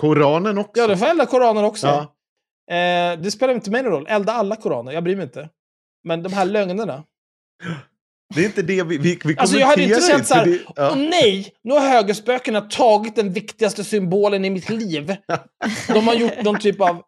Koranen 0.00 0.58
också. 0.58 0.80
Ja, 0.80 0.86
det 0.86 0.96
får 0.96 1.06
elda 1.06 1.26
koraner 1.26 1.64
också. 1.64 1.86
Ja. 1.86 2.00
Eh, 2.74 3.20
det 3.20 3.30
spelar 3.30 3.54
inte 3.54 3.70
mig 3.70 3.82
någon 3.82 3.92
roll. 3.92 4.06
Elda 4.08 4.32
alla 4.32 4.56
koraner, 4.56 4.92
jag 4.92 5.04
bryr 5.04 5.16
mig 5.16 5.24
inte. 5.24 5.48
Men 6.04 6.22
de 6.22 6.32
här 6.32 6.44
lögnerna. 6.44 7.04
Det 8.34 8.40
är 8.40 8.44
inte 8.44 8.62
det 8.62 8.82
vi, 8.82 8.98
vi, 8.98 9.18
vi 9.24 9.36
Alltså 9.38 9.56
jag 9.58 9.66
hade 9.66 9.82
inte 9.82 10.00
känt 10.00 10.26
så 10.26 10.34
här, 10.34 10.44
det- 10.46 10.58
ja. 10.76 10.90
åh 10.90 10.96
nej, 10.96 11.52
nu 11.64 11.74
har 11.74 11.80
högerspökena 11.80 12.60
tagit 12.60 13.16
den 13.16 13.32
viktigaste 13.32 13.84
symbolen 13.84 14.44
i 14.44 14.50
mitt 14.50 14.68
liv. 14.70 15.16
De 15.88 16.06
har 16.08 16.14
gjort 16.14 16.42
någon 16.42 16.58
typ 16.60 16.80
av 16.80 17.02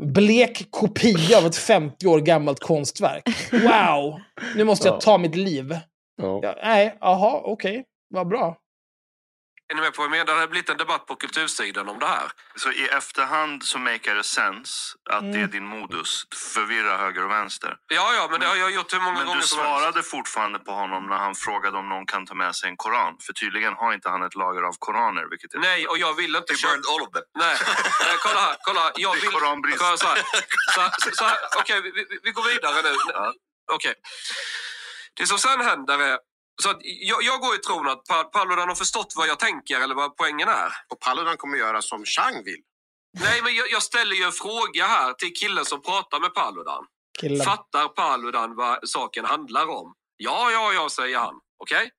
blek 0.00 0.66
kopia 0.70 1.38
av 1.38 1.46
ett 1.46 1.56
50 1.56 2.06
år 2.06 2.20
gammalt 2.20 2.60
konstverk. 2.60 3.22
Wow, 3.52 4.20
nu 4.56 4.64
måste 4.64 4.88
jag 4.88 4.94
Ja. 4.96 5.00
ta 5.00 5.18
mitt 5.18 5.36
liv. 5.36 5.76
Ja. 6.22 6.40
Ja, 6.42 6.54
nej, 6.62 6.96
jaha, 7.00 7.40
okej, 7.44 7.84
vad 8.14 8.28
bra. 8.28 8.56
Är 9.70 9.74
ni 9.74 9.80
med 9.80 9.94
på 9.94 10.02
vad 10.02 10.04
jag 10.06 10.10
menar? 10.10 10.24
Det 10.24 10.32
har 10.40 10.46
blivit 10.46 10.68
en 10.70 10.76
debatt 10.76 11.06
på 11.06 11.16
kultursidan 11.16 11.88
om 11.88 11.98
det 11.98 12.06
här. 12.06 12.32
Så 12.56 12.70
i 12.72 12.88
efterhand 12.88 13.64
så 13.64 13.78
makar 13.78 14.14
det 14.14 14.24
sense 14.24 14.94
att 15.10 15.20
det 15.32 15.38
är 15.38 15.48
Mm. 15.48 15.50
din 15.50 15.66
modus. 15.66 16.26
Förvirra 16.54 16.96
höger 16.96 17.24
och 17.24 17.30
vänster. 17.30 17.76
Ja, 17.88 18.14
ja, 18.14 18.28
men 18.30 18.40
det 18.40 18.46
har 18.46 18.56
jag 18.56 18.70
gjort 18.70 18.92
hur 18.94 18.98
många 19.00 19.18
Men 19.18 19.26
gånger 19.26 19.40
du 19.40 19.46
som 19.46 19.58
helst. 19.58 19.70
svarade 19.80 20.02
fortfarande 20.02 20.58
på 20.58 20.72
honom 20.72 21.06
när 21.06 21.16
han 21.16 21.34
frågade 21.34 21.78
om 21.78 21.88
någon 21.88 22.06
kan 22.06 22.26
ta 22.26 22.34
med 22.34 22.56
sig 22.56 22.68
en 22.70 22.76
koran. 22.76 23.16
För 23.26 23.32
tydligen 23.32 23.74
har 23.74 23.92
inte 23.94 24.08
han 24.08 24.22
ett 24.22 24.34
lager 24.34 24.62
av 24.62 24.74
koraner. 24.78 25.24
Vilket 25.30 25.54
är... 25.54 25.58
Nej, 25.58 25.86
och 25.88 25.98
jag 25.98 26.14
vill 26.14 26.36
inte... 26.36 26.52
He 26.52 26.58
burned 26.68 26.84
all 26.92 27.02
of 27.06 27.10
them. 27.14 27.22
Nej, 27.38 27.56
Nej 28.06 28.16
kolla 28.22 28.40
här, 28.40 28.56
kolla 28.66 28.80
här. 28.80 28.92
Jag 28.96 29.14
vill... 29.14 29.30
koranbrist. 29.30 29.78
Kolla 29.78 29.96
Så 29.96 30.06
här, 30.06 30.22
så 30.74 30.80
här, 30.80 30.90
så 31.12 31.24
här, 31.24 31.36
Okej, 31.60 31.80
vi, 31.82 31.90
vi- 31.90 32.18
vi 32.22 32.30
går 32.30 32.42
vidare 32.54 32.82
nu. 32.82 32.94
Okej. 33.72 33.94
Det 35.16 35.26
som 35.26 35.38
sen 35.38 35.60
händer 35.60 35.98
är... 35.98 36.18
Så 36.62 36.70
att 36.70 36.78
jag, 36.82 37.22
jag 37.22 37.40
går 37.40 37.54
i 37.54 37.58
tron 37.58 37.88
att 37.88 38.04
Pa- 38.04 38.24
Paludan 38.24 38.68
har 38.68 38.74
förstått 38.74 39.12
vad 39.16 39.28
jag 39.28 39.38
tänker 39.38 39.80
eller 39.80 39.94
vad 39.94 40.16
poängen 40.16 40.48
är. 40.48 40.70
Och 40.88 41.00
Paludan 41.00 41.36
kommer 41.36 41.58
göra 41.58 41.82
som 41.82 42.04
Chang 42.04 42.44
vill. 42.44 42.62
Nej, 43.20 43.42
men 43.42 43.54
jag, 43.54 43.70
jag 43.70 43.82
ställer 43.82 44.16
ju 44.16 44.22
en 44.22 44.32
fråga 44.32 44.86
här 44.86 45.12
till 45.12 45.32
killen 45.32 45.64
som 45.64 45.82
pratar 45.82 46.20
med 46.20 46.34
Paludan. 46.34 46.84
Killar. 47.20 47.44
Fattar 47.44 47.88
Paludan 47.88 48.56
vad 48.56 48.88
saken 48.88 49.24
handlar 49.24 49.66
om? 49.68 49.94
Ja, 50.16 50.50
ja, 50.50 50.72
ja, 50.72 50.88
säger 50.90 51.18
han. 51.18 51.34
Okej? 51.62 51.90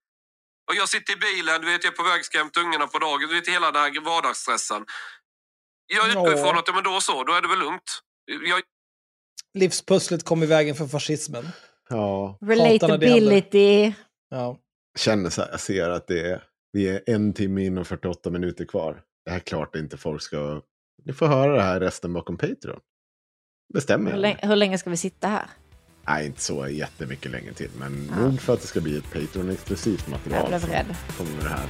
Och 0.69 0.76
jag 0.76 0.90
sitter 0.90 1.14
i 1.14 1.15
bilen, 1.15 1.61
du 1.61 1.68
vet, 1.72 1.84
jag 1.84 1.94
är 1.94 1.98
på 1.98 2.03
väg 2.03 2.19
att 2.22 2.36
hämta 2.36 2.60
ungarna 2.60 2.88
på 2.88 2.99
dagen. 2.99 3.19
Du 3.30 3.36
vet, 3.36 3.48
hela 3.48 3.72
den 3.72 3.81
här 3.81 4.02
vardagsstressen. 4.02 4.86
Jag 5.88 6.07
utgår 6.10 6.34
ifrån 6.34 6.57
att 6.57 6.68
ja, 6.68 6.73
men 6.73 6.84
då 6.84 7.02
så, 7.02 7.23
då 7.23 7.34
är 7.34 7.41
det 7.41 7.48
väl 7.48 7.60
lugnt. 7.60 7.99
Jag, 8.49 8.61
Livspusslet 9.53 10.26
kom 10.26 10.44
i 10.44 10.45
vägen 10.45 10.76
för 10.76 10.88
fascismen. 10.88 11.49
Ja, 11.90 12.38
Relatability. 12.41 13.94
Ja. 14.30 14.57
känner 14.97 15.30
så 15.30 15.41
här, 15.41 15.49
jag 15.51 15.60
ser 15.60 15.89
att 15.89 16.07
det 16.07 16.30
är, 16.31 16.43
vi 16.72 16.89
är 16.89 17.01
en 17.07 17.34
timme 17.34 17.65
in 17.65 17.77
och 17.77 17.88
48 17.88 18.30
minuter 18.30 18.65
kvar. 18.65 19.01
Det 19.26 19.31
här 19.31 19.38
är 19.38 19.43
klart 19.43 19.76
inte 19.76 19.97
folk 19.97 20.22
ska... 20.22 20.61
Ni 21.06 21.14
får 21.14 21.27
höra 21.27 21.56
det 21.56 21.61
här 21.61 21.80
resten 21.80 22.14
bakom 22.14 22.38
Patreon. 22.38 22.80
Bestämmer 23.73 24.11
Hur 24.11 24.18
länge, 24.18 24.39
hur 24.47 24.56
länge 24.56 24.77
ska 24.77 24.89
vi 24.89 24.97
sitta 24.97 25.27
här? 25.27 25.45
Nej, 26.07 26.26
inte 26.26 26.41
så 26.41 26.68
jättemycket 26.68 27.31
längre 27.31 27.53
till. 27.53 27.69
Men 27.80 28.10
Ja. 28.15 28.22
nog 28.22 28.39
för 28.41 28.53
att 28.53 28.61
det 28.61 28.68
ska 28.68 28.81
bli 28.81 28.97
ett 28.97 29.14
Patreon-exklusivt 29.14 30.07
material. 30.07 30.51
Jag 30.51 30.61
blev 30.61 30.72
rädd. 30.72 30.95
Kommer 31.18 31.43
det 31.43 31.49
här. 31.49 31.69